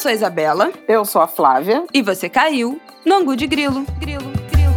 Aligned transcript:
sou 0.00 0.10
a 0.10 0.14
Isabela. 0.14 0.72
Eu 0.88 1.04
sou 1.04 1.20
a 1.20 1.28
Flávia. 1.28 1.84
E 1.92 2.00
você 2.00 2.26
caiu 2.26 2.80
no 3.04 3.16
Angu 3.16 3.36
de 3.36 3.46
Grilo. 3.46 3.84
Grilo, 3.98 4.32
grilo. 4.50 4.72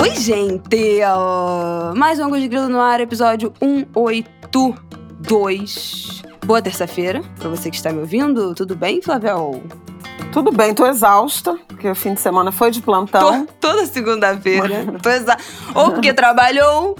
Oi, 0.00 0.14
gente! 0.14 1.00
Mais 1.96 2.20
um 2.20 2.26
Angu 2.26 2.38
de 2.38 2.46
Grilo 2.46 2.68
no 2.68 2.80
ar, 2.80 3.00
episódio 3.00 3.52
182. 3.58 6.22
Boa 6.44 6.62
terça-feira 6.62 7.20
pra 7.36 7.48
você 7.48 7.68
que 7.68 7.76
está 7.76 7.92
me 7.92 7.98
ouvindo. 7.98 8.54
Tudo 8.54 8.76
bem, 8.76 9.02
Flavel? 9.02 9.60
Tudo 10.36 10.52
bem, 10.52 10.74
tô 10.74 10.84
exausta, 10.86 11.58
porque 11.66 11.88
o 11.88 11.94
fim 11.94 12.12
de 12.12 12.20
semana 12.20 12.52
foi 12.52 12.70
de 12.70 12.82
plantão. 12.82 13.46
Tô, 13.46 13.52
toda 13.58 13.86
segunda-feira. 13.86 14.84
tô 15.02 15.08
exa... 15.08 15.34
Ou 15.74 15.92
porque 15.92 16.12
trabalhou, 16.12 16.94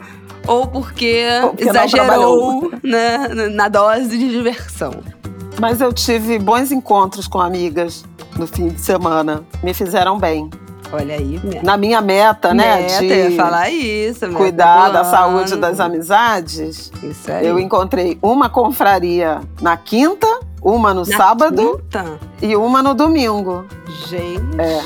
ou 0.46 0.66
porque, 0.66 1.22
Ou 1.42 1.50
porque 1.50 1.68
exagerou 1.68 2.72
né, 2.82 3.28
na 3.52 3.68
dose 3.68 4.16
de 4.16 4.30
diversão. 4.30 5.02
Mas 5.60 5.82
eu 5.82 5.92
tive 5.92 6.38
bons 6.38 6.72
encontros 6.72 7.28
com 7.28 7.38
amigas 7.38 8.06
no 8.38 8.46
fim 8.46 8.68
de 8.68 8.80
semana. 8.80 9.44
Me 9.62 9.74
fizeram 9.74 10.18
bem. 10.18 10.48
Olha 10.90 11.16
aí, 11.16 11.38
né? 11.44 11.60
Na 11.62 11.76
minha 11.76 12.00
meta, 12.00 12.54
né? 12.54 12.80
Meta, 12.80 13.00
de 13.00 13.06
eu 13.06 13.30
ia 13.32 13.36
falar 13.36 13.68
isso. 13.68 14.26
cuidar 14.30 14.88
da 14.88 15.04
saúde 15.04 15.56
das 15.56 15.78
amizades. 15.78 16.90
Isso 17.02 17.30
aí. 17.30 17.46
Eu 17.46 17.58
encontrei 17.58 18.18
uma 18.22 18.48
confraria 18.48 19.42
na 19.60 19.76
quinta, 19.76 20.26
uma 20.68 20.92
no 20.92 21.02
Na 21.06 21.16
sábado 21.16 21.76
quinta? 21.78 22.18
e 22.42 22.56
uma 22.56 22.82
no 22.82 22.92
domingo. 22.94 23.64
Gente, 24.08 24.60
É. 24.60 24.82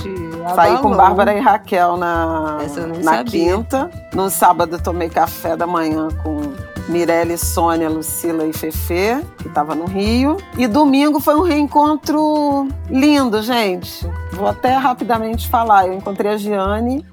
Saí 0.55 0.77
com. 0.79 0.91
Bárbara 0.95 1.35
e 1.35 1.41
Raquel 1.41 1.97
na, 1.97 2.59
na 3.03 3.03
sabia. 3.15 3.25
quinta. 3.25 3.91
No 4.15 4.29
sábado 4.31 4.79
tomei 4.83 5.09
café 5.09 5.57
da 5.57 5.67
manhã 5.67 6.09
com 6.23 6.41
Mirelle, 6.89 7.37
Sônia, 7.39 7.89
Lucila 7.89 8.45
e 8.47 8.53
Fefe, 8.53 9.25
que 9.39 9.49
estava 9.49 9.75
no 9.75 9.85
Rio. 9.87 10.37
E 10.57 10.67
domingo 10.67 11.21
foi 11.21 11.35
um 11.35 11.43
reencontro 11.43 12.69
lindo, 12.89 13.43
gente. 13.43 14.07
Vou 14.33 14.47
até 14.49 14.75
rapidamente 14.77 15.49
falar. 15.49 15.87
Eu 15.87 15.95
encontrei 15.95 16.33
a 16.33 16.37
Giane 16.37 17.07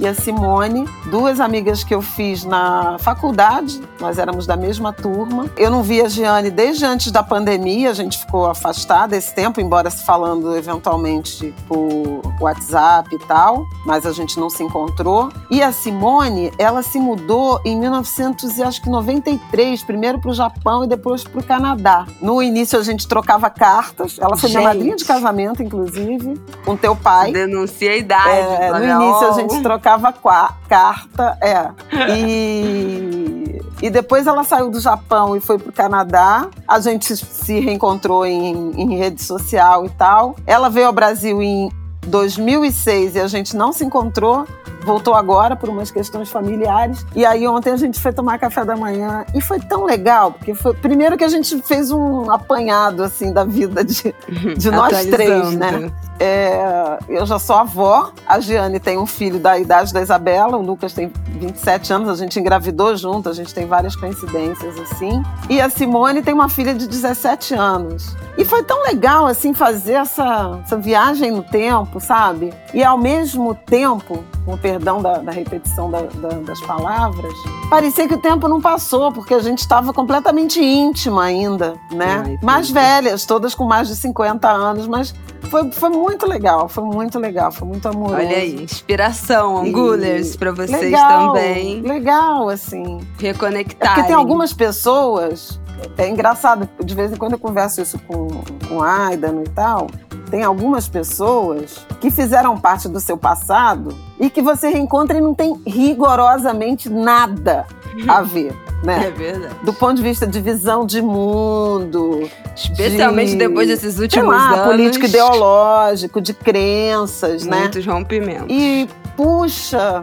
e 0.00 0.08
a 0.08 0.14
Simone, 0.14 0.88
duas 1.10 1.40
amigas 1.40 1.84
que 1.84 1.94
eu 1.94 2.00
fiz 2.00 2.42
na 2.42 2.96
faculdade, 2.98 3.82
nós 4.00 4.18
éramos 4.18 4.46
da 4.46 4.56
mesma 4.56 4.94
turma. 4.94 5.50
Eu 5.58 5.70
não 5.70 5.82
vi 5.82 6.00
a 6.00 6.08
Giane 6.08 6.50
desde 6.50 6.86
antes 6.86 7.12
da 7.12 7.22
pandemia, 7.22 7.90
a 7.90 7.92
gente 7.92 8.18
ficou 8.18 8.48
afastada 8.48 9.14
esse 9.14 9.34
tempo, 9.34 9.60
embora 9.60 9.90
se 9.90 10.02
falando 10.06 10.56
eventualmente 10.56 11.54
por 11.68 12.22
WhatsApp 12.40 13.14
e 13.14 13.18
tal, 13.26 13.66
mas 13.84 14.06
a 14.06 14.12
gente 14.12 14.40
não 14.40 14.48
se 14.48 14.62
encontrou. 14.62 15.28
E 15.50 15.62
a 15.62 15.70
Simone, 15.70 16.50
ela 16.56 16.82
se 16.82 16.98
mudou 16.98 17.60
em 17.62 17.78
1993, 17.78 19.82
primeiro 19.82 20.18
para 20.18 20.30
o 20.30 20.34
Japão 20.34 20.82
e 20.82 20.86
depois 20.86 21.24
para 21.24 21.40
o 21.40 21.44
Canadá. 21.44 22.06
No 22.22 22.42
início 22.42 22.78
a 22.78 22.82
gente 22.82 23.06
trocava 23.06 23.50
cartas, 23.50 24.16
ela 24.18 24.34
foi 24.34 24.48
minha 24.48 24.62
Gente. 24.62 24.74
madrinha 24.74 24.96
de 24.96 25.04
casamento, 25.04 25.62
inclusive, 25.62 26.40
com 26.64 26.74
teu 26.74 26.96
pai. 26.96 27.32
Denuncia 27.32 27.90
a 27.90 27.96
idade. 27.96 28.30
É, 28.30 28.70
no 28.70 28.82
início 28.82 29.28
a 29.28 29.32
gente 29.32 29.60
trocava 29.60 29.89
qua- 29.98 30.56
carta, 30.68 31.36
é. 31.42 31.70
E, 32.16 33.60
e 33.82 33.90
depois 33.90 34.26
ela 34.26 34.44
saiu 34.44 34.70
do 34.70 34.80
Japão 34.80 35.36
e 35.36 35.40
foi 35.40 35.58
pro 35.58 35.72
Canadá. 35.72 36.48
A 36.66 36.78
gente 36.80 37.16
se 37.16 37.60
reencontrou 37.60 38.24
em, 38.26 38.72
em 38.76 38.96
rede 38.96 39.22
social 39.22 39.84
e 39.86 39.90
tal. 39.90 40.36
Ela 40.46 40.68
veio 40.68 40.86
ao 40.86 40.92
Brasil 40.92 41.42
em 41.42 41.70
2006 42.06 43.14
e 43.16 43.20
a 43.20 43.26
gente 43.26 43.56
não 43.56 43.72
se 43.72 43.84
encontrou. 43.84 44.46
Voltou 44.82 45.14
agora 45.14 45.54
por 45.56 45.68
umas 45.68 45.90
questões 45.90 46.30
familiares. 46.30 47.04
E 47.14 47.26
aí 47.26 47.46
ontem 47.46 47.70
a 47.70 47.76
gente 47.76 48.00
foi 48.00 48.12
tomar 48.14 48.38
café 48.38 48.64
da 48.64 48.74
manhã 48.74 49.26
e 49.34 49.40
foi 49.40 49.60
tão 49.60 49.84
legal, 49.84 50.32
porque 50.32 50.54
foi 50.54 50.72
primeiro 50.72 51.18
que 51.18 51.24
a 51.24 51.28
gente 51.28 51.60
fez 51.62 51.90
um 51.90 52.30
apanhado 52.30 53.02
assim 53.02 53.30
da 53.30 53.44
vida 53.44 53.84
de, 53.84 54.14
de 54.56 54.70
nós 54.72 55.04
três, 55.06 55.54
né? 55.56 55.92
É, 56.22 56.98
eu 57.08 57.24
já 57.24 57.38
sou 57.38 57.56
avó, 57.56 58.12
a 58.28 58.38
Giane 58.40 58.78
tem 58.78 58.98
um 58.98 59.06
filho 59.06 59.38
da 59.40 59.58
idade 59.58 59.90
da 59.90 60.02
Isabela, 60.02 60.58
o 60.58 60.62
Lucas 60.62 60.92
tem 60.92 61.10
27 61.28 61.94
anos, 61.94 62.10
a 62.10 62.14
gente 62.14 62.38
engravidou 62.38 62.94
junto, 62.94 63.30
a 63.30 63.32
gente 63.32 63.54
tem 63.54 63.66
várias 63.66 63.96
coincidências 63.96 64.78
assim. 64.78 65.22
E 65.48 65.58
a 65.62 65.70
Simone 65.70 66.20
tem 66.22 66.34
uma 66.34 66.50
filha 66.50 66.74
de 66.74 66.86
17 66.86 67.54
anos. 67.54 68.14
E 68.36 68.44
foi 68.44 68.62
tão 68.62 68.82
legal 68.82 69.26
assim 69.26 69.54
fazer 69.54 69.94
essa, 69.94 70.60
essa 70.62 70.76
viagem 70.76 71.30
no 71.30 71.42
tempo, 71.42 71.98
sabe? 71.98 72.52
E 72.74 72.84
ao 72.84 72.98
mesmo 72.98 73.54
tempo, 73.54 74.22
com 74.44 74.52
o 74.54 74.58
perdão 74.58 75.00
da, 75.00 75.18
da 75.18 75.32
repetição 75.32 75.90
da- 75.90 76.02
da- 76.02 76.38
das 76.40 76.60
palavras, 76.60 77.32
parecia 77.70 78.06
que 78.06 78.14
o 78.14 78.18
tempo 78.20 78.46
não 78.46 78.60
passou, 78.60 79.10
porque 79.10 79.32
a 79.32 79.40
gente 79.40 79.60
estava 79.60 79.90
completamente 79.92 80.62
íntima 80.62 81.24
ainda, 81.24 81.74
né? 81.90 82.22
Ai, 82.26 82.38
mais 82.42 82.70
velhas, 82.70 83.24
todas 83.24 83.54
com 83.54 83.64
mais 83.64 83.88
de 83.88 83.96
50 83.96 84.48
anos, 84.48 84.86
mas 84.86 85.14
foi, 85.50 85.70
foi 85.72 85.88
muito 85.90 86.09
legal, 86.26 86.68
foi 86.68 86.84
muito 86.84 87.18
legal, 87.18 87.50
foi 87.52 87.66
muito 87.68 87.88
amoroso. 87.88 88.14
Olha 88.16 88.36
aí, 88.36 88.62
inspiração, 88.62 89.64
E- 89.64 89.68
Angulers, 89.68 90.36
pra 90.36 90.52
vocês 90.52 90.80
legal, 90.80 91.32
também 91.34 91.80
Legal, 91.82 92.48
assim. 92.48 93.00
É 93.18 93.22
reconectarem. 93.26 93.94
porque 93.94 94.06
tem 94.08 94.16
algumas 94.16 94.52
pessoas, 94.52 95.60
é 95.98 96.08
engraçado, 96.08 96.68
de 96.84 96.94
vez 96.94 97.12
em 97.12 97.16
quando 97.16 97.32
eu 97.32 97.38
converso 97.38 97.80
isso 97.80 97.98
com, 98.06 98.28
com 98.68 98.82
Aidan 98.82 99.42
e 99.44 99.48
tal, 99.50 99.86
tem 100.30 100.42
algumas 100.44 100.88
pessoas 100.88 101.84
que 102.00 102.10
fizeram 102.10 102.56
parte 102.56 102.88
do 102.88 103.00
seu 103.00 103.16
passado 103.16 103.96
e 104.18 104.30
que 104.30 104.40
você 104.40 104.68
reencontra 104.68 105.18
e 105.18 105.20
não 105.20 105.34
tem 105.34 105.60
rigorosamente 105.66 106.88
nada 106.88 107.66
a 108.06 108.22
ver, 108.22 108.54
né? 108.82 109.06
É 109.06 109.10
verdade. 109.10 109.54
Do 109.62 109.72
ponto 109.72 109.94
de 109.96 110.02
vista 110.02 110.26
de 110.26 110.40
visão 110.40 110.86
de 110.86 111.02
mundo, 111.02 112.28
Especialmente 112.56 113.30
de, 113.32 113.36
depois 113.36 113.68
desses 113.68 113.94
sei 113.94 114.02
últimos 114.04 114.28
lá, 114.34 114.52
anos. 114.54 114.66
político 114.66 115.06
ideológico, 115.06 116.20
de 116.20 116.32
crenças, 116.34 117.44
né? 117.44 117.60
Muitos 117.60 117.84
rompimentos. 117.86 118.46
E, 118.48 118.88
puxa, 119.16 120.02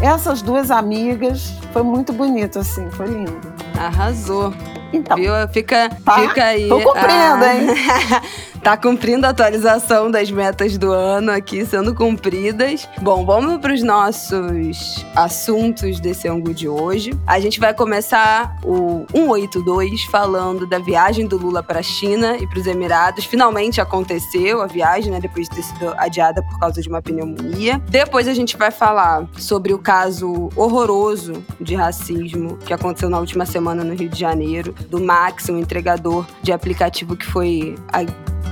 essas 0.00 0.40
duas 0.42 0.70
amigas, 0.70 1.52
foi 1.72 1.82
muito 1.82 2.12
bonito, 2.12 2.58
assim, 2.58 2.88
foi 2.90 3.06
lindo. 3.06 3.40
Arrasou. 3.78 4.52
Então, 4.92 5.16
Viu? 5.16 5.32
Fica, 5.52 5.88
Tá, 6.04 6.18
fica 6.18 6.44
aí. 6.44 6.68
tô 6.68 6.78
cumprindo, 6.80 7.44
a- 7.44 7.54
hein? 7.54 7.66
tá 8.62 8.76
cumprindo 8.76 9.26
a 9.26 9.30
atualização 9.30 10.08
das 10.08 10.30
metas 10.30 10.78
do 10.78 10.92
ano 10.92 11.32
aqui 11.32 11.66
sendo 11.66 11.92
cumpridas. 11.94 12.88
Bom, 13.00 13.26
vamos 13.26 13.60
para 13.60 13.74
os 13.74 13.82
nossos 13.82 15.04
assuntos 15.16 15.98
desse 15.98 16.28
ângulo 16.28 16.54
de 16.54 16.68
hoje. 16.68 17.12
A 17.26 17.40
gente 17.40 17.58
vai 17.58 17.74
começar 17.74 18.56
o 18.64 19.04
182 19.10 20.04
falando 20.04 20.64
da 20.64 20.78
viagem 20.78 21.26
do 21.26 21.36
Lula 21.36 21.60
para 21.60 21.80
a 21.80 21.82
China 21.82 22.36
e 22.36 22.46
para 22.46 22.60
os 22.60 22.66
Emirados. 22.68 23.24
Finalmente 23.24 23.80
aconteceu 23.80 24.62
a 24.62 24.66
viagem, 24.68 25.10
né? 25.10 25.18
Depois 25.18 25.48
de 25.48 25.56
ter 25.56 25.62
sido 25.62 25.92
adiada 25.96 26.40
por 26.42 26.60
causa 26.60 26.80
de 26.80 26.88
uma 26.88 27.02
pneumonia. 27.02 27.82
Depois 27.88 28.28
a 28.28 28.34
gente 28.34 28.56
vai 28.56 28.70
falar 28.70 29.26
sobre 29.38 29.74
o 29.74 29.78
caso 29.78 30.50
horroroso 30.54 31.44
de 31.60 31.74
racismo 31.74 32.56
que 32.58 32.72
aconteceu 32.72 33.10
na 33.10 33.18
última 33.18 33.44
semana 33.44 33.82
no 33.82 33.94
Rio 33.94 34.08
de 34.08 34.20
Janeiro, 34.20 34.72
do 34.88 35.00
Max, 35.00 35.48
um 35.48 35.58
entregador 35.58 36.24
de 36.42 36.52
aplicativo 36.52 37.16
que 37.16 37.26
foi. 37.26 37.74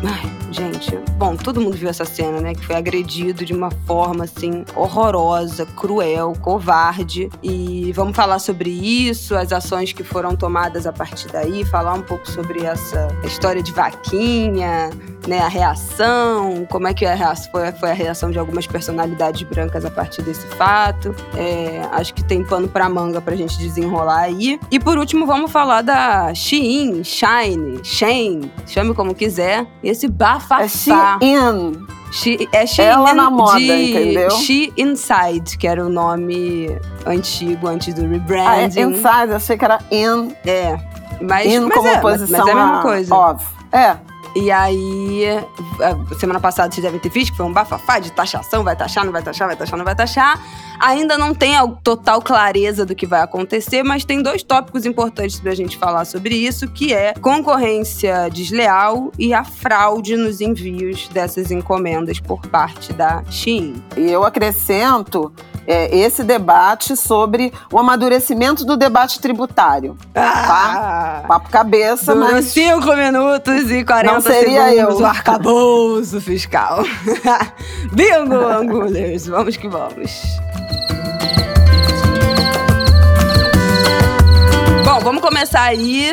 Ai, 0.05 0.31
gente, 0.51 0.97
bom, 1.17 1.37
todo 1.37 1.61
mundo 1.61 1.77
viu 1.77 1.89
essa 1.89 2.05
cena, 2.05 2.41
né? 2.41 2.55
Que 2.55 2.65
foi 2.65 2.77
agredido 2.77 3.45
de 3.45 3.53
uma 3.53 3.71
forma 3.87 4.25
assim 4.25 4.65
horrorosa, 4.75 5.67
cruel, 5.67 6.33
covarde. 6.41 7.29
E 7.43 7.93
vamos 7.95 8.17
falar 8.17 8.39
sobre 8.39 8.71
isso, 8.71 9.35
as 9.35 9.53
ações 9.53 9.93
que 9.93 10.03
foram 10.03 10.35
tomadas 10.35 10.87
a 10.87 10.93
partir 10.93 11.29
daí, 11.29 11.65
falar 11.65 11.95
um 11.95 12.03
pouco 12.03 12.29
sobre 12.31 12.65
essa 12.65 13.09
história 13.25 13.63
de 13.63 13.73
vaquinha, 13.73 14.91
né? 15.27 15.41
A 15.41 15.49
reação, 15.49 16.67
como 16.71 16.89
é 16.89 16.95
que 16.95 17.05
a 17.05 17.15
reação, 17.15 17.51
foi, 17.51 17.73
foi 17.73 17.91
a 17.91 17.95
reação 17.95 18.31
de 18.31 18.39
algumas 18.39 18.67
personalidades 18.67 19.43
brancas 19.43 19.85
a 19.85 19.91
partir 19.91 20.23
desse 20.23 20.47
fato. 20.47 21.15
É, 21.37 21.83
acho 21.93 22.15
que 22.15 22.25
tem 22.25 22.43
pano 22.43 22.69
pra 22.69 22.89
manga 22.89 23.21
pra 23.21 23.37
gente 23.37 23.59
desenrolar 23.59 24.21
aí. 24.21 24.59
E 24.71 24.81
por 24.81 24.97
último, 24.97 25.27
vamos 25.27 25.51
falar 25.51 25.83
da 25.83 26.33
Shein, 26.33 27.05
Shine, 27.05 27.81
Shein, 27.85 28.51
chame 28.67 28.95
como 28.95 29.15
quiser. 29.15 29.67
E 29.83 29.90
esse 29.91 30.07
é 30.07 30.09
bafafá. 30.09 30.69
Shein. 30.69 31.87
She, 32.13 32.49
é 32.53 32.67
Shein 32.67 32.87
Ela 32.89 33.15
na 33.15 33.31
moda, 33.31 33.59
de 33.59 33.91
entendeu? 33.91 34.31
She 34.33 34.73
Inside, 34.77 35.57
que 35.59 35.67
era 35.69 35.85
o 35.85 35.89
nome 35.89 36.69
antigo, 37.07 37.69
antes 37.69 37.95
do 37.95 38.03
Ah, 38.03 38.05
é 38.05 38.09
rebranding. 38.09 38.81
inside, 38.81 39.33
achei 39.33 39.57
que 39.57 39.65
era 39.65 39.79
in. 39.93 40.35
É. 40.45 40.77
Mas, 41.21 41.47
in 41.47 41.61
mas 41.61 41.75
como 41.75 41.89
é, 41.89 41.99
oposição 41.99 42.39
mas 42.39 42.49
é 42.49 42.53
a 42.53 42.55
mesma 42.55 42.83
coisa. 42.83 43.15
off. 43.15 43.47
É. 43.73 43.97
E 44.35 44.51
aí, 44.51 45.25
semana 46.19 46.39
passada 46.39 46.73
vocês 46.73 46.85
devem 46.85 47.01
ter 47.01 47.09
visto 47.09 47.33
que 47.33 47.37
foi 47.37 47.47
um 47.47 47.53
bafafá 47.53 47.99
de 47.99 48.13
taxação, 48.13 48.63
vai 48.63 48.77
taxar, 48.77 49.05
não 49.05 49.13
vai 49.13 49.23
taxar, 49.23 49.49
vai 49.49 49.57
taxar, 49.57 49.77
não 49.77 49.85
vai 49.85 49.95
taxar. 49.95 50.41
Ainda 50.79 51.19
não 51.19 51.35
tem 51.35 51.57
a 51.57 51.67
total 51.67 52.23
clareza 52.23 52.87
do 52.87 52.95
que 52.95 53.07
vai 53.07 53.21
acontecer, 53.21 53.83
mas 53.83 54.05
tem 54.05 54.23
dois 54.23 54.43
tópicos 54.43 54.87
importantes 54.87 55.41
pra 55.41 55.55
gente 55.55 55.77
falar 55.77 56.05
sobre 56.05 56.35
isso, 56.35 56.69
que 56.69 56.95
é 56.95 57.13
concorrência 57.15 58.29
desleal 58.31 59.11
e 59.19 59.35
a 59.35 59.45
fraude 59.45 60.17
nos 60.17 60.41
envios 60.41 61.09
dessas 61.09 61.51
encomendas 61.51 62.21
por 62.21 62.41
parte 62.47 62.93
da 62.93 63.23
Shein. 63.31 63.83
E 63.97 64.11
eu 64.11 64.25
acrescento 64.25 65.33
é, 65.71 65.97
esse 65.97 66.25
debate 66.25 66.97
sobre 66.97 67.53
o 67.73 67.79
amadurecimento 67.79 68.65
do 68.65 68.77
debate 68.77 69.21
tributário. 69.21 69.97
Ah, 70.17 71.23
tá? 71.23 71.25
Papo 71.29 71.49
cabeça, 71.49 72.13
durou 72.13 72.33
mas. 72.33 72.47
5 72.47 72.97
minutos 72.97 73.71
e 73.71 73.85
40 73.85 74.13
Não 74.13 74.21
seria 74.21 74.69
segundos 74.69 74.99
eu. 74.99 75.05
o 75.05 75.07
arcabouço 75.07 76.21
fiscal. 76.21 76.83
Bingo, 77.95 78.35
Angulers! 78.35 79.29
Vamos 79.29 79.57
que 79.57 79.69
vamos. 79.69 80.21
Bom, 84.85 84.99
vamos 85.05 85.23
começar 85.23 85.63
aí. 85.63 86.13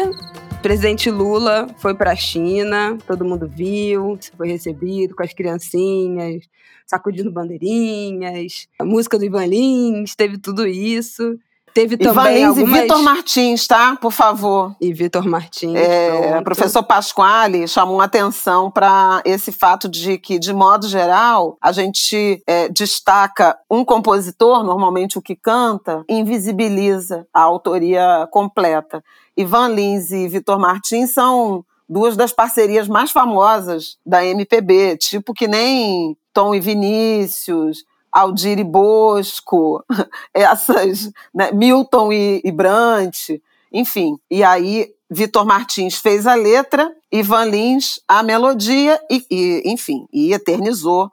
O 0.51 0.59
presidente 0.62 1.09
Lula 1.09 1.68
foi 1.77 1.95
para 1.95 2.12
a 2.12 2.15
China, 2.15 2.95
todo 3.07 3.25
mundo 3.25 3.48
viu, 3.48 4.19
foi 4.36 4.50
recebido 4.50 5.15
com 5.15 5.24
as 5.24 5.33
criancinhas, 5.33 6.44
sacudindo 6.88 7.31
bandeirinhas, 7.31 8.68
a 8.80 8.86
música 8.86 9.19
do 9.19 9.25
Ivan 9.25 9.45
Lins, 9.45 10.16
teve 10.16 10.38
tudo 10.38 10.66
isso. 10.66 11.38
Teve 11.74 11.94
Ivan 11.94 12.13
também 12.13 12.38
Lins 12.38 12.48
algumas... 12.48 12.80
e 12.80 12.81
Vitor 12.81 13.04
Martins, 13.04 13.68
tá? 13.68 13.95
Por 13.98 14.12
favor. 14.12 14.75
E 14.81 14.92
Vitor 14.92 15.28
Martins. 15.28 15.75
É, 15.75 16.39
o 16.39 16.44
professor 16.44 16.81
Pasquale 16.81 17.68
chamou 17.68 18.01
atenção 18.01 18.72
para 18.72 19.22
esse 19.24 19.51
fato 19.51 19.88
de 19.88 20.18
que, 20.18 20.39
de 20.39 20.51
modo 20.51 20.88
geral, 20.88 21.56
a 21.62 21.72
gente 21.72 22.42
é, 22.48 22.68
destaca 22.68 23.56
um 23.69 23.86
compositor, 23.86 24.63
normalmente 24.63 25.19
o 25.19 25.22
que 25.22 25.36
canta, 25.36 26.04
invisibiliza 26.10 27.28
a 27.31 27.42
autoria 27.42 28.28
completa. 28.31 29.04
Ivan 29.38 29.68
Lins 29.68 30.10
e 30.10 30.28
Vitor 30.28 30.57
Martins 30.57 31.13
são 31.13 31.63
duas 31.88 32.18
das 32.18 32.31
parcerias 32.31 32.88
mais 32.88 33.12
famosas 33.12 33.98
da 34.06 34.25
MPB, 34.25 34.98
tipo 34.98 35.34
que 35.34 35.48
nem 35.48 36.18
Tom 36.34 36.54
e 36.54 36.60
Vinícius, 36.60 37.86
Aldir 38.12 38.60
e 38.60 38.63
Bosco, 38.63 39.84
essas, 40.34 41.12
né, 41.34 41.51
Milton 41.51 42.12
e, 42.12 42.42
e 42.44 42.51
Brant, 42.51 43.30
enfim. 43.72 44.18
E 44.30 44.44
aí, 44.44 44.94
Vitor 45.10 45.45
Martins 45.45 45.95
fez 45.95 46.28
a 46.28 46.36
letra, 46.36 46.94
Ivan 47.12 47.45
Lins 47.45 48.01
a 48.07 48.22
melodia 48.22 49.00
e, 49.10 49.25
e, 49.31 49.72
enfim, 49.72 50.07
e 50.12 50.33
eternizou 50.33 51.12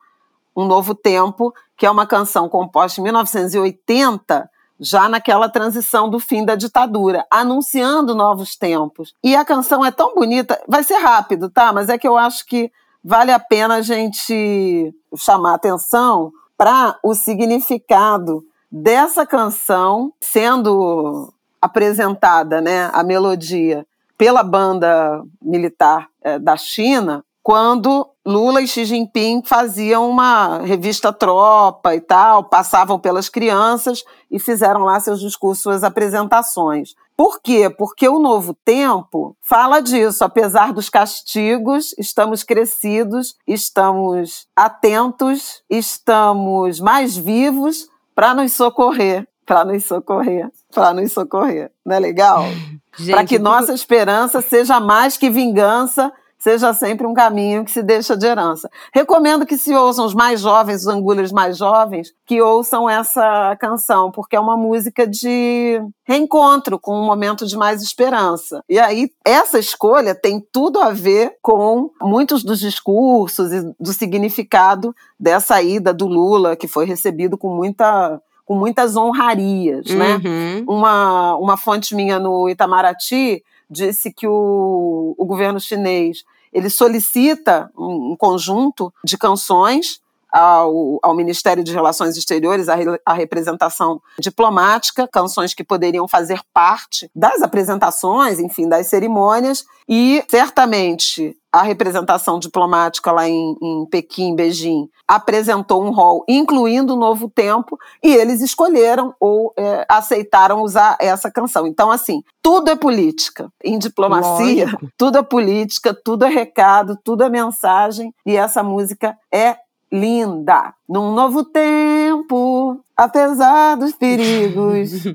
Um 0.57 0.67
Novo 0.67 0.95
Tempo, 0.95 1.55
que 1.77 1.87
é 1.87 1.91
uma 1.91 2.07
canção 2.07 2.49
composta 2.49 3.01
em 3.01 3.05
1980, 3.05 4.51
já 4.79 5.09
naquela 5.09 5.49
transição 5.49 6.09
do 6.09 6.19
fim 6.19 6.45
da 6.45 6.55
ditadura, 6.55 7.25
anunciando 7.31 8.15
novos 8.15 8.57
tempos. 8.57 9.15
E 9.23 9.37
a 9.37 9.45
canção 9.45 9.85
é 9.85 9.91
tão 9.91 10.15
bonita, 10.15 10.61
vai 10.67 10.83
ser 10.83 10.97
rápido, 10.97 11.49
tá? 11.49 11.73
Mas 11.73 11.89
é 11.89 11.97
que 11.97 12.09
eu 12.09 12.17
acho 12.17 12.45
que 12.47 12.71
vale 13.03 13.31
a 13.31 13.39
pena 13.39 13.77
a 13.77 13.83
gente 13.83 14.95
chamar 15.17 15.55
atenção 15.55 16.33
para 16.57 16.99
o 17.03 17.15
significado 17.15 18.45
dessa 18.71 19.25
canção 19.25 20.13
sendo 20.21 21.33
apresentada, 21.61 22.61
né, 22.61 22.91
a 22.93 23.03
melodia 23.03 23.87
pela 24.19 24.43
banda 24.43 25.23
militar 25.41 26.09
é, 26.23 26.39
da 26.39 26.57
China, 26.57 27.25
quando 27.45 28.09
Lula 28.25 28.63
e 28.63 28.67
Xi 28.67 28.87
Jinping 28.87 29.43
faziam 29.45 30.09
uma 30.09 30.61
revista 30.61 31.13
tropa 31.13 31.95
e 31.95 32.01
tal, 32.01 32.45
passavam 32.45 32.99
pelas 32.99 33.29
crianças 33.29 34.03
e 34.31 34.39
fizeram 34.39 34.81
lá 34.85 34.99
seus 34.99 35.21
discursos, 35.21 35.63
suas 35.63 35.85
apresentações. 35.85 36.95
Por 37.15 37.43
quê? 37.43 37.69
Porque 37.69 38.09
o 38.09 38.19
novo 38.19 38.57
tempo 38.65 39.37
fala 39.43 39.81
disso. 39.81 40.25
Apesar 40.25 40.73
dos 40.73 40.89
castigos, 40.89 41.95
estamos 41.99 42.43
crescidos, 42.43 43.37
estamos 43.47 44.49
atentos, 44.57 45.63
estamos 45.69 46.81
mais 46.81 47.15
vivos 47.15 47.91
para 48.15 48.33
nos 48.33 48.55
socorrer. 48.55 49.29
Para 49.45 49.67
nos 49.67 49.85
socorrer. 49.85 50.51
Para 50.75 50.95
nos 50.95 51.13
socorrer. 51.13 51.71
Não 51.85 51.95
é 51.95 52.01
legal? 52.01 52.45
Para 53.11 53.25
que 53.25 53.39
nossa 53.39 53.75
esperança 53.75 54.41
seja 54.41 54.81
mais 54.81 55.17
que 55.17 55.29
vingança 55.29 56.13
seja 56.45 56.75
sempre 56.75 57.07
um 57.07 57.15
caminho 57.15 57.65
que 57.65 57.71
se 57.71 57.83
deixa 57.83 58.15
de 58.15 58.27
herança. 58.27 58.69
Recomendo 58.93 59.47
que 59.47 59.57
se 59.57 59.75
ouçam 59.75 60.05
os 60.05 60.13
mais 60.13 60.43
jovens, 60.43 60.83
os 60.83 60.87
angulhos 60.87 61.33
mais 61.33 61.57
jovens, 61.57 62.13
que 62.27 62.43
ouçam 62.43 62.89
essa 62.89 63.57
canção, 63.59 64.11
porque 64.11 64.37
é 64.37 64.41
uma 64.41 64.55
música 64.55 65.07
de 65.07 65.81
reencontro 66.07 66.79
com 66.79 67.01
um 67.01 67.07
momento 67.07 67.47
de 67.47 67.57
mais 67.57 67.81
esperança. 67.81 68.63
E 68.69 68.79
aí, 68.79 69.11
essa 69.25 69.59
escolha 69.59 70.15
tem 70.15 70.39
tudo 70.53 70.81
a 70.81 70.91
ver 70.91 71.35
com 71.41 71.91
muitos 72.03 72.45
dos 72.45 72.61
discursos 72.61 73.51
e 73.51 73.63
do 73.81 73.95
significado 73.95 74.95
dessa 75.19 75.63
ida 75.63 75.95
do 75.95 76.07
Lula, 76.07 76.57
que 76.57 76.69
foi 76.69 76.85
recebido 76.85 77.39
com 77.39 77.57
muita 77.57 78.21
com 78.45 78.55
muitas 78.55 78.95
honrarias, 78.95 79.87
né? 79.87 80.21
Uhum. 80.23 80.65
Uma, 80.69 81.35
uma 81.37 81.57
fonte 81.57 81.95
minha 81.95 82.19
no 82.19 82.47
Itamaraty 82.47 83.43
disse 83.71 84.13
que 84.13 84.27
o, 84.27 85.15
o 85.17 85.25
governo 85.25 85.59
chinês 85.59 86.25
ele 86.55 86.71
solicita 86.71 87.69
um, 87.77 88.17
conjunto 88.17 88.95
de 89.05 89.19
canções 89.19 90.01
ao, 90.35 90.99
ao, 91.01 91.15
Ministério 91.15 91.63
de 91.63 91.73
Relações 91.73 92.17
Exteriores, 92.17 92.69
a, 92.69 92.75
a, 93.07 93.15
representação 93.15 94.03
diplomática, 94.19 95.07
canções 95.07 95.55
que 95.55 95.63
poderiam 95.63 96.09
fazer 96.09 96.41
parte 96.53 97.09
das 97.15 97.41
apresentações, 97.41 98.41
enfim, 98.41 98.69
das 98.69 98.89
cerimônias, 98.89 99.65
e 99.89 100.25
certamente 100.29 101.37
a 101.53 101.63
representação 101.63 102.41
diplomática 102.41 103.13
lá 103.13 103.29
em, 103.29 103.57
em 103.63 103.87
Pequim, 103.87 104.35
Beijing, 104.35 104.89
apresentou 105.07 105.85
um 105.85 105.93
rol, 105.93 106.25
incluindo 106.29 106.95
o 106.95 106.99
Novo 106.99 107.31
Tempo, 107.31 107.79
e 108.03 108.13
eles 108.13 108.41
escolheram 108.41 109.15
ou 109.21 109.53
é, 109.57 109.87
aceitaram 109.89 110.63
usar 110.63 110.97
essa 110.99 111.31
canção. 111.31 111.65
Então, 111.65 111.93
assim, 111.93 112.25
tudo 112.43 112.71
é 112.71 112.75
política. 112.75 113.49
Em 113.63 113.79
diplomacia, 113.79 114.65
Lógico. 114.65 114.89
tudo 114.99 115.19
é 115.19 115.23
política, 115.23 115.95
tudo 115.95 116.25
é 116.25 116.29
recado, 116.29 116.99
tudo 117.05 117.23
é 117.23 117.29
mensagem, 117.29 118.13
e 118.27 118.37
essa 118.37 118.61
música 118.61 119.17
é 119.33 119.57
linda. 119.95 120.75
Num 120.89 121.15
novo 121.15 121.45
tempo, 121.45 122.81
apesar 122.97 123.77
dos 123.77 123.93
perigos. 123.93 124.91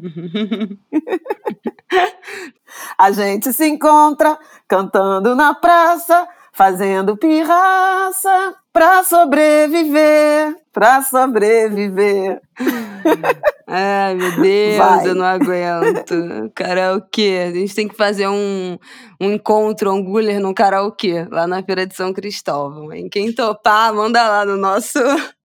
A 2.97 3.11
gente 3.11 3.51
se 3.51 3.67
encontra 3.67 4.39
cantando 4.67 5.35
na 5.35 5.53
praça, 5.53 6.27
fazendo 6.59 7.15
pirraça 7.15 8.53
pra 8.73 9.01
sobreviver, 9.05 10.53
pra 10.73 11.01
sobreviver. 11.01 12.41
Ai, 13.65 14.13
meu 14.15 14.41
Deus, 14.41 14.77
Vai. 14.77 15.07
eu 15.07 15.15
não 15.15 15.25
aguento. 15.25 16.51
Karaokê. 16.53 17.45
A 17.47 17.51
gente 17.53 17.73
tem 17.73 17.87
que 17.87 17.95
fazer 17.95 18.27
um, 18.27 18.77
um 19.21 19.31
encontro 19.31 19.89
Anguler 19.89 20.41
no 20.41 20.53
karaokê, 20.53 21.25
lá 21.31 21.47
na 21.47 21.63
Feira 21.63 21.87
de 21.87 21.95
São 21.95 22.11
Cristóvão. 22.11 22.91
Hein? 22.91 23.07
Quem 23.09 23.31
topar, 23.31 23.93
manda 23.93 24.21
lá 24.27 24.43
no 24.43 24.57
nosso. 24.57 24.99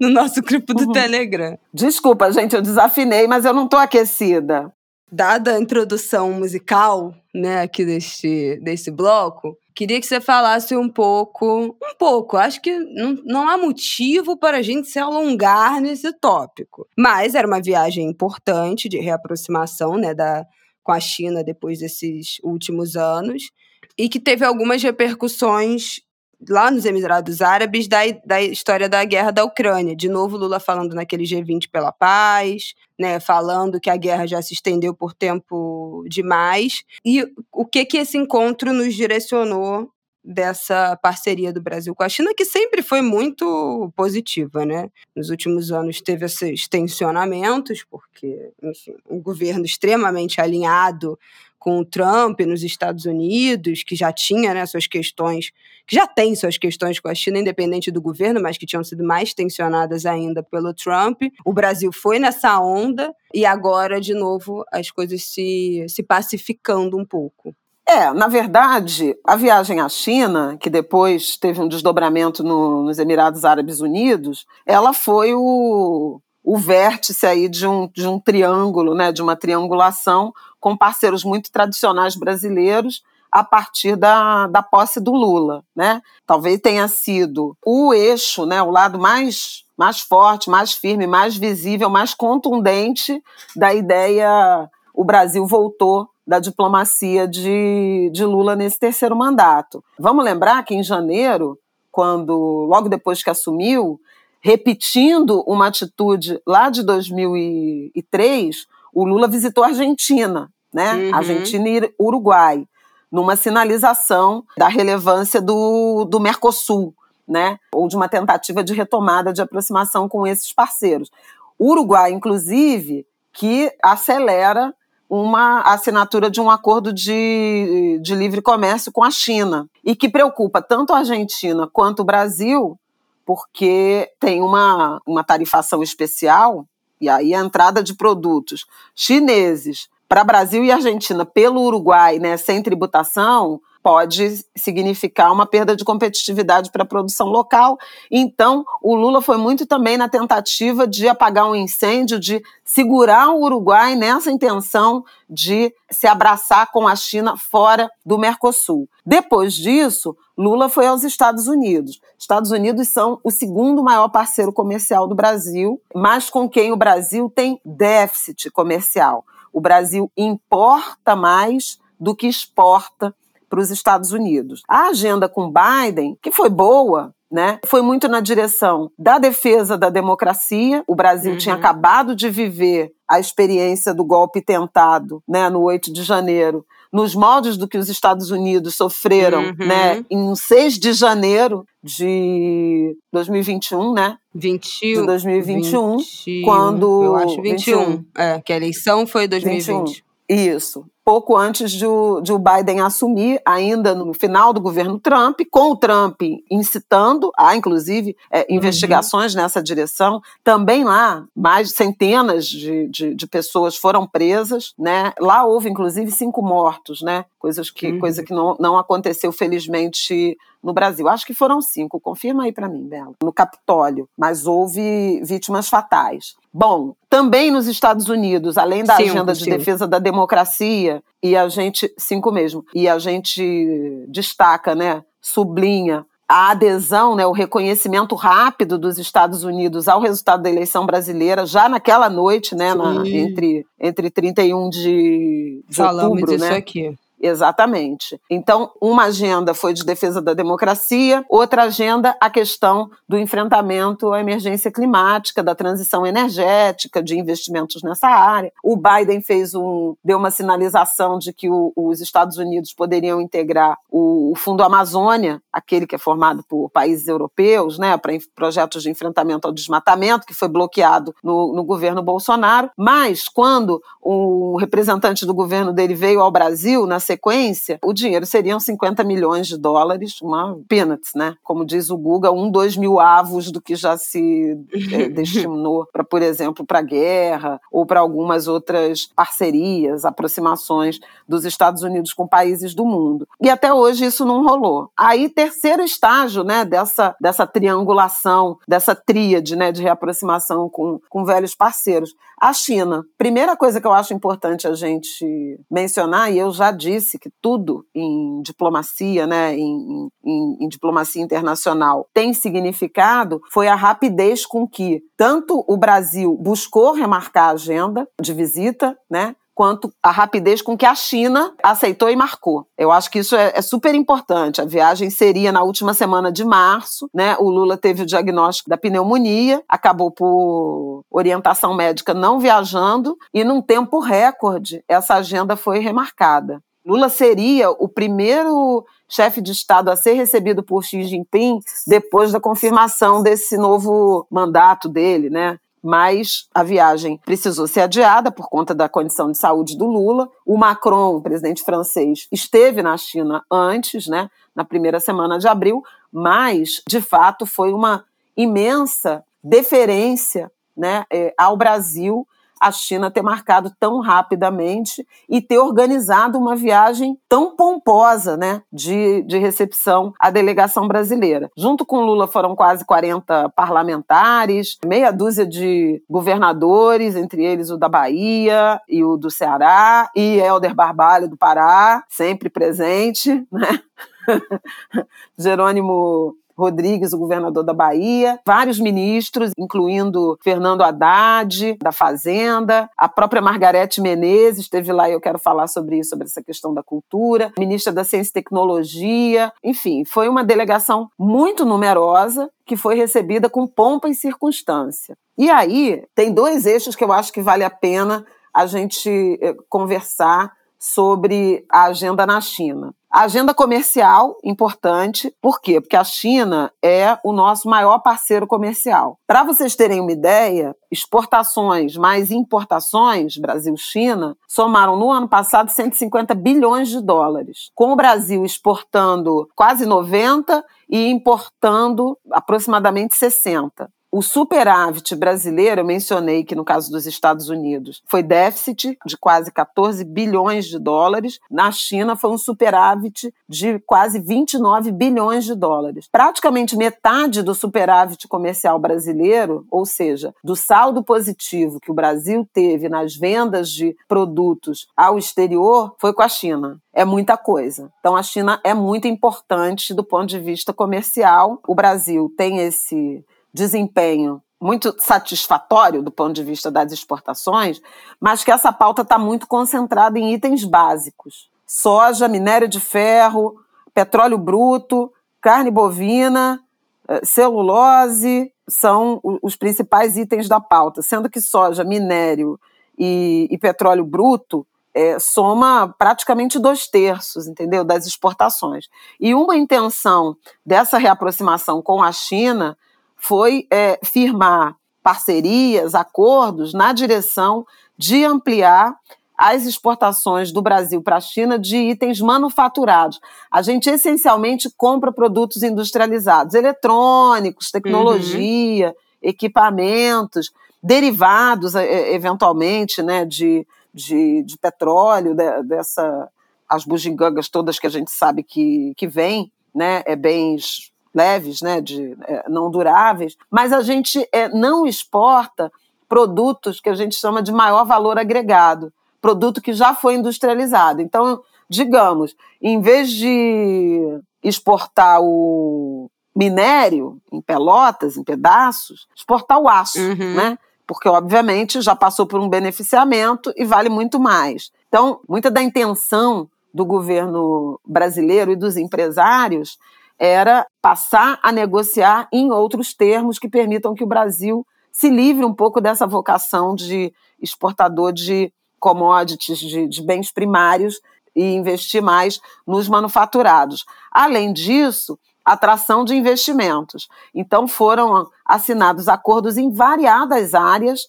No 0.00 0.10
nosso 0.10 0.42
grupo 0.42 0.74
do 0.74 0.86
Uhum. 0.86 0.92
Telegram. 0.92 1.56
Desculpa, 1.72 2.32
gente, 2.32 2.56
eu 2.56 2.60
desafinei, 2.60 3.28
mas 3.28 3.44
eu 3.44 3.54
não 3.54 3.68
tô 3.68 3.76
aquecida. 3.76 4.72
Dada 5.12 5.54
a 5.54 5.60
introdução 5.60 6.32
musical, 6.32 7.14
né, 7.32 7.62
aqui 7.62 7.84
deste, 7.84 8.58
desse 8.64 8.90
bloco, 8.90 9.56
queria 9.74 10.00
que 10.00 10.06
você 10.06 10.20
falasse 10.20 10.76
um 10.76 10.88
pouco, 10.88 11.76
um 11.82 11.94
pouco, 11.98 12.36
acho 12.36 12.60
que 12.60 12.76
não, 12.78 13.18
não 13.24 13.48
há 13.48 13.56
motivo 13.56 14.36
para 14.36 14.58
a 14.58 14.62
gente 14.62 14.88
se 14.88 14.98
alongar 14.98 15.80
nesse 15.80 16.12
tópico. 16.12 16.86
Mas 16.96 17.34
era 17.34 17.46
uma 17.46 17.60
viagem 17.60 18.08
importante 18.08 18.88
de 18.88 18.98
reaproximação, 18.98 19.96
né, 19.96 20.14
da, 20.14 20.44
com 20.82 20.92
a 20.92 21.00
China 21.00 21.42
depois 21.42 21.78
desses 21.78 22.38
últimos 22.42 22.96
anos, 22.96 23.50
e 23.96 24.08
que 24.08 24.20
teve 24.20 24.44
algumas 24.44 24.82
repercussões 24.82 26.00
lá 26.48 26.70
nos 26.70 26.84
Emirados 26.84 27.40
Árabes 27.40 27.86
da, 27.86 27.98
da 28.24 28.40
história 28.40 28.88
da 28.88 29.04
guerra 29.04 29.30
da 29.30 29.44
Ucrânia. 29.44 29.94
De 29.94 30.08
novo, 30.08 30.36
Lula 30.36 30.58
falando 30.58 30.94
naquele 30.94 31.24
G20 31.24 31.68
pela 31.70 31.92
paz, 31.92 32.74
né, 32.98 33.20
falando 33.20 33.80
que 33.80 33.90
a 33.90 33.96
guerra 33.96 34.26
já 34.26 34.40
se 34.40 34.54
estendeu 34.54 34.94
por 34.94 35.12
tempo 35.12 36.04
demais. 36.08 36.82
E 37.04 37.24
o 37.52 37.66
que 37.66 37.84
que 37.84 37.98
esse 37.98 38.16
encontro 38.16 38.72
nos 38.72 38.94
direcionou 38.94 39.91
dessa 40.24 40.96
parceria 40.96 41.52
do 41.52 41.60
Brasil 41.60 41.94
com 41.94 42.02
a 42.02 42.08
China, 42.08 42.32
que 42.34 42.44
sempre 42.44 42.82
foi 42.82 43.02
muito 43.02 43.92
positiva, 43.96 44.64
né? 44.64 44.88
Nos 45.16 45.30
últimos 45.30 45.72
anos 45.72 46.00
teve 46.00 46.26
esses 46.26 46.68
tensionamentos, 46.68 47.84
porque, 47.90 48.52
enfim, 48.62 48.94
um 49.08 49.20
governo 49.20 49.64
extremamente 49.64 50.40
alinhado 50.40 51.18
com 51.62 51.78
o 51.78 51.84
Trump 51.84 52.40
nos 52.40 52.64
Estados 52.64 53.04
Unidos, 53.04 53.84
que 53.84 53.94
já 53.94 54.12
tinha 54.12 54.52
né, 54.52 54.66
suas 54.66 54.88
questões, 54.88 55.52
que 55.86 55.94
já 55.94 56.08
tem 56.08 56.34
suas 56.34 56.58
questões 56.58 56.98
com 56.98 57.08
a 57.08 57.14
China, 57.14 57.38
independente 57.38 57.88
do 57.88 58.02
governo, 58.02 58.42
mas 58.42 58.58
que 58.58 58.66
tinham 58.66 58.82
sido 58.82 59.04
mais 59.04 59.32
tensionadas 59.32 60.04
ainda 60.04 60.42
pelo 60.42 60.74
Trump. 60.74 61.22
O 61.44 61.52
Brasil 61.52 61.92
foi 61.92 62.18
nessa 62.18 62.58
onda 62.58 63.14
e 63.32 63.46
agora, 63.46 64.00
de 64.00 64.12
novo, 64.12 64.64
as 64.72 64.90
coisas 64.90 65.22
se, 65.22 65.86
se 65.88 66.02
pacificando 66.02 66.98
um 66.98 67.04
pouco. 67.04 67.54
É, 67.92 68.10
na 68.14 68.26
verdade, 68.26 69.14
a 69.22 69.36
viagem 69.36 69.78
à 69.78 69.86
China, 69.86 70.56
que 70.58 70.70
depois 70.70 71.36
teve 71.36 71.60
um 71.60 71.68
desdobramento 71.68 72.42
no, 72.42 72.84
nos 72.84 72.98
Emirados 72.98 73.44
Árabes 73.44 73.82
Unidos, 73.82 74.46
ela 74.64 74.94
foi 74.94 75.34
o, 75.34 76.18
o 76.42 76.56
vértice 76.56 77.26
aí 77.26 77.50
de 77.50 77.66
um, 77.66 77.86
de 77.88 78.08
um 78.08 78.18
triângulo, 78.18 78.94
né, 78.94 79.12
de 79.12 79.20
uma 79.20 79.36
triangulação 79.36 80.32
com 80.58 80.74
parceiros 80.74 81.22
muito 81.22 81.52
tradicionais 81.52 82.16
brasileiros 82.16 83.02
a 83.30 83.44
partir 83.44 83.94
da, 83.94 84.46
da 84.46 84.62
posse 84.62 84.98
do 84.98 85.12
Lula, 85.12 85.62
né? 85.76 86.00
Talvez 86.26 86.60
tenha 86.60 86.88
sido 86.88 87.54
o 87.62 87.92
eixo, 87.92 88.46
né, 88.46 88.62
o 88.62 88.70
lado 88.70 88.98
mais 88.98 89.64
mais 89.76 90.00
forte, 90.00 90.48
mais 90.48 90.72
firme, 90.72 91.06
mais 91.06 91.36
visível, 91.36 91.90
mais 91.90 92.14
contundente 92.14 93.22
da 93.54 93.74
ideia 93.74 94.70
o 94.94 95.04
Brasil 95.04 95.46
voltou 95.46 96.08
da 96.26 96.38
diplomacia 96.38 97.26
de, 97.26 98.10
de 98.12 98.24
Lula 98.24 98.54
nesse 98.54 98.78
terceiro 98.78 99.16
mandato. 99.16 99.82
Vamos 99.98 100.24
lembrar 100.24 100.64
que 100.64 100.74
em 100.74 100.82
janeiro, 100.82 101.58
quando 101.90 102.34
logo 102.68 102.88
depois 102.88 103.22
que 103.22 103.30
assumiu, 103.30 104.00
repetindo 104.40 105.42
uma 105.46 105.68
atitude 105.68 106.40
lá 106.46 106.70
de 106.70 106.82
2003, 106.82 108.66
o 108.92 109.04
Lula 109.04 109.26
visitou 109.26 109.64
a 109.64 109.68
Argentina, 109.68 110.50
né? 110.72 110.94
Uhum. 110.94 111.14
Argentina 111.14 111.68
e 111.68 111.94
Uruguai, 111.98 112.66
numa 113.10 113.36
sinalização 113.36 114.44
da 114.56 114.68
relevância 114.68 115.40
do, 115.40 116.04
do 116.04 116.20
Mercosul, 116.20 116.94
né? 117.26 117.58
Ou 117.72 117.88
de 117.88 117.96
uma 117.96 118.08
tentativa 118.08 118.62
de 118.62 118.74
retomada 118.74 119.32
de 119.32 119.42
aproximação 119.42 120.08
com 120.08 120.26
esses 120.26 120.52
parceiros. 120.52 121.10
O 121.58 121.70
Uruguai, 121.70 122.12
inclusive, 122.12 123.06
que 123.32 123.72
acelera 123.82 124.74
uma 125.14 125.60
assinatura 125.60 126.30
de 126.30 126.40
um 126.40 126.50
acordo 126.50 126.90
de, 126.90 128.00
de 128.00 128.14
livre 128.14 128.40
comércio 128.40 128.90
com 128.90 129.04
a 129.04 129.10
China 129.10 129.68
e 129.84 129.94
que 129.94 130.08
preocupa 130.08 130.62
tanto 130.62 130.94
a 130.94 131.00
Argentina 131.00 131.68
quanto 131.70 132.00
o 132.00 132.04
Brasil, 132.04 132.80
porque 133.26 134.10
tem 134.18 134.40
uma, 134.40 135.02
uma 135.06 135.22
tarifação 135.22 135.82
especial 135.82 136.66
e 136.98 137.10
aí 137.10 137.34
a 137.34 137.40
entrada 137.40 137.82
de 137.82 137.94
produtos 137.94 138.64
chineses 138.94 139.86
para 140.08 140.24
Brasil 140.24 140.64
e 140.64 140.72
Argentina 140.72 141.26
pelo 141.26 141.60
Uruguai, 141.60 142.18
né, 142.18 142.38
sem 142.38 142.62
tributação, 142.62 143.60
pode 143.82 144.44
significar 144.56 145.32
uma 145.32 145.44
perda 145.44 145.74
de 145.74 145.84
competitividade 145.84 146.70
para 146.70 146.84
a 146.84 146.86
produção 146.86 147.26
local. 147.28 147.76
Então, 148.10 148.64
o 148.80 148.94
Lula 148.94 149.20
foi 149.20 149.36
muito 149.36 149.66
também 149.66 149.96
na 149.96 150.08
tentativa 150.08 150.86
de 150.86 151.08
apagar 151.08 151.50
um 151.50 151.54
incêndio, 151.54 152.20
de 152.20 152.42
segurar 152.64 153.30
o 153.30 153.42
Uruguai 153.42 153.96
nessa 153.96 154.30
intenção 154.30 155.04
de 155.28 155.74
se 155.90 156.06
abraçar 156.06 156.70
com 156.70 156.86
a 156.86 156.94
China 156.94 157.36
fora 157.36 157.90
do 158.04 158.18
Mercosul. 158.18 158.88
Depois 159.04 159.54
disso, 159.54 160.16
Lula 160.38 160.68
foi 160.68 160.86
aos 160.86 161.02
Estados 161.02 161.48
Unidos. 161.48 162.00
Estados 162.18 162.50
Unidos 162.50 162.88
são 162.88 163.18
o 163.24 163.30
segundo 163.30 163.82
maior 163.82 164.08
parceiro 164.08 164.52
comercial 164.52 165.08
do 165.08 165.14
Brasil, 165.14 165.80
mas 165.94 166.30
com 166.30 166.48
quem 166.48 166.72
o 166.72 166.76
Brasil 166.76 167.30
tem 167.34 167.60
déficit 167.64 168.50
comercial. 168.50 169.24
O 169.52 169.60
Brasil 169.60 170.10
importa 170.16 171.14
mais 171.16 171.78
do 172.00 172.16
que 172.16 172.26
exporta 172.26 173.14
para 173.52 173.60
os 173.60 173.70
Estados 173.70 174.12
Unidos. 174.12 174.62
A 174.66 174.86
agenda 174.86 175.28
com 175.28 175.52
Biden, 175.52 176.16
que 176.22 176.30
foi 176.30 176.48
boa, 176.48 177.14
né, 177.30 177.58
foi 177.66 177.82
muito 177.82 178.08
na 178.08 178.20
direção 178.20 178.90
da 178.98 179.18
defesa 179.18 179.76
da 179.76 179.90
democracia. 179.90 180.82
O 180.86 180.94
Brasil 180.94 181.32
uhum. 181.32 181.38
tinha 181.38 181.54
acabado 181.54 182.16
de 182.16 182.30
viver 182.30 182.92
a 183.06 183.20
experiência 183.20 183.92
do 183.92 184.06
golpe 184.06 184.40
tentado 184.40 185.22
né, 185.28 185.50
no 185.50 185.60
8 185.60 185.92
de 185.92 186.02
janeiro, 186.02 186.64
nos 186.90 187.14
moldes 187.14 187.58
do 187.58 187.68
que 187.68 187.76
os 187.76 187.90
Estados 187.90 188.30
Unidos 188.30 188.74
sofreram 188.74 189.42
uhum. 189.42 189.66
né, 189.66 190.02
em 190.10 190.34
6 190.34 190.78
de 190.78 190.94
janeiro 190.94 191.66
de 191.84 192.96
2021, 193.12 193.92
né? 193.92 194.16
20, 194.34 194.80
de 194.80 195.06
2021, 195.06 195.98
21, 195.98 196.42
quando 196.42 197.02
eu 197.02 197.16
acho 197.16 197.42
21, 197.42 197.78
21. 197.78 198.04
é, 198.16 198.40
que 198.40 198.50
a 198.50 198.56
eleição 198.56 199.06
foi 199.06 199.28
2020. 199.28 200.04
21. 200.30 200.56
Isso 200.56 200.86
pouco 201.04 201.36
antes 201.36 201.72
de 201.72 201.86
o, 201.86 202.20
de 202.20 202.32
o, 202.32 202.38
Biden 202.38 202.80
assumir, 202.80 203.40
ainda 203.44 203.94
no 203.94 204.12
final 204.12 204.52
do 204.52 204.60
governo 204.60 204.98
Trump, 204.98 205.40
com 205.50 205.72
o 205.72 205.76
Trump 205.76 206.20
incitando, 206.50 207.30
há 207.36 207.56
inclusive 207.56 208.16
é, 208.30 208.40
uhum. 208.40 208.56
investigações 208.56 209.34
uhum. 209.34 209.42
nessa 209.42 209.62
direção. 209.62 210.20
Também 210.44 210.84
lá, 210.84 211.24
mais 211.34 211.72
centenas 211.72 212.46
de, 212.46 212.88
de, 212.88 213.14
de, 213.14 213.26
pessoas 213.26 213.76
foram 213.76 214.06
presas, 214.06 214.74
né? 214.78 215.12
Lá 215.18 215.44
houve 215.44 215.68
inclusive 215.68 216.10
cinco 216.10 216.42
mortos, 216.42 217.02
né? 217.02 217.24
Coisas 217.38 217.70
que, 217.70 217.92
uhum. 217.92 217.98
Coisa 217.98 218.22
que 218.22 218.32
não, 218.32 218.56
não 218.60 218.78
aconteceu, 218.78 219.32
felizmente, 219.32 220.36
no 220.62 220.72
Brasil. 220.72 221.08
Acho 221.08 221.26
que 221.26 221.34
foram 221.34 221.60
cinco, 221.60 222.00
confirma 222.00 222.44
aí 222.44 222.52
para 222.52 222.68
mim, 222.68 222.86
Bela. 222.86 223.12
No 223.22 223.32
Capitólio, 223.32 224.08
mas 224.16 224.46
houve 224.46 225.20
vítimas 225.24 225.68
fatais. 225.68 226.34
Bom, 226.52 226.94
também 227.08 227.50
nos 227.50 227.66
Estados 227.66 228.08
Unidos, 228.08 228.56
além 228.56 228.84
da 228.84 228.96
cinco, 228.96 229.10
agenda 229.10 229.32
de 229.32 229.44
defesa 229.44 229.86
da 229.86 229.98
democracia, 229.98 231.02
e 231.22 231.36
a 231.36 231.48
gente, 231.48 231.92
cinco 231.98 232.30
mesmo, 232.30 232.64
e 232.74 232.88
a 232.88 232.98
gente 232.98 234.04
destaca, 234.08 234.74
né, 234.74 235.02
sublinha 235.20 236.04
a 236.32 236.52
adesão, 236.52 237.14
né, 237.14 237.26
o 237.26 237.32
reconhecimento 237.32 238.14
rápido 238.14 238.78
dos 238.78 238.98
Estados 238.98 239.44
Unidos 239.44 239.86
ao 239.86 240.00
resultado 240.00 240.42
da 240.42 240.48
eleição 240.48 240.86
brasileira, 240.86 241.44
já 241.44 241.68
naquela 241.68 242.08
noite, 242.08 242.54
né, 242.54 242.74
na, 242.74 243.06
entre, 243.06 243.66
entre 243.78 244.10
31 244.10 244.70
de, 244.70 245.62
de 245.68 245.76
Falamos 245.76 246.12
outubro, 246.12 246.34
isso 246.34 246.44
né? 246.44 246.56
aqui. 246.56 246.96
Exatamente. 247.22 248.20
Então, 248.28 248.72
uma 248.80 249.04
agenda 249.04 249.54
foi 249.54 249.72
de 249.72 249.84
defesa 249.84 250.20
da 250.20 250.34
democracia, 250.34 251.24
outra 251.28 251.62
agenda 251.62 252.16
a 252.20 252.28
questão 252.28 252.90
do 253.08 253.16
enfrentamento 253.16 254.12
à 254.12 254.20
emergência 254.20 254.72
climática, 254.72 255.40
da 255.40 255.54
transição 255.54 256.04
energética, 256.04 257.00
de 257.00 257.16
investimentos 257.16 257.80
nessa 257.82 258.08
área. 258.08 258.52
O 258.62 258.76
Biden 258.76 259.22
fez 259.22 259.54
um 259.54 259.94
deu 260.04 260.18
uma 260.18 260.30
sinalização 260.30 261.18
de 261.18 261.32
que 261.32 261.48
o, 261.48 261.72
os 261.76 262.00
Estados 262.00 262.38
Unidos 262.38 262.72
poderiam 262.72 263.20
integrar 263.20 263.76
o, 263.88 264.32
o, 264.32 264.34
Fundo 264.34 264.64
Amazônia, 264.64 265.40
aquele 265.52 265.86
que 265.86 265.94
é 265.94 265.98
formado 265.98 266.42
por 266.48 266.70
países 266.70 267.06
europeus, 267.06 267.78
né, 267.78 267.96
para 267.96 268.12
projetos 268.34 268.82
de 268.82 268.90
enfrentamento 268.90 269.46
ao 269.46 269.54
desmatamento, 269.54 270.26
que 270.26 270.34
foi 270.34 270.48
bloqueado 270.48 271.14
no, 271.22 271.54
no 271.54 271.62
governo 271.62 272.02
Bolsonaro. 272.02 272.70
Mas 272.76 273.28
quando 273.28 273.80
um 274.04 274.56
representante 274.56 275.24
do 275.24 275.34
governo 275.34 275.72
dele 275.72 275.94
veio 275.94 276.20
ao 276.20 276.30
Brasil 276.30 276.86
na 276.86 276.98
sequência, 277.12 277.78
o 277.82 277.92
dinheiro 277.92 278.24
seriam 278.24 278.58
50 278.58 279.04
milhões 279.04 279.46
de 279.46 279.58
dólares, 279.58 280.20
uma 280.22 280.58
peanuts, 280.68 281.12
né? 281.14 281.34
Como 281.42 281.64
diz 281.64 281.90
o 281.90 281.96
Guga, 281.96 282.32
um, 282.32 282.50
dois 282.50 282.76
mil 282.76 282.98
avos 282.98 283.50
do 283.50 283.60
que 283.60 283.74
já 283.74 283.96
se 283.96 284.58
é, 284.92 285.08
destinou 285.10 285.86
para, 285.92 286.04
por 286.04 286.22
exemplo, 286.22 286.64
para 286.64 286.78
a 286.78 286.82
guerra 286.82 287.60
ou 287.70 287.84
para 287.84 288.00
algumas 288.00 288.48
outras 288.48 289.06
parcerias, 289.14 290.04
aproximações 290.04 290.98
dos 291.28 291.44
Estados 291.44 291.82
Unidos 291.82 292.12
com 292.12 292.26
países 292.26 292.74
do 292.74 292.84
mundo. 292.84 293.26
E 293.40 293.48
até 293.48 293.72
hoje 293.72 294.06
isso 294.06 294.24
não 294.24 294.44
rolou. 294.44 294.90
Aí, 294.96 295.28
terceiro 295.28 295.82
estágio, 295.82 296.42
né, 296.42 296.64
dessa, 296.64 297.14
dessa 297.20 297.46
triangulação, 297.46 298.58
dessa 298.66 298.94
tríade, 298.94 299.56
né, 299.56 299.70
de 299.70 299.82
reaproximação 299.82 300.68
com, 300.68 300.98
com 301.08 301.24
velhos 301.24 301.54
parceiros. 301.54 302.14
A 302.40 302.52
China. 302.52 303.04
Primeira 303.16 303.56
coisa 303.56 303.80
que 303.80 303.86
eu 303.86 303.92
acho 303.92 304.12
importante 304.12 304.66
a 304.66 304.74
gente 304.74 305.60
mencionar, 305.70 306.32
e 306.32 306.38
eu 306.38 306.50
já 306.50 306.72
disse 306.72 307.01
disse 307.02 307.18
que 307.18 307.30
tudo 307.42 307.84
em 307.94 308.40
diplomacia, 308.42 309.26
né, 309.26 309.54
em, 309.54 310.08
em, 310.24 310.64
em 310.64 310.68
diplomacia 310.68 311.20
internacional, 311.20 312.06
tem 312.14 312.32
significado, 312.32 313.40
foi 313.50 313.66
a 313.66 313.74
rapidez 313.74 314.46
com 314.46 314.66
que 314.66 315.02
tanto 315.16 315.64
o 315.68 315.76
Brasil 315.76 316.36
buscou 316.40 316.92
remarcar 316.92 317.50
a 317.50 317.52
agenda 317.52 318.08
de 318.20 318.32
visita, 318.32 318.96
né, 319.10 319.34
quanto 319.54 319.92
a 320.02 320.10
rapidez 320.10 320.62
com 320.62 320.76
que 320.76 320.86
a 320.86 320.94
China 320.94 321.54
aceitou 321.62 322.08
e 322.08 322.16
marcou. 322.16 322.66
Eu 322.76 322.90
acho 322.90 323.10
que 323.10 323.18
isso 323.18 323.36
é, 323.36 323.52
é, 323.54 323.62
super 323.62 323.94
importante. 323.94 324.60
A 324.60 324.64
viagem 324.64 325.10
seria 325.10 325.52
na 325.52 325.62
última 325.62 325.94
semana 325.94 326.32
de 326.32 326.44
março, 326.44 327.08
né? 327.14 327.36
O 327.38 327.50
Lula 327.50 327.76
teve 327.76 328.02
o 328.02 328.06
diagnóstico 328.06 328.70
da 328.70 328.78
pneumonia, 328.78 329.62
acabou 329.68 330.10
por 330.10 331.02
orientação 331.10 331.74
médica 331.74 332.14
não 332.14 332.40
viajando 332.40 333.16
e 333.32 333.44
num 333.44 333.60
tempo 333.60 334.00
recorde 334.00 334.82
essa 334.88 335.14
agenda 335.14 335.56
foi 335.56 335.78
remarcada. 335.78 336.60
Lula 336.84 337.08
seria 337.08 337.70
o 337.70 337.88
primeiro 337.88 338.84
chefe 339.08 339.40
de 339.40 339.52
Estado 339.52 339.90
a 339.90 339.96
ser 339.96 340.14
recebido 340.14 340.62
por 340.62 340.82
Xi 340.84 341.04
Jinping 341.04 341.60
depois 341.86 342.32
da 342.32 342.40
confirmação 342.40 343.22
desse 343.22 343.56
novo 343.56 344.26
mandato 344.30 344.88
dele, 344.88 345.30
né? 345.30 345.58
Mas 345.82 346.48
a 346.54 346.62
viagem 346.62 347.20
precisou 347.24 347.66
ser 347.66 347.80
adiada 347.82 348.30
por 348.30 348.48
conta 348.48 348.74
da 348.74 348.88
condição 348.88 349.30
de 349.30 349.38
saúde 349.38 349.76
do 349.76 349.86
Lula. 349.86 350.28
O 350.46 350.56
Macron, 350.56 351.16
o 351.16 351.20
presidente 351.20 351.62
francês, 351.62 352.28
esteve 352.30 352.82
na 352.82 352.96
China 352.96 353.44
antes, 353.50 354.06
né, 354.06 354.30
na 354.54 354.64
primeira 354.64 355.00
semana 355.00 355.40
de 355.40 355.48
abril, 355.48 355.82
mas, 356.12 356.82
de 356.86 357.00
fato, 357.00 357.44
foi 357.44 357.72
uma 357.72 358.04
imensa 358.36 359.24
deferência 359.42 360.52
né, 360.76 361.04
eh, 361.10 361.34
ao 361.36 361.56
Brasil 361.56 362.26
a 362.62 362.70
China 362.70 363.10
ter 363.10 363.22
marcado 363.22 363.72
tão 363.78 364.00
rapidamente 364.00 365.04
e 365.28 365.40
ter 365.40 365.58
organizado 365.58 366.38
uma 366.38 366.54
viagem 366.54 367.18
tão 367.28 367.56
pomposa 367.56 368.36
né, 368.36 368.62
de, 368.72 369.22
de 369.22 369.36
recepção 369.36 370.12
à 370.18 370.30
delegação 370.30 370.86
brasileira. 370.86 371.50
Junto 371.56 371.84
com 371.84 372.00
Lula 372.00 372.28
foram 372.28 372.54
quase 372.54 372.84
40 372.84 373.48
parlamentares, 373.50 374.78
meia 374.86 375.10
dúzia 375.10 375.44
de 375.44 376.00
governadores, 376.08 377.16
entre 377.16 377.44
eles 377.44 377.68
o 377.70 377.76
da 377.76 377.88
Bahia 377.88 378.80
e 378.88 379.02
o 379.02 379.16
do 379.16 379.30
Ceará, 379.30 380.08
e 380.14 380.38
Helder 380.38 380.74
Barbalho 380.74 381.28
do 381.28 381.36
Pará, 381.36 382.04
sempre 382.08 382.48
presente, 382.48 383.44
né? 383.50 383.80
Jerônimo 385.36 386.36
Rodrigues, 386.56 387.12
o 387.12 387.18
governador 387.18 387.64
da 387.64 387.72
Bahia, 387.72 388.38
vários 388.46 388.78
ministros, 388.78 389.52
incluindo 389.58 390.38
Fernando 390.42 390.82
Haddad, 390.82 391.76
da 391.82 391.92
Fazenda, 391.92 392.88
a 392.96 393.08
própria 393.08 393.42
Margarete 393.42 394.00
Menezes 394.00 394.60
esteve 394.60 394.92
lá 394.92 395.08
e 395.08 395.12
eu 395.12 395.20
quero 395.20 395.38
falar 395.38 395.66
sobre 395.66 395.98
isso, 395.98 396.10
sobre 396.10 396.26
essa 396.26 396.42
questão 396.42 396.72
da 396.72 396.82
cultura, 396.82 397.52
ministra 397.58 397.92
da 397.92 398.04
Ciência 398.04 398.30
e 398.30 398.34
Tecnologia, 398.34 399.52
enfim, 399.62 400.04
foi 400.04 400.28
uma 400.28 400.44
delegação 400.44 401.08
muito 401.18 401.64
numerosa 401.64 402.50
que 402.64 402.76
foi 402.76 402.94
recebida 402.94 403.50
com 403.50 403.66
pompa 403.66 404.08
e 404.08 404.14
circunstância. 404.14 405.16
E 405.36 405.50
aí, 405.50 406.04
tem 406.14 406.32
dois 406.32 406.66
eixos 406.66 406.94
que 406.94 407.04
eu 407.04 407.12
acho 407.12 407.32
que 407.32 407.40
vale 407.40 407.64
a 407.64 407.70
pena 407.70 408.24
a 408.52 408.66
gente 408.66 409.38
eh, 409.40 409.56
conversar 409.68 410.52
sobre 410.78 411.64
a 411.70 411.84
agenda 411.84 412.26
na 412.26 412.40
China. 412.40 412.92
Agenda 413.14 413.52
comercial, 413.52 414.38
importante, 414.42 415.36
por 415.38 415.60
quê? 415.60 415.82
Porque 415.82 415.96
a 415.96 416.02
China 416.02 416.72
é 416.82 417.18
o 417.22 417.30
nosso 417.30 417.68
maior 417.68 417.98
parceiro 417.98 418.46
comercial. 418.46 419.18
Para 419.26 419.44
vocês 419.44 419.76
terem 419.76 420.00
uma 420.00 420.12
ideia, 420.12 420.74
exportações 420.90 421.94
mais 421.94 422.30
importações, 422.30 423.36
Brasil-China, 423.36 424.34
somaram 424.48 424.96
no 424.96 425.10
ano 425.10 425.28
passado 425.28 425.68
150 425.68 426.34
bilhões 426.34 426.88
de 426.88 427.02
dólares, 427.02 427.70
com 427.74 427.92
o 427.92 427.96
Brasil 427.96 428.46
exportando 428.46 429.46
quase 429.54 429.84
90 429.84 430.64
e 430.88 431.10
importando 431.10 432.18
aproximadamente 432.30 433.14
60. 433.14 433.90
O 434.14 434.20
superávit 434.20 435.16
brasileiro, 435.16 435.80
eu 435.80 435.86
mencionei 435.86 436.44
que 436.44 436.54
no 436.54 436.66
caso 436.66 436.92
dos 436.92 437.06
Estados 437.06 437.48
Unidos 437.48 438.02
foi 438.06 438.22
déficit 438.22 438.98
de 439.06 439.16
quase 439.16 439.50
14 439.50 440.04
bilhões 440.04 440.66
de 440.66 440.78
dólares, 440.78 441.40
na 441.50 441.72
China 441.72 442.14
foi 442.14 442.28
um 442.28 442.36
superávit 442.36 443.32
de 443.48 443.78
quase 443.86 444.20
29 444.20 444.92
bilhões 444.92 445.46
de 445.46 445.54
dólares. 445.54 446.10
Praticamente 446.12 446.76
metade 446.76 447.42
do 447.42 447.54
superávit 447.54 448.28
comercial 448.28 448.78
brasileiro, 448.78 449.66
ou 449.70 449.86
seja, 449.86 450.34
do 450.44 450.54
saldo 450.54 451.02
positivo 451.02 451.80
que 451.80 451.90
o 451.90 451.94
Brasil 451.94 452.46
teve 452.52 452.90
nas 452.90 453.16
vendas 453.16 453.70
de 453.70 453.96
produtos 454.06 454.88
ao 454.94 455.16
exterior, 455.16 455.94
foi 455.98 456.12
com 456.12 456.20
a 456.20 456.28
China 456.28 456.78
é 456.94 457.06
muita 457.06 457.38
coisa. 457.38 457.90
Então, 458.00 458.14
a 458.14 458.22
China 458.22 458.60
é 458.62 458.74
muito 458.74 459.08
importante 459.08 459.94
do 459.94 460.04
ponto 460.04 460.26
de 460.26 460.38
vista 460.38 460.74
comercial. 460.74 461.58
O 461.66 461.74
Brasil 461.74 462.30
tem 462.36 462.58
esse 462.58 463.24
desempenho 463.52 464.42
muito 464.60 464.94
satisfatório 464.98 466.02
do 466.02 466.10
ponto 466.10 466.32
de 466.32 466.44
vista 466.44 466.70
das 466.70 466.92
exportações, 466.92 467.82
mas 468.20 468.44
que 468.44 468.52
essa 468.52 468.72
pauta 468.72 469.02
está 469.02 469.18
muito 469.18 469.46
concentrada 469.48 470.18
em 470.18 470.32
itens 470.32 470.64
básicos: 470.64 471.50
soja, 471.66 472.28
minério 472.28 472.68
de 472.68 472.78
ferro, 472.78 473.56
petróleo 473.92 474.38
bruto, 474.38 475.12
carne 475.40 475.70
bovina, 475.70 476.60
eh, 477.08 477.24
celulose 477.24 478.52
são 478.68 479.20
os 479.42 479.56
principais 479.56 480.16
itens 480.16 480.48
da 480.48 480.60
pauta, 480.60 481.02
sendo 481.02 481.28
que 481.28 481.40
soja, 481.40 481.82
minério 481.82 482.58
e, 482.96 483.48
e 483.50 483.58
petróleo 483.58 484.04
bruto 484.04 484.64
é, 484.94 485.18
soma 485.18 485.94
praticamente 485.98 486.58
dois 486.58 486.86
terços, 486.86 487.46
entendeu, 487.46 487.82
das 487.82 488.06
exportações. 488.06 488.88
E 489.18 489.34
uma 489.34 489.56
intenção 489.56 490.36
dessa 490.64 490.98
reaproximação 490.98 491.82
com 491.82 492.02
a 492.02 492.12
China 492.12 492.76
foi 493.22 493.68
é, 493.70 494.00
firmar 494.04 494.76
parcerias, 495.00 495.94
acordos 495.94 496.74
na 496.74 496.92
direção 496.92 497.64
de 497.96 498.24
ampliar 498.24 498.96
as 499.38 499.64
exportações 499.64 500.52
do 500.52 500.60
Brasil 500.60 501.00
para 501.02 501.16
a 501.16 501.20
China 501.20 501.58
de 501.58 501.76
itens 501.76 502.20
manufaturados. 502.20 503.20
A 503.50 503.62
gente 503.62 503.88
essencialmente 503.88 504.68
compra 504.76 505.12
produtos 505.12 505.62
industrializados, 505.62 506.54
eletrônicos, 506.54 507.70
tecnologia, 507.70 508.88
uhum. 508.88 508.94
equipamentos, 509.22 510.52
derivados, 510.82 511.76
é, 511.76 512.12
eventualmente, 512.14 513.02
né, 513.02 513.24
de, 513.24 513.66
de, 513.94 514.42
de 514.42 514.58
petróleo, 514.58 515.34
de, 515.34 515.62
dessa, 515.62 516.28
as 516.68 516.84
bugigangas 516.84 517.48
todas 517.48 517.78
que 517.78 517.86
a 517.86 517.90
gente 517.90 518.10
sabe 518.10 518.42
que, 518.42 518.92
que 518.96 519.06
vem, 519.06 519.50
né, 519.72 520.02
é 520.06 520.16
bens 520.16 520.91
leves, 521.14 521.60
né, 521.60 521.80
de, 521.80 522.16
é, 522.22 522.48
não 522.48 522.70
duráveis, 522.70 523.36
mas 523.50 523.72
a 523.72 523.82
gente 523.82 524.26
é, 524.32 524.48
não 524.48 524.86
exporta 524.86 525.70
produtos 526.08 526.80
que 526.80 526.88
a 526.88 526.94
gente 526.94 527.16
chama 527.16 527.42
de 527.42 527.52
maior 527.52 527.84
valor 527.84 528.18
agregado, 528.18 528.92
produto 529.20 529.62
que 529.62 529.72
já 529.72 529.94
foi 529.94 530.14
industrializado. 530.14 531.00
Então, 531.00 531.42
digamos, 531.68 532.36
em 532.60 532.80
vez 532.80 533.10
de 533.10 534.20
exportar 534.42 535.20
o 535.22 536.10
minério 536.34 537.18
em 537.30 537.40
pelotas, 537.40 538.16
em 538.16 538.24
pedaços, 538.24 539.06
exportar 539.14 539.58
o 539.58 539.68
aço, 539.68 540.00
uhum. 540.00 540.34
né? 540.34 540.58
Porque, 540.86 541.08
obviamente, 541.08 541.80
já 541.80 541.94
passou 541.94 542.26
por 542.26 542.40
um 542.40 542.48
beneficiamento 542.48 543.52
e 543.56 543.64
vale 543.64 543.88
muito 543.88 544.18
mais. 544.18 544.70
Então, 544.88 545.20
muita 545.28 545.50
da 545.50 545.62
intenção 545.62 546.48
do 546.74 546.84
governo 546.84 547.78
brasileiro 547.86 548.50
e 548.50 548.56
dos 548.56 548.76
empresários 548.76 549.78
era 550.24 550.64
passar 550.80 551.40
a 551.42 551.50
negociar 551.50 552.28
em 552.32 552.52
outros 552.52 552.94
termos 552.94 553.40
que 553.40 553.48
permitam 553.48 553.92
que 553.92 554.04
o 554.04 554.06
Brasil 554.06 554.64
se 554.92 555.10
livre 555.10 555.44
um 555.44 555.52
pouco 555.52 555.80
dessa 555.80 556.06
vocação 556.06 556.76
de 556.76 557.12
exportador 557.40 558.12
de 558.12 558.52
commodities, 558.78 559.58
de, 559.58 559.88
de 559.88 560.00
bens 560.00 560.30
primários 560.30 561.00
e 561.34 561.42
investir 561.42 562.00
mais 562.00 562.40
nos 562.64 562.88
manufaturados. 562.88 563.84
Além 564.12 564.52
disso, 564.52 565.18
atração 565.44 566.04
de 566.04 566.14
investimentos. 566.14 567.08
Então 567.34 567.66
foram 567.66 568.30
assinados 568.46 569.08
acordos 569.08 569.56
em 569.56 569.72
variadas 569.72 570.54
áreas 570.54 571.00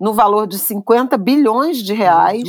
no 0.00 0.14
valor 0.14 0.46
de 0.46 0.58
50 0.58 1.18
bilhões 1.18 1.76
de 1.76 1.92
reais, 1.92 2.42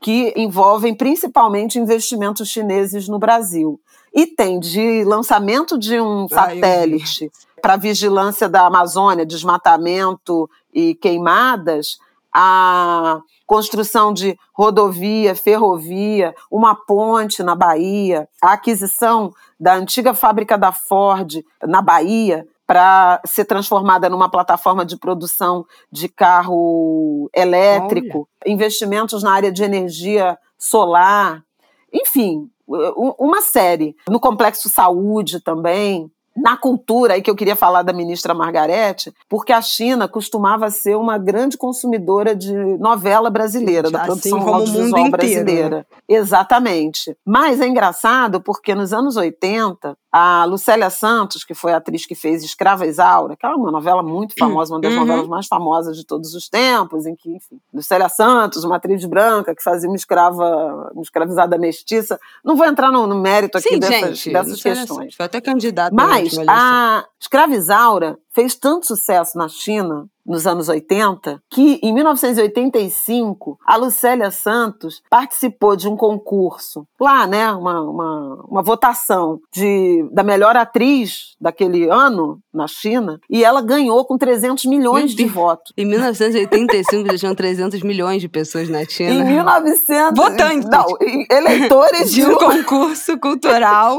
que 0.00 0.32
envolvem 0.34 0.94
principalmente 0.94 1.78
investimentos 1.78 2.48
chineses 2.48 3.06
no 3.08 3.18
Brasil. 3.18 3.78
E 4.14 4.26
tem 4.26 4.58
de 4.58 5.04
lançamento 5.04 5.78
de 5.78 6.00
um 6.00 6.26
satélite 6.26 7.30
para 7.60 7.76
vigilância 7.76 8.48
da 8.48 8.66
Amazônia, 8.66 9.26
desmatamento 9.26 10.48
e 10.72 10.94
queimadas, 10.94 11.98
a 12.32 13.20
construção 13.46 14.12
de 14.12 14.38
rodovia, 14.54 15.34
ferrovia, 15.34 16.34
uma 16.50 16.74
ponte 16.74 17.42
na 17.42 17.54
Bahia, 17.54 18.28
a 18.40 18.52
aquisição 18.52 19.32
da 19.58 19.74
antiga 19.74 20.14
fábrica 20.14 20.56
da 20.56 20.72
Ford 20.72 21.42
na 21.62 21.82
Bahia 21.82 22.46
para 22.68 23.18
ser 23.24 23.46
transformada 23.46 24.10
numa 24.10 24.28
plataforma 24.28 24.84
de 24.84 24.98
produção 24.98 25.64
de 25.90 26.06
carro 26.06 27.30
elétrico, 27.34 28.28
Olha. 28.44 28.52
investimentos 28.52 29.22
na 29.22 29.32
área 29.32 29.50
de 29.50 29.64
energia 29.64 30.38
solar, 30.58 31.42
enfim, 31.90 32.50
uma 32.66 33.40
série. 33.40 33.96
No 34.06 34.20
complexo 34.20 34.68
saúde 34.68 35.40
também, 35.40 36.12
na 36.36 36.56
cultura, 36.56 37.14
aí 37.14 37.22
que 37.22 37.30
eu 37.30 37.34
queria 37.34 37.56
falar 37.56 37.82
da 37.82 37.92
ministra 37.92 38.34
Margarete, 38.34 39.12
porque 39.28 39.52
a 39.52 39.60
China 39.60 40.06
costumava 40.06 40.70
ser 40.70 40.96
uma 40.96 41.18
grande 41.18 41.56
consumidora 41.56 42.34
de 42.34 42.54
novela 42.78 43.28
brasileira, 43.30 43.90
da 43.90 44.02
assim 44.02 44.30
produção 44.30 44.54
audiovisual 44.54 45.10
brasileira. 45.10 45.78
Né? 45.78 45.84
Exatamente. 46.08 47.16
Mas 47.24 47.60
é 47.60 47.66
engraçado 47.66 48.40
porque 48.40 48.74
nos 48.74 48.92
anos 48.92 49.16
80, 49.16 49.96
a 50.10 50.44
Lucélia 50.46 50.88
Santos, 50.88 51.44
que 51.44 51.54
foi 51.54 51.72
a 51.72 51.76
atriz 51.76 52.06
que 52.06 52.14
fez 52.14 52.42
Escrava 52.42 52.86
Isaura, 52.86 53.36
que 53.36 53.44
é 53.44 53.48
uma 53.50 53.70
novela 53.70 54.02
muito 54.02 54.34
famosa, 54.38 54.74
uma 54.74 54.80
das 54.80 54.92
uhum. 54.92 55.00
novelas 55.00 55.28
mais 55.28 55.46
famosas 55.46 55.96
de 55.96 56.04
todos 56.04 56.34
os 56.34 56.48
tempos, 56.48 57.04
em 57.06 57.14
que, 57.14 57.36
enfim, 57.36 57.60
Lucélia 57.72 58.08
Santos, 58.08 58.64
uma 58.64 58.76
atriz 58.76 59.04
branca 59.04 59.54
que 59.54 59.62
fazia 59.62 59.88
uma 59.88 59.96
escrava, 59.96 60.90
uma 60.94 61.02
escravizada 61.02 61.58
mestiça. 61.58 62.18
Não 62.42 62.56
vou 62.56 62.66
entrar 62.66 62.90
no, 62.90 63.06
no 63.06 63.20
mérito 63.20 63.58
aqui 63.58 63.68
Sim, 63.68 63.78
dessas, 63.78 64.18
gente, 64.18 64.32
dessas 64.32 64.62
questões. 64.62 65.14
Foi 65.14 65.26
até 65.26 65.40
candidata. 65.40 65.94
Mas 65.94 66.36
a 66.48 67.04
Escrava 67.20 67.54
Isaura 67.54 68.18
fez 68.30 68.54
tanto 68.54 68.86
sucesso 68.86 69.36
na 69.36 69.48
China 69.48 70.08
nos 70.28 70.46
anos 70.46 70.68
80, 70.68 71.42
que 71.50 71.80
em 71.82 71.92
1985 71.94 73.58
a 73.66 73.76
Lucélia 73.76 74.30
Santos 74.30 75.02
participou 75.08 75.74
de 75.74 75.88
um 75.88 75.96
concurso 75.96 76.86
lá, 77.00 77.26
né, 77.26 77.50
uma, 77.52 77.80
uma, 77.80 78.44
uma 78.46 78.62
votação 78.62 79.40
de, 79.50 80.06
da 80.12 80.22
melhor 80.22 80.54
atriz 80.54 81.34
daquele 81.40 81.88
ano 81.88 82.38
na 82.52 82.66
China, 82.66 83.18
e 83.30 83.42
ela 83.42 83.62
ganhou 83.62 84.04
com 84.04 84.18
300 84.18 84.66
milhões 84.66 85.14
de 85.14 85.24
votos. 85.24 85.72
Em 85.76 85.86
1985 85.86 87.12
já 87.12 87.18
tinham 87.18 87.34
300 87.34 87.82
milhões 87.82 88.20
de 88.20 88.28
pessoas 88.28 88.68
na 88.68 88.84
China. 88.84 89.10
Em 89.10 89.24
1900... 89.24 90.18
Votantes! 90.18 90.68
Não, 90.68 90.86
eleitores 91.30 92.12
de 92.12 92.26
um 92.26 92.34
concurso 92.34 93.18
cultural. 93.18 93.98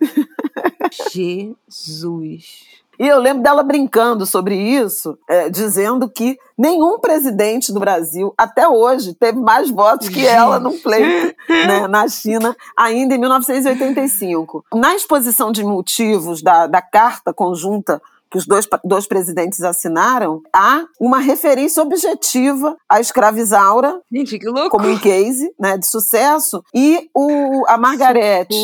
Jesus. 1.12 2.75
E 2.98 3.06
eu 3.06 3.18
lembro 3.18 3.42
dela 3.42 3.62
brincando 3.62 4.24
sobre 4.24 4.56
isso, 4.56 5.18
é, 5.28 5.50
dizendo 5.50 6.08
que 6.08 6.38
nenhum 6.56 6.98
presidente 6.98 7.72
do 7.72 7.80
Brasil, 7.80 8.32
até 8.36 8.66
hoje, 8.68 9.14
teve 9.14 9.38
mais 9.38 9.70
votos 9.70 10.08
que 10.08 10.26
ela 10.26 10.58
no 10.58 10.72
pleito 10.72 11.34
né, 11.48 11.86
na 11.86 12.08
China, 12.08 12.56
ainda 12.76 13.14
em 13.14 13.18
1985. 13.18 14.64
Na 14.74 14.94
exposição 14.94 15.52
de 15.52 15.62
motivos 15.62 16.42
da, 16.42 16.66
da 16.66 16.80
Carta 16.80 17.32
Conjunta 17.32 18.00
que 18.36 18.38
os 18.38 18.46
dois, 18.46 18.68
dois 18.84 19.06
presidentes 19.06 19.62
assinaram, 19.62 20.42
há 20.54 20.84
uma 21.00 21.18
referência 21.18 21.82
objetiva 21.82 22.76
à 22.88 23.00
escravizaura 23.00 24.00
Gente, 24.12 24.38
como 24.70 24.88
um 24.88 24.98
case 24.98 25.50
né, 25.58 25.78
de 25.78 25.86
sucesso. 25.86 26.62
E 26.74 27.08
o, 27.14 27.64
a 27.66 27.78
Margarete, 27.78 28.54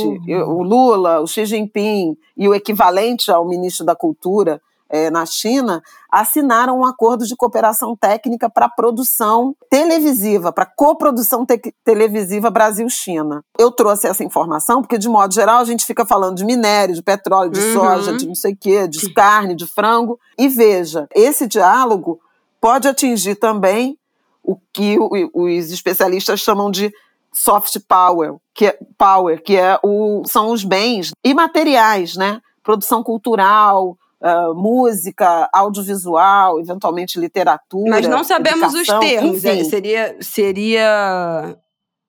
o 0.47 0.63
Lula, 0.63 1.21
o 1.21 1.27
Xi 1.27 1.47
Jinping 1.47 2.17
e 2.37 2.49
o 2.49 2.55
equivalente 2.55 3.31
ao 3.31 3.49
ministro 3.49 3.87
da 3.87 3.97
Cultura, 3.97 4.61
é, 4.93 5.11
na 5.11 5.25
China, 5.25 5.83
assinaram 6.11 6.79
um 6.79 6.85
acordo 6.85 7.25
de 7.27 7.35
cooperação 7.35 7.97
técnica 7.97 8.51
para 8.51 8.69
produção 8.69 9.57
televisiva, 9.71 10.53
para 10.53 10.67
coprodução 10.67 11.47
te 11.47 11.59
televisiva 11.83 12.51
Brasil-China. 12.51 13.43
Eu 13.59 13.71
trouxe 13.71 14.07
essa 14.07 14.23
informação 14.23 14.83
porque, 14.83 14.99
de 14.99 15.09
modo 15.09 15.33
geral, 15.33 15.61
a 15.61 15.65
gente 15.65 15.87
fica 15.87 16.05
falando 16.05 16.37
de 16.37 16.45
minério, 16.45 16.95
de 16.95 17.03
petróleo, 17.03 17.51
de 17.51 17.61
uhum. 17.61 17.73
soja, 17.73 18.17
de 18.17 18.27
não 18.29 18.35
sei 18.35 18.53
o 18.53 18.57
quê, 18.57 18.87
de 18.87 19.13
carne, 19.15 19.55
de 19.55 19.67
frango. 19.67 20.21
E 20.39 20.47
veja, 20.49 21.09
esse 21.15 21.47
diálogo 21.47 22.21
pode 22.61 22.87
atingir 22.87 23.37
também 23.37 23.99
o 24.45 24.57
que 24.73 24.99
os 25.33 25.71
especialistas 25.71 26.41
chamam 26.41 26.71
de 26.71 26.93
soft 27.33 27.79
power, 27.89 28.35
que 28.53 28.67
é, 28.67 28.79
power, 28.99 29.43
que 29.43 29.57
é 29.57 29.79
o, 29.83 30.23
são 30.27 30.51
os 30.51 30.65
bens 30.65 31.13
imateriais, 31.25 32.15
né? 32.15 32.41
Produção 32.63 33.03
cultural, 33.03 33.97
uh, 34.23 34.55
música, 34.55 35.49
audiovisual, 35.53 36.61
eventualmente 36.61 37.19
literatura. 37.19 37.91
Mas 37.91 38.07
não 38.07 38.23
sabemos 38.25 38.75
educação, 38.75 38.99
os 38.99 39.07
termos. 39.07 39.45
É, 39.45 39.65
seria, 39.65 40.17
seria 40.21 41.57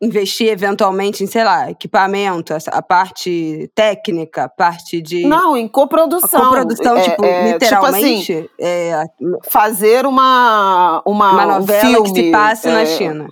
investir 0.02 0.50
eventualmente 0.50 1.24
em, 1.24 1.28
sei 1.28 1.44
lá, 1.44 1.72
equipamento, 1.72 2.54
a 2.68 2.82
parte 2.82 3.72
técnica, 3.74 4.44
a 4.44 4.50
parte 4.50 5.02
de. 5.02 5.26
Não, 5.26 5.56
em 5.56 5.68
coprodução. 5.68 6.42
A 6.42 6.46
coprodução, 6.46 6.98
é, 6.98 7.02
tipo, 7.02 7.26
é, 7.26 7.52
literalmente. 7.54 8.26
Tipo 8.26 8.40
assim, 8.40 8.50
é, 8.60 9.06
fazer 9.44 10.06
uma, 10.06 11.02
uma, 11.06 11.32
uma 11.32 11.46
novela 11.60 11.88
um 11.88 12.06
filme, 12.06 12.14
que 12.14 12.24
se 12.26 12.32
passe 12.32 12.68
na 12.68 12.82
é, 12.82 12.86
China. 12.86 13.28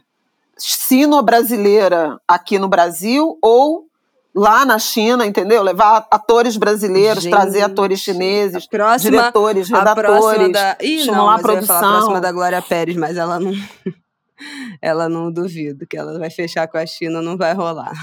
Sino-brasileira 0.58 2.20
aqui 2.28 2.60
no 2.60 2.68
Brasil 2.68 3.38
ou 3.42 3.86
lá 4.34 4.66
na 4.66 4.80
China, 4.80 5.26
entendeu? 5.26 5.62
Levar 5.62 6.08
atores 6.10 6.58
brasileiros, 6.58 7.24
Gente, 7.24 7.32
trazer 7.32 7.62
atores 7.62 8.00
chineses, 8.00 8.66
próxima, 8.66 9.12
diretores, 9.12 9.70
redatores, 9.70 10.52
da... 10.52 10.78
Ih, 10.82 11.06
não, 11.06 11.30
a 11.30 11.38
produção. 11.40 11.76
a 11.76 11.80
próxima 11.80 12.22
da 12.22 12.32
Glória 12.32 12.62
Pérez, 12.62 12.96
mas 12.96 13.18
ela 13.18 13.40
não, 13.40 13.52
ela 14.82 15.10
não 15.10 15.32
duvido 15.32 15.86
que 15.86 15.98
ela 15.98 16.18
vai 16.18 16.30
fechar 16.30 16.68
com 16.68 16.78
a 16.78 16.86
China, 16.86 17.22
não 17.22 17.38
vai 17.38 17.54
rolar. 17.54 17.94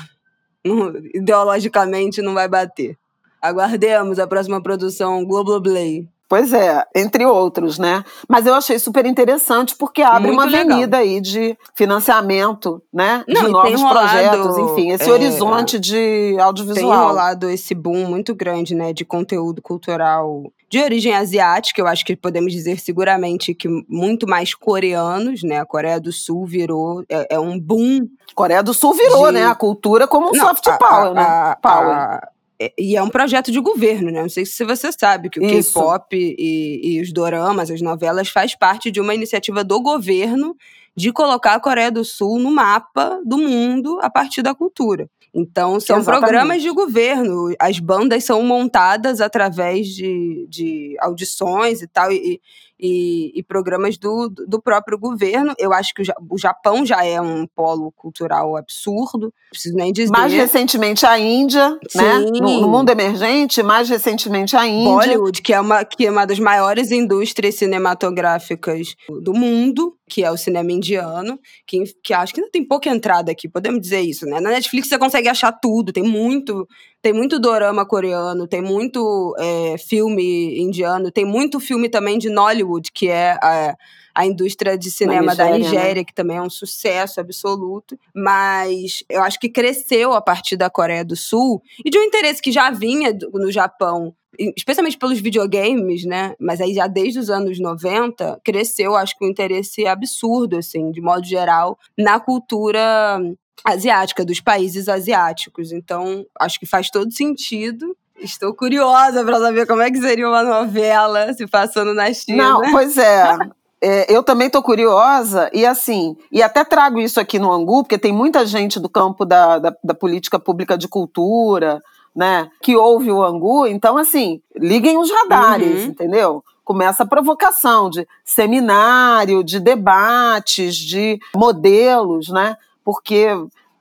Não, 0.64 0.94
ideologicamente 1.14 2.20
não 2.20 2.34
vai 2.34 2.48
bater. 2.48 2.96
Aguardemos 3.40 4.18
a 4.18 4.26
próxima 4.26 4.62
produção 4.62 5.24
Globoplay. 5.24 6.08
Pois 6.28 6.52
é, 6.52 6.84
entre 6.94 7.24
outros, 7.24 7.78
né? 7.78 8.04
Mas 8.28 8.44
eu 8.44 8.54
achei 8.54 8.78
super 8.78 9.06
interessante 9.06 9.74
porque 9.74 10.02
abre 10.02 10.28
Muito 10.28 10.34
uma 10.34 10.44
legal. 10.44 10.66
avenida 10.66 10.98
aí 10.98 11.20
de 11.20 11.56
financiamento, 11.74 12.82
né? 12.92 13.24
Não, 13.26 13.46
de 13.46 13.50
novos 13.50 13.80
rolado, 13.80 13.98
projetos, 13.98 14.58
enfim, 14.58 14.90
esse 14.90 15.08
é, 15.08 15.12
horizonte 15.12 15.78
de 15.80 16.36
audiovisual. 16.38 16.98
Tem 16.98 17.08
rolado 17.08 17.48
esse 17.48 17.74
boom 17.74 18.06
muito 18.06 18.34
grande, 18.34 18.74
né, 18.74 18.92
de 18.92 19.06
conteúdo 19.06 19.62
cultural 19.62 20.52
de 20.68 20.82
origem 20.82 21.14
asiática, 21.14 21.80
eu 21.80 21.86
acho 21.86 22.04
que 22.04 22.14
podemos 22.14 22.52
dizer 22.52 22.78
seguramente 22.78 23.54
que 23.54 23.68
muito 23.88 24.28
mais 24.28 24.54
coreanos, 24.54 25.42
né? 25.42 25.58
A 25.58 25.64
Coreia 25.64 25.98
do 25.98 26.12
Sul 26.12 26.44
virou 26.44 27.02
é, 27.08 27.36
é 27.36 27.40
um 27.40 27.58
boom. 27.58 28.06
Coreia 28.34 28.62
do 28.62 28.74
Sul 28.74 28.92
virou, 28.92 29.26
de... 29.28 29.32
né? 29.32 29.46
A 29.46 29.54
cultura 29.54 30.06
como 30.06 30.28
um 30.28 30.32
Não, 30.32 30.46
soft 30.46 30.64
power, 30.78 31.10
a, 31.10 31.14
né? 31.14 31.22
A, 31.22 31.58
power. 31.60 31.96
A, 31.96 32.28
e 32.76 32.96
é 32.96 33.02
um 33.02 33.08
projeto 33.08 33.52
de 33.52 33.60
governo, 33.60 34.10
né? 34.10 34.22
Não 34.22 34.28
sei 34.28 34.44
se 34.44 34.64
você 34.64 34.90
sabe 34.90 35.30
que 35.30 35.38
o 35.38 35.42
K-pop 35.42 36.16
e, 36.16 36.80
e, 36.82 37.00
os 37.00 37.12
doramas, 37.12 37.70
as 37.70 37.80
novelas, 37.80 38.28
faz 38.28 38.56
parte 38.56 38.90
de 38.90 39.00
uma 39.00 39.14
iniciativa 39.14 39.62
do 39.62 39.80
governo 39.80 40.56
de 40.96 41.12
colocar 41.12 41.54
a 41.54 41.60
Coreia 41.60 41.92
do 41.92 42.04
Sul 42.04 42.40
no 42.40 42.50
mapa 42.50 43.20
do 43.24 43.38
mundo 43.38 44.00
a 44.02 44.10
partir 44.10 44.42
da 44.42 44.54
cultura. 44.54 45.08
Então, 45.32 45.78
são 45.78 45.98
Exatamente. 45.98 46.20
programas 46.20 46.62
de 46.62 46.70
governo. 46.70 47.54
As 47.60 47.78
bandas 47.78 48.24
são 48.24 48.42
montadas 48.42 49.20
através 49.20 49.86
de, 49.86 50.46
de 50.48 50.96
audições 50.98 51.80
e 51.80 51.86
tal. 51.86 52.10
E, 52.10 52.40
e, 52.78 53.32
e 53.38 53.42
programas 53.42 53.98
do, 53.98 54.28
do 54.28 54.60
próprio 54.60 54.98
governo. 54.98 55.54
Eu 55.58 55.72
acho 55.72 55.92
que 55.94 56.02
o 56.02 56.38
Japão 56.38 56.86
já 56.86 57.04
é 57.04 57.20
um 57.20 57.46
polo 57.46 57.92
cultural 57.92 58.56
absurdo, 58.56 59.26
não 59.26 59.32
preciso 59.50 59.76
nem 59.76 59.92
dizer. 59.92 60.10
Mais 60.10 60.32
recentemente 60.32 61.04
a 61.04 61.18
Índia, 61.18 61.78
Sim. 61.88 61.98
né? 61.98 62.18
No, 62.18 62.60
no, 62.60 62.68
mundo 62.68 62.90
emergente, 62.90 63.62
mais 63.62 63.88
recentemente 63.88 64.56
a 64.56 64.66
Índia. 64.66 64.92
Bollywood, 64.92 65.42
que 65.42 65.52
é 65.52 65.60
uma, 65.60 65.84
que 65.84 66.06
é 66.06 66.10
uma 66.10 66.26
das 66.26 66.38
maiores 66.38 66.90
indústrias 66.90 67.56
cinematográficas 67.56 68.94
do 69.22 69.32
mundo, 69.34 69.97
que 70.08 70.24
é 70.24 70.30
o 70.30 70.36
cinema 70.36 70.72
indiano, 70.72 71.38
que, 71.66 71.84
que 72.02 72.14
acho 72.14 72.34
que 72.34 72.40
ainda 72.40 72.50
tem 72.50 72.66
pouca 72.66 72.88
entrada 72.88 73.30
aqui, 73.30 73.48
podemos 73.48 73.80
dizer 73.80 74.00
isso, 74.00 74.26
né? 74.26 74.40
Na 74.40 74.50
Netflix 74.50 74.88
você 74.88 74.98
consegue 74.98 75.28
achar 75.28 75.52
tudo, 75.52 75.92
tem 75.92 76.02
muito 76.02 76.66
tem 77.00 77.12
muito 77.12 77.38
dorama 77.38 77.86
coreano, 77.86 78.48
tem 78.48 78.60
muito 78.60 79.34
é, 79.38 79.78
filme 79.78 80.58
indiano, 80.60 81.12
tem 81.12 81.24
muito 81.24 81.60
filme 81.60 81.88
também 81.88 82.18
de 82.18 82.28
Nollywood, 82.28 82.90
que 82.92 83.08
é 83.08 83.38
a, 83.40 83.76
a 84.18 84.26
indústria 84.26 84.76
de 84.76 84.90
cinema 84.90 85.30
Nigéria, 85.30 85.52
da 85.52 85.58
Nigéria, 85.58 85.94
né? 86.00 86.04
que 86.04 86.12
também 86.12 86.38
é 86.38 86.42
um 86.42 86.50
sucesso 86.50 87.20
absoluto. 87.20 87.96
Mas 88.12 89.04
eu 89.08 89.22
acho 89.22 89.38
que 89.38 89.48
cresceu 89.48 90.12
a 90.12 90.20
partir 90.20 90.56
da 90.56 90.68
Coreia 90.68 91.04
do 91.04 91.14
Sul 91.14 91.62
e 91.84 91.88
de 91.88 91.96
um 91.96 92.02
interesse 92.02 92.42
que 92.42 92.50
já 92.50 92.68
vinha 92.70 93.16
no 93.32 93.52
Japão 93.52 94.12
especialmente 94.56 94.98
pelos 94.98 95.20
videogames, 95.20 96.04
né? 96.04 96.34
Mas 96.38 96.60
aí 96.60 96.74
já 96.74 96.86
desde 96.86 97.18
os 97.18 97.30
anos 97.30 97.58
90 97.58 98.40
cresceu, 98.44 98.96
acho 98.96 99.16
que 99.16 99.24
um 99.24 99.28
interesse 99.28 99.86
absurdo, 99.86 100.56
assim, 100.56 100.90
de 100.90 101.00
modo 101.00 101.24
geral, 101.24 101.78
na 101.96 102.20
cultura 102.20 103.20
asiática, 103.64 104.24
dos 104.24 104.40
países 104.40 104.88
asiáticos. 104.88 105.72
Então, 105.72 106.24
acho 106.38 106.58
que 106.58 106.66
faz 106.66 106.90
todo 106.90 107.12
sentido. 107.12 107.96
Estou 108.20 108.54
curiosa 108.54 109.24
para 109.24 109.38
saber 109.38 109.66
como 109.66 109.82
é 109.82 109.90
que 109.90 110.00
seria 110.00 110.28
uma 110.28 110.42
novela 110.42 111.32
se 111.32 111.46
passando 111.46 111.94
na 111.94 112.12
China. 112.12 112.42
Não, 112.42 112.72
pois 112.72 112.96
é. 112.96 113.36
É, 113.80 114.12
eu 114.12 114.24
também 114.24 114.48
estou 114.48 114.60
curiosa, 114.60 115.48
e 115.52 115.64
assim, 115.64 116.16
e 116.32 116.42
até 116.42 116.64
trago 116.64 116.98
isso 116.98 117.20
aqui 117.20 117.38
no 117.38 117.52
Angu, 117.52 117.84
porque 117.84 117.96
tem 117.96 118.12
muita 118.12 118.44
gente 118.44 118.80
do 118.80 118.88
campo 118.88 119.24
da, 119.24 119.60
da, 119.60 119.72
da, 119.84 119.94
política 119.94 120.36
pública 120.36 120.76
de 120.76 120.88
cultura, 120.88 121.80
né, 122.14 122.50
que 122.62 122.76
ouve 122.76 123.10
o 123.10 123.22
Angu, 123.22 123.66
então 123.66 123.96
assim, 123.96 124.40
liguem 124.56 124.98
os 124.98 125.10
radares, 125.10 125.82
uhum. 125.82 125.86
entendeu? 125.86 126.44
Começa 126.64 127.02
a 127.02 127.06
provocação 127.06 127.88
de 127.88 128.06
seminário, 128.24 129.42
de 129.42 129.58
debates, 129.58 130.74
de 130.76 131.18
modelos, 131.34 132.28
né? 132.28 132.56
porque, 132.88 133.28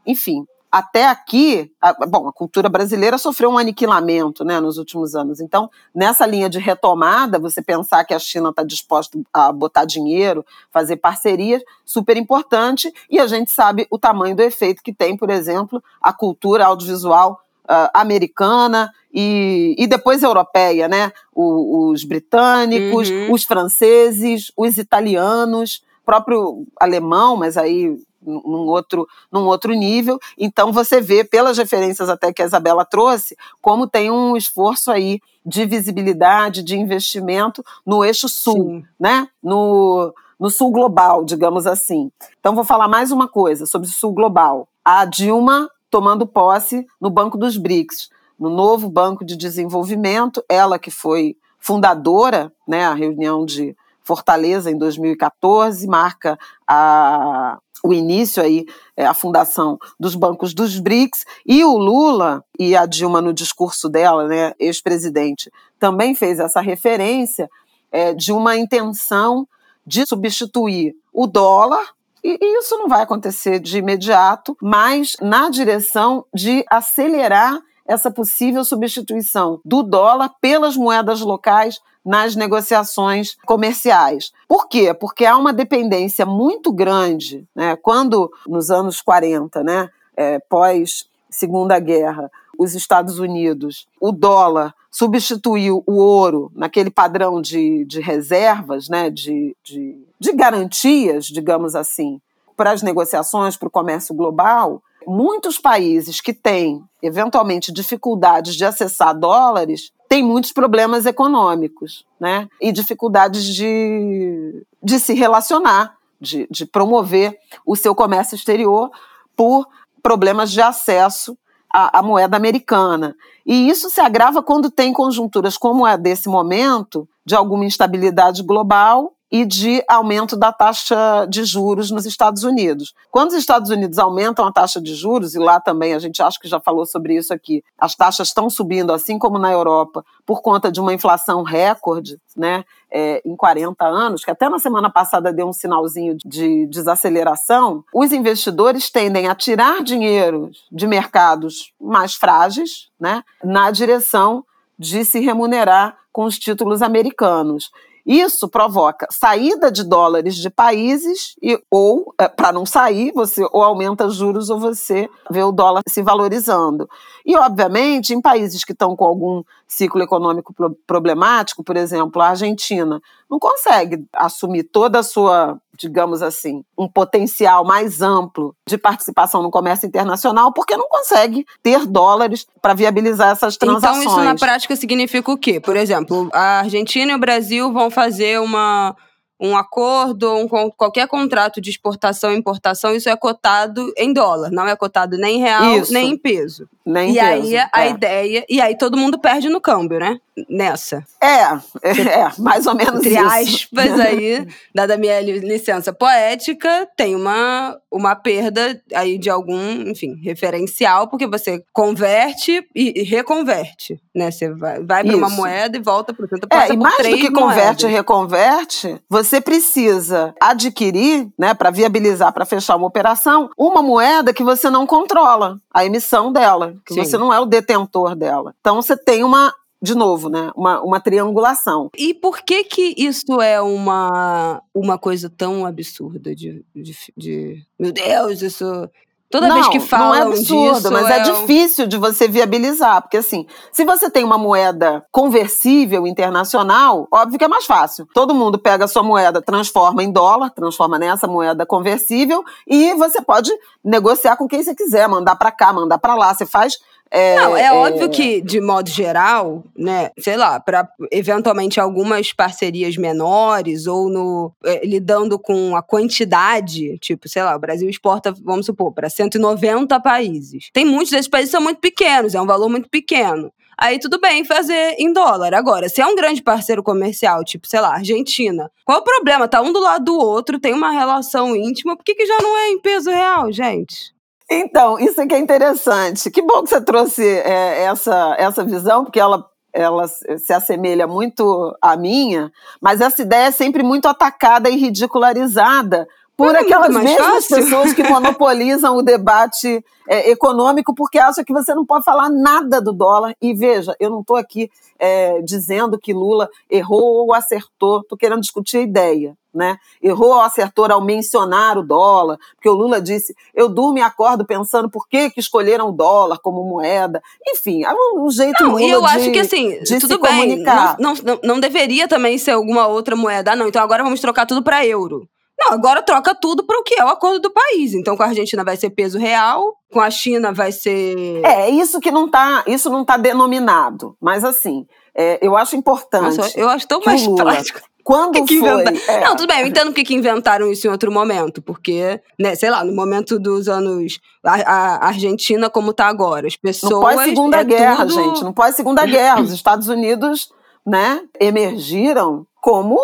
enfim, 0.06 0.46
até 0.70 1.08
aqui, 1.08 1.72
a, 1.82 1.94
bom, 2.06 2.28
a 2.28 2.34
cultura 2.34 2.68
brasileira 2.68 3.18
sofreu 3.18 3.50
um 3.50 3.58
aniquilamento 3.58 4.44
né, 4.44 4.60
nos 4.60 4.78
últimos 4.78 5.16
anos. 5.16 5.40
Então, 5.40 5.72
nessa 5.96 6.26
linha 6.26 6.50
de 6.50 6.60
retomada, 6.60 7.40
você 7.40 7.62
pensar 7.62 8.04
que 8.04 8.14
a 8.14 8.20
China 8.20 8.50
está 8.50 8.64
disposta 8.64 9.18
a 9.34 9.50
botar 9.54 9.86
dinheiro, 9.86 10.46
fazer 10.70 10.98
parcerias, 10.98 11.64
super 11.86 12.18
importante, 12.18 12.94
e 13.10 13.18
a 13.18 13.28
gente 13.28 13.50
sabe 13.50 13.88
o 13.90 13.98
tamanho 13.98 14.36
do 14.36 14.44
efeito 14.44 14.84
que 14.84 14.94
tem, 14.94 15.16
por 15.16 15.30
exemplo, 15.30 15.82
a 16.02 16.12
cultura 16.12 16.66
audiovisual 16.66 17.40
uh, 17.70 17.90
americana 17.94 18.92
e, 19.14 19.76
e 19.78 19.88
depois 19.88 20.24
europeia, 20.24 20.88
né? 20.88 21.12
O, 21.34 21.90
os 21.90 22.04
britânicos, 22.04 23.10
uhum. 23.10 23.34
os 23.34 23.44
franceses, 23.44 24.52
os 24.56 24.78
italianos, 24.78 25.84
próprio 26.06 26.66
alemão, 26.80 27.36
mas 27.36 27.58
aí 27.58 27.98
num 28.22 28.68
outro, 28.68 29.08
num 29.32 29.46
outro 29.46 29.74
nível. 29.74 30.20
Então 30.38 30.72
você 30.72 31.00
vê, 31.00 31.24
pelas 31.24 31.58
referências 31.58 32.10
até 32.10 32.34
que 32.34 32.42
a 32.42 32.46
Isabela 32.46 32.84
trouxe, 32.84 33.38
como 33.62 33.88
tem 33.88 34.12
um 34.12 34.36
esforço 34.36 34.92
aí 34.92 35.20
de 35.46 35.66
visibilidade, 35.66 36.62
de 36.62 36.78
investimento 36.78 37.64
no 37.86 38.04
eixo 38.04 38.28
sul, 38.28 38.56
Sim. 38.56 38.86
né? 39.00 39.28
No, 39.42 40.14
no 40.40 40.50
sul 40.50 40.72
global, 40.72 41.24
digamos 41.24 41.66
assim. 41.66 42.12
Então 42.40 42.54
vou 42.54 42.64
falar 42.64 42.88
mais 42.88 43.12
uma 43.12 43.28
coisa 43.28 43.66
sobre 43.66 43.88
o 43.88 43.92
sul 43.92 44.12
global. 44.12 44.68
A 44.84 45.06
Dilma 45.06 45.70
tomando 45.90 46.28
posse 46.28 46.86
no 47.00 47.10
Banco 47.10 47.38
dos 47.38 47.58
BRICS, 47.58 48.10
no 48.40 48.50
novo 48.50 48.90
Banco 48.90 49.26
de 49.26 49.36
Desenvolvimento, 49.36 50.44
ela 50.48 50.78
que 50.78 50.92
foi 50.92 51.36
fundadora, 51.60 52.52
né, 52.68 52.86
a 52.86 52.94
reunião 52.94 53.46
de 53.46 53.76
Fortaleza 54.04 54.72
em 54.72 54.78
2014 54.78 55.86
marca 55.86 56.40
a, 56.66 57.58
o 57.84 57.94
início 57.94 58.42
aí, 58.42 58.66
é, 58.96 59.06
a 59.06 59.14
fundação 59.14 59.78
dos 60.00 60.16
bancos 60.16 60.54
dos 60.54 60.80
BRICS, 60.80 61.26
e 61.46 61.64
o 61.66 61.78
Lula 61.78 62.44
e 62.58 62.76
a 62.76 62.86
Dilma 62.86 63.22
no 63.22 63.34
discurso 63.34 63.90
dela, 63.90 64.28
né, 64.28 64.54
ex-presidente, 64.60 65.52
também 65.80 66.16
fez 66.16 66.40
essa 66.40 66.62
referência 66.62 67.50
é, 67.92 68.14
de 68.14 68.32
uma 68.32 68.56
intenção 68.56 69.48
de 69.86 70.06
substituir 70.06 70.96
o 71.12 71.28
dólar 71.28 71.97
e, 72.36 72.60
isso 72.60 72.78
não 72.78 72.88
vai 72.88 73.02
acontecer 73.02 73.60
de 73.60 73.78
imediato, 73.78 74.58
mas 74.62 75.16
na 75.22 75.50
direção 75.50 76.26
de 76.34 76.66
acelerar 76.70 77.62
essa 77.88 78.12
possível 78.12 78.66
substituição 78.66 79.62
do 79.64 79.82
dólar 79.82 80.32
pelas 80.42 80.76
moedas 80.76 81.22
locais 81.22 81.80
nas 82.06 82.36
negociações 82.36 83.38
comerciais. 83.46 84.32
Por 84.48 84.68
quê? 84.68 84.94
Porque 84.94 85.26
há 85.26 85.38
uma 85.38 85.54
dependência 85.54 86.26
muito 86.26 86.72
grande, 86.72 87.48
né? 87.56 87.76
quando 87.78 88.30
nos 88.46 88.70
anos 88.70 89.02
40, 89.02 89.64
né, 89.64 89.90
é, 90.16 90.40
pós 90.40 91.10
Segunda 91.30 91.78
Guerra, 91.80 92.32
os 92.58 92.76
Estados 92.76 93.20
Unidos, 93.20 93.88
o 94.00 94.12
dólar 94.12 94.74
substituiu 94.92 95.84
o 95.86 95.96
ouro 95.96 96.52
naquele 96.56 96.90
padrão 96.90 97.42
de, 97.42 97.86
de 97.86 98.00
reservas, 98.00 98.90
né, 98.90 99.10
de, 99.10 99.56
de, 99.64 99.98
de 100.20 100.34
garantias, 100.34 101.26
digamos 101.26 101.76
assim, 101.76 102.20
para 102.56 102.72
as 102.72 102.82
negociações, 102.82 103.56
para 103.56 103.68
o 103.68 103.72
comércio 103.72 104.16
global, 104.16 104.82
muitos 105.08 105.58
países 105.58 106.20
que 106.20 106.34
têm, 106.34 106.84
eventualmente, 107.02 107.72
dificuldades 107.72 108.56
de 108.56 108.66
acessar 108.66 109.18
dólares 109.18 109.92
têm 110.10 110.24
muitos 110.24 110.52
problemas 110.52 111.06
econômicos, 111.06 112.06
né? 112.20 112.48
E 112.60 112.72
dificuldades 112.72 113.46
de, 113.46 114.66
de 114.84 115.00
se 115.00 115.14
relacionar, 115.14 115.96
de, 116.20 116.48
de 116.50 116.66
promover 116.66 117.38
o 117.66 117.76
seu 117.76 117.94
comércio 117.94 118.36
exterior 118.36 118.90
por 119.36 119.68
problemas 120.02 120.52
de 120.52 120.62
acesso 120.62 121.38
à, 121.72 122.00
à, 122.00 122.02
moeda 122.02 122.38
americana. 122.38 123.16
E 123.46 123.70
isso 123.70 123.90
se 123.90 124.00
agrava 124.00 124.42
quando 124.42 124.72
tem 124.72 124.94
conjunturas 124.94 125.58
como 125.58 125.86
a 125.86 125.96
desse 125.96 126.30
momento, 126.30 127.08
de 127.26 127.36
alguma 127.36 127.66
instabilidade 127.66 128.42
global 128.44 129.17
e 129.32 129.46
de 129.46 129.84
aumento 129.88 130.38
da 130.38 130.52
taxa 130.52 131.26
de 131.30 131.44
juros 131.44 131.92
nos 131.92 132.06
Estados 132.06 132.44
Unidos. 132.44 132.94
Quando 133.12 133.30
os 133.30 133.36
Estados 133.36 133.70
Unidos 133.70 134.00
aumentam 134.00 134.46
a 134.46 134.52
taxa 134.52 134.82
de 134.82 134.96
juros, 134.96 135.36
e 135.36 135.40
lá 135.40 135.60
também 135.60 135.94
a 135.94 136.00
gente 136.00 136.22
acha 136.22 136.40
que 136.40 136.48
já 136.48 136.60
falou 136.60 136.86
sobre 136.86 137.16
isso 137.16 137.34
aqui, 137.34 137.64
as 137.78 137.96
taxas 137.96 138.30
estão 138.30 138.50
subindo, 138.50 138.92
assim 138.94 139.20
como 139.20 139.38
na 139.38 139.52
Europa, 139.52 140.06
por 140.26 140.42
conta 140.42 140.72
de 140.72 140.80
uma 140.80 140.94
inflação 140.94 141.44
recorde 141.44 142.18
né, 142.36 142.64
é, 142.92 143.22
em 143.26 143.36
40 143.36 143.86
anos, 143.86 144.24
que 144.24 144.32
até 144.32 144.48
na 144.48 144.60
semana 144.60 144.90
passada 144.90 145.34
deu 145.34 145.48
um 145.48 145.54
sinalzinho 145.54 146.16
de 146.26 146.66
desaceleração, 146.68 147.84
os 147.94 148.12
investidores 148.12 148.90
tendem 148.90 149.28
a 149.28 149.36
tirar 149.36 149.84
dinheiro 149.84 150.52
de 150.72 150.88
mercados 150.88 151.74
mais 151.80 152.16
frágeis 152.16 152.90
né, 153.00 153.24
na 153.44 153.72
direção 153.72 154.46
de 154.80 155.04
se 155.04 155.20
remunerar 155.20 155.98
com 156.12 156.24
os 156.26 156.38
títulos 156.38 156.82
americanos. 156.82 157.70
Isso 158.08 158.48
provoca 158.48 159.06
saída 159.12 159.70
de 159.70 159.84
dólares 159.84 160.38
de 160.38 160.50
países 160.50 161.36
e 161.44 161.62
ou 161.70 162.16
é, 162.18 162.30
para 162.30 162.54
não 162.54 162.66
sair, 162.66 163.12
você 163.12 163.46
ou 163.52 163.62
aumenta 163.62 164.10
juros 164.10 164.50
ou 164.50 164.58
você 164.58 165.10
vê 165.30 165.44
o 165.44 165.52
dólar 165.52 165.82
se 165.90 166.02
valorizando. 166.02 166.90
E 167.26 167.36
obviamente, 167.36 168.14
em 168.14 168.22
países 168.22 168.64
que 168.64 168.72
estão 168.72 168.96
com 168.96 169.04
algum 169.04 169.44
ciclo 169.68 170.02
econômico 170.02 170.54
problemático, 170.86 171.64
por 171.64 171.76
exemplo, 171.76 172.22
a 172.22 172.30
Argentina 172.30 173.02
não 173.30 173.38
consegue 173.38 174.06
assumir 174.14 174.64
toda 174.64 175.00
a 175.00 175.04
sua, 175.04 175.60
digamos 175.78 176.22
assim, 176.22 176.64
um 176.78 176.88
potencial 176.88 177.66
mais 177.66 178.02
amplo 178.02 178.56
de 178.66 178.78
participação 178.78 179.44
no 179.44 179.52
comércio 179.52 179.86
internacional, 179.86 180.54
porque 180.54 180.78
não 180.78 180.88
consegue 180.88 181.46
ter 181.62 181.86
dólares 181.86 182.48
para 182.62 182.74
viabilizar 182.74 183.32
essas 183.32 183.58
transações. 183.58 184.04
Então, 184.04 184.14
isso 184.14 184.24
na 184.24 184.36
prática 184.36 184.76
significa 184.76 185.32
o 185.32 185.38
quê? 185.38 185.60
Por 185.60 185.76
exemplo, 185.76 186.30
a 186.34 186.60
Argentina 186.60 187.12
e 187.12 187.16
o 187.16 187.20
Brasil 187.20 187.72
vão 187.74 187.92
fazer 187.92 188.40
uma 188.40 188.96
um 189.40 189.56
acordo, 189.56 190.34
um, 190.36 190.48
qualquer 190.70 191.08
contrato 191.08 191.62
de 191.62 191.70
exportação 191.70 192.32
e 192.32 192.38
importação, 192.38 192.96
isso 192.96 193.10
é 193.10 193.16
cotado 193.16 193.94
em 193.96 194.12
dólar, 194.12 194.50
não 194.52 194.68
é 194.68 194.76
cotado 194.76 195.18
nem 195.18 195.38
em 195.38 195.40
real, 195.40 195.78
isso. 195.78 195.94
nem 195.94 196.12
em 196.12 196.18
peso. 196.18 196.68
Nem 196.86 197.12
e 197.12 197.20
peso, 197.20 197.26
aí 197.26 197.58
a 197.58 197.86
é. 197.86 197.90
ideia. 197.90 198.46
E 198.50 198.60
aí 198.60 198.76
todo 198.78 198.98
mundo 198.98 199.20
perde 199.20 199.50
no 199.50 199.62
câmbio, 199.62 200.00
né? 200.00 200.20
Nessa. 200.50 201.04
É, 201.22 201.44
é, 201.84 202.22
é 202.22 202.32
mais 202.38 202.66
ou 202.68 202.76
menos 202.76 203.06
Entre 203.06 203.16
isso. 203.16 203.26
aspas, 203.26 204.00
aí, 204.00 204.48
dada 204.74 204.94
a 204.94 204.98
minha 204.98 205.20
licença 205.22 205.92
poética, 205.92 206.88
tem 206.96 207.16
uma, 207.16 207.78
uma 207.92 208.16
perda 208.16 208.80
aí 208.94 209.18
de 209.18 209.30
algum, 209.30 209.82
enfim, 209.90 210.16
referencial, 210.24 211.08
porque 211.08 211.28
você 211.28 211.64
converte 211.74 212.64
e, 212.76 213.02
e 213.02 213.04
reconverte, 213.04 214.00
né? 214.14 214.32
Você 214.32 214.50
vai, 214.54 214.84
vai 214.84 215.04
para 215.04 215.18
uma 215.18 215.30
moeda 215.30 215.78
e 215.78 215.82
volta 215.82 216.14
para 216.14 216.28
outra. 216.32 216.48
É, 216.52 216.74
e 216.74 216.78
mais 216.78 216.98
do 216.98 217.18
que 217.18 217.32
converte 217.32 217.86
e 217.86 217.90
reconverte, 217.90 219.02
você 219.10 219.42
precisa 219.42 220.34
adquirir, 220.42 221.28
né, 221.38 221.54
para 221.54 221.72
viabilizar, 221.72 222.32
para 222.32 222.46
fechar 222.46 222.76
uma 222.76 222.88
operação, 222.88 223.50
uma 223.58 223.82
moeda 223.82 224.34
que 224.34 224.44
você 224.44 224.70
não 224.70 224.86
controla 224.86 225.60
a 225.74 225.86
emissão 225.86 226.32
dela 226.32 226.78
que 226.86 226.94
Sim. 226.94 227.04
você 227.04 227.18
não 227.18 227.34
é 227.34 227.40
o 227.40 227.46
detentor 227.46 228.16
dela. 228.16 228.54
Então 228.60 228.76
você 228.82 228.96
tem 228.96 229.24
uma 229.24 229.54
de 229.82 229.96
novo, 229.96 230.30
né? 230.30 230.52
Uma, 230.56 230.82
uma 230.82 231.00
triangulação. 231.00 231.90
E 231.98 232.14
por 232.14 232.42
que 232.42 232.64
que 232.64 232.96
isso 232.98 233.42
é 233.42 233.62
uma, 233.62 234.62
uma 234.74 234.98
coisa 234.98 235.30
tão 235.30 235.66
absurda 235.66 236.36
de, 236.36 236.66
de, 236.76 236.96
de 237.16 237.66
meu 237.80 237.92
Deus, 237.92 238.42
isso 238.42 238.90
Toda 239.30 239.48
não, 239.48 239.56
vez 239.56 239.68
que 239.68 239.80
falam 239.82 240.08
não 240.08 240.16
é 240.16 240.22
absurdo, 240.22 240.76
disso, 240.76 240.92
mas 240.92 241.10
é, 241.10 241.18
é 241.18 241.20
difícil 241.20 241.86
de 241.86 241.98
você 241.98 242.30
viabilizar, 242.30 243.02
porque 243.02 243.18
assim, 243.18 243.46
se 243.74 243.84
você 243.84 244.10
tem 244.10 244.24
uma 244.24 244.38
moeda 244.38 245.06
conversível 245.12 246.08
internacional, 246.08 247.08
óbvio 247.12 247.38
que 247.38 247.44
é 247.44 247.48
mais 247.48 247.66
fácil. 247.66 248.08
Todo 248.14 248.34
mundo 248.34 248.58
pega 248.58 248.86
a 248.86 248.88
sua 248.88 249.04
moeda, 249.04 249.42
transforma 249.42 250.02
em 250.02 250.12
dólar, 250.12 250.52
transforma 250.52 250.98
nessa 250.98 251.28
moeda 251.28 251.66
conversível 251.66 252.42
e 252.66 252.94
você 252.94 253.22
pode 253.22 253.52
negociar 253.84 254.38
com 254.38 254.48
quem 254.48 254.64
você 254.64 254.74
quiser, 254.74 255.10
mandar 255.10 255.36
para 255.36 255.52
cá, 255.52 255.74
mandar 255.74 255.98
para 255.98 256.16
lá, 256.16 256.34
você 256.34 256.46
faz 256.46 256.78
é, 257.10 257.36
não, 257.40 257.56
é, 257.56 257.64
é, 257.64 257.74
óbvio 257.74 258.10
que, 258.10 258.42
de 258.42 258.60
modo 258.60 258.90
geral, 258.90 259.64
né, 259.78 260.12
sei 260.20 260.36
lá, 260.36 260.60
para 260.60 260.88
eventualmente 261.12 261.80
algumas 261.80 262.34
parcerias 262.34 262.98
menores 262.98 263.88
ou 263.88 264.10
no 264.10 264.54
é, 264.64 264.86
lidando 264.86 265.40
com 265.40 265.76
a 265.76 265.82
quantidade, 265.82 266.98
tipo, 267.00 267.30
sei 267.30 267.44
lá, 267.44 267.56
o 267.56 267.60
Brasil 267.60 267.90
exporta, 267.90 268.34
vamos 268.44 268.66
supor, 268.66 268.94
para 268.94 269.10
190 269.10 270.00
países. 270.00 270.70
Tem 270.74 270.86
muitos 270.86 271.12
desses 271.12 271.28
países 271.28 271.50
que 271.50 271.58
são 271.58 271.64
muito 271.64 271.80
pequenos, 271.80 272.36
é 272.36 272.42
um 272.42 272.48
valor 272.48 272.70
muito 272.70 272.90
pequeno. 272.90 273.52
Aí 273.80 274.00
tudo 274.00 274.20
bem 274.20 274.44
fazer 274.44 274.96
em 274.98 275.14
dólar. 275.14 275.54
Agora, 275.54 275.88
se 275.88 276.02
é 276.02 276.06
um 276.06 276.16
grande 276.16 276.42
parceiro 276.42 276.82
comercial, 276.82 277.44
tipo, 277.44 277.68
sei 277.68 277.80
lá, 277.80 277.94
Argentina, 277.94 278.72
qual 278.84 279.00
o 279.00 279.04
problema? 279.04 279.48
Tá 279.48 279.62
um 279.62 279.72
do 279.72 279.80
lado 279.80 280.06
do 280.06 280.18
outro, 280.18 280.60
tem 280.60 280.74
uma 280.74 280.90
relação 280.90 281.56
íntima, 281.56 281.96
por 281.96 282.04
que, 282.04 282.16
que 282.16 282.26
já 282.26 282.40
não 282.42 282.58
é 282.58 282.70
em 282.70 282.80
peso 282.80 283.12
real, 283.12 283.52
gente? 283.52 284.17
Então, 284.50 284.98
isso 285.00 285.20
aqui 285.22 285.36
é 285.36 285.40
interessante. 285.40 286.32
Que 286.32 286.42
bom 286.42 286.64
que 286.64 286.70
você 286.70 286.82
trouxe 286.82 287.24
é, 287.24 287.84
essa, 287.84 288.36
essa 288.38 288.64
visão, 288.64 289.04
porque 289.04 289.20
ela, 289.20 289.46
ela 289.74 290.08
se 290.08 290.54
assemelha 290.54 291.06
muito 291.06 291.76
à 291.82 291.98
minha, 291.98 292.52
mas 292.82 293.02
essa 293.02 293.22
ideia 293.22 293.48
é 293.48 293.52
sempre 293.52 293.84
muito 293.84 294.08
atacada 294.08 294.70
e 294.70 294.78
ridicularizada 294.78 296.08
por 296.38 296.56
é 296.56 296.60
aquelas 296.60 296.94
mesmas 296.94 297.18
fácil. 297.18 297.56
pessoas 297.58 297.94
que 297.94 298.04
monopolizam 298.04 298.96
o 298.96 299.02
debate 299.02 299.84
é, 300.08 300.30
econômico 300.30 300.94
porque 300.94 301.18
acham 301.18 301.44
que 301.44 301.52
você 301.52 301.74
não 301.74 301.84
pode 301.84 302.06
falar 302.06 302.30
nada 302.30 302.80
do 302.80 302.94
dólar. 302.94 303.36
E 303.42 303.56
veja, 303.56 303.96
eu 304.00 304.12
não 304.12 304.22
estou 304.22 304.36
aqui 304.36 304.70
é, 305.00 305.42
dizendo 305.42 305.98
que 305.98 306.14
Lula 306.14 306.48
errou 306.70 307.26
ou 307.26 307.34
acertou, 307.34 308.02
estou 308.02 308.16
querendo 308.16 308.42
discutir 308.42 308.78
a 308.78 308.82
ideia. 308.82 309.36
Né? 309.58 309.78
Errou 310.02 310.30
ou 310.30 310.42
acertou 310.42 310.86
ao 310.86 311.04
mencionar 311.04 311.80
o 311.80 311.84
dólar, 311.84 312.38
porque 312.54 312.70
o 312.70 312.74
Lula 312.74 313.02
disse: 313.02 313.36
eu 313.56 313.68
durmo 313.68 313.98
e 313.98 314.02
acordo 314.02 314.46
pensando 314.46 314.88
por 314.88 315.08
que, 315.08 315.32
que 315.32 315.40
escolheram 315.40 315.90
o 315.90 315.92
dólar 315.92 316.38
como 316.38 316.64
moeda. 316.64 317.22
Enfim, 317.48 317.84
é 317.84 317.92
um 318.16 318.30
jeito 318.30 318.64
não, 318.64 318.74
Lula 318.74 318.88
eu 318.88 319.02
de, 319.02 319.08
acho 319.08 319.32
que 319.32 319.40
assim, 319.40 319.80
tudo 320.00 320.20
bem. 320.20 320.64
Não, 321.00 321.16
não, 321.24 321.40
não 321.44 321.60
deveria 321.60 322.08
também 322.08 322.38
ser 322.38 322.52
alguma 322.52 322.86
outra 322.86 323.16
moeda, 323.16 323.56
não. 323.56 323.68
Então 323.68 323.82
agora 323.82 324.04
vamos 324.04 324.22
trocar 324.22 324.46
tudo 324.46 324.62
para 324.62 324.86
euro. 324.86 325.28
Não, 325.60 325.74
agora 325.74 326.04
troca 326.04 326.36
tudo 326.36 326.64
para 326.64 326.80
o 326.80 326.84
que 326.84 327.00
é 327.00 327.04
o 327.04 327.08
acordo 327.08 327.40
do 327.40 327.52
país. 327.52 327.96
Então, 327.96 328.16
com 328.16 328.22
a 328.22 328.28
Argentina 328.28 328.64
vai 328.64 328.78
ser 328.78 328.92
peso 328.92 329.18
real, 329.18 329.76
com 329.92 330.00
a 330.00 330.12
China 330.12 330.54
vai 330.54 330.72
ser. 330.72 331.44
É, 331.44 331.68
isso 331.70 332.00
que 332.00 332.12
não 332.12 332.30
tá, 332.30 332.64
isso 332.68 332.92
não 332.92 333.04
tá 333.04 333.18
denominado. 333.18 334.16
Mas 334.22 334.44
assim, 334.44 334.86
é, 335.16 335.40
eu 335.42 335.58
acho 335.58 335.76
importante. 335.76 336.38
Nossa, 336.38 336.60
eu 336.60 336.70
acho 336.70 336.88
tão 336.88 337.02
mais 337.04 337.26
Lula, 337.26 337.44
prático. 337.44 337.82
Quando 338.08 338.36
que 338.36 338.44
que 338.44 338.60
foi? 338.62 338.84
É. 339.10 339.20
Não, 339.20 339.36
tudo 339.36 339.50
bem, 339.50 339.60
eu 339.60 339.68
entendo 339.68 339.88
porque 339.88 340.06
que 340.06 340.16
inventaram 340.16 340.72
isso 340.72 340.88
em 340.88 340.90
outro 340.90 341.12
momento. 341.12 341.62
Porque, 341.62 342.22
né, 342.40 342.56
sei 342.56 342.70
lá, 342.70 342.82
no 342.82 342.96
momento 342.96 343.38
dos 343.38 343.68
anos. 343.68 344.22
A, 344.42 344.54
a 344.64 345.08
Argentina, 345.08 345.70
como 345.70 345.92
tá 345.92 346.08
agora. 346.08 346.48
As 346.48 346.56
pessoas. 346.56 346.94
Não 346.94 347.02
pode 347.02 347.24
Segunda 347.26 347.58
é 347.58 347.64
Guerra, 347.66 348.06
tudo... 348.06 348.14
gente. 348.14 348.44
Não 348.46 348.54
pode 348.54 348.78
Segunda 348.78 349.06
Guerra. 349.06 349.42
Os 349.42 349.52
Estados 349.52 349.90
Unidos, 349.90 350.48
né, 350.86 351.20
emergiram 351.38 352.48
como 352.62 352.98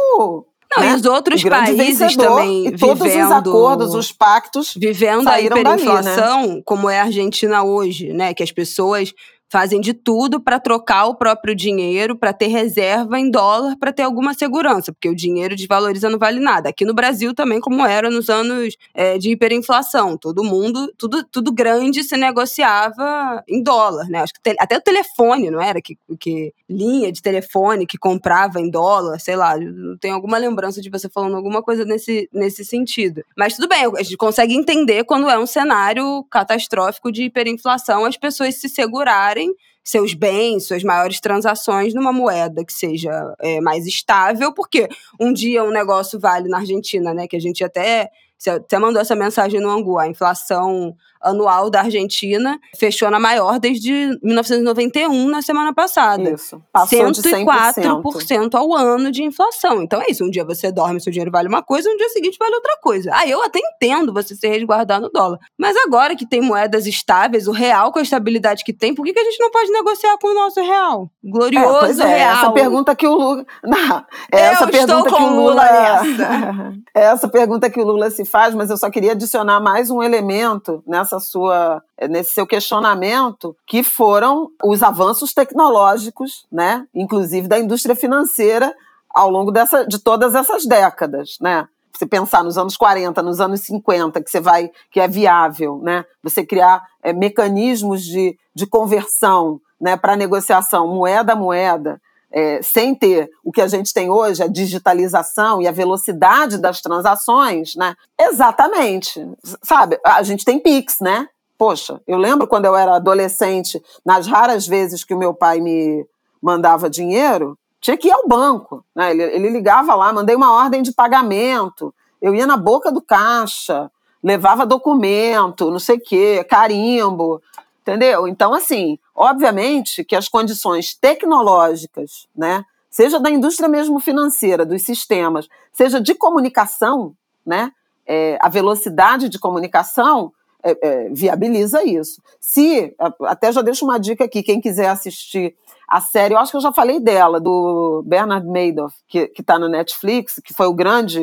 não, 0.73 0.83
né? 0.83 0.91
e 0.91 0.95
os 0.95 1.05
outros 1.05 1.43
países 1.43 2.15
também 2.15 2.67
e 2.67 2.77
todos 2.77 3.03
vivendo, 3.03 3.25
os 3.25 3.31
acordos, 3.31 3.93
os 3.93 4.11
pactos 4.11 4.73
vivendo 4.75 5.27
a 5.27 5.41
hiperinflação, 5.41 6.41
dali, 6.41 6.55
né? 6.55 6.61
como 6.63 6.89
é 6.89 7.01
a 7.01 7.03
Argentina 7.03 7.61
hoje, 7.61 8.13
né? 8.13 8.33
Que 8.33 8.41
as 8.41 8.53
pessoas 8.53 9.13
fazem 9.53 9.79
de 9.79 9.93
tudo 9.93 10.41
para 10.41 10.59
trocar 10.59 11.05
o 11.05 11.13
próprio 11.13 11.53
dinheiro, 11.53 12.17
para 12.17 12.33
ter 12.33 12.47
reserva 12.47 13.19
em 13.19 13.29
dólar, 13.29 13.77
para 13.77 13.93
ter 13.93 14.01
alguma 14.01 14.33
segurança, 14.33 14.91
porque 14.91 15.07
o 15.07 15.15
dinheiro 15.15 15.55
desvaloriza 15.55 16.09
não 16.09 16.17
vale 16.17 16.39
nada. 16.39 16.69
Aqui 16.69 16.83
no 16.83 16.93
Brasil 16.95 17.35
também, 17.35 17.59
como 17.59 17.85
era 17.85 18.09
nos 18.09 18.31
anos 18.31 18.75
é, 18.95 19.19
de 19.19 19.29
hiperinflação, 19.29 20.17
todo 20.17 20.43
mundo, 20.43 20.91
tudo, 20.97 21.23
tudo 21.23 21.53
grande 21.53 22.03
se 22.03 22.17
negociava 22.17 23.43
em 23.47 23.61
dólar, 23.61 24.09
né? 24.09 24.21
Acho 24.21 24.33
que 24.33 24.41
te, 24.41 24.55
até 24.59 24.75
o 24.75 24.81
telefone, 24.81 25.51
não 25.51 25.61
era? 25.61 25.79
Que, 25.79 25.99
que 26.19 26.51
linha 26.67 27.11
de 27.11 27.21
telefone 27.21 27.85
que 27.85 27.99
comprava 27.99 28.59
em 28.59 28.71
dólar, 28.71 29.19
sei 29.19 29.35
lá, 29.35 29.53
tem 30.01 30.09
alguma 30.09 30.39
lembrança 30.39 30.81
de 30.81 30.89
você 30.89 31.07
falando 31.07 31.35
alguma 31.35 31.61
coisa 31.61 31.85
nesse, 31.85 32.27
nesse 32.33 32.65
sentido. 32.65 33.23
Mas 33.37 33.55
tudo 33.55 33.67
bem, 33.67 33.85
a 33.85 34.01
gente 34.01 34.17
consegue 34.17 34.55
entender 34.55 35.03
quando 35.03 35.29
é 35.29 35.37
um 35.37 35.45
cenário 35.45 36.23
catastrófico 36.31 37.11
de 37.11 37.25
hiperinflação, 37.25 38.03
as 38.03 38.17
pessoas 38.17 38.55
se 38.55 38.67
segurarem 38.67 39.42
seus 39.83 40.13
bens, 40.13 40.67
suas 40.67 40.83
maiores 40.83 41.19
transações 41.19 41.93
numa 41.93 42.13
moeda 42.13 42.63
que 42.63 42.71
seja 42.71 43.35
é, 43.41 43.59
mais 43.59 43.85
estável, 43.85 44.53
porque 44.53 44.87
um 45.19 45.33
dia 45.33 45.63
um 45.63 45.71
negócio 45.71 46.19
vale 46.19 46.47
na 46.47 46.59
Argentina, 46.59 47.13
né? 47.13 47.27
Que 47.27 47.35
a 47.35 47.41
gente 47.41 47.63
até 47.63 48.09
até 48.49 48.77
mandou 48.77 49.01
essa 49.01 49.15
mensagem 49.15 49.59
no 49.61 49.69
Angu, 49.69 49.97
a 49.97 50.07
inflação 50.07 50.95
anual 51.23 51.69
da 51.69 51.81
Argentina 51.81 52.59
fechou 52.77 53.09
na 53.09 53.19
maior 53.19 53.59
desde 53.59 53.91
1991, 54.21 55.27
na 55.27 55.41
semana 55.41 55.73
passada. 55.73 56.31
Isso. 56.31 56.61
Passou 56.71 56.99
104% 56.99 58.49
de 58.49 58.57
ao 58.57 58.73
ano 58.73 59.11
de 59.11 59.23
inflação. 59.23 59.81
Então 59.81 60.01
é 60.01 60.05
isso. 60.09 60.23
Um 60.23 60.29
dia 60.29 60.43
você 60.43 60.71
dorme, 60.71 60.99
seu 60.99 61.11
dinheiro 61.11 61.31
vale 61.31 61.47
uma 61.47 61.63
coisa, 61.63 61.89
um 61.89 61.97
dia 61.97 62.09
seguinte 62.09 62.37
vale 62.39 62.55
outra 62.55 62.77
coisa. 62.81 63.11
Ah, 63.13 63.27
eu 63.27 63.43
até 63.43 63.59
entendo 63.59 64.13
você 64.13 64.35
se 64.35 64.47
resguardar 64.47 64.99
no 64.99 65.09
dólar. 65.09 65.39
Mas 65.57 65.75
agora 65.77 66.15
que 66.15 66.27
tem 66.27 66.41
moedas 66.41 66.85
estáveis, 66.85 67.47
o 67.47 67.51
real 67.51 67.91
com 67.91 67.99
a 67.99 68.03
estabilidade 68.03 68.63
que 68.63 68.73
tem, 68.73 68.93
por 68.93 69.05
que, 69.05 69.13
que 69.13 69.19
a 69.19 69.23
gente 69.23 69.39
não 69.39 69.51
pode 69.51 69.71
negociar 69.71 70.17
com 70.17 70.27
o 70.27 70.33
nosso 70.33 70.59
real? 70.61 71.09
Glorioso 71.23 72.01
é, 72.01 72.11
é, 72.11 72.17
real. 72.17 72.37
Essa 72.37 72.51
pergunta 72.51 72.95
que 72.95 73.07
o 73.07 73.15
Lula. 73.15 73.45
Não, 73.63 74.05
essa 74.31 74.65
eu 74.65 74.69
pergunta 74.69 75.09
que 75.09 75.23
o 75.23 75.29
Lula. 75.29 75.53
Lula 75.53 76.73
essa 76.93 77.27
pergunta 77.27 77.69
que 77.69 77.79
o 77.79 77.85
Lula 77.85 78.09
se 78.09 78.25
faz, 78.25 78.53
mas 78.53 78.69
eu 78.69 78.77
só 78.77 78.89
queria 78.89 79.11
adicionar 79.11 79.59
mais 79.59 79.89
um 79.89 80.01
elemento 80.01 80.83
nessa 80.87 81.12
nessa 81.13 81.19
sua 81.19 81.83
nesse 82.09 82.31
seu 82.31 82.47
questionamento, 82.47 83.55
que 83.65 83.83
foram 83.83 84.49
os 84.63 84.81
avanços 84.81 85.33
tecnológicos, 85.33 86.45
né, 86.51 86.85
inclusive 86.93 87.47
da 87.47 87.59
indústria 87.59 87.95
financeira 87.95 88.73
ao 89.13 89.29
longo 89.29 89.51
dessa, 89.51 89.85
de 89.85 89.99
todas 89.99 90.33
essas 90.33 90.65
décadas, 90.65 91.37
né? 91.39 91.67
Você 91.95 92.07
pensar 92.07 92.43
nos 92.43 92.57
anos 92.57 92.75
40, 92.75 93.21
nos 93.21 93.39
anos 93.39 93.61
50, 93.61 94.19
que 94.23 94.29
você 94.29 94.39
vai, 94.39 94.71
que 94.89 94.99
é 94.99 95.07
viável, 95.07 95.79
né? 95.83 96.03
Você 96.23 96.43
criar 96.43 96.83
é, 97.03 97.13
mecanismos 97.13 98.03
de, 98.03 98.35
de 98.55 98.65
conversão, 98.65 99.61
né, 99.79 99.95
para 99.95 100.15
negociação 100.15 100.87
moeda 100.87 101.33
a 101.33 101.35
moeda, 101.35 102.01
é, 102.33 102.61
sem 102.63 102.95
ter 102.95 103.29
o 103.43 103.51
que 103.51 103.61
a 103.61 103.67
gente 103.67 103.93
tem 103.93 104.09
hoje, 104.09 104.41
a 104.41 104.47
digitalização 104.47 105.61
e 105.61 105.67
a 105.67 105.71
velocidade 105.71 106.57
das 106.57 106.81
transações, 106.81 107.75
né? 107.75 107.95
Exatamente. 108.19 109.23
Sabe, 109.61 109.99
a 110.03 110.23
gente 110.23 110.43
tem 110.43 110.59
Pix, 110.59 110.97
né? 110.99 111.29
Poxa, 111.55 112.01
eu 112.07 112.17
lembro 112.17 112.47
quando 112.47 112.65
eu 112.65 112.75
era 112.75 112.95
adolescente, 112.95 113.81
nas 114.03 114.25
raras 114.25 114.65
vezes 114.65 115.03
que 115.03 115.13
o 115.13 115.17
meu 115.17 115.33
pai 115.33 115.61
me 115.61 116.05
mandava 116.41 116.89
dinheiro, 116.89 117.57
tinha 117.79 117.95
que 117.95 118.07
ir 118.07 118.11
ao 118.11 118.27
banco, 118.27 118.83
né? 118.95 119.11
Ele, 119.11 119.23
ele 119.23 119.49
ligava 119.49 119.93
lá, 119.93 120.11
mandei 120.11 120.35
uma 120.35 120.53
ordem 120.53 120.81
de 120.81 120.91
pagamento, 120.91 121.93
eu 122.19 122.33
ia 122.33 122.47
na 122.47 122.57
boca 122.57 122.91
do 122.91 123.01
caixa, 123.01 123.91
levava 124.23 124.65
documento, 124.65 125.69
não 125.69 125.79
sei 125.79 125.97
o 125.97 126.01
quê, 126.01 126.43
carimbo, 126.49 127.41
entendeu? 127.81 128.27
Então, 128.27 128.53
assim, 128.53 128.97
Obviamente 129.15 130.03
que 130.03 130.15
as 130.15 130.27
condições 130.27 130.95
tecnológicas, 130.95 132.27
né, 132.35 132.65
seja 132.89 133.19
da 133.19 133.29
indústria 133.29 133.69
mesmo 133.69 133.99
financeira, 133.99 134.65
dos 134.65 134.81
sistemas, 134.81 135.47
seja 135.71 135.99
de 136.01 136.15
comunicação, 136.15 137.15
né, 137.45 137.71
é, 138.05 138.37
a 138.41 138.49
velocidade 138.49 139.29
de 139.29 139.39
comunicação 139.39 140.33
é, 140.63 140.77
é, 140.81 141.09
viabiliza 141.09 141.83
isso. 141.83 142.21
Se, 142.39 142.95
até 143.21 143.51
já 143.51 143.61
deixo 143.61 143.85
uma 143.85 143.99
dica 143.99 144.23
aqui, 144.23 144.41
quem 144.41 144.61
quiser 144.61 144.87
assistir 144.87 145.55
a 145.87 145.99
série, 146.01 146.33
eu 146.33 146.39
acho 146.39 146.51
que 146.51 146.57
eu 146.57 146.61
já 146.61 146.71
falei 146.71 146.99
dela, 146.99 147.39
do 147.39 148.01
Bernard 148.05 148.47
Madoff, 148.47 148.95
que 149.07 149.31
está 149.37 149.59
no 149.59 149.67
Netflix, 149.67 150.39
que 150.43 150.53
foi 150.53 150.65
o 150.65 150.73
grande, 150.73 151.21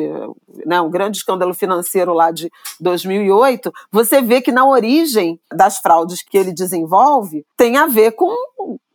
né, 0.65 0.79
um 0.79 0.89
grande 0.89 1.17
escândalo 1.17 1.53
financeiro 1.53 2.13
lá 2.13 2.31
de 2.31 2.49
2008, 2.79 3.71
você 3.91 4.21
vê 4.21 4.39
que 4.39 4.51
na 4.51 4.65
origem 4.65 5.39
das 5.51 5.79
fraudes 5.79 6.21
que 6.21 6.37
ele 6.37 6.53
desenvolve 6.53 7.45
tem 7.57 7.75
a 7.75 7.87
ver 7.87 8.11
com 8.11 8.33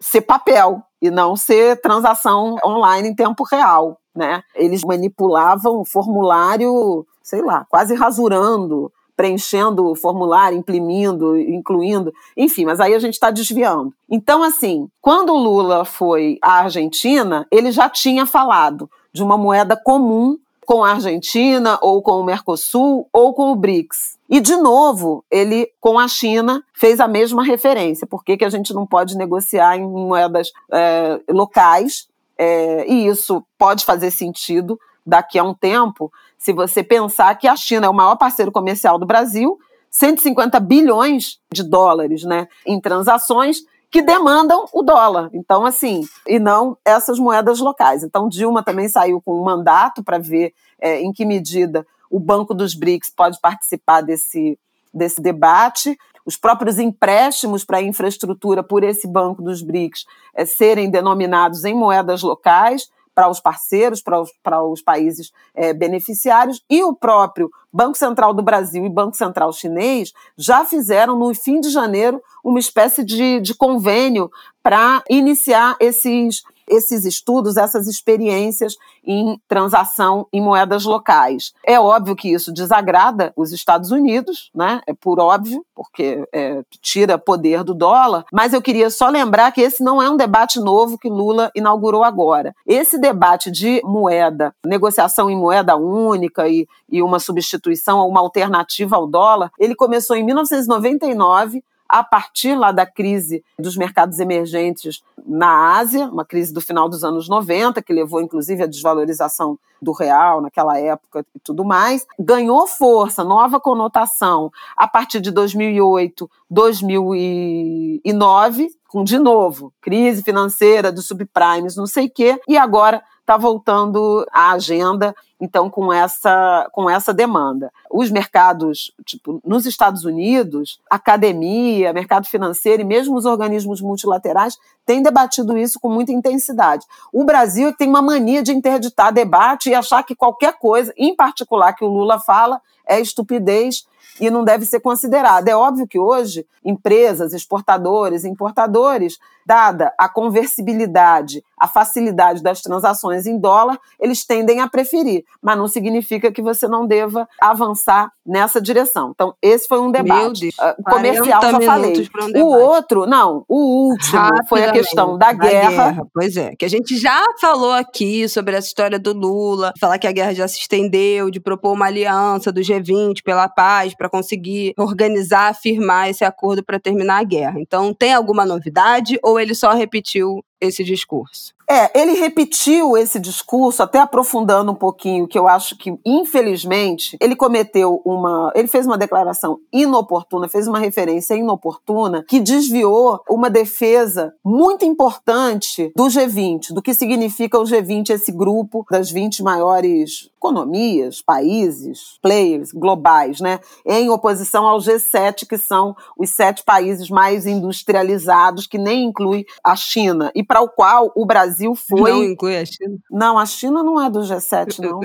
ser 0.01 0.23
papel 0.23 0.83
e 1.03 1.11
não 1.11 1.37
ser 1.37 1.81
transação 1.81 2.57
online 2.65 3.09
em 3.09 3.15
tempo 3.15 3.45
real. 3.45 3.99
Né? 4.15 4.43
Eles 4.55 4.83
manipulavam 4.83 5.81
o 5.81 5.85
formulário, 5.85 7.07
sei 7.23 7.43
lá, 7.43 7.67
quase 7.69 7.95
rasurando 7.95 8.91
preenchendo 9.17 9.87
o 9.87 9.97
formulário, 9.97 10.59
imprimindo, 10.59 11.39
incluindo, 11.39 12.13
enfim, 12.37 12.65
mas 12.65 12.81
aí 12.81 12.95
a 12.95 12.99
gente 12.99 13.15
está 13.15 13.31
desviando. 13.31 13.93
Então, 14.11 14.43
assim, 14.43 14.89
quando 15.01 15.33
o 15.33 15.39
Lula 15.39 15.85
foi 15.85 16.39
à 16.43 16.61
Argentina, 16.61 17.47
ele 17.51 17.73
já 17.73 17.89
tinha 17.89 18.27
falado 18.27 18.91
de 19.13 19.23
uma 19.23 19.39
moeda 19.39 19.77
comum 19.77 20.39
com 20.67 20.85
a 20.85 20.91
Argentina, 20.91 21.79
ou 21.81 22.03
com 22.03 22.21
o 22.21 22.25
Mercosul, 22.25 23.09
ou 23.13 23.33
com 23.33 23.53
o 23.53 23.57
BRICS. 23.57 24.19
E, 24.29 24.41
de 24.41 24.57
novo, 24.57 25.25
ele, 25.31 25.71
com 25.81 25.97
a 25.97 26.09
China, 26.09 26.63
fez 26.75 26.99
a 26.99 27.07
mesma 27.07 27.45
referência. 27.45 28.05
Por 28.05 28.25
que, 28.25 28.37
que 28.37 28.45
a 28.45 28.51
gente 28.51 28.75
não 28.75 28.85
pode 28.85 29.17
negociar 29.17 29.77
em 29.77 29.89
moedas 29.89 30.51
é, 30.73 31.21
locais? 31.31 32.09
É, 32.37 32.85
e 32.91 33.07
isso 33.07 33.45
pode 33.57 33.85
fazer 33.85 34.11
sentido 34.11 34.79
daqui 35.07 35.39
a 35.39 35.45
um 35.45 35.55
tempo, 35.55 36.13
se 36.39 36.53
você 36.53 36.83
pensar 36.83 37.35
que 37.37 37.49
a 37.49 37.57
China 37.57 37.87
é 37.87 37.89
o 37.89 37.95
maior 37.95 38.17
parceiro 38.17 38.53
comercial 38.53 38.99
do 38.99 39.07
Brasil, 39.07 39.59
150 39.91 40.61
bilhões 40.61 41.39
de 41.53 41.63
dólares 41.63 42.23
né, 42.23 42.49
em 42.67 42.81
transações 42.81 43.59
que 43.91 44.03
demandam 44.03 44.67
o 44.73 44.83
dólar. 44.83 45.31
Então, 45.33 45.65
assim, 45.65 46.03
e 46.27 46.39
não 46.39 46.77
essas 46.85 47.19
moedas 47.19 47.61
locais. 47.61 48.03
Então, 48.03 48.29
Dilma 48.29 48.63
também 48.63 48.89
saiu 48.89 49.23
com 49.23 49.41
um 49.41 49.45
mandato 49.45 50.03
para 50.05 50.19
ver 50.19 50.53
é, 50.79 51.01
em 51.01 51.13
que 51.13 51.25
medida 51.25 51.87
o 52.11 52.21
Banco 52.21 52.53
dos 52.53 52.75
BRICS 52.75 53.11
pode 53.11 53.41
participar 53.41 54.03
desse, 54.03 54.59
desse 54.93 55.21
debate. 55.21 55.97
Os 56.27 56.37
próprios 56.37 56.79
empréstimos 56.79 57.65
para 57.65 57.81
infraestrutura 57.81 58.63
por 58.63 58.85
esse 58.85 59.07
Banco 59.07 59.41
dos 59.41 59.63
BRICS 59.63 60.05
é, 60.35 60.45
serem 60.45 60.91
denominados 60.91 61.65
em 61.65 61.75
moedas 61.75 62.23
locais 62.23 62.89
para 63.17 63.31
os 63.31 63.41
parceiros, 63.41 64.03
para 64.03 64.21
os, 64.21 64.31
para 64.43 64.63
os 64.63 64.83
países 64.83 65.33
é, 65.55 65.73
beneficiários, 65.73 66.63
e 66.69 66.85
o 66.85 66.95
próprio 66.95 67.51
Banco 67.73 67.97
Central 67.97 68.35
do 68.35 68.43
Brasil 68.43 68.85
e 68.85 68.91
Banco 68.91 69.17
Central 69.17 69.51
Chinês 69.55 70.13
já 70.37 70.67
fizeram, 70.67 71.19
no 71.19 71.35
fim 71.35 71.59
de 71.59 71.71
janeiro, 71.71 72.23
uma 72.45 72.59
espécie 72.59 73.03
de, 73.03 73.41
de 73.41 73.55
convênio 73.55 74.31
para 74.63 75.03
iniciar 75.09 75.77
esses 75.81 76.43
esses 76.69 77.05
estudos, 77.05 77.57
essas 77.57 77.87
experiências 77.87 78.77
em 79.05 79.41
transação 79.49 80.27
em 80.33 80.41
moedas 80.41 80.85
locais. 80.85 81.53
É 81.65 81.79
óbvio 81.79 82.17
que 82.17 82.33
isso 82.33 82.53
desagrada 82.53 83.33
os 83.37 83.53
Estados 83.53 83.91
Unidos, 83.91 84.51
né? 84.55 84.81
É 84.87 84.93
por 84.93 85.21
óbvio, 85.21 85.65
porque 85.75 86.27
é, 86.33 86.63
tira 86.81 87.19
poder 87.19 87.63
do 87.63 87.75
dólar, 87.75 88.25
mas 88.33 88.53
eu 88.53 88.63
queria 88.63 88.91
só 88.91 89.09
lembrar 89.09 89.53
que 89.53 89.61
esse 89.61 89.83
não 89.83 90.03
é 90.03 90.11
um 90.11 90.17
debate 90.17 90.59
novo 90.59 90.99
que 90.99 91.09
Lula 91.09 91.51
inaugurou 91.55 92.03
agora. 92.03 92.55
Esse 92.67 92.99
debate 92.99 93.51
de 93.51 93.81
moeda, 93.85 94.55
negociação 94.65 95.31
em 95.31 95.37
moeda 95.37 95.77
única 95.77 96.49
e, 96.49 96.67
e 96.91 97.03
uma 97.03 97.19
substituição, 97.19 98.07
uma 98.07 98.21
alternativa 98.21 98.97
ao 98.97 99.07
dólar, 99.07 99.51
ele 99.59 99.75
começou 99.75 100.17
em 100.17 100.25
1999 100.25 101.63
a 101.89 102.03
partir 102.03 102.57
lá 102.57 102.73
da 102.73 102.87
crise 102.87 103.45
dos 103.59 103.77
mercados 103.77 104.19
emergentes 104.19 105.03
na 105.27 105.77
Ásia, 105.77 106.07
uma 106.07 106.25
crise 106.25 106.53
do 106.53 106.61
final 106.61 106.89
dos 106.89 107.05
anos 107.05 107.29
90, 107.29 107.83
que 107.83 107.93
levou 107.93 108.21
inclusive 108.21 108.63
à 108.63 108.67
desvalorização 108.67 109.59
do 109.81 109.93
real 109.93 110.41
naquela 110.41 110.77
época 110.79 111.25
e 111.35 111.41
tudo 111.41 111.65
mais, 111.65 112.07
ganhou 112.19 112.67
força, 112.67 113.23
nova 113.23 113.61
conotação 113.61 114.51
a 114.77 114.89
partir 114.89 115.21
de 115.21 115.31
2008, 115.31 116.29
2009, 116.51 118.69
com 118.89 119.05
de 119.05 119.19
novo 119.19 119.71
crise 119.81 120.23
financeira 120.23 120.91
dos 120.91 121.07
subprimes, 121.07 121.77
não 121.77 121.87
sei 121.87 122.07
o 122.07 122.11
quê, 122.11 122.41
e 122.49 122.57
agora 122.57 123.03
está 123.21 123.37
voltando 123.37 124.27
à 124.33 124.53
agenda, 124.53 125.15
então, 125.41 125.69
com 125.69 125.93
essa, 125.93 126.69
com 126.73 126.89
essa 126.89 127.13
demanda. 127.13 127.71
Os 127.91 128.11
mercados, 128.11 128.93
tipo, 129.05 129.41
nos 129.45 129.67
Estados 129.67 130.05
Unidos, 130.05 130.81
academia, 130.91 131.93
mercado 131.93 132.27
financeiro 132.27 132.83
e 132.83 132.85
mesmo 132.85 133.17
os 133.17 133.27
organismos 133.27 133.81
multilaterais 133.81 134.57
têm 134.85 135.03
debatido 135.03 135.57
isso 135.57 135.79
com 135.79 135.91
muita 135.91 136.13
intensidade. 136.13 136.87
O 137.13 137.25
Brasil 137.25 137.75
tem 137.75 137.89
uma 137.89 138.01
mania 138.01 138.43
de 138.43 138.53
interditar 138.53 139.13
debate 139.13 139.69
e 139.69 139.75
achar 139.75 140.03
que 140.03 140.15
qualquer 140.15 140.59
coisa, 140.59 140.93
em 140.97 141.15
particular 141.15 141.75
que 141.75 141.85
o 141.85 141.89
Lula 141.89 142.19
fala, 142.19 142.61
é 142.87 143.01
estupidez 143.01 143.85
e 144.21 144.31
não 144.31 144.45
deve 144.45 144.65
ser 144.65 144.81
considerada. 144.81 145.51
É 145.51 145.57
óbvio 145.57 145.87
que 145.87 145.99
hoje 145.99 146.47
empresas, 146.65 147.33
exportadores, 147.33 148.25
importadores, 148.25 149.19
dada 149.45 149.93
a 149.99 150.09
conversibilidade, 150.09 151.45
a 151.59 151.69
facilidade 151.69 152.43
das 152.43 152.63
transações 152.63 153.27
em 153.27 153.39
dólar, 153.39 153.79
eles 154.01 154.25
tendem 154.25 154.61
a 154.61 154.69
preferir, 154.69 155.25
mas 155.43 155.57
não 155.57 155.69
significa 155.69 156.33
que 156.33 156.43
você 156.43 156.67
não 156.67 156.87
deva 156.87 157.29
avançar 157.41 158.11
nessa 158.27 158.61
direção. 158.61 159.13
Então, 159.15 159.35
esse 159.41 159.69
foi 159.69 159.79
um 159.81 159.91
debate 159.91 160.49
uh, 160.49 160.83
comercial, 160.83 161.41
só 161.41 161.61
falei. 161.61 162.09
Um 162.35 162.43
o 162.43 162.47
outro, 162.49 163.07
não, 163.07 163.45
o 163.49 163.91
último 163.91 164.21
foi 164.49 164.65
a 164.65 164.73
questão 164.73 165.17
da 165.17 165.33
guerra. 165.33 165.71
guerra. 165.71 166.07
Pois 166.13 166.37
é, 166.37 166.55
que 166.57 166.65
a 166.65 166.69
gente 166.69 166.99
já 166.99 167.25
falou 167.41 167.73
aqui 167.73 168.29
sobre 168.29 168.57
essa 168.57 168.67
história 168.67 168.99
do 168.99 169.13
Lula, 169.13 169.73
falar 169.79 169.99
que 169.99 170.07
a 170.07 170.13
guerra 170.13 170.35
já 170.35 170.49
se 170.49 170.59
estendeu, 170.59 171.31
de 171.31 171.39
propor 171.39 171.73
uma 171.73 171.87
aliança 171.87 172.51
do 172.51 172.61
G20 172.61 173.23
pela 173.23 173.49
paz, 173.49 173.95
para 173.95 174.09
conseguir 174.09 174.75
organizar, 174.77 175.55
firmar 175.55 176.09
esse 176.09 176.25
acordo 176.25 176.65
para 176.65 176.81
terminar 176.81 177.21
a 177.21 177.25
guerra. 177.25 177.61
Então, 177.61 177.95
tem 177.95 178.13
alguma 178.13 178.45
novidade 178.45 179.19
ou 179.23 179.39
ele 179.39 179.55
só 179.55 179.73
repetiu 179.73 180.43
esse 180.61 180.83
discurso? 180.85 181.57
É, 181.69 182.01
ele 182.01 182.13
repetiu 182.13 182.97
esse 182.97 183.19
discurso, 183.19 183.83
até 183.83 183.99
aprofundando 183.99 184.71
um 184.71 184.75
pouquinho, 184.75 185.27
que 185.27 185.37
eu 185.37 185.49
acho 185.49 185.77
que, 185.77 185.99
infelizmente, 186.05 187.17
ele 187.21 187.35
cometeu 187.35 188.01
uma. 188.05 188.53
Ele 188.55 188.69
fez 188.69 188.87
uma 188.87 188.97
declaração 188.97 189.59
inoportuna, 189.73 190.49
fez 190.49 190.69
uma 190.69 190.79
referência 190.79 191.35
inoportuna, 191.35 192.25
que 192.29 192.39
desviou 192.39 193.21
uma 193.29 193.51
defesa 193.51 194.33
muito 194.45 194.85
importante 194.85 195.91
do 195.97 196.05
G20, 196.05 196.73
do 196.73 196.81
que 196.81 196.95
significa 196.95 197.59
o 197.59 197.65
G20, 197.65 198.11
esse 198.11 198.31
grupo 198.31 198.87
das 198.89 199.11
20 199.11 199.43
maiores 199.43 200.31
economias, 200.47 201.21
países, 201.21 202.19
players 202.23 202.73
globais, 202.73 203.41
né? 203.41 203.61
Em 203.85 204.09
oposição 204.11 204.67
ao 204.67 204.79
G7, 204.79 205.47
que 205.47 205.59
são 205.59 205.97
os 206.17 206.31
sete 206.31 206.63
países 206.65 207.11
mais 207.11 207.47
industrializados, 207.47 208.67
que 208.67 208.79
nem 208.79 209.05
inclui 209.05 209.45
a 209.63 209.75
China. 209.75 210.31
E 210.35 210.45
para 210.45 210.61
o 210.61 210.69
qual 210.69 211.13
o 211.15 211.27
Brasil 211.27 211.75
foi. 211.75 212.11
Não 212.11 212.25
inclui 212.25 212.57
a 212.57 212.65
China? 212.65 212.97
Não, 213.11 213.39
a 213.39 213.47
China 213.47 213.83
não 213.83 214.01
é 214.01 214.09
do 214.09 214.21
G7, 214.21 214.79
não. 214.81 215.01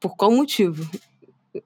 Por 0.00 0.16
qual 0.16 0.30
motivo? 0.30 0.88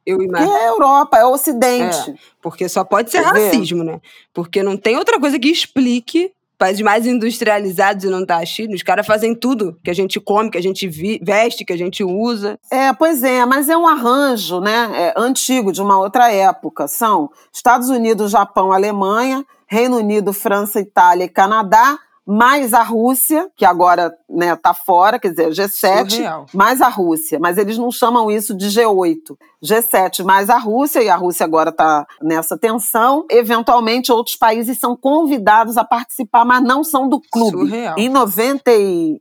Eu 0.05 0.21
imagino. 0.23 0.53
É 0.53 0.65
a 0.65 0.69
Europa, 0.69 1.19
é 1.19 1.25
o 1.25 1.33
Ocidente. 1.33 2.11
É, 2.11 2.15
porque 2.41 2.69
só 2.69 2.85
pode 2.85 3.11
ser 3.11 3.23
Quer 3.23 3.33
racismo, 3.33 3.85
ver? 3.85 3.93
né? 3.93 4.01
Porque 4.33 4.63
não 4.63 4.77
tem 4.77 4.97
outra 4.97 5.21
coisa 5.21 5.39
que 5.39 5.49
explique 5.49 6.33
países 6.59 6.83
mais 6.83 7.07
industrializados 7.07 8.05
e 8.05 8.09
não 8.09 8.25
tá 8.25 8.39
a 8.39 8.45
China, 8.45 8.75
os 8.75 8.83
caras 8.83 9.07
fazem 9.07 9.35
tudo 9.35 9.79
que 9.83 9.91
a 9.91 9.95
gente 9.95 10.21
come, 10.21 10.51
que 10.51 10.59
a 10.59 10.63
gente 10.63 10.89
veste, 11.23 11.65
que 11.65 11.73
a 11.73 11.79
gente 11.79 12.03
usa. 12.03 12.59
É, 12.71 12.93
pois 12.93 13.23
é, 13.23 13.45
mas 13.45 13.69
é 13.69 13.77
um 13.77 13.87
arranjo, 13.87 14.61
né, 14.61 14.91
é, 14.95 15.15
antigo, 15.17 15.73
de 15.73 15.83
uma 15.83 15.99
outra 15.99 16.33
época. 16.33 16.87
São 16.87 17.31
Estados 17.53 17.89
Unidos, 17.89 18.31
Japão, 18.31 18.73
Alemanha, 18.73 19.45
Reino 19.67 19.97
Unido, 19.97 20.33
França, 20.33 20.81
Itália 20.81 21.25
e 21.25 21.29
Canadá, 21.29 21.99
mais 22.27 22.73
a 22.73 22.83
Rússia, 22.83 23.51
que 23.57 23.65
agora 23.65 24.15
né, 24.29 24.57
tá 24.57 24.73
fora, 24.73 25.19
quer 25.19 25.31
dizer, 25.31 25.51
G7, 25.51 26.11
Surreal. 26.11 26.47
mais 26.55 26.81
a 26.81 26.89
Rússia, 26.89 27.39
mas 27.41 27.59
eles 27.59 27.77
não 27.77 27.91
chamam 27.91 28.31
isso 28.31 28.57
de 28.57 28.67
G8. 28.67 29.37
G7 29.63 30.25
mais 30.25 30.49
a 30.49 30.57
Rússia, 30.57 31.03
e 31.03 31.09
a 31.09 31.17
Rússia 31.17 31.45
agora 31.45 31.71
está 31.71 32.07
nessa 32.23 32.57
tensão. 32.57 33.27
Eventualmente, 33.31 34.11
outros 34.11 34.37
países 34.37 34.79
são 34.79 34.97
convidados 34.97 35.77
a 35.77 35.85
participar, 35.85 36.45
mas 36.45 36.63
não 36.63 36.83
são 36.83 37.09
do 37.09 37.21
clube. 37.21 37.59
Surreal. 37.59 37.99
Em 37.99 38.09
99, 38.09 39.21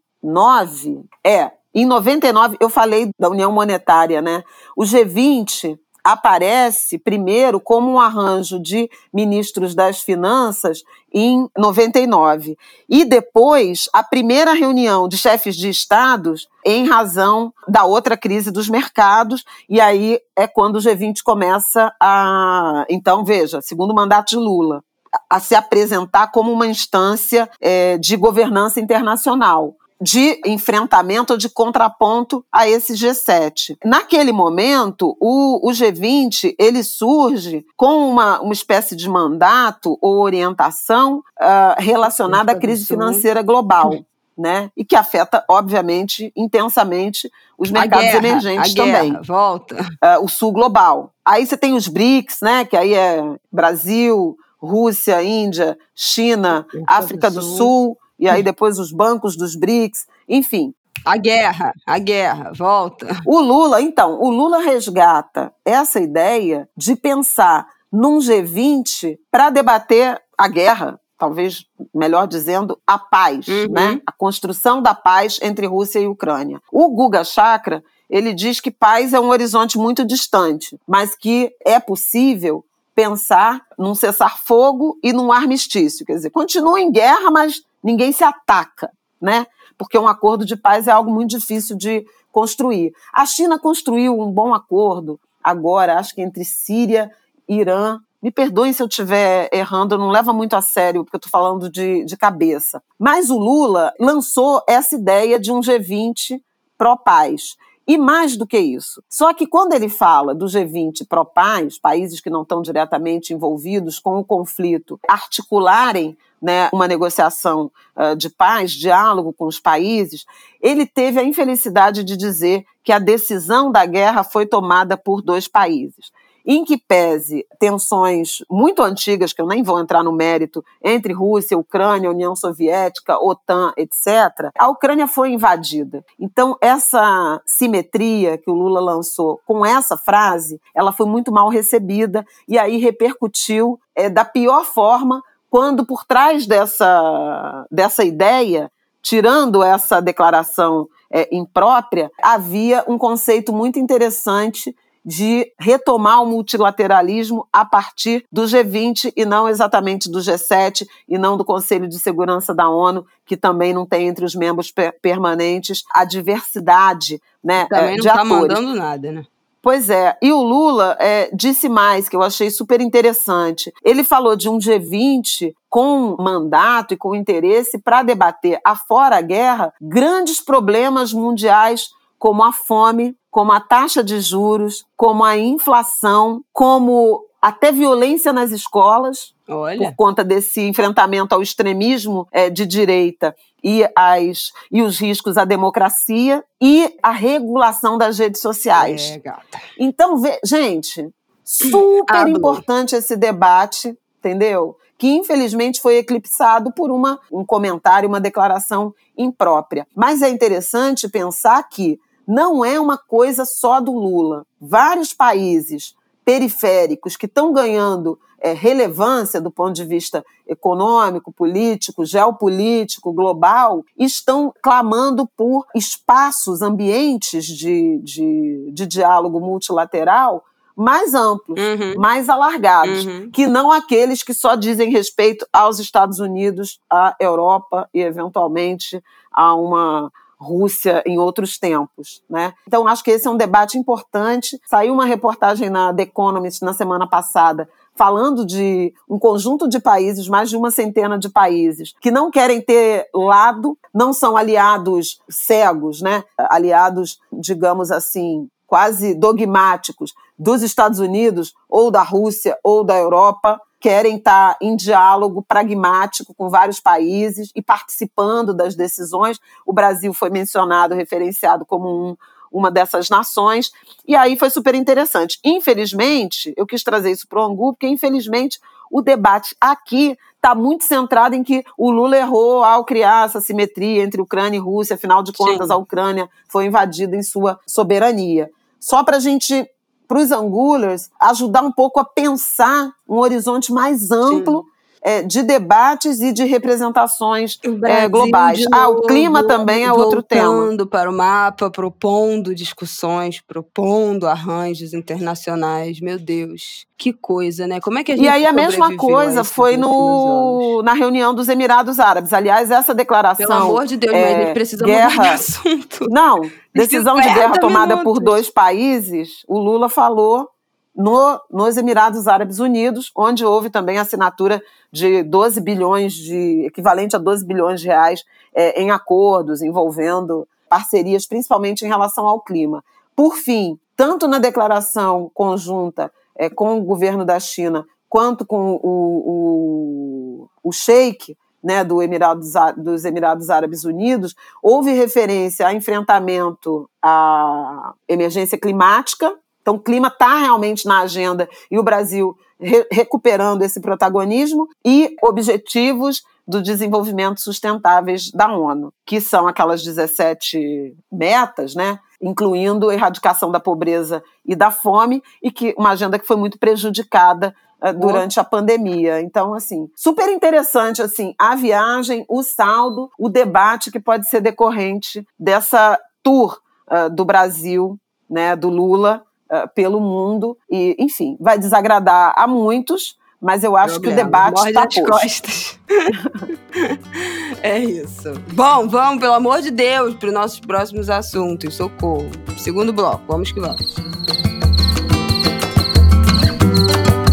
é, 1.26 1.52
em 1.76 1.86
99 1.86 2.58
eu 2.60 2.70
falei 2.70 3.10
da 3.20 3.30
União 3.30 3.52
Monetária, 3.52 4.22
né? 4.22 4.44
O 4.78 4.84
G20 4.84 5.78
aparece 6.04 6.98
primeiro 6.98 7.60
como 7.60 7.92
um 7.92 8.00
arranjo 8.00 8.60
de 8.60 8.90
ministros 9.14 9.74
das 9.74 10.02
finanças 10.02 10.84
em 11.14 11.48
99 11.58 12.58
e 12.90 13.06
depois 13.06 13.88
a 13.94 14.04
primeira 14.04 14.54
reunião 14.54 15.08
de 15.08 15.18
chefes 15.18 15.56
de 15.56 15.70
estados 15.70 16.48
em 16.66 16.88
razão 16.88 17.54
da 17.68 17.86
outra 17.86 18.18
crise 18.18 18.52
dos 18.52 18.68
mercados. 18.68 19.46
E 19.70 19.80
aí 19.80 20.20
é 20.36 20.48
quando 20.48 20.78
o 20.78 20.80
G20 20.80 21.22
começa 21.24 21.94
a 22.02 22.86
então 22.90 23.24
veja 23.24 23.62
segundo 23.62 23.94
mandato 23.94 24.32
de 24.32 24.38
Lula 24.38 24.84
a 25.30 25.40
se 25.40 25.54
apresentar 25.54 26.32
como 26.32 26.52
uma 26.52 26.66
instância 26.66 27.50
é, 27.62 27.98
de 28.00 28.18
governança 28.18 28.80
internacional 28.80 29.76
de 30.04 30.42
enfrentamento 30.46 31.32
ou 31.32 31.40
de 31.40 31.48
contraponto 31.48 32.46
a 32.52 32.68
esse 32.68 32.94
G7. 32.94 33.78
Naquele 33.86 34.34
momento, 34.34 35.16
o, 35.20 35.66
o 35.66 35.72
G20 35.72 36.54
ele 36.60 36.84
surge 36.84 37.66
com 37.78 38.10
uma, 38.10 38.42
uma 38.42 38.52
espécie 38.52 38.98
de 38.98 39.10
mandato 39.10 39.98
ou 40.02 40.20
orientação 40.20 41.20
uh, 41.40 41.76
relacionada 41.78 42.52
à 42.52 42.60
crise 42.60 42.86
financeira 42.86 43.42
global. 43.42 43.94
Né? 44.36 44.72
E 44.76 44.84
que 44.84 44.96
afeta, 44.96 45.46
obviamente, 45.48 46.34
intensamente 46.36 47.32
os 47.58 47.70
mercados 47.70 48.08
guerra, 48.08 48.18
emergentes 48.18 48.74
também. 48.74 49.16
Volta. 49.22 49.76
Uh, 49.76 50.26
o 50.26 50.28
sul 50.28 50.52
global. 50.52 51.14
Aí 51.24 51.46
você 51.46 51.56
tem 51.56 51.76
os 51.76 51.88
BRICS, 51.88 52.40
né? 52.42 52.66
Que 52.66 52.76
aí 52.76 52.96
é 52.96 53.22
Brasil, 53.52 54.36
Rússia, 54.58 55.22
Índia, 55.24 55.78
China, 55.94 56.66
África 56.88 57.30
do 57.30 57.44
Sul, 57.44 57.58
Sul 57.58 57.98
e 58.24 58.30
aí 58.30 58.42
depois 58.42 58.80
os 58.80 58.94
bancos 58.94 59.36
dos 59.36 59.54
BRICS, 59.54 60.08
enfim. 60.30 60.74
A 61.04 61.18
guerra, 61.18 61.74
a 61.86 62.00
guerra, 62.00 62.54
volta. 62.56 63.06
O 63.26 63.42
Lula, 63.42 63.82
então, 63.82 64.18
o 64.22 64.30
Lula 64.30 64.60
resgata 64.60 65.54
essa 65.66 66.00
ideia 66.00 66.70
de 66.78 66.96
pensar 66.96 67.68
num 67.92 68.20
G20 68.20 69.20
para 69.30 69.50
debater 69.50 70.22
a 70.38 70.48
guerra, 70.48 70.98
talvez 71.18 71.66
melhor 71.94 72.26
dizendo, 72.26 72.80
a 72.88 72.98
paz, 72.98 73.46
uhum. 73.46 73.68
né? 73.70 74.02
A 74.08 74.14
construção 74.14 74.82
da 74.82 74.96
paz 74.96 75.38
entre 75.42 75.68
Rússia 75.68 76.00
e 76.00 76.08
Ucrânia. 76.08 76.62
O 76.72 76.88
Guga 76.96 77.26
Chakra, 77.26 77.84
ele 78.10 78.34
diz 78.34 78.62
que 78.62 78.72
paz 78.72 79.14
é 79.14 79.20
um 79.20 79.28
horizonte 79.28 79.78
muito 79.78 80.06
distante, 80.06 80.80
mas 80.88 81.14
que 81.14 81.52
é 81.66 81.78
possível 81.78 82.64
pensar 82.96 83.62
num 83.78 83.94
cessar-fogo 83.94 84.98
e 85.04 85.12
num 85.12 85.30
armistício. 85.30 86.06
Quer 86.06 86.14
dizer, 86.14 86.30
continua 86.30 86.80
em 86.80 86.90
guerra, 86.90 87.30
mas 87.30 87.62
ninguém 87.84 88.12
se 88.12 88.24
ataca, 88.24 88.92
né? 89.22 89.46
Porque 89.78 89.98
um 89.98 90.08
acordo 90.08 90.46
de 90.46 90.56
paz 90.56 90.88
é 90.88 90.92
algo 90.92 91.12
muito 91.12 91.32
difícil 91.32 91.78
de 91.78 92.06
construir. 92.32 92.94
A 93.14 93.26
China 93.26 93.60
construiu 93.60 94.20
um 94.20 94.32
bom 94.32 94.54
acordo 94.54 95.20
agora, 95.44 96.00
acho 96.00 96.16
que 96.16 96.22
entre 96.22 96.46
Síria 96.46 97.12
e 97.48 97.58
Irã. 97.60 98.00
Me 98.22 98.32
perdoem 98.32 98.72
se 98.72 98.82
eu 98.82 98.88
estiver 98.88 99.50
errando, 99.52 99.98
não 99.98 100.08
leva 100.10 100.32
muito 100.32 100.56
a 100.56 100.62
sério, 100.62 101.04
porque 101.04 101.18
eu 101.18 101.20
estou 101.20 101.30
falando 101.30 101.70
de, 101.70 102.06
de 102.06 102.16
cabeça. 102.16 102.82
Mas 102.98 103.30
o 103.30 103.38
Lula 103.38 103.94
lançou 104.00 104.64
essa 104.68 104.96
ideia 104.96 105.38
de 105.38 105.52
um 105.52 105.60
G20 105.60 106.40
pró-paz. 106.78 107.58
E 107.86 107.98
mais 107.98 108.38
do 108.38 108.48
que 108.48 108.58
isso. 108.58 109.04
Só 109.10 109.34
que 109.34 109.46
quando 109.46 109.74
ele 109.74 109.90
fala 109.90 110.34
do 110.34 110.46
G20 110.46 111.06
pró-paz, 111.08 111.78
países 111.78 112.22
que 112.22 112.30
não 112.30 112.44
estão 112.44 112.62
diretamente 112.62 113.34
envolvidos 113.34 114.00
com 114.00 114.18
o 114.18 114.24
conflito, 114.24 115.00
articularem 115.08 116.18
né, 116.42 116.70
uma 116.74 116.88
negociação 116.88 117.72
uh, 117.96 118.16
de 118.16 118.30
paz, 118.30 118.72
diálogo 118.72 119.34
com 119.34 119.46
os 119.46 119.60
países, 119.60 120.26
ele 120.62 120.86
teve 120.86 121.20
a 121.20 121.24
infelicidade 121.24 122.04
de 122.04 122.18
dizer 122.18 122.66
que 122.84 122.92
a 122.92 123.00
decisão 123.00 123.72
da 123.72 123.86
guerra 123.86 124.24
foi 124.24 124.46
tomada 124.46 124.98
por 124.98 125.22
dois 125.22 125.48
países 125.48 126.12
em 126.46 126.64
que 126.66 126.78
pese 126.78 127.46
tensões 127.60 128.44
muito 128.50 128.82
antigas, 128.82 129.32
que 129.32 129.42
eu 129.42 129.48
nem 129.48 129.64
vou 129.64 129.80
entrar 129.80 130.04
no 130.04 130.12
mérito, 130.12 130.64
entre 130.84 131.14
Rússia, 131.14 131.58
Ucrânia, 131.58 132.10
União 132.10 132.36
Soviética, 132.36 133.18
OTAN, 133.18 133.74
etc., 133.78 134.52
a 134.58 134.68
Ucrânia 134.70 135.08
foi 135.08 135.32
invadida. 135.32 136.04
Então, 136.20 136.58
essa 136.62 137.42
simetria 137.46 138.38
que 138.38 138.50
o 138.50 138.54
Lula 138.54 138.82
lançou 138.82 139.40
com 139.46 139.66
essa 139.66 139.96
frase, 139.96 140.60
ela 140.76 140.92
foi 140.92 141.06
muito 141.06 141.32
mal 141.32 141.50
recebida 141.50 142.26
e 142.48 142.58
aí 142.58 142.78
repercutiu 142.78 143.80
é, 143.96 144.10
da 144.10 144.26
pior 144.26 144.66
forma 144.66 145.22
quando 145.50 145.86
por 145.86 146.04
trás 146.04 146.48
dessa, 146.48 147.68
dessa 147.72 148.04
ideia, 148.04 148.72
tirando 149.04 149.62
essa 149.62 150.02
declaração 150.02 150.88
é, 151.12 151.30
imprópria, 151.32 152.12
havia 152.24 152.84
um 152.88 152.98
conceito 152.98 153.54
muito 153.54 153.78
interessante 153.78 154.76
de 155.06 155.52
retomar 155.60 156.22
o 156.22 156.26
multilateralismo 156.26 157.48
a 157.52 157.66
partir 157.66 158.26
do 158.32 158.44
G20 158.44 159.12
e 159.16 159.26
não 159.26 159.50
exatamente 159.50 160.10
do 160.10 160.20
G7 160.20 160.88
e 161.08 161.18
não 161.18 161.38
do 161.38 161.46
Conselho 161.46 161.88
de 161.88 162.00
Segurança 162.00 162.54
da 162.54 162.70
ONU, 162.70 163.06
que 163.26 163.36
também 163.36 163.74
não 163.74 163.86
tem 163.86 164.08
entre 164.08 164.26
os 164.26 164.36
membros 164.36 164.74
permanentes 165.02 165.84
a 165.94 166.06
diversidade 166.06 167.22
né, 167.44 167.66
também 167.70 167.96
é, 167.96 167.98
de 167.98 168.08
não 168.08 168.14
está 168.14 168.24
mandando 168.24 168.76
nada, 168.76 169.12
né? 169.12 169.26
Pois 169.64 169.90
é, 169.90 170.18
e 170.22 170.30
o 170.30 170.42
Lula 170.42 170.98
é, 171.00 171.30
disse 171.34 171.70
mais, 171.70 172.10
que 172.10 172.18
eu 172.18 172.22
achei 172.22 172.50
super 172.50 172.82
interessante. 172.82 173.72
Ele 173.82 174.04
falou 174.04 174.36
de 174.36 174.50
um 174.50 174.58
G20 174.58 175.54
com 175.70 176.18
mandato 176.20 176.94
e 176.94 176.98
com 176.98 177.16
interesse 177.16 177.80
para 177.80 178.04
debater, 178.04 178.60
afora 178.62 179.16
a 179.16 179.22
guerra, 179.22 179.74
grandes 179.82 180.44
problemas 180.44 181.14
mundiais 181.14 181.88
como 182.20 182.44
a 182.44 182.52
fome, 182.52 183.16
como 183.34 183.52
a 183.52 183.60
taxa 183.60 184.04
de 184.04 184.22
juros, 184.22 184.86
como 184.96 185.24
a 185.24 185.36
inflação, 185.36 186.46
como 186.54 187.26
até 187.42 187.72
violência 187.72 188.32
nas 188.32 188.52
escolas, 188.52 189.34
Olha. 189.50 189.80
por 189.80 189.96
conta 189.96 190.24
desse 190.24 190.62
enfrentamento 190.62 191.34
ao 191.34 191.42
extremismo 191.42 192.28
é, 192.32 192.52
de 192.52 192.64
direita 192.64 193.36
e, 193.64 193.84
as, 193.96 194.52
e 194.72 194.84
os 194.84 195.00
riscos 195.00 195.36
à 195.36 195.46
democracia 195.46 196.44
e 196.62 196.96
a 197.02 197.10
regulação 197.10 197.98
das 197.98 198.20
redes 198.20 198.40
sociais. 198.40 199.10
É, 199.10 199.18
gata. 199.18 199.60
Então, 199.80 200.20
vê, 200.20 200.40
gente, 200.46 201.10
super 201.44 202.28
importante 202.28 202.96
esse 202.96 203.18
debate, 203.18 203.98
entendeu? 204.20 204.78
Que 204.96 205.08
infelizmente 205.08 205.82
foi 205.82 205.98
eclipsado 205.98 206.72
por 206.72 206.92
uma, 206.92 207.20
um 207.32 207.44
comentário, 207.44 208.08
uma 208.08 208.22
declaração 208.22 208.94
imprópria. 209.18 209.88
Mas 209.96 210.22
é 210.22 210.30
interessante 210.30 211.10
pensar 211.10 211.68
que 211.68 212.00
não 212.28 212.64
é 212.64 212.80
uma 212.80 212.98
coisa 212.98 213.46
só 213.46 213.80
do 213.80 213.94
Lula. 213.94 214.46
Vários 214.60 215.14
países 215.14 215.96
periféricos 216.24 217.18
que 217.18 217.26
estão 217.26 217.52
ganhando 217.52 218.18
é, 218.40 218.54
relevância 218.54 219.40
do 219.40 219.50
ponto 219.50 219.74
de 219.74 219.86
vista 219.86 220.24
econômico, 220.46 221.32
político, 221.32 222.06
geopolítico, 222.06 223.14
global, 223.14 223.86
estão 223.98 224.54
clamando 224.62 225.26
por 225.38 225.66
espaços, 225.74 226.62
ambientes 226.62 227.46
de, 227.46 228.00
de, 228.00 228.72
de 228.74 228.86
diálogo 228.86 229.40
multilateral 229.40 230.44
mais 230.76 231.14
amplos, 231.14 231.60
uhum. 231.60 232.00
mais 232.00 232.28
alargados, 232.30 233.06
uhum. 233.06 233.30
que 233.32 233.46
não 233.48 233.72
aqueles 233.72 234.24
que 234.24 234.34
só 234.34 234.56
dizem 234.56 234.90
respeito 234.90 235.48
aos 235.54 235.80
Estados 235.80 236.20
Unidos, 236.20 236.80
à 236.90 237.16
Europa 237.20 237.88
e, 237.94 238.02
eventualmente, 238.02 239.02
a 239.32 239.54
uma 239.54 240.12
Rússia 240.44 241.02
em 241.06 241.18
outros 241.18 241.58
tempos, 241.58 242.22
né? 242.30 242.54
Então 242.68 242.88
acho 242.88 243.04
que 243.04 243.12
esse 243.12 243.28
é 243.28 243.32
um 243.32 243.38
debate 243.38 243.78
importante. 243.78 244.60
Saiu 244.68 244.94
uma 244.94 245.06
reportagem 245.06 245.70
na 245.70 245.94
The 245.94 246.04
Economist 246.04 246.64
na 246.64 246.74
semana 246.74 247.08
passada 247.08 247.68
falando 247.96 248.46
de 248.46 248.94
um 249.10 249.20
conjunto 249.20 249.68
de 249.68 249.80
países, 249.80 250.28
mais 250.28 250.50
de 250.50 250.58
uma 250.58 250.72
centena 250.72 251.18
de 251.18 251.30
países, 251.30 251.94
que 252.02 252.12
não 252.12 252.32
querem 252.32 252.60
ter 252.62 253.08
lado, 253.14 253.78
não 253.94 254.12
são 254.12 254.36
aliados 254.36 255.20
cegos, 255.30 256.02
né? 256.02 256.24
Aliados, 256.38 257.20
digamos 257.32 257.92
assim, 257.92 258.50
quase 258.66 259.14
dogmáticos 259.14 260.14
dos 260.38 260.64
Estados 260.64 261.00
Unidos 261.00 261.54
ou 261.70 261.92
da 261.92 262.02
Rússia 262.02 262.58
ou 262.64 262.84
da 262.84 262.98
Europa, 262.98 263.62
querem 263.84 264.16
estar 264.16 264.56
em 264.62 264.78
diálogo 264.78 265.44
pragmático 265.44 266.34
com 266.34 266.50
vários 266.50 266.80
países 266.80 267.52
e 267.54 267.62
participando 267.62 268.54
das 268.54 268.76
decisões. 268.76 269.42
O 269.66 269.74
Brasil 269.74 270.14
foi 270.14 270.30
mencionado, 270.30 270.96
referenciado 270.96 271.66
como 271.66 271.90
um, 271.90 272.18
uma 272.50 272.72
dessas 272.72 273.10
nações, 273.10 273.74
e 274.08 274.16
aí 274.16 274.38
foi 274.38 274.50
super 274.50 274.74
interessante. 274.74 275.38
Infelizmente, 275.44 276.54
eu 276.56 276.66
quis 276.66 276.82
trazer 276.82 277.12
isso 277.12 277.28
para 277.28 277.42
o 277.42 277.44
Angu, 277.44 277.74
porque 277.74 277.86
infelizmente 277.86 278.58
o 278.90 279.02
debate 279.02 279.54
aqui 279.60 280.18
está 280.38 280.56
muito 280.56 280.86
centrado 280.86 281.36
em 281.36 281.44
que 281.44 281.66
o 281.78 281.92
Lula 281.92 282.16
errou 282.16 282.64
ao 282.64 282.86
criar 282.86 283.26
essa 283.26 283.42
simetria 283.42 284.02
entre 284.02 284.22
Ucrânia 284.22 284.56
e 284.56 284.62
Rússia, 284.62 284.96
afinal 284.96 285.22
de 285.22 285.34
contas, 285.34 285.68
Sim. 285.68 285.74
a 285.74 285.76
Ucrânia 285.78 286.30
foi 286.48 286.68
invadida 286.68 287.18
em 287.18 287.24
sua 287.24 287.60
soberania. 287.68 288.50
Só 288.80 289.04
para 289.04 289.18
a 289.18 289.20
gente 289.20 289.70
para 290.14 290.22
os 290.22 290.32
angulers 290.32 291.10
ajudar 291.20 291.64
um 291.64 291.72
pouco 291.72 292.00
a 292.00 292.06
pensar 292.06 292.94
um 293.10 293.18
horizonte 293.18 293.74
mais 293.74 294.12
amplo 294.12 294.64
é, 295.04 295.22
de 295.22 295.44
debates 295.44 296.22
e 296.22 296.32
de 296.32 296.46
representações 296.46 297.60
é, 297.84 298.08
globais. 298.08 298.60
Novo, 298.60 298.70
ah, 298.72 298.88
o 298.88 299.02
clima 299.02 299.46
também 299.46 299.84
é 299.84 299.92
outro 299.92 300.24
tema. 300.24 300.50
Voltando 300.50 300.88
para 300.88 301.10
o 301.10 301.14
mapa, 301.14 301.70
propondo 301.70 302.56
discussões, 302.56 303.42
propondo 303.42 304.26
arranjos 304.26 304.94
internacionais. 304.94 306.00
Meu 306.00 306.18
Deus, 306.18 306.88
que 306.98 307.12
coisa, 307.12 307.68
né? 307.68 307.82
Como 307.82 308.00
é 308.00 308.04
que 308.04 308.14
a 308.14 308.16
gente 308.16 308.26
E 308.26 308.30
aí 308.30 308.46
a 308.46 308.54
mesma 308.54 308.96
coisa 308.96 309.44
foi 309.44 309.76
no, 309.76 310.82
na 310.84 310.94
reunião 310.94 311.36
dos 311.36 311.50
Emirados 311.50 312.00
Árabes. 312.00 312.32
Aliás, 312.32 312.72
essa 312.72 312.96
declaração. 312.96 313.46
Pelo 313.46 313.60
amor 313.60 313.86
de 313.86 313.98
Deus, 313.98 314.14
é, 314.16 314.22
mas 314.22 314.36
a 314.36 314.40
gente 314.40 314.54
precisa 314.54 314.86
guerra, 314.86 315.22
de 315.22 315.28
assunto. 315.28 316.08
Não, 316.10 316.50
decisão 316.74 317.20
de 317.20 317.28
guerra 317.34 317.60
tomada 317.60 317.98
minutos. 317.98 318.04
por 318.04 318.24
dois 318.24 318.50
países. 318.50 319.44
O 319.50 319.60
Lula 319.60 319.90
falou 319.90 320.53
no, 320.96 321.42
nos 321.50 321.78
Emirados 321.78 322.28
Árabes 322.28 322.60
Unidos, 322.60 323.12
onde 323.16 323.44
houve 323.44 323.70
também 323.70 323.98
assinatura 323.98 324.62
de 324.92 325.24
12 325.24 325.60
bilhões 325.62 326.14
de 326.14 326.66
equivalente 326.66 327.16
a 327.16 327.20
12 327.20 327.46
bilhões 327.46 327.82
de 327.82 327.88
reais 327.88 328.24
é, 328.54 328.82
em 328.82 328.92
acordos 328.92 329.62
envolvendo 329.62 330.48
parcerias, 330.70 331.26
principalmente 331.26 331.84
em 331.84 331.88
relação 331.88 332.28
ao 332.28 332.42
clima. 332.42 332.84
Por 333.16 333.36
fim, 333.36 333.80
tanto 333.96 334.28
na 334.28 334.40
declaração 334.40 335.32
conjunta 335.34 336.12
é, 336.36 336.50
com 336.50 336.78
o 336.80 336.84
governo 336.84 337.26
da 337.26 337.40
China 337.40 337.86
quanto 338.10 338.46
com 338.46 338.80
o, 338.84 340.44
o, 340.44 340.50
o 340.64 340.72
Sheik, 340.72 341.36
né, 341.64 341.84
do 341.84 342.02
Emirados, 342.02 342.52
dos 342.78 343.06
Emirados 343.06 343.50
Árabes 343.50 343.86
Unidos, 343.86 344.36
houve 344.62 344.92
referência 344.92 345.66
a 345.66 345.74
enfrentamento 345.74 346.88
à 347.02 347.94
emergência 348.08 348.58
climática, 348.58 349.34
então, 349.64 349.76
o 349.76 349.80
clima 349.80 350.10
está 350.10 350.40
realmente 350.40 350.86
na 350.86 351.00
agenda 351.00 351.50
e 351.72 351.80
o 351.80 351.84
Brasil 351.84 352.38
re 352.60 352.86
recuperando 352.92 353.62
esse 353.64 353.80
protagonismo 353.80 354.68
e 354.86 355.16
objetivos 355.24 356.22
do 356.46 356.62
desenvolvimento 356.62 357.40
sustentáveis 357.40 358.30
da 358.30 358.54
ONU, 358.54 358.94
que 359.06 359.22
são 359.22 359.48
aquelas 359.48 359.82
17 359.82 360.94
metas, 361.10 361.74
né, 361.74 361.98
incluindo 362.22 362.90
a 362.90 362.94
erradicação 362.94 363.50
da 363.50 363.60
pobreza 363.60 364.22
e 364.46 364.54
da 364.54 364.70
fome, 364.70 365.24
e 365.42 365.50
que 365.50 365.74
uma 365.78 365.92
agenda 365.92 366.20
que 366.20 366.28
foi 366.28 366.36
muito 366.36 366.60
prejudicada 366.60 367.56
uh, 367.82 367.98
durante 367.98 368.42
a 368.42 368.44
pandemia. 368.44 369.22
Então, 369.22 369.54
assim, 369.54 369.90
super 369.96 370.28
interessante 370.28 371.02
assim, 371.02 371.34
a 371.40 371.56
viagem, 371.56 372.26
o 372.28 372.44
saldo, 372.44 373.10
o 373.18 373.30
debate 373.30 373.90
que 373.90 374.00
pode 374.00 374.28
ser 374.28 374.42
decorrente 374.42 375.26
dessa 375.40 375.98
tour 376.22 376.60
uh, 376.92 377.10
do 377.10 377.24
Brasil, 377.24 377.98
né, 378.30 378.58
do 378.58 378.68
Lula 378.68 379.24
uh, 379.54 379.70
pelo 379.76 380.00
mundo 380.00 380.58
e, 380.70 380.96
enfim, 380.98 381.38
vai 381.40 381.60
desagradar 381.60 382.34
a 382.36 382.48
muitos, 382.48 383.18
mas 383.40 383.64
eu 383.64 383.76
acho 383.76 384.00
Problema. 384.00 384.16
que 384.16 384.22
o 384.22 384.26
debate 384.26 384.68
está 384.68 384.84
posto. 384.84 385.04
costas. 385.04 385.80
é 387.62 387.78
isso. 387.78 388.34
Bom, 388.54 388.88
vamos, 388.88 389.20
pelo 389.20 389.34
amor 389.34 389.62
de 389.62 389.70
Deus, 389.70 390.16
para 390.16 390.28
os 390.28 390.34
nossos 390.34 390.60
próximos 390.62 391.10
assuntos. 391.10 391.76
Socorro. 391.76 392.32
Segundo 392.58 392.94
bloco, 392.94 393.22
vamos 393.28 393.52
que 393.52 393.60
vamos. 393.60 393.96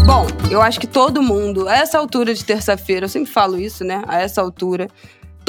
Bom, 0.05 0.27
eu 0.51 0.61
acho 0.61 0.77
que 0.77 0.87
todo 0.87 1.21
mundo, 1.21 1.69
a 1.69 1.77
essa 1.77 1.97
altura 1.97 2.33
de 2.33 2.43
terça-feira, 2.43 3.05
eu 3.05 3.09
sempre 3.09 3.31
falo 3.31 3.57
isso, 3.57 3.85
né? 3.85 4.03
A 4.05 4.19
essa 4.19 4.41
altura, 4.41 4.89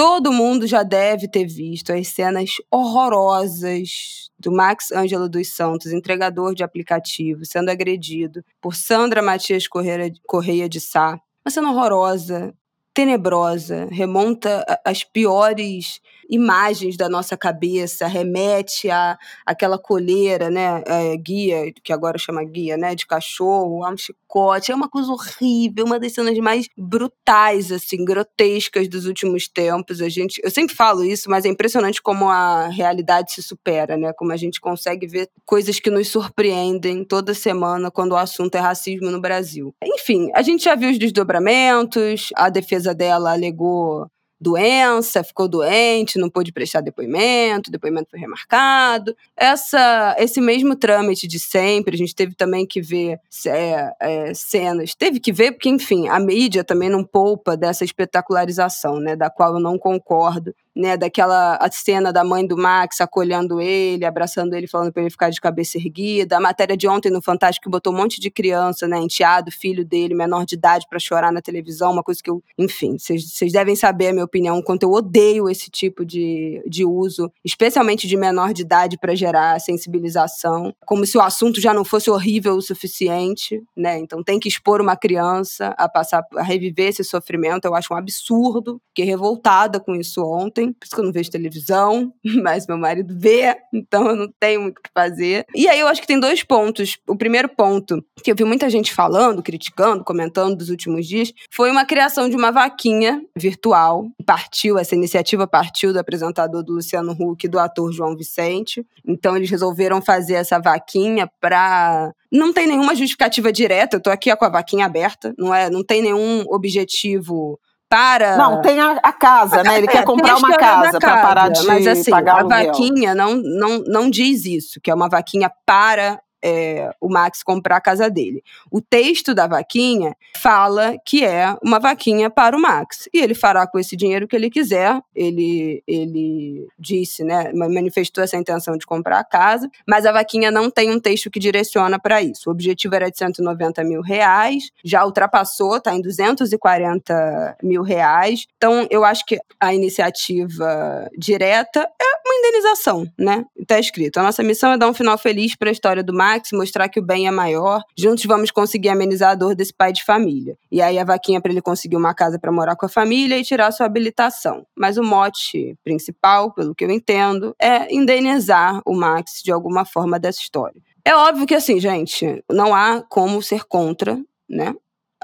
Todo 0.04 0.32
mundo 0.32 0.66
já 0.66 0.82
deve 0.82 1.28
ter 1.28 1.46
visto 1.46 1.92
as 1.92 2.08
cenas 2.08 2.54
horrorosas 2.68 4.32
do 4.36 4.50
Max 4.50 4.90
Ângelo 4.90 5.28
dos 5.28 5.54
Santos, 5.54 5.92
entregador 5.92 6.56
de 6.56 6.64
aplicativo, 6.64 7.44
sendo 7.44 7.70
agredido 7.70 8.44
por 8.60 8.74
Sandra 8.74 9.22
Matias 9.22 9.68
Correia 9.68 10.68
de 10.68 10.80
Sá. 10.80 11.20
Uma 11.44 11.52
cena 11.52 11.70
horrorosa, 11.70 12.52
tenebrosa, 12.92 13.86
remonta 13.92 14.66
às 14.84 15.04
piores 15.04 16.00
imagens 16.28 16.96
da 16.96 17.08
nossa 17.08 17.36
cabeça, 17.36 18.06
remete 18.06 18.90
a 18.90 19.18
aquela 19.44 19.78
coleira, 19.78 20.50
né, 20.50 20.82
é, 20.86 21.16
guia, 21.16 21.72
que 21.82 21.92
agora 21.92 22.18
chama 22.18 22.44
guia, 22.44 22.76
né, 22.76 22.94
de 22.94 23.06
cachorro, 23.06 23.84
a 23.84 23.90
um 23.90 23.96
chicote, 23.96 24.72
é 24.72 24.74
uma 24.74 24.88
coisa 24.88 25.10
horrível, 25.10 25.84
uma 25.84 25.98
das 25.98 26.12
cenas 26.12 26.36
mais 26.38 26.68
brutais, 26.76 27.70
assim, 27.70 28.04
grotescas 28.04 28.88
dos 28.88 29.06
últimos 29.06 29.48
tempos, 29.48 30.00
a 30.00 30.08
gente, 30.08 30.40
eu 30.42 30.50
sempre 30.50 30.74
falo 30.74 31.04
isso, 31.04 31.30
mas 31.30 31.44
é 31.44 31.48
impressionante 31.48 32.00
como 32.00 32.28
a 32.28 32.68
realidade 32.68 33.32
se 33.32 33.42
supera, 33.42 33.96
né, 33.96 34.12
como 34.12 34.32
a 34.32 34.36
gente 34.36 34.60
consegue 34.60 35.06
ver 35.06 35.28
coisas 35.44 35.78
que 35.80 35.90
nos 35.90 36.08
surpreendem 36.08 37.04
toda 37.04 37.34
semana 37.34 37.90
quando 37.90 38.12
o 38.12 38.16
assunto 38.16 38.54
é 38.54 38.60
racismo 38.60 39.10
no 39.10 39.20
Brasil. 39.20 39.74
Enfim, 39.82 40.30
a 40.34 40.42
gente 40.42 40.64
já 40.64 40.74
viu 40.74 40.90
os 40.90 40.98
desdobramentos, 40.98 42.28
a 42.34 42.48
defesa 42.48 42.94
dela 42.94 43.32
alegou 43.32 44.06
doença, 44.42 45.22
ficou 45.22 45.46
doente, 45.46 46.18
não 46.18 46.28
pôde 46.28 46.52
prestar 46.52 46.80
depoimento, 46.80 47.68
o 47.68 47.72
depoimento 47.72 48.10
foi 48.10 48.18
remarcado. 48.18 49.16
Essa, 49.36 50.16
esse 50.18 50.40
mesmo 50.40 50.74
trâmite 50.74 51.28
de 51.28 51.38
sempre, 51.38 51.94
a 51.94 51.98
gente 51.98 52.14
teve 52.14 52.34
também 52.34 52.66
que 52.66 52.80
ver 52.80 53.20
é, 53.46 53.92
é, 54.00 54.34
cenas, 54.34 54.94
teve 54.94 55.20
que 55.20 55.32
ver 55.32 55.52
porque, 55.52 55.68
enfim, 55.68 56.08
a 56.08 56.18
mídia 56.18 56.64
também 56.64 56.88
não 56.88 57.04
poupa 57.04 57.56
dessa 57.56 57.84
espetacularização, 57.84 58.98
né, 58.98 59.14
da 59.14 59.30
qual 59.30 59.54
eu 59.54 59.60
não 59.60 59.78
concordo 59.78 60.54
né, 60.74 60.96
daquela 60.96 61.58
cena 61.70 62.12
da 62.12 62.24
mãe 62.24 62.46
do 62.46 62.56
Max 62.56 63.00
acolhendo 63.00 63.60
ele, 63.60 64.04
abraçando 64.04 64.54
ele, 64.54 64.66
falando 64.66 64.92
para 64.92 65.02
ele 65.02 65.10
ficar 65.10 65.30
de 65.30 65.40
cabeça 65.40 65.78
erguida. 65.78 66.36
A 66.36 66.40
matéria 66.40 66.76
de 66.76 66.88
ontem 66.88 67.10
no 67.10 67.22
Fantástico 67.22 67.70
botou 67.70 67.92
um 67.92 67.96
monte 67.96 68.20
de 68.20 68.30
criança, 68.30 68.88
né, 68.88 68.98
enteado, 68.98 69.50
filho 69.50 69.84
dele, 69.84 70.14
menor 70.14 70.44
de 70.44 70.54
idade, 70.54 70.86
para 70.88 70.98
chorar 70.98 71.32
na 71.32 71.42
televisão, 71.42 71.92
uma 71.92 72.02
coisa 72.02 72.22
que 72.22 72.30
eu, 72.30 72.42
enfim, 72.58 72.96
vocês 72.98 73.52
devem 73.52 73.76
saber 73.76 74.08
a 74.08 74.12
minha 74.12 74.24
opinião, 74.24 74.58
o 74.58 74.62
quanto 74.62 74.84
eu 74.84 74.90
odeio 74.90 75.48
esse 75.48 75.70
tipo 75.70 76.04
de, 76.04 76.62
de 76.66 76.84
uso, 76.84 77.30
especialmente 77.44 78.06
de 78.06 78.16
menor 78.16 78.52
de 78.52 78.62
idade, 78.62 78.98
para 78.98 79.14
gerar 79.14 79.60
sensibilização, 79.60 80.74
como 80.86 81.04
se 81.06 81.16
o 81.18 81.20
assunto 81.20 81.60
já 81.60 81.74
não 81.74 81.84
fosse 81.84 82.10
horrível 82.10 82.54
o 82.54 82.62
suficiente, 82.62 83.62
né? 83.76 83.98
Então 83.98 84.22
tem 84.22 84.38
que 84.38 84.48
expor 84.48 84.80
uma 84.80 84.96
criança 84.96 85.74
a 85.76 85.88
passar, 85.88 86.22
a 86.36 86.42
reviver 86.42 86.88
esse 86.88 87.04
sofrimento, 87.04 87.64
eu 87.64 87.74
acho 87.74 87.92
um 87.92 87.96
absurdo, 87.96 88.80
fiquei 88.88 89.04
revoltada 89.04 89.80
com 89.80 89.94
isso 89.94 90.22
ontem 90.24 90.61
ontem, 90.62 90.72
por 90.72 90.84
isso 90.84 90.94
que 90.94 91.00
eu 91.00 91.04
não 91.04 91.12
vejo 91.12 91.30
televisão, 91.30 92.12
mas 92.42 92.66
meu 92.66 92.78
marido 92.78 93.14
vê, 93.16 93.56
então 93.72 94.08
eu 94.08 94.16
não 94.16 94.32
tenho 94.38 94.62
muito 94.62 94.78
o 94.78 94.82
que 94.82 94.90
fazer. 94.94 95.44
E 95.54 95.68
aí 95.68 95.80
eu 95.80 95.88
acho 95.88 96.00
que 96.00 96.06
tem 96.06 96.18
dois 96.18 96.42
pontos. 96.42 96.98
O 97.06 97.16
primeiro 97.16 97.48
ponto, 97.48 98.04
que 98.22 98.30
eu 98.30 98.36
vi 98.36 98.44
muita 98.44 98.70
gente 98.70 98.92
falando, 98.92 99.42
criticando, 99.42 100.04
comentando 100.04 100.56
dos 100.56 100.70
últimos 100.70 101.06
dias, 101.06 101.32
foi 101.50 101.70
uma 101.70 101.84
criação 101.84 102.28
de 102.28 102.36
uma 102.36 102.50
vaquinha 102.50 103.22
virtual. 103.36 104.06
Partiu, 104.24 104.78
essa 104.78 104.94
iniciativa 104.94 105.46
partiu 105.46 105.92
do 105.92 105.98
apresentador 105.98 106.62
do 106.62 106.74
Luciano 106.74 107.12
Huck 107.12 107.44
e 107.44 107.48
do 107.48 107.58
ator 107.58 107.92
João 107.92 108.16
Vicente. 108.16 108.86
Então 109.06 109.36
eles 109.36 109.50
resolveram 109.50 110.00
fazer 110.00 110.34
essa 110.34 110.58
vaquinha 110.58 111.30
para 111.40 112.12
não 112.30 112.50
tem 112.50 112.66
nenhuma 112.66 112.94
justificativa 112.94 113.52
direta, 113.52 113.96
eu 113.96 114.00
tô 114.00 114.08
aqui 114.08 114.34
com 114.34 114.44
a 114.46 114.48
vaquinha 114.48 114.86
aberta, 114.86 115.34
não 115.36 115.54
é, 115.54 115.68
não 115.68 115.84
tem 115.84 116.00
nenhum 116.00 116.46
objetivo 116.48 117.60
para. 117.92 118.38
Não, 118.38 118.62
tem 118.62 118.80
a, 118.80 118.92
a 119.02 119.12
casa, 119.12 119.62
né? 119.62 119.76
Ele 119.76 119.84
é, 119.86 119.90
quer 119.90 120.04
comprar 120.04 120.36
uma 120.36 120.56
casa 120.56 120.98
para 120.98 121.18
parar 121.18 121.48
de 121.50 121.66
mas, 121.66 121.86
assim, 121.86 122.10
pagar 122.10 122.40
a 122.40 122.44
vaquinha 122.44 123.14
não, 123.14 123.36
não, 123.36 123.84
não 123.86 124.08
diz 124.08 124.46
isso, 124.46 124.80
que 124.82 124.90
é 124.90 124.94
uma 124.94 125.10
vaquinha 125.10 125.52
para 125.66 126.18
é, 126.42 126.90
o 127.00 127.08
Max 127.08 127.42
comprar 127.42 127.76
a 127.76 127.80
casa 127.80 128.10
dele. 128.10 128.42
O 128.70 128.80
texto 128.80 129.34
da 129.34 129.46
vaquinha 129.46 130.16
fala 130.36 130.96
que 131.04 131.24
é 131.24 131.56
uma 131.62 131.78
vaquinha 131.78 132.28
para 132.28 132.56
o 132.56 132.60
Max. 132.60 133.08
E 133.12 133.20
ele 133.20 133.34
fará 133.34 133.66
com 133.66 133.78
esse 133.78 133.96
dinheiro 133.96 134.24
o 134.24 134.28
que 134.28 134.36
ele 134.36 134.50
quiser. 134.50 135.00
Ele, 135.14 135.82
ele 135.86 136.66
disse, 136.78 137.22
né, 137.22 137.52
manifestou 137.52 138.24
essa 138.24 138.36
intenção 138.36 138.76
de 138.76 138.86
comprar 138.86 139.18
a 139.18 139.24
casa, 139.24 139.70
mas 139.86 140.04
a 140.04 140.12
vaquinha 140.12 140.50
não 140.50 140.70
tem 140.70 140.90
um 140.90 140.98
texto 140.98 141.30
que 141.30 141.38
direciona 141.38 141.98
para 141.98 142.20
isso. 142.22 142.48
O 142.48 142.52
objetivo 142.52 142.94
era 142.94 143.10
de 143.10 143.18
190 143.18 143.84
mil 143.84 144.00
reais, 144.00 144.70
já 144.84 145.04
ultrapassou, 145.04 145.76
está 145.76 145.94
em 145.94 146.00
240 146.00 147.56
mil 147.62 147.82
reais. 147.82 148.46
Então, 148.56 148.86
eu 148.90 149.04
acho 149.04 149.24
que 149.24 149.38
a 149.60 149.74
iniciativa 149.74 151.08
direta 151.16 151.80
é 151.80 152.12
uma 152.26 152.34
indenização, 152.38 153.06
né? 153.18 153.44
Está 153.56 153.78
escrito. 153.78 154.18
A 154.18 154.22
nossa 154.22 154.42
missão 154.42 154.72
é 154.72 154.78
dar 154.78 154.88
um 154.88 154.94
final 154.94 155.16
feliz 155.18 155.54
para 155.54 155.68
a 155.68 155.72
história 155.72 156.02
do 156.02 156.12
Max 156.12 156.31
Max, 156.32 156.50
mostrar 156.52 156.88
que 156.88 156.98
o 156.98 157.02
bem 157.02 157.26
é 157.26 157.30
maior. 157.30 157.82
Juntos 157.96 158.24
vamos 158.24 158.50
conseguir 158.50 158.88
amenizar 158.88 159.30
a 159.30 159.34
dor 159.34 159.54
desse 159.54 159.72
pai 159.72 159.92
de 159.92 160.04
família. 160.04 160.56
E 160.70 160.80
aí 160.80 160.98
a 160.98 161.04
vaquinha 161.04 161.40
para 161.40 161.52
ele 161.52 161.60
conseguir 161.60 161.96
uma 161.96 162.14
casa 162.14 162.38
para 162.38 162.50
morar 162.50 162.76
com 162.76 162.86
a 162.86 162.88
família 162.88 163.38
e 163.38 163.44
tirar 163.44 163.70
sua 163.72 163.86
habilitação. 163.86 164.66
Mas 164.76 164.96
o 164.96 165.02
mote 165.02 165.76
principal, 165.84 166.52
pelo 166.52 166.74
que 166.74 166.84
eu 166.84 166.90
entendo, 166.90 167.54
é 167.60 167.92
indenizar 167.94 168.80
o 168.86 168.94
Max 168.94 169.42
de 169.44 169.52
alguma 169.52 169.84
forma 169.84 170.18
dessa 170.18 170.40
história. 170.40 170.80
É 171.04 171.14
óbvio 171.14 171.46
que 171.46 171.54
assim, 171.54 171.78
gente, 171.80 172.42
não 172.50 172.74
há 172.74 173.02
como 173.08 173.42
ser 173.42 173.64
contra, 173.64 174.18
né? 174.48 174.74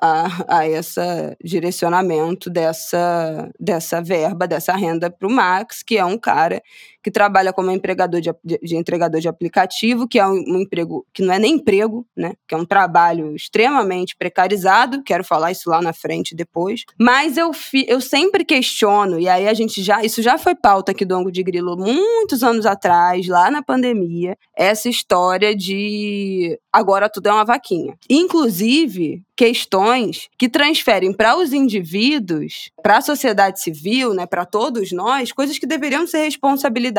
a, 0.01 0.59
a 0.59 0.69
esse 0.69 1.01
direcionamento 1.43 2.49
dessa, 2.49 3.51
dessa 3.59 4.01
verba, 4.01 4.47
dessa 4.47 4.75
renda 4.75 5.11
para 5.11 5.27
o 5.27 5.31
Max, 5.31 5.83
que 5.83 5.99
é 5.99 6.05
um 6.05 6.19
cara 6.19 6.63
que 7.09 7.11
trabalha 7.11 7.55
como 7.55 7.71
empregador 7.71 8.21
de, 8.21 8.31
de, 8.45 8.77
entregador 8.77 9.19
de 9.19 9.29
aplicativo, 9.29 10.07
que 10.07 10.19
é 10.19 10.27
um, 10.27 10.45
um, 10.47 10.61
emprego 10.61 11.07
que 11.11 11.23
não 11.23 11.33
é 11.33 11.39
nem 11.39 11.55
emprego, 11.55 12.07
né? 12.15 12.35
Que 12.47 12.55
é 12.55 12.59
um 12.59 12.67
trabalho 12.67 13.35
extremamente 13.35 14.15
precarizado. 14.15 15.03
Quero 15.03 15.25
falar 15.25 15.51
isso 15.51 15.71
lá 15.71 15.81
na 15.81 15.95
frente 15.95 16.37
depois. 16.37 16.85
Mas 17.01 17.39
eu, 17.39 17.51
fi, 17.55 17.87
eu 17.89 17.99
sempre 17.99 18.45
questiono, 18.45 19.19
e 19.19 19.27
aí 19.27 19.49
a 19.49 19.55
gente 19.55 19.83
já. 19.83 20.05
Isso 20.05 20.21
já 20.21 20.37
foi 20.37 20.55
pauta 20.55 20.93
aqui 20.93 21.07
do 21.07 21.15
Ango 21.15 21.33
de 21.33 21.43
Grilo 21.43 21.79
muitos 21.79 22.43
anos 22.43 22.67
atrás, 22.67 23.27
lá 23.27 23.51
na 23.51 23.63
pandemia, 23.63 24.37
essa 24.55 24.89
história 24.89 25.57
de 25.57 26.59
agora 26.71 27.09
tudo 27.09 27.29
é 27.29 27.33
uma 27.33 27.45
vaquinha. 27.45 27.97
Inclusive, 28.11 29.23
questões 29.39 30.29
que 30.37 30.49
transferem 30.49 31.13
para 31.13 31.37
os 31.37 31.53
indivíduos, 31.53 32.73
para 32.83 32.99
a 32.99 33.01
sociedade 33.01 33.61
civil, 33.61 34.13
né, 34.13 34.27
para 34.27 34.45
todos 34.45 34.91
nós, 34.91 35.31
coisas 35.31 35.59
que 35.59 35.67
deveriam 35.67 36.07
ser 36.09 36.25
responsabilidade 36.25 36.98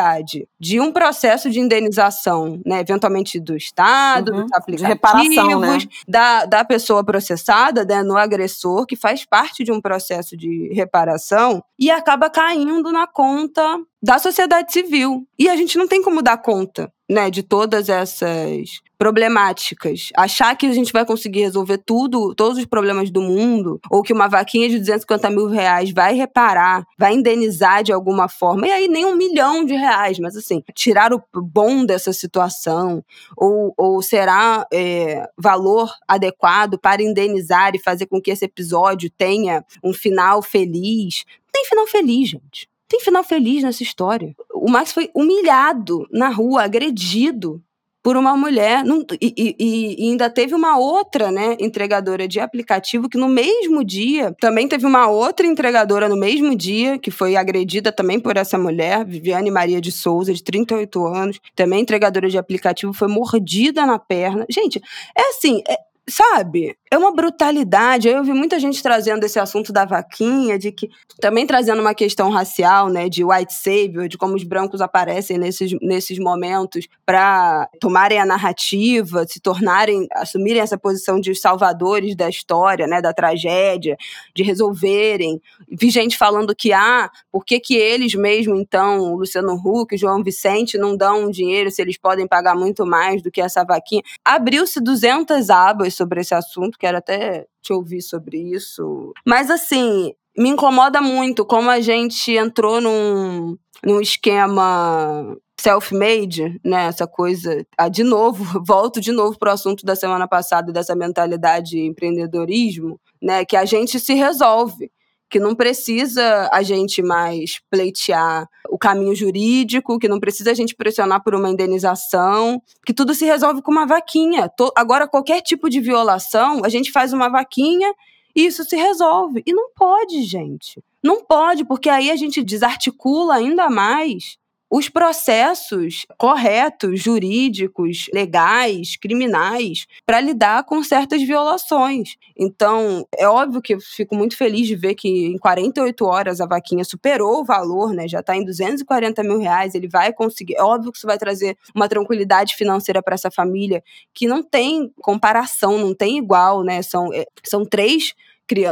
de 0.60 0.80
um 0.80 0.92
processo 0.92 1.50
de 1.50 1.60
indenização, 1.60 2.62
né, 2.66 2.80
eventualmente 2.80 3.40
do 3.40 3.56
Estado, 3.56 4.34
uhum, 4.34 4.44
dos 4.44 4.54
aplicativos, 4.54 4.88
reparação, 4.88 5.60
né? 5.60 5.78
da, 6.08 6.46
da 6.46 6.66
pessoa 6.66 7.04
processada, 7.04 7.84
né, 7.86 8.04
no 8.04 8.18
agressor, 8.18 8.86
que 8.86 8.96
faz 8.96 9.26
parte 9.26 9.64
de 9.64 9.72
um 9.72 9.82
processo 9.82 10.36
de 10.36 10.72
reparação 10.74 11.64
e 11.78 11.90
acaba 11.90 12.30
caindo 12.30 12.92
na 12.92 13.08
conta 13.08 13.80
da 14.02 14.18
sociedade 14.18 14.72
civil. 14.72 15.28
E 15.38 15.50
a 15.50 15.56
gente 15.56 15.78
não 15.78 15.88
tem 15.88 16.02
como 16.02 16.22
dar 16.22 16.38
conta 16.38 16.92
né, 17.10 17.30
de 17.32 17.42
todas 17.42 17.90
essas 17.90 18.82
problemáticas. 18.98 20.10
Achar 20.16 20.56
que 20.56 20.68
a 20.68 20.74
gente 20.74 20.92
vai 20.92 21.06
conseguir 21.06 21.40
resolver 21.40 21.78
tudo, 21.78 22.36
todos 22.36 22.58
os 22.58 22.66
problemas 22.66 23.10
do 23.10 23.22
mundo, 23.22 23.80
ou 23.90 24.04
que 24.04 24.12
uma 24.12 24.28
vaquinha 24.28 24.70
de 24.70 24.78
250 24.78 25.30
mil 25.30 25.48
reais 25.48 25.92
vai 25.92 26.14
reparar, 26.14 26.86
vai 26.98 27.14
indenizar 27.14 27.82
de 27.82 27.94
alguma 27.94 28.28
forma, 28.28 28.68
e 28.68 28.72
aí 28.72 28.88
nem 28.90 29.06
um 29.06 29.16
milhão 29.16 29.64
de 29.64 29.74
reais, 29.74 30.20
mas 30.20 30.36
assim, 30.36 30.62
tirar 30.76 31.14
o 31.14 31.24
bom 31.34 31.86
dessa 31.86 32.12
situação, 32.12 33.04
ou, 33.38 33.74
ou 33.78 34.02
será 34.02 34.68
é, 34.72 35.26
valor 35.38 35.92
adequado 36.08 36.78
para 36.78 37.02
indenizar 37.02 37.72
e 37.74 37.80
fazer 37.80 38.06
com 38.06 38.22
que 38.22 38.32
esse 38.32 38.46
episódio 38.46 39.10
tenha 39.10 39.64
um 39.82 39.94
final 39.94 40.42
feliz. 40.42 41.24
Não 41.46 41.52
tem 41.54 41.66
final 41.66 41.88
feliz, 41.88 42.30
gente. 42.30 42.68
Tem 42.90 43.00
final 43.00 43.24
feliz 43.24 43.64
nessa 43.64 43.84
história. 43.84 44.36
O 44.54 44.70
Max 44.70 44.92
foi 44.92 45.10
humilhado 45.14 46.08
na 46.12 46.30
rua, 46.30 46.64
agredido 46.64 47.62
por 48.02 48.18
uma 48.18 48.36
mulher. 48.36 48.84
e, 49.22 49.34
e, 49.38 49.56
e, 50.00 50.10
ainda 50.10 50.30
teve 50.30 50.56
uma 50.56 50.78
outra, 50.78 51.32
né, 51.32 51.56
entregadora 51.60 52.28
de 52.28 52.40
aplicativo 52.40 53.08
que 53.08 53.18
no 53.18 53.28
mesmo 53.28 53.84
dia, 53.84 54.36
também 54.40 54.68
teve 54.68 54.86
uma 54.86 55.08
outra 55.08 55.46
entregadora 55.46 56.10
no 56.10 56.18
mesmo 56.18 56.56
dia, 56.56 56.98
que 56.98 57.12
foi 57.12 57.36
agredida 57.36 57.92
também 57.92 58.20
por 58.20 58.38
essa 58.38 58.58
mulher, 58.58 59.06
Viviane 59.06 59.52
Maria 59.52 59.80
de 59.80 59.92
Souza, 59.92 60.34
de 60.34 60.44
38 60.44 61.06
anos, 61.06 61.40
também 61.56 61.82
entregadora 61.82 62.28
de 62.28 62.38
aplicativo, 62.38 62.94
foi 62.94 63.08
mordida 63.08 63.86
na 63.86 64.00
perna. 64.00 64.46
Gente, 64.50 64.82
é 65.16 65.30
assim, 65.30 65.62
é, 65.70 65.78
sabe? 66.10 66.76
É 66.92 66.98
uma 66.98 67.14
brutalidade. 67.14 68.08
Eu 68.08 68.24
vi 68.24 68.34
muita 68.34 68.60
gente 68.60 68.82
trazendo 68.82 69.24
esse 69.24 69.40
assunto 69.40 69.72
da 69.72 69.86
vaquinha, 69.86 70.58
de 70.58 70.72
que 70.72 70.90
também 71.22 71.46
trazendo 71.46 71.82
uma 71.82 71.94
questão 71.94 72.32
racial, 72.32 72.90
né, 72.90 73.08
de 73.08 73.24
white 73.24 73.54
savior, 73.54 74.08
de 74.08 74.18
como 74.18 74.36
os 74.36 74.44
brancos 74.44 74.82
aparecem 74.82 75.38
nesses, 75.38 75.72
nesses 75.82 76.18
momentos 76.18 76.88
para 77.06 77.70
tomarem 77.80 78.20
a 78.20 78.26
narrativa, 78.26 79.24
se 79.28 79.40
tornarem, 79.40 80.08
assumirem 80.14 80.62
essa 80.62 80.80
posição 80.80 81.20
de 81.20 81.36
salvadores 81.36 82.16
da 82.16 82.28
história, 82.28 82.88
né, 82.88 83.02
da 83.02 83.14
tragédia, 83.14 83.96
de 84.36 84.42
resolverem. 84.42 85.40
Vi 85.70 85.92
gente 85.92 86.18
falando 86.18 86.56
que 86.56 86.74
ah, 86.74 87.10
por 87.32 87.46
que 87.46 87.60
que 87.60 87.76
eles 87.76 88.16
mesmo 88.16 88.56
então, 88.56 89.14
Luciano 89.14 89.54
Huck, 89.54 89.96
João 89.96 90.24
Vicente 90.24 90.76
não 90.76 90.98
dão 90.98 91.30
dinheiro 91.30 91.70
se 91.70 91.82
eles 91.84 92.00
podem 92.00 92.28
pagar 92.28 92.56
muito 92.56 92.84
mais 92.84 93.22
do 93.22 93.30
que 93.30 93.42
essa 93.42 93.64
vaquinha? 93.64 94.02
Abriu-se 94.26 94.82
200 94.82 95.52
abas 95.52 95.99
sobre 96.00 96.22
esse 96.22 96.34
assunto 96.34 96.78
quero 96.80 96.98
até 96.98 97.46
te 97.62 97.74
ouvir 97.74 98.02
sobre 98.02 98.38
isso. 98.38 99.14
Mas 99.26 99.50
assim, 99.52 100.14
me 100.38 100.50
incomoda 100.50 101.02
muito 101.02 101.46
como 101.46 101.70
a 101.70 101.80
gente 101.82 102.32
entrou 102.32 102.80
num, 102.80 103.58
num 103.86 104.02
esquema 104.02 105.36
self-made, 105.60 106.60
né? 106.64 106.86
Essa 106.86 107.06
coisa. 107.06 107.66
Ah, 107.78 107.90
de 107.90 108.04
novo, 108.04 108.44
volto 108.66 109.02
de 109.02 109.12
novo 109.12 109.38
para 109.38 109.52
o 109.52 109.54
assunto 109.54 109.86
da 109.86 109.96
semana 109.96 110.28
passada, 110.28 110.72
dessa 110.72 110.96
mentalidade 110.96 111.72
de 111.72 111.82
empreendedorismo, 111.82 113.00
né? 113.22 113.44
Que 113.44 113.58
a 113.58 113.66
gente 113.66 114.00
se 114.00 114.14
resolve 114.14 114.90
que 115.30 115.40
não 115.40 115.54
precisa 115.54 116.50
a 116.52 116.64
gente 116.64 117.02
mais 117.04 117.60
pleitear 117.70 118.50
o 118.70 118.78
caminho 118.78 119.16
jurídico, 119.16 120.00
que 120.00 120.08
não 120.08 120.20
precisa 120.20 120.52
a 120.52 120.54
gente 120.54 120.76
pressionar 120.76 121.24
por 121.24 121.36
uma 121.36 121.50
indenização, 121.50 122.62
que 122.86 122.94
tudo 122.94 123.14
se 123.14 123.26
resolve 123.26 123.62
com 123.62 123.72
uma 123.72 123.86
vaquinha. 123.86 124.52
Agora, 124.76 125.08
qualquer 125.08 125.42
tipo 125.42 125.70
de 125.70 125.80
violação, 125.80 126.62
a 126.64 126.70
gente 126.70 126.92
faz 126.92 127.14
uma 127.14 127.30
vaquinha 127.30 127.94
e 128.36 128.46
isso 128.46 128.64
se 128.64 128.76
resolve. 128.76 129.44
E 129.46 129.54
não 129.54 129.70
pode, 129.76 130.24
gente. 130.24 130.84
Não 131.04 131.24
pode, 131.24 131.64
porque 131.64 131.90
aí 131.90 132.10
a 132.10 132.16
gente 132.16 132.44
desarticula 132.44 133.36
ainda 133.36 133.70
mais 133.70 134.39
os 134.70 134.88
processos 134.88 136.06
corretos, 136.18 137.02
jurídicos, 137.02 138.06
legais, 138.14 138.96
criminais, 138.96 139.88
para 140.06 140.22
lidar 140.22 140.64
com 140.64 140.84
certas 140.84 141.24
violações. 141.24 142.16
Então, 142.38 143.08
é 143.18 143.28
óbvio 143.28 143.62
que 143.62 143.74
eu 143.74 143.80
fico 143.80 144.16
muito 144.16 144.38
feliz 144.38 144.68
de 144.68 144.76
ver 144.76 144.94
que 144.94 145.08
em 145.08 145.38
48 145.38 146.06
horas 146.06 146.40
a 146.40 146.46
vaquinha 146.46 146.84
superou 146.84 147.42
o 147.42 147.46
valor, 147.46 147.94
né? 147.94 148.08
Já 148.08 148.20
está 148.20 148.36
em 148.36 148.46
240 148.46 149.24
mil 149.24 149.40
reais, 149.40 149.74
ele 149.74 149.88
vai 149.88 150.14
conseguir. 150.14 150.56
É 150.56 150.64
óbvio 150.64 150.92
que 150.92 150.98
isso 150.98 151.08
vai 151.08 151.18
trazer 151.18 151.58
uma 151.74 151.90
tranquilidade 151.90 152.56
financeira 152.56 153.02
para 153.02 153.16
essa 153.16 153.32
família 153.32 153.84
que 154.14 154.28
não 154.28 154.44
tem 154.44 154.92
comparação, 155.02 155.80
não 155.80 155.96
tem 155.96 156.18
igual, 156.20 156.64
né? 156.64 156.82
São, 156.84 157.12
é, 157.12 157.26
são 157.44 157.66
três 157.66 158.14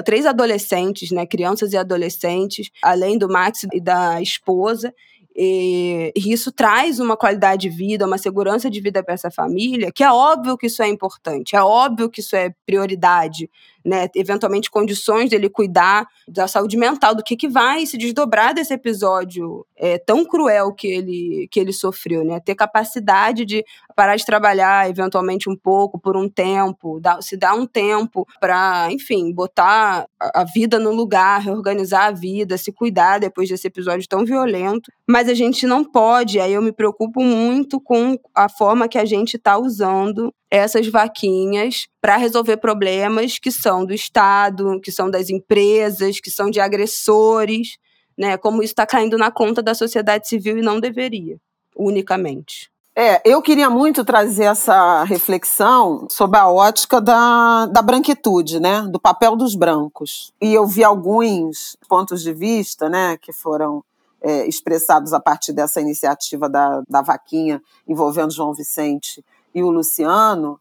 três 0.03 0.25
adolescentes, 0.25 1.11
né, 1.11 1.25
crianças 1.25 1.71
e 1.71 1.77
adolescentes, 1.77 2.71
além 2.81 3.15
do 3.15 3.29
Max 3.29 3.61
e 3.71 3.79
da 3.79 4.19
esposa, 4.19 4.91
e, 5.37 6.11
isso 6.15 6.51
traz 6.51 6.99
uma 6.99 7.15
qualidade 7.15 7.69
de 7.69 7.69
vida, 7.69 8.07
uma 8.07 8.17
segurança 8.17 8.69
de 8.69 8.81
vida 8.81 9.03
para 9.03 9.13
essa 9.13 9.29
família, 9.29 9.91
que 9.91 10.03
é 10.03 10.11
óbvio 10.11 10.57
que 10.57 10.65
isso 10.65 10.81
é 10.81 10.87
importante, 10.87 11.55
é 11.55 11.61
óbvio 11.61 12.09
que 12.09 12.21
isso 12.21 12.35
é 12.35 12.51
prioridade, 12.65 13.47
né? 13.87 14.09
Eventualmente 14.13 14.69
condições 14.69 15.29
dele 15.29 15.49
cuidar 15.49 16.05
da 16.27 16.45
saúde 16.45 16.75
mental, 16.75 17.15
do 17.15 17.23
que, 17.23 17.37
que 17.37 17.47
vai 17.47 17.85
se 17.85 17.97
desdobrar 17.97 18.53
desse 18.53 18.73
episódio 18.73 19.65
é, 19.77 19.97
tão 19.97 20.25
cruel 20.25 20.73
que 20.73 20.87
ele, 20.87 21.47
que 21.49 21.57
ele 21.57 21.71
sofreu, 21.71 22.25
né? 22.25 22.41
Ter 22.41 22.53
capacidade 22.53 23.45
de 23.45 23.63
parar 23.95 24.17
de 24.17 24.25
trabalhar 24.25 24.89
eventualmente 24.89 25.49
um 25.49 25.55
pouco, 25.55 25.97
por 25.97 26.17
um 26.17 26.27
tempo, 26.27 26.99
se 27.21 27.37
dar 27.37 27.53
um 27.53 27.65
tempo 27.65 28.27
para, 28.41 28.89
enfim, 28.91 29.31
botar 29.31 30.05
a 30.19 30.43
vida 30.43 30.77
no 30.77 30.91
lugar, 30.91 31.41
reorganizar 31.41 32.07
a 32.07 32.11
vida, 32.11 32.57
se 32.57 32.73
cuidar 32.73 33.19
depois 33.19 33.47
desse 33.47 33.67
episódio 33.67 34.07
tão 34.07 34.25
violento. 34.25 34.91
Mas 35.07 35.29
a 35.29 35.33
gente 35.33 35.65
não 35.65 35.85
pode, 35.85 36.41
aí 36.41 36.51
eu 36.51 36.61
me 36.61 36.73
preocupo 36.73 37.23
muito 37.23 37.79
com 37.79 38.19
a 38.35 38.49
forma 38.49 38.89
que 38.89 38.97
a 38.97 39.05
gente 39.05 39.37
está 39.37 39.57
usando 39.57 40.33
essas 40.49 40.87
vaquinhas 40.87 41.87
para 42.01 42.17
resolver 42.17 42.57
problemas 42.57 43.37
que 43.37 43.51
são 43.51 43.85
do 43.85 43.93
Estado, 43.93 44.79
que 44.81 44.91
são 44.91 45.09
das 45.09 45.29
empresas, 45.29 46.19
que 46.19 46.31
são 46.31 46.49
de 46.49 46.59
agressores, 46.59 47.77
né? 48.17 48.37
Como 48.37 48.63
isso 48.63 48.71
está 48.71 48.85
caindo 48.85 49.17
na 49.17 49.29
conta 49.29 49.61
da 49.61 49.75
sociedade 49.75 50.27
civil 50.27 50.57
e 50.57 50.61
não 50.61 50.79
deveria, 50.79 51.37
unicamente. 51.75 52.71
É, 52.99 53.21
eu 53.23 53.43
queria 53.43 53.69
muito 53.69 54.03
trazer 54.03 54.45
essa 54.45 55.03
reflexão 55.03 56.07
sobre 56.09 56.39
a 56.39 56.49
ótica 56.49 56.99
da, 56.99 57.67
da 57.67 57.79
branquitude, 57.79 58.59
né? 58.59 58.81
Do 58.89 58.99
papel 58.99 59.35
dos 59.35 59.53
brancos. 59.53 60.33
E 60.41 60.51
eu 60.51 60.65
vi 60.65 60.83
alguns 60.83 61.77
pontos 61.87 62.23
de 62.23 62.33
vista, 62.33 62.89
né, 62.89 63.15
que 63.17 63.31
foram 63.31 63.83
é, 64.19 64.47
expressados 64.47 65.13
a 65.13 65.19
partir 65.19 65.53
dessa 65.53 65.79
iniciativa 65.79 66.49
da, 66.49 66.81
da 66.89 67.03
vaquinha 67.03 67.61
envolvendo 67.87 68.33
João 68.33 68.51
Vicente 68.51 69.23
e 69.57 69.63
o 69.63 69.71
Luciano, 69.71 70.59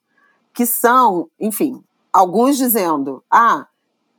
que 0.55 0.65
são, 0.65 1.29
enfim, 1.39 1.85
alguns 2.11 2.57
dizendo: 2.57 3.23
ah, 3.31 3.67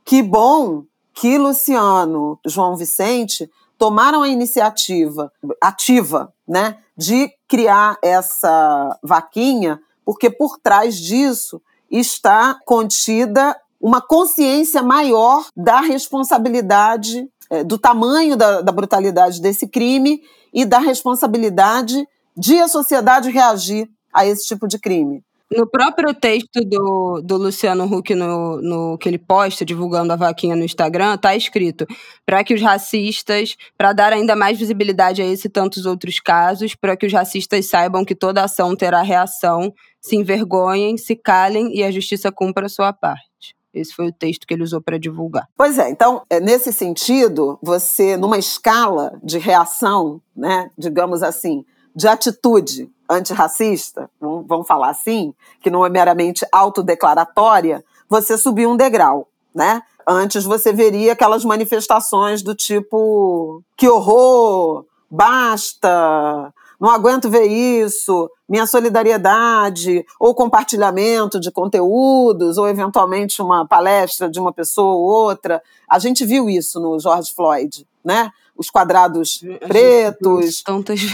que 0.04 0.22
bom 0.22 0.84
que 1.12 1.36
Luciano, 1.36 2.38
João 2.46 2.76
Vicente 2.76 3.50
tomaram 3.76 4.22
a 4.22 4.28
iniciativa 4.28 5.32
ativa, 5.60 6.32
né, 6.46 6.78
de 6.96 7.28
criar 7.48 7.98
essa 8.00 8.96
vaquinha, 9.02 9.80
porque 10.04 10.30
por 10.30 10.58
trás 10.58 10.96
disso 10.96 11.60
está 11.90 12.56
contida 12.64 13.60
uma 13.80 14.00
consciência 14.00 14.80
maior 14.80 15.44
da 15.56 15.80
responsabilidade, 15.80 17.28
é, 17.50 17.64
do 17.64 17.78
tamanho 17.78 18.36
da, 18.36 18.60
da 18.60 18.70
brutalidade 18.70 19.40
desse 19.40 19.66
crime 19.66 20.22
e 20.52 20.64
da 20.64 20.78
responsabilidade 20.78 22.06
de 22.36 22.60
a 22.60 22.68
sociedade 22.68 23.28
reagir 23.30 23.90
a 24.12 24.26
esse 24.26 24.46
tipo 24.46 24.66
de 24.66 24.78
crime. 24.78 25.22
No 25.50 25.66
próprio 25.66 26.12
texto 26.12 26.60
do, 26.62 27.22
do 27.22 27.38
Luciano 27.38 27.84
Huck, 27.84 28.14
no, 28.14 28.60
no 28.60 28.98
que 28.98 29.08
ele 29.08 29.16
posta, 29.18 29.64
divulgando 29.64 30.12
a 30.12 30.16
vaquinha 30.16 30.54
no 30.54 30.62
Instagram, 30.62 31.16
tá 31.16 31.34
escrito 31.34 31.86
para 32.26 32.44
que 32.44 32.52
os 32.52 32.60
racistas, 32.60 33.56
para 33.76 33.94
dar 33.94 34.12
ainda 34.12 34.36
mais 34.36 34.58
visibilidade 34.58 35.22
a 35.22 35.24
esse 35.24 35.48
e 35.48 35.50
tantos 35.50 35.86
outros 35.86 36.20
casos, 36.20 36.74
para 36.74 36.94
que 36.94 37.06
os 37.06 37.12
racistas 37.12 37.64
saibam 37.64 38.04
que 38.04 38.14
toda 38.14 38.44
ação 38.44 38.76
terá 38.76 39.00
reação, 39.00 39.72
se 40.02 40.16
envergonhem, 40.16 40.98
se 40.98 41.16
calem 41.16 41.74
e 41.74 41.82
a 41.82 41.90
justiça 41.90 42.30
cumpra 42.30 42.66
a 42.66 42.68
sua 42.68 42.92
parte. 42.92 43.56
Esse 43.72 43.94
foi 43.94 44.08
o 44.08 44.12
texto 44.12 44.46
que 44.46 44.52
ele 44.52 44.62
usou 44.62 44.82
para 44.82 44.98
divulgar. 44.98 45.48
Pois 45.56 45.78
é, 45.78 45.88
então, 45.88 46.22
é, 46.28 46.40
nesse 46.40 46.74
sentido, 46.74 47.58
você, 47.62 48.18
numa 48.18 48.38
escala 48.38 49.18
de 49.22 49.38
reação, 49.38 50.20
né, 50.36 50.70
digamos 50.76 51.22
assim, 51.22 51.64
de 51.96 52.06
atitude 52.06 52.90
antirracista, 53.08 54.10
vamos 54.20 54.66
falar 54.66 54.90
assim, 54.90 55.34
que 55.62 55.70
não 55.70 55.84
é 55.84 55.88
meramente 55.88 56.46
autodeclaratória, 56.52 57.84
você 58.08 58.36
subiu 58.36 58.70
um 58.70 58.76
degrau, 58.76 59.28
né? 59.54 59.82
Antes 60.06 60.44
você 60.44 60.72
veria 60.72 61.12
aquelas 61.12 61.44
manifestações 61.44 62.42
do 62.42 62.54
tipo 62.54 63.62
que 63.76 63.88
horror, 63.88 64.84
basta, 65.10 66.52
não 66.80 66.90
aguento 66.90 67.28
ver 67.28 67.44
isso, 67.44 68.30
minha 68.48 68.66
solidariedade, 68.66 70.06
ou 70.18 70.34
compartilhamento 70.34 71.40
de 71.40 71.50
conteúdos, 71.50 72.56
ou 72.56 72.68
eventualmente 72.68 73.42
uma 73.42 73.66
palestra 73.66 74.30
de 74.30 74.38
uma 74.38 74.52
pessoa 74.52 74.94
ou 74.94 75.02
outra. 75.02 75.62
A 75.88 75.98
gente 75.98 76.24
viu 76.24 76.48
isso 76.48 76.78
no 76.80 76.98
George 76.98 77.32
Floyd, 77.34 77.86
né? 78.04 78.30
Os 78.56 78.70
quadrados 78.70 79.42
pretos, 79.66 80.62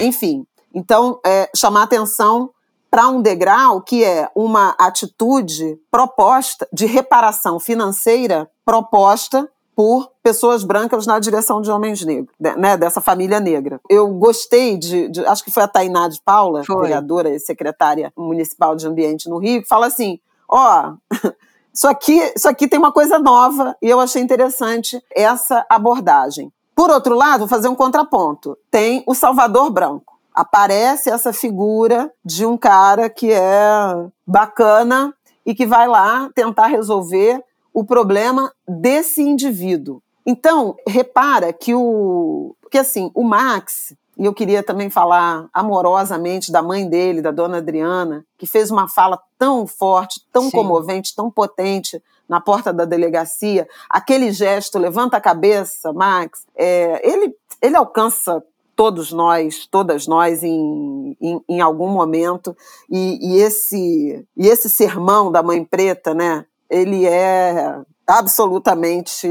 enfim. 0.01 0.47
Então, 0.75 1.21
é, 1.25 1.49
chamar 1.55 1.85
atenção 1.85 2.51
para 2.91 3.09
um 3.09 3.23
degrau 3.23 3.81
que 3.81 4.05
é 4.05 4.29
uma 4.35 4.71
atitude 4.79 5.79
proposta 5.91 6.69
de 6.73 6.87
reparação 6.87 7.59
financeira 7.59 8.49
proposta 8.65 9.51
por 9.75 10.11
pessoas 10.23 10.63
brancas 10.63 11.05
na 11.05 11.19
direção 11.19 11.61
de 11.61 11.71
homens 11.71 12.05
negros, 12.05 12.33
né, 12.39 12.77
dessa 12.77 13.01
família 13.01 13.41
negra. 13.41 13.81
Eu 13.91 14.09
gostei 14.11 14.77
de, 14.79 15.09
de 15.09 15.27
acho 15.27 15.43
que 15.43 15.51
foi 15.51 15.65
a 15.65 15.69
Tainá 15.69 16.07
de 16.07 16.21
Paula, 16.25 16.63
foi. 16.65 16.83
vereadora 16.83 17.31
e 17.31 17.41
secretária 17.41 18.13
municipal 18.17 18.77
de 18.77 18.87
ambiente 18.87 19.29
no 19.29 19.39
Rio, 19.39 19.63
que 19.63 19.69
fala 19.69 19.87
assim, 19.87 20.21
ó, 20.49 20.93
oh, 20.93 21.17
isso 21.75 21.89
aqui, 21.89 22.33
isso 22.37 22.49
aqui 22.49 22.69
tem 22.69 22.79
uma 22.79 22.93
coisa 22.93 23.19
nova 23.19 23.77
e 23.83 23.91
eu 23.91 23.99
achei 23.99 24.23
interessante 24.23 25.03
essa 25.11 25.67
abordagem. 25.69 26.53
Por 26.77 26.91
outro 26.91 27.17
lado, 27.17 27.41
vou 27.41 27.49
fazer 27.49 27.67
um 27.67 27.75
contraponto. 27.75 28.57
Tem 28.71 29.03
o 29.07 29.15
Salvador 29.15 29.71
Branco 29.71 30.14
aparece 30.35 31.09
essa 31.09 31.33
figura 31.33 32.13
de 32.25 32.45
um 32.45 32.57
cara 32.57 33.09
que 33.09 33.31
é 33.33 34.07
bacana 34.27 35.15
e 35.47 35.55
que 35.55 35.65
vai 35.65 35.87
lá 35.87 36.29
tentar 36.35 36.67
resolver 36.67 37.43
o 37.73 37.85
problema 37.85 38.53
desse 38.67 39.23
indivíduo. 39.23 40.03
Então, 40.27 40.75
repara 40.87 41.53
que 41.53 41.75
o 41.75 42.55
que 42.71 42.79
assim, 42.79 43.11
o 43.15 43.23
Max, 43.23 43.95
E 44.17 44.25
eu 44.25 44.33
queria 44.33 44.63
também 44.63 44.89
falar 44.89 45.49
amorosamente 45.53 46.53
da 46.53 46.63
mãe 46.63 46.89
dele, 46.89 47.21
da 47.21 47.33
dona 47.33 47.59
Adriana, 47.59 48.25
que 48.39 48.47
fez 48.47 48.71
uma 48.71 48.89
fala 48.89 49.21
tão 49.39 49.67
forte, 49.67 50.21
tão 50.33 50.45
Sim. 50.45 50.51
comovente, 50.53 51.15
tão 51.15 51.31
potente 51.31 52.01
na 52.29 52.41
porta 52.41 52.73
da 52.73 52.85
delegacia. 52.85 53.69
Aquele 53.91 54.33
gesto, 54.33 54.79
levanta 54.79 55.17
a 55.17 55.21
cabeça, 55.21 55.93
Max, 55.93 56.47
é, 56.57 57.01
ele, 57.09 57.35
ele 57.61 57.77
alcança 57.77 58.43
todos 58.77 59.13
nós, 59.13 59.67
todas 59.67 60.07
nós, 60.07 60.43
em, 60.43 61.17
em, 61.21 61.41
em 61.49 61.61
algum 61.61 61.89
momento. 61.89 62.57
E, 62.91 63.19
e, 63.21 63.41
esse, 63.41 64.27
e 64.37 64.47
esse 64.47 64.69
sermão 64.69 65.31
da 65.31 65.43
Mãe 65.43 65.65
Preta, 65.65 66.15
né? 66.15 66.45
Ele 66.69 67.07
é 67.07 67.81
absolutamente. 68.07 69.29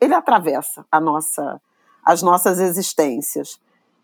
Ele 0.00 0.14
atravessa 0.14 0.84
a 0.90 1.00
nossa, 1.00 1.60
as 2.04 2.22
nossas 2.22 2.58
existências. 2.58 3.58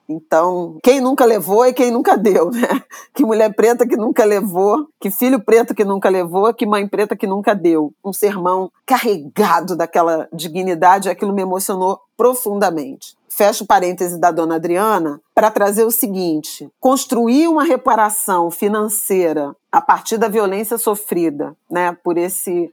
Então, 0.08 0.78
quem 0.82 1.00
nunca 1.00 1.24
levou 1.24 1.64
e 1.64 1.72
quem 1.72 1.90
nunca 1.90 2.16
deu, 2.16 2.50
né? 2.50 2.82
Que 3.14 3.24
mulher 3.24 3.54
preta 3.54 3.86
que 3.86 3.96
nunca 3.96 4.24
levou, 4.24 4.88
que 5.00 5.10
filho 5.10 5.40
preto 5.40 5.74
que 5.74 5.84
nunca 5.84 6.08
levou, 6.08 6.52
que 6.52 6.66
mãe 6.66 6.86
preta 6.86 7.16
que 7.16 7.26
nunca 7.26 7.54
deu. 7.54 7.92
Um 8.04 8.12
sermão 8.12 8.70
carregado 8.86 9.76
daquela 9.76 10.28
dignidade, 10.32 11.08
aquilo 11.08 11.32
me 11.32 11.42
emocionou 11.42 12.00
profundamente. 12.16 13.16
Fecho 13.34 13.64
o 13.64 13.66
parêntese 13.66 14.20
da 14.20 14.30
dona 14.30 14.56
Adriana 14.56 15.18
para 15.34 15.50
trazer 15.50 15.84
o 15.84 15.90
seguinte: 15.90 16.70
construir 16.78 17.48
uma 17.48 17.64
reparação 17.64 18.50
financeira 18.50 19.56
a 19.70 19.80
partir 19.80 20.18
da 20.18 20.28
violência 20.28 20.76
sofrida, 20.76 21.56
né, 21.70 21.96
por 22.04 22.18
esse 22.18 22.70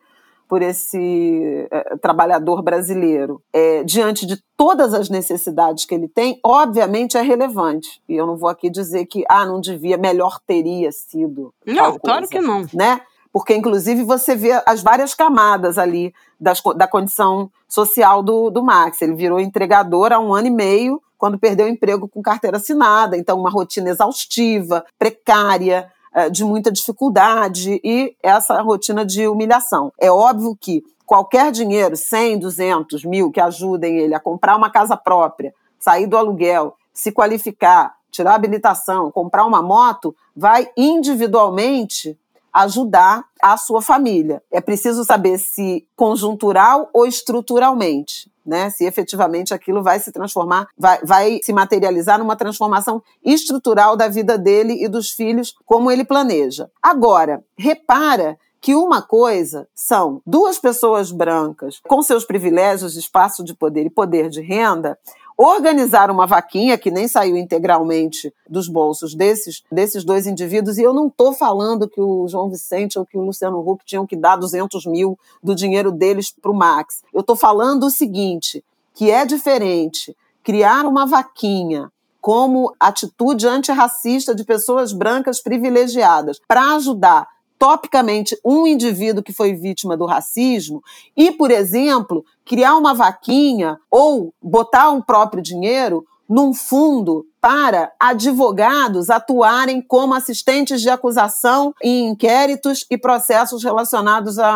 por 0.49 0.63
esse 0.63 1.67
é, 1.69 1.95
trabalhador 1.97 2.63
brasileiro, 2.63 3.39
é, 3.53 3.83
diante 3.83 4.25
de 4.25 4.43
todas 4.57 4.95
as 4.95 5.07
necessidades 5.07 5.85
que 5.85 5.93
ele 5.93 6.07
tem, 6.07 6.39
obviamente 6.43 7.15
é 7.15 7.21
relevante. 7.21 8.01
E 8.09 8.15
eu 8.15 8.25
não 8.25 8.35
vou 8.35 8.49
aqui 8.49 8.67
dizer 8.67 9.05
que, 9.05 9.23
ah, 9.29 9.45
não 9.45 9.61
devia, 9.61 9.95
melhor 9.95 10.39
teria 10.45 10.91
sido. 10.91 11.53
Não, 11.63 11.99
claro 11.99 12.27
que 12.27 12.41
não. 12.41 12.65
Né? 12.73 12.99
Porque, 13.31 13.55
inclusive, 13.55 14.03
você 14.03 14.35
vê 14.35 14.61
as 14.65 14.81
várias 14.81 15.13
camadas 15.13 15.77
ali 15.77 16.13
das, 16.39 16.61
da 16.75 16.87
condição 16.87 17.49
social 17.67 18.23
do, 18.23 18.49
do 18.49 18.63
Max. 18.63 19.01
Ele 19.01 19.13
virou 19.13 19.39
entregador 19.39 20.11
há 20.11 20.19
um 20.19 20.33
ano 20.33 20.47
e 20.47 20.51
meio, 20.51 21.01
quando 21.17 21.37
perdeu 21.37 21.67
o 21.67 21.69
emprego 21.69 22.07
com 22.07 22.21
carteira 22.21 22.57
assinada. 22.57 23.15
Então, 23.15 23.39
uma 23.39 23.49
rotina 23.49 23.89
exaustiva, 23.89 24.83
precária, 24.97 25.91
é, 26.13 26.29
de 26.29 26.43
muita 26.43 26.71
dificuldade 26.71 27.79
e 27.83 28.15
essa 28.23 28.61
rotina 28.61 29.05
de 29.05 29.27
humilhação. 29.27 29.93
É 29.99 30.11
óbvio 30.11 30.57
que 30.59 30.83
qualquer 31.05 31.51
dinheiro, 31.51 31.95
100, 31.95 32.39
200 32.39 33.05
mil, 33.05 33.31
que 33.31 33.39
ajudem 33.39 33.97
ele 33.97 34.15
a 34.15 34.19
comprar 34.19 34.55
uma 34.55 34.71
casa 34.71 34.97
própria, 34.97 35.53
sair 35.79 36.07
do 36.07 36.17
aluguel, 36.17 36.75
se 36.91 37.11
qualificar, 37.11 37.95
tirar 38.09 38.33
habilitação, 38.33 39.11
comprar 39.11 39.45
uma 39.45 39.61
moto, 39.61 40.15
vai 40.35 40.69
individualmente 40.75 42.17
ajudar 42.53 43.23
a 43.41 43.57
sua 43.57 43.81
família. 43.81 44.41
É 44.51 44.61
preciso 44.61 45.03
saber 45.03 45.37
se 45.37 45.85
conjuntural 45.95 46.89
ou 46.93 47.05
estruturalmente. 47.05 48.29
Né, 48.45 48.71
se 48.71 48.83
efetivamente 48.83 49.53
aquilo 49.53 49.83
vai 49.83 49.99
se 49.99 50.11
transformar, 50.11 50.67
vai, 50.75 50.99
vai 51.03 51.39
se 51.43 51.53
materializar 51.53 52.17
numa 52.17 52.35
transformação 52.35 52.99
estrutural 53.23 53.95
da 53.95 54.07
vida 54.07 54.39
dele 54.39 54.83
e 54.83 54.87
dos 54.87 55.11
filhos, 55.11 55.53
como 55.67 55.91
ele 55.91 56.03
planeja. 56.03 56.67
Agora, 56.81 57.43
repara 57.55 58.39
que 58.61 58.75
uma 58.75 59.01
coisa 59.01 59.67
são 59.73 60.21
duas 60.25 60.57
pessoas 60.57 61.11
brancas 61.11 61.79
com 61.87 62.01
seus 62.01 62.25
privilégios, 62.25 62.95
espaço 62.95 63.43
de 63.43 63.53
poder 63.53 63.85
e 63.85 63.89
poder 63.89 64.29
de 64.29 64.41
renda, 64.41 64.97
organizar 65.41 66.11
uma 66.11 66.27
vaquinha 66.27 66.77
que 66.77 66.91
nem 66.91 67.07
saiu 67.07 67.37
integralmente 67.37 68.33
dos 68.49 68.67
bolsos 68.67 69.15
desses, 69.15 69.63
desses 69.71 70.03
dois 70.03 70.27
indivíduos. 70.27 70.77
E 70.77 70.83
eu 70.83 70.93
não 70.93 71.07
estou 71.07 71.31
falando 71.31 71.87
que 71.87 72.01
o 72.01 72.27
João 72.27 72.49
Vicente 72.49 72.99
ou 72.99 73.05
que 73.05 73.17
o 73.17 73.21
Luciano 73.21 73.57
Huck 73.57 73.85
tinham 73.85 74.05
que 74.05 74.17
dar 74.17 74.35
200 74.35 74.85
mil 74.85 75.17
do 75.41 75.55
dinheiro 75.55 75.93
deles 75.93 76.29
para 76.29 76.51
o 76.51 76.53
Max. 76.53 77.03
Eu 77.13 77.21
estou 77.21 77.37
falando 77.37 77.85
o 77.85 77.89
seguinte, 77.89 78.61
que 78.93 79.09
é 79.09 79.25
diferente 79.25 80.13
criar 80.43 80.85
uma 80.85 81.05
vaquinha 81.05 81.89
como 82.19 82.75
atitude 82.77 83.47
antirracista 83.47 84.35
de 84.35 84.43
pessoas 84.43 84.91
brancas 84.91 85.41
privilegiadas 85.41 86.37
para 86.45 86.75
ajudar 86.75 87.25
topicamente 87.59 88.39
um 88.43 88.65
indivíduo 88.65 89.21
que 89.21 89.33
foi 89.33 89.53
vítima 89.53 89.97
do 89.97 90.05
racismo 90.05 90.81
e, 91.15 91.29
por 91.29 91.51
exemplo, 91.51 92.25
criar 92.45 92.75
uma 92.77 92.93
vaquinha 92.93 93.77
ou 93.91 94.33
botar 94.41 94.89
um 94.89 95.01
próprio 95.01 95.43
dinheiro 95.43 96.05
num 96.27 96.53
fundo 96.53 97.25
para 97.41 97.91
advogados 97.99 99.09
atuarem 99.09 99.81
como 99.81 100.13
assistentes 100.13 100.79
de 100.79 100.89
acusação 100.89 101.73
em 101.83 102.09
inquéritos 102.09 102.85
e 102.89 102.97
processos 102.97 103.63
relacionados 103.63 104.37
a, 104.37 104.49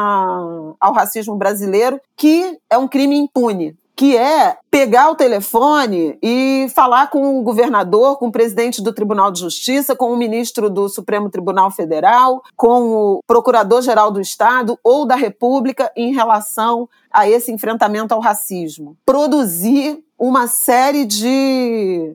ao 0.80 0.94
racismo 0.94 1.36
brasileiro, 1.36 2.00
que 2.16 2.58
é 2.70 2.78
um 2.78 2.88
crime 2.88 3.18
impune 3.18 3.76
que 4.04 4.18
é 4.18 4.58
pegar 4.70 5.12
o 5.12 5.16
telefone 5.16 6.20
e 6.22 6.68
falar 6.76 7.10
com 7.10 7.40
o 7.40 7.42
governador, 7.42 8.18
com 8.18 8.28
o 8.28 8.32
presidente 8.34 8.82
do 8.82 8.92
Tribunal 8.92 9.32
de 9.32 9.40
Justiça, 9.40 9.96
com 9.96 10.12
o 10.12 10.18
ministro 10.18 10.70
do 10.70 10.90
Supremo 10.90 11.30
Tribunal 11.30 11.72
Federal, 11.72 12.44
com 12.54 12.92
o 12.92 13.20
procurador-geral 13.26 14.12
do 14.12 14.20
Estado 14.20 14.78
ou 14.84 15.06
da 15.06 15.16
República 15.16 15.90
em 15.96 16.14
relação 16.14 16.90
a 17.10 17.30
esse 17.30 17.50
enfrentamento 17.50 18.14
ao 18.14 18.20
racismo. 18.20 18.98
Produzir 19.06 20.04
uma 20.20 20.48
série 20.48 21.06
de 21.06 22.14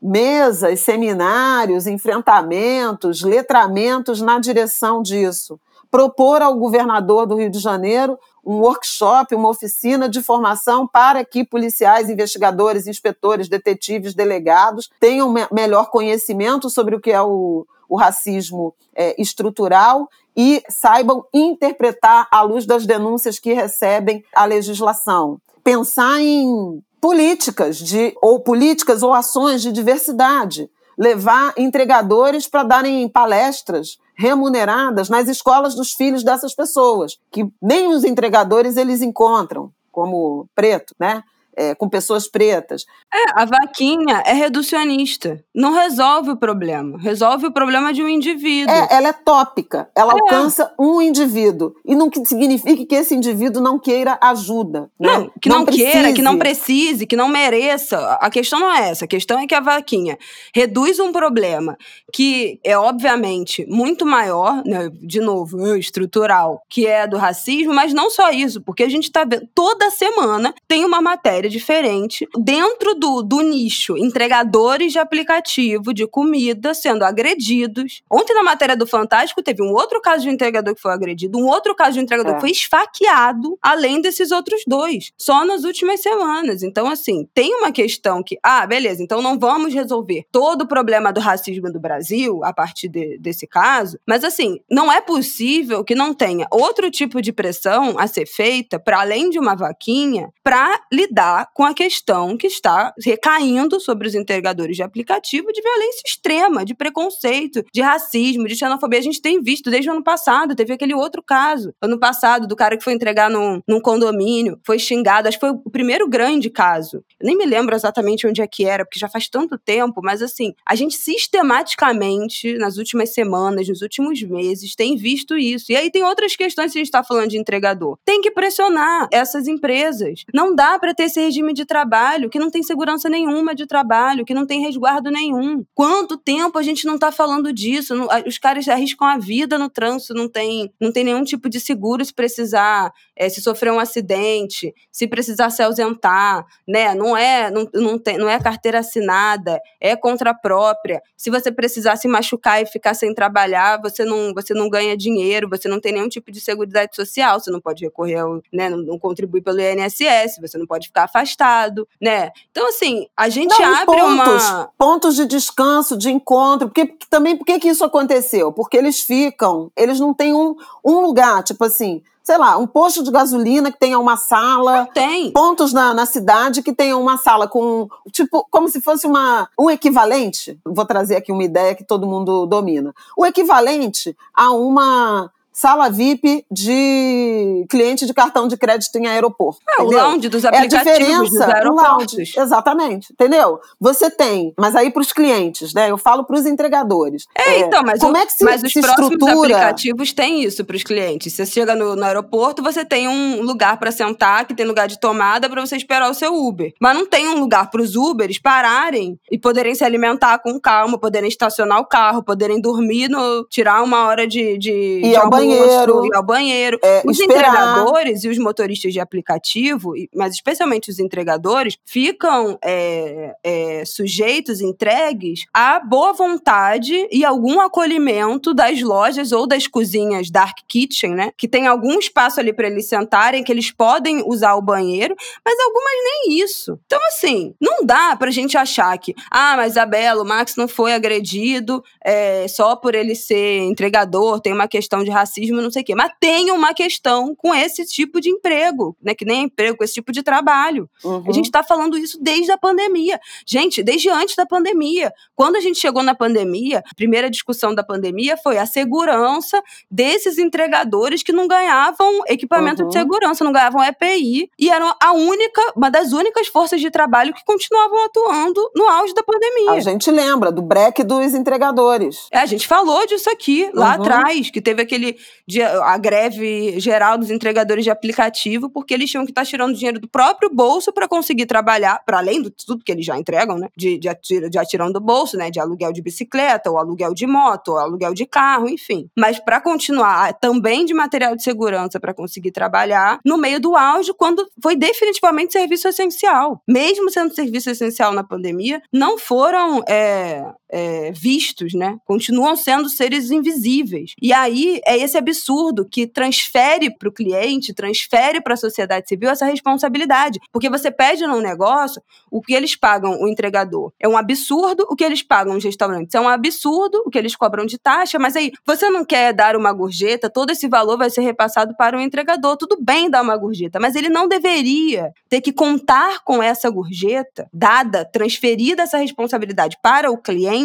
mesas, 0.00 0.80
seminários, 0.80 1.86
enfrentamentos, 1.86 3.22
letramentos 3.22 4.22
na 4.22 4.38
direção 4.38 5.02
disso. 5.02 5.60
Propor 5.90 6.40
ao 6.40 6.56
governador 6.56 7.26
do 7.26 7.36
Rio 7.36 7.50
de 7.50 7.58
Janeiro 7.58 8.18
um 8.46 8.60
workshop, 8.60 9.34
uma 9.34 9.48
oficina 9.48 10.08
de 10.08 10.22
formação 10.22 10.86
para 10.86 11.24
que 11.24 11.44
policiais, 11.44 12.08
investigadores, 12.08 12.86
inspetores, 12.86 13.48
detetives, 13.48 14.14
delegados 14.14 14.88
tenham 15.00 15.32
me 15.32 15.46
melhor 15.50 15.90
conhecimento 15.90 16.70
sobre 16.70 16.94
o 16.94 17.00
que 17.00 17.10
é 17.10 17.20
o, 17.20 17.66
o 17.88 17.96
racismo 17.96 18.72
é, 18.94 19.20
estrutural 19.20 20.08
e 20.36 20.62
saibam 20.68 21.24
interpretar 21.34 22.28
à 22.30 22.42
luz 22.42 22.64
das 22.64 22.86
denúncias 22.86 23.40
que 23.40 23.52
recebem 23.52 24.24
a 24.32 24.44
legislação. 24.44 25.40
Pensar 25.64 26.20
em 26.20 26.80
políticas 27.00 27.78
de 27.78 28.14
ou 28.22 28.38
políticas 28.40 29.02
ou 29.02 29.12
ações 29.12 29.60
de 29.60 29.72
diversidade, 29.72 30.70
levar 30.96 31.52
entregadores 31.56 32.48
para 32.48 32.62
darem 32.62 33.08
palestras 33.08 33.98
remuneradas 34.14 35.08
nas 35.10 35.28
escolas 35.28 35.74
dos 35.74 35.92
filhos 35.92 36.24
dessas 36.24 36.54
pessoas, 36.54 37.18
que 37.30 37.46
nem 37.60 37.88
os 37.88 38.02
entregadores 38.02 38.76
eles 38.76 39.02
encontram 39.02 39.70
como 39.92 40.48
preto, 40.54 40.94
né? 40.98 41.22
É, 41.56 41.74
com 41.74 41.88
pessoas 41.88 42.28
pretas. 42.28 42.84
É, 43.12 43.40
a 43.40 43.44
vaquinha 43.44 44.22
é 44.26 44.32
reducionista. 44.32 45.42
Não 45.54 45.72
resolve 45.72 46.30
o 46.30 46.36
problema. 46.36 46.98
Resolve 46.98 47.46
o 47.46 47.52
problema 47.52 47.92
de 47.92 48.02
um 48.02 48.08
indivíduo. 48.08 48.74
É, 48.74 48.88
ela 48.90 49.08
é 49.08 49.12
tópica. 49.12 49.88
Ela 49.94 50.12
é. 50.12 50.20
alcança 50.20 50.72
um 50.78 51.00
indivíduo. 51.00 51.74
E 51.84 51.94
não 51.94 52.10
significa 52.24 52.84
que 52.84 52.94
esse 52.94 53.14
indivíduo 53.14 53.62
não 53.62 53.78
queira 53.78 54.18
ajuda. 54.20 54.90
Né? 55.00 55.18
Não, 55.18 55.30
que 55.40 55.48
não, 55.48 55.58
não 55.58 55.66
queira, 55.66 56.12
que 56.12 56.22
não 56.22 56.38
precise, 56.38 57.06
que 57.06 57.16
não 57.16 57.28
mereça. 57.28 57.98
A 58.20 58.30
questão 58.30 58.60
não 58.60 58.72
é 58.72 58.90
essa. 58.90 59.04
A 59.04 59.08
questão 59.08 59.38
é 59.38 59.46
que 59.46 59.54
a 59.54 59.60
vaquinha 59.60 60.18
reduz 60.54 61.00
um 61.00 61.12
problema 61.12 61.76
que 62.12 62.60
é, 62.62 62.76
obviamente, 62.76 63.66
muito 63.68 64.04
maior, 64.04 64.62
né, 64.64 64.90
de 64.92 65.20
novo, 65.20 65.76
estrutural, 65.76 66.62
que 66.68 66.86
é 66.86 67.06
do 67.06 67.16
racismo, 67.16 67.72
mas 67.72 67.92
não 67.92 68.10
só 68.10 68.30
isso, 68.30 68.60
porque 68.60 68.82
a 68.82 68.88
gente 68.88 69.04
está 69.04 69.24
vendo 69.24 69.46
toda 69.54 69.90
semana 69.90 70.54
tem 70.68 70.84
uma 70.84 71.00
matéria 71.00 71.45
diferente 71.48 72.26
dentro 72.38 72.94
do, 72.94 73.22
do 73.22 73.40
nicho 73.40 73.96
entregadores 73.96 74.92
de 74.92 74.98
aplicativo 74.98 75.92
de 75.92 76.06
comida 76.06 76.74
sendo 76.74 77.04
agredidos. 77.04 78.02
Ontem 78.10 78.34
na 78.34 78.42
matéria 78.42 78.76
do 78.76 78.86
Fantástico 78.86 79.42
teve 79.42 79.62
um 79.62 79.72
outro 79.72 80.00
caso 80.00 80.24
de 80.24 80.30
entregador 80.30 80.74
que 80.74 80.80
foi 80.80 80.92
agredido, 80.92 81.38
um 81.38 81.46
outro 81.46 81.74
caso 81.74 81.94
de 81.94 82.00
entregador 82.00 82.32
é. 82.32 82.34
que 82.36 82.40
foi 82.40 82.50
esfaqueado, 82.50 83.58
além 83.62 84.00
desses 84.00 84.30
outros 84.30 84.62
dois, 84.66 85.12
só 85.18 85.44
nas 85.44 85.64
últimas 85.64 86.00
semanas. 86.00 86.62
Então, 86.62 86.88
assim, 86.88 87.28
tem 87.34 87.54
uma 87.54 87.72
questão 87.72 88.22
que, 88.22 88.38
ah, 88.42 88.66
beleza, 88.66 89.02
então 89.02 89.20
não 89.20 89.38
vamos 89.38 89.74
resolver 89.74 90.24
todo 90.32 90.62
o 90.62 90.68
problema 90.68 91.12
do 91.12 91.20
racismo 91.20 91.72
do 91.72 91.80
Brasil 91.80 92.42
a 92.44 92.52
partir 92.52 92.88
de, 92.88 93.18
desse 93.18 93.46
caso, 93.46 93.98
mas 94.06 94.24
assim, 94.24 94.58
não 94.70 94.92
é 94.92 95.00
possível 95.00 95.84
que 95.84 95.94
não 95.94 96.14
tenha 96.14 96.46
outro 96.50 96.90
tipo 96.90 97.20
de 97.20 97.32
pressão 97.32 97.98
a 97.98 98.06
ser 98.06 98.26
feita 98.26 98.78
para 98.78 99.00
além 99.00 99.30
de 99.30 99.38
uma 99.38 99.54
vaquinha 99.54 100.30
para 100.42 100.80
lidar 100.92 101.35
lidar 101.36 101.50
com 101.52 101.64
a 101.64 101.74
questão 101.74 102.36
que 102.36 102.46
está 102.46 102.92
recaindo 103.04 103.78
sobre 103.80 104.08
os 104.08 104.14
entregadores 104.14 104.76
de 104.76 104.82
aplicativo 104.82 105.52
de 105.52 105.60
violência 105.60 106.02
extrema, 106.06 106.64
de 106.64 106.74
preconceito, 106.74 107.62
de 107.72 107.80
racismo, 107.82 108.46
de 108.46 108.56
xenofobia. 108.56 108.98
A 108.98 109.02
gente 109.02 109.20
tem 109.20 109.42
visto 109.42 109.70
desde 109.70 109.90
o 109.90 109.92
ano 109.92 110.02
passado, 110.02 110.54
teve 110.54 110.72
aquele 110.72 110.94
outro 110.94 111.22
caso, 111.22 111.72
ano 111.82 111.98
passado, 111.98 112.46
do 112.46 112.56
cara 112.56 112.76
que 112.76 112.84
foi 112.84 112.92
entregar 112.92 113.28
num, 113.28 113.60
num 113.68 113.80
condomínio, 113.80 114.58
foi 114.64 114.78
xingado, 114.78 115.28
acho 115.28 115.38
que 115.38 115.46
foi 115.46 115.50
o 115.50 115.70
primeiro 115.70 116.08
grande 116.08 116.48
caso. 116.48 117.02
Eu 117.20 117.26
nem 117.26 117.36
me 117.36 117.44
lembro 117.44 117.74
exatamente 117.74 118.26
onde 118.26 118.40
é 118.40 118.46
que 118.46 118.64
era, 118.64 118.84
porque 118.84 118.98
já 118.98 119.08
faz 119.08 119.28
tanto 119.28 119.58
tempo, 119.58 120.00
mas 120.02 120.22
assim, 120.22 120.54
a 120.66 120.74
gente 120.74 120.96
sistematicamente, 120.96 122.56
nas 122.58 122.76
últimas 122.76 123.12
semanas, 123.12 123.68
nos 123.68 123.82
últimos 123.82 124.22
meses, 124.22 124.74
tem 124.74 124.96
visto 124.96 125.36
isso. 125.36 125.72
E 125.72 125.76
aí 125.76 125.90
tem 125.90 126.04
outras 126.04 126.36
questões 126.36 126.72
se 126.72 126.78
a 126.78 126.80
gente 126.80 126.88
está 126.88 127.02
falando 127.02 127.30
de 127.30 127.38
entregador. 127.38 127.98
Tem 128.04 128.20
que 128.20 128.30
pressionar 128.30 129.08
essas 129.12 129.48
empresas. 129.48 130.24
Não 130.32 130.54
dá 130.54 130.78
para 130.78 130.94
ter 130.94 131.04
esse 131.04 131.25
regime 131.26 131.52
de 131.52 131.64
trabalho 131.64 132.30
que 132.30 132.38
não 132.38 132.50
tem 132.50 132.62
segurança 132.62 133.08
nenhuma 133.08 133.54
de 133.54 133.66
trabalho, 133.66 134.24
que 134.24 134.34
não 134.34 134.46
tem 134.46 134.60
resguardo 134.60 135.10
nenhum. 135.10 135.64
Quanto 135.74 136.16
tempo 136.16 136.58
a 136.58 136.62
gente 136.62 136.86
não 136.86 136.94
está 136.94 137.12
falando 137.12 137.52
disso? 137.52 137.94
Os 138.26 138.38
caras 138.38 138.66
arriscam 138.68 139.06
a 139.06 139.18
vida 139.18 139.58
no 139.58 139.68
trânsito, 139.68 140.14
não 140.14 140.28
tem, 140.28 140.72
não 140.80 140.92
tem 140.92 141.04
nenhum 141.04 141.24
tipo 141.24 141.48
de 141.48 141.60
seguro 141.60 142.04
se 142.04 142.14
precisar, 142.14 142.92
é, 143.14 143.28
se 143.28 143.40
sofrer 143.40 143.72
um 143.72 143.78
acidente, 143.78 144.74
se 144.90 145.06
precisar 145.06 145.50
se 145.50 145.62
ausentar, 145.62 146.44
né? 146.66 146.94
Não 146.94 147.16
é, 147.16 147.50
não, 147.50 147.68
não, 147.74 147.98
tem, 147.98 148.16
não 148.18 148.28
é 148.28 148.38
carteira 148.40 148.78
assinada, 148.78 149.60
é 149.80 149.96
contra 149.96 150.34
própria. 150.34 151.00
Se 151.16 151.30
você 151.30 151.50
precisar 151.50 151.96
se 151.96 152.08
machucar 152.08 152.62
e 152.62 152.66
ficar 152.66 152.94
sem 152.94 153.14
trabalhar, 153.14 153.80
você 153.80 154.04
não, 154.04 154.32
você 154.34 154.54
não 154.54 154.68
ganha 154.68 154.96
dinheiro, 154.96 155.48
você 155.48 155.68
não 155.68 155.80
tem 155.80 155.92
nenhum 155.92 156.08
tipo 156.08 156.30
de 156.30 156.40
seguridade 156.40 156.94
social, 156.94 157.40
você 157.40 157.50
não 157.50 157.60
pode 157.60 157.84
recorrer 157.84 158.16
ao, 158.16 158.40
né, 158.52 158.68
não, 158.68 158.78
não 158.78 158.98
pelo 158.98 159.60
INSS, 159.60 160.38
você 160.40 160.58
não 160.58 160.66
pode 160.66 160.88
ficar 160.88 161.05
afastado, 161.06 161.88
né? 162.00 162.30
Então, 162.50 162.68
assim, 162.68 163.06
a 163.16 163.28
gente 163.28 163.58
não, 163.58 163.74
abre 163.74 163.96
pontos, 163.96 164.44
uma... 164.44 164.70
Pontos 164.76 165.16
de 165.16 165.26
descanso, 165.26 165.96
de 165.96 166.10
encontro, 166.10 166.68
porque 166.68 166.94
também, 167.08 167.36
por 167.36 167.44
que 167.44 167.58
que 167.58 167.68
isso 167.68 167.84
aconteceu? 167.84 168.52
Porque 168.52 168.76
eles 168.76 169.00
ficam, 169.00 169.72
eles 169.74 169.98
não 169.98 170.12
têm 170.12 170.34
um, 170.34 170.54
um 170.84 171.00
lugar, 171.00 171.42
tipo 171.42 171.64
assim, 171.64 172.02
sei 172.26 172.38
lá, 172.38 172.56
um 172.56 172.66
posto 172.66 173.04
de 173.04 173.10
gasolina 173.12 173.70
que 173.70 173.78
tenha 173.78 174.00
uma 174.00 174.16
sala. 174.16 174.78
Não 174.78 174.86
tem. 174.86 175.30
Pontos 175.30 175.72
na, 175.72 175.94
na 175.94 176.04
cidade 176.04 176.60
que 176.60 176.72
tenham 176.72 177.00
uma 177.00 177.16
sala 177.16 177.46
com, 177.46 177.88
tipo, 178.10 178.44
como 178.50 178.68
se 178.68 178.80
fosse 178.80 179.06
uma, 179.06 179.48
um 179.56 179.70
equivalente. 179.70 180.58
Vou 180.64 180.84
trazer 180.84 181.14
aqui 181.14 181.30
uma 181.30 181.44
ideia 181.44 181.76
que 181.76 181.84
todo 181.84 182.04
mundo 182.04 182.44
domina. 182.44 182.92
O 183.16 183.24
equivalente 183.24 184.16
a 184.34 184.50
uma 184.50 185.30
sala 185.56 185.88
VIP 185.88 186.44
de 186.52 187.64
cliente 187.70 188.04
de 188.04 188.12
cartão 188.12 188.46
de 188.46 188.58
crédito 188.58 188.94
em 188.98 189.06
aeroporto. 189.06 189.62
É, 189.66 189.82
entendeu? 189.82 189.98
o 189.98 190.02
lounge 190.02 190.28
dos 190.28 190.44
aplicativos 190.44 190.86
é 190.86 190.90
a 190.90 190.98
diferença 190.98 191.22
dos 191.22 191.40
aeroportos. 191.40 192.14
Lounge, 192.14 192.38
exatamente, 192.38 193.12
entendeu? 193.14 193.58
Você 193.80 194.10
tem, 194.10 194.52
mas 194.58 194.76
aí 194.76 194.90
para 194.90 195.00
os 195.00 195.14
clientes, 195.14 195.72
né? 195.72 195.90
Eu 195.90 195.96
falo 195.96 196.24
para 196.24 196.36
os 196.36 196.44
entregadores. 196.44 197.24
É, 197.34 197.52
é, 197.52 197.58
então, 197.60 197.82
mas, 197.82 198.00
como 198.00 198.12
o, 198.12 198.16
é 198.18 198.26
que 198.26 198.32
se, 198.34 198.44
mas 198.44 198.62
os 198.62 198.70
se 198.70 198.82
próximos 198.82 199.12
estrutura... 199.12 199.56
aplicativos 199.56 200.12
têm 200.12 200.42
isso 200.42 200.62
para 200.62 200.76
os 200.76 200.82
clientes. 200.82 201.32
Você 201.32 201.46
chega 201.46 201.74
no, 201.74 201.96
no, 201.96 202.04
aeroporto, 202.04 202.62
você 202.62 202.84
tem 202.84 203.08
um 203.08 203.40
lugar 203.40 203.78
para 203.78 203.90
sentar, 203.90 204.44
que 204.44 204.54
tem 204.54 204.66
lugar 204.66 204.86
de 204.86 205.00
tomada 205.00 205.48
para 205.48 205.64
você 205.64 205.74
esperar 205.74 206.10
o 206.10 206.14
seu 206.14 206.34
Uber. 206.34 206.74
Mas 206.78 206.94
não 206.94 207.06
tem 207.06 207.28
um 207.28 207.40
lugar 207.40 207.70
para 207.70 207.80
os 207.80 207.96
Ubers 207.96 208.38
pararem 208.38 209.18
e 209.30 209.38
poderem 209.38 209.74
se 209.74 209.84
alimentar 209.84 210.38
com 210.38 210.60
calma, 210.60 210.98
poderem 210.98 211.28
estacionar 211.30 211.80
o 211.80 211.86
carro, 211.86 212.22
poderem 212.22 212.60
dormir, 212.60 213.08
no, 213.08 213.46
tirar 213.48 213.82
uma 213.82 214.04
hora 214.04 214.26
de, 214.26 214.58
de, 214.58 215.00
e 215.02 215.10
de 215.10 215.16
banheiro 215.48 215.76
banheiro. 215.76 216.06
Ir 216.06 216.16
ao 216.16 216.22
banheiro. 216.22 216.78
É, 216.82 217.02
os 217.04 217.18
esperar. 217.18 217.48
entregadores 217.48 218.24
e 218.24 218.28
os 218.28 218.38
motoristas 218.38 218.92
de 218.92 219.00
aplicativo, 219.00 219.94
mas 220.14 220.34
especialmente 220.34 220.90
os 220.90 220.98
entregadores, 220.98 221.76
ficam 221.84 222.58
é, 222.64 223.34
é, 223.42 223.84
sujeitos, 223.84 224.60
entregues 224.60 225.46
à 225.52 225.80
boa 225.80 226.12
vontade 226.12 227.08
e 227.10 227.24
algum 227.24 227.60
acolhimento 227.60 228.54
das 228.54 228.80
lojas 228.82 229.32
ou 229.32 229.46
das 229.46 229.66
cozinhas 229.66 230.30
dark 230.30 230.58
kitchen, 230.68 231.14
né? 231.14 231.30
Que 231.36 231.48
tem 231.48 231.66
algum 231.66 231.98
espaço 231.98 232.40
ali 232.40 232.52
para 232.52 232.66
eles 232.66 232.88
sentarem, 232.88 233.44
que 233.44 233.52
eles 233.52 233.70
podem 233.70 234.22
usar 234.26 234.54
o 234.54 234.62
banheiro, 234.62 235.14
mas 235.44 235.58
algumas 235.58 235.92
nem 236.04 236.40
isso. 236.40 236.78
Então, 236.86 236.98
assim, 237.08 237.54
não 237.60 237.84
dá 237.84 238.16
pra 238.16 238.30
gente 238.30 238.56
achar 238.56 238.96
que, 238.98 239.14
ah, 239.30 239.54
mas 239.56 239.72
Isabela, 239.72 240.22
o 240.22 240.26
Max 240.26 240.56
não 240.56 240.68
foi 240.68 240.94
agredido 240.94 241.82
é, 242.04 242.46
só 242.48 242.76
por 242.76 242.94
ele 242.94 243.14
ser 243.14 243.60
entregador, 243.60 244.40
tem 244.40 244.52
uma 244.52 244.68
questão 244.68 245.04
de 245.04 245.10
racismo 245.10 245.35
racismo, 245.36 245.60
não 245.60 245.70
sei 245.70 245.82
o 245.82 245.84
quê. 245.84 245.94
Mas 245.94 246.12
tem 246.18 246.50
uma 246.50 246.72
questão 246.72 247.34
com 247.34 247.54
esse 247.54 247.84
tipo 247.84 248.20
de 248.20 248.30
emprego, 248.30 248.96
né? 249.02 249.14
Que 249.14 249.24
nem 249.24 249.44
emprego, 249.44 249.76
com 249.76 249.84
esse 249.84 249.94
tipo 249.94 250.12
de 250.12 250.22
trabalho. 250.22 250.88
Uhum. 251.04 251.24
A 251.28 251.32
gente 251.32 251.46
está 251.46 251.62
falando 251.62 251.98
isso 251.98 252.18
desde 252.20 252.50
a 252.50 252.58
pandemia. 252.58 253.20
Gente, 253.46 253.82
desde 253.82 254.08
antes 254.08 254.34
da 254.34 254.46
pandemia. 254.46 255.12
Quando 255.34 255.56
a 255.56 255.60
gente 255.60 255.78
chegou 255.78 256.02
na 256.02 256.14
pandemia, 256.14 256.78
a 256.78 256.94
primeira 256.94 257.30
discussão 257.30 257.74
da 257.74 257.84
pandemia 257.84 258.36
foi 258.36 258.58
a 258.58 258.66
segurança 258.66 259.62
desses 259.90 260.38
entregadores 260.38 261.22
que 261.22 261.32
não 261.32 261.46
ganhavam 261.46 262.22
equipamento 262.26 262.82
uhum. 262.82 262.88
de 262.88 262.94
segurança, 262.94 263.44
não 263.44 263.52
ganhavam 263.52 263.82
EPI 263.82 264.50
e 264.58 264.70
eram 264.70 264.94
a 265.02 265.12
única, 265.12 265.62
uma 265.76 265.90
das 265.90 266.12
únicas 266.12 266.46
forças 266.48 266.80
de 266.80 266.90
trabalho 266.90 267.34
que 267.34 267.44
continuavam 267.44 268.04
atuando 268.04 268.70
no 268.74 268.84
auge 268.88 269.14
da 269.14 269.22
pandemia. 269.22 269.72
A 269.72 269.80
gente 269.80 270.10
lembra 270.10 270.50
do 270.50 270.62
break 270.62 271.02
dos 271.04 271.34
entregadores. 271.34 272.26
É, 272.30 272.38
a 272.38 272.46
gente 272.46 272.66
falou 272.66 273.06
disso 273.06 273.30
aqui 273.30 273.70
lá 273.74 273.96
uhum. 273.96 274.02
atrás, 274.02 274.50
que 274.50 274.60
teve 274.60 274.82
aquele 274.82 275.16
de, 275.46 275.62
a 275.62 275.96
greve 275.96 276.78
geral 276.80 277.16
dos 277.16 277.30
entregadores 277.30 277.84
de 277.84 277.90
aplicativo, 277.90 278.68
porque 278.68 278.92
eles 278.92 279.10
tinham 279.10 279.24
que 279.24 279.30
estar 279.30 279.42
tá 279.42 279.46
tirando 279.46 279.74
dinheiro 279.74 280.00
do 280.00 280.08
próprio 280.08 280.50
bolso 280.52 280.92
para 280.92 281.08
conseguir 281.08 281.46
trabalhar, 281.46 282.02
para 282.04 282.18
além 282.18 282.42
de 282.42 282.50
tudo 282.50 282.84
que 282.84 282.92
eles 282.92 283.06
já 283.06 283.18
entregam, 283.18 283.58
né? 283.58 283.68
De, 283.76 283.98
de, 283.98 284.08
atir, 284.08 284.48
de 284.48 284.58
atirando 284.58 284.94
do 284.94 285.00
bolso, 285.00 285.36
né? 285.36 285.50
De 285.50 285.60
aluguel 285.60 285.92
de 285.92 286.02
bicicleta, 286.02 286.70
ou 286.70 286.78
aluguel 286.78 287.14
de 287.14 287.26
moto, 287.26 287.68
ou 287.68 287.78
aluguel 287.78 288.14
de 288.14 288.26
carro, 288.26 288.68
enfim. 288.68 289.08
Mas 289.16 289.38
para 289.38 289.60
continuar 289.60 290.34
também 290.34 290.84
de 290.84 290.94
material 290.94 291.36
de 291.36 291.42
segurança 291.42 292.00
para 292.00 292.14
conseguir 292.14 292.50
trabalhar, 292.50 293.20
no 293.24 293.36
meio 293.36 293.60
do 293.60 293.76
auge, 293.76 294.12
quando 294.14 294.46
foi 294.62 294.76
definitivamente 294.76 295.52
serviço 295.52 295.88
essencial. 295.88 296.62
Mesmo 296.66 297.10
sendo 297.10 297.34
serviço 297.34 297.70
essencial 297.70 298.12
na 298.12 298.24
pandemia, 298.24 298.82
não 298.92 299.18
foram 299.18 299.82
é, 299.88 300.44
é, 300.70 301.12
vistos, 301.12 301.74
né? 301.74 301.98
Continuam 302.04 302.56
sendo 302.56 302.88
seres 302.88 303.30
invisíveis. 303.30 304.12
E 304.20 304.32
aí 304.32 304.80
é 304.86 304.96
esse 304.96 305.16
absurdo 305.16 305.86
que 305.88 306.06
transfere 306.06 306.90
para 306.96 307.08
o 307.08 307.12
cliente, 307.12 307.74
transfere 307.74 308.40
para 308.40 308.54
a 308.54 308.56
sociedade 308.56 309.08
civil 309.08 309.30
essa 309.30 309.46
responsabilidade. 309.46 310.38
Porque 310.52 310.70
você 310.70 310.90
pede 310.90 311.26
num 311.26 311.40
negócio, 311.40 312.02
o 312.30 312.40
que 312.40 312.54
eles 312.54 312.76
pagam 312.76 313.20
o 313.20 313.28
entregador 313.28 313.92
é 314.00 314.08
um 314.08 314.16
absurdo, 314.16 314.86
o 314.90 314.96
que 314.96 315.04
eles 315.04 315.22
pagam 315.22 315.56
os 315.56 315.64
restaurantes 315.64 316.14
é 316.14 316.20
um 316.20 316.28
absurdo, 316.28 317.02
o 317.06 317.10
que 317.10 317.18
eles 317.18 317.36
cobram 317.36 317.66
de 317.66 317.78
taxa, 317.78 318.18
mas 318.18 318.36
aí 318.36 318.52
você 318.64 318.90
não 318.90 319.04
quer 319.04 319.32
dar 319.32 319.56
uma 319.56 319.72
gorjeta, 319.72 320.30
todo 320.30 320.50
esse 320.50 320.68
valor 320.68 320.96
vai 320.96 321.10
ser 321.10 321.22
repassado 321.22 321.76
para 321.76 321.96
o 321.96 322.00
entregador. 322.00 322.56
Tudo 322.56 322.78
bem 322.80 323.10
dar 323.10 323.22
uma 323.22 323.36
gorjeta, 323.36 323.78
mas 323.80 323.94
ele 323.94 324.08
não 324.08 324.28
deveria 324.28 325.12
ter 325.28 325.40
que 325.40 325.52
contar 325.52 326.22
com 326.24 326.42
essa 326.42 326.70
gorjeta 326.70 327.48
dada, 327.52 328.04
transferida 328.04 328.82
essa 328.82 328.98
responsabilidade 328.98 329.76
para 329.82 330.10
o 330.10 330.18
cliente, 330.18 330.55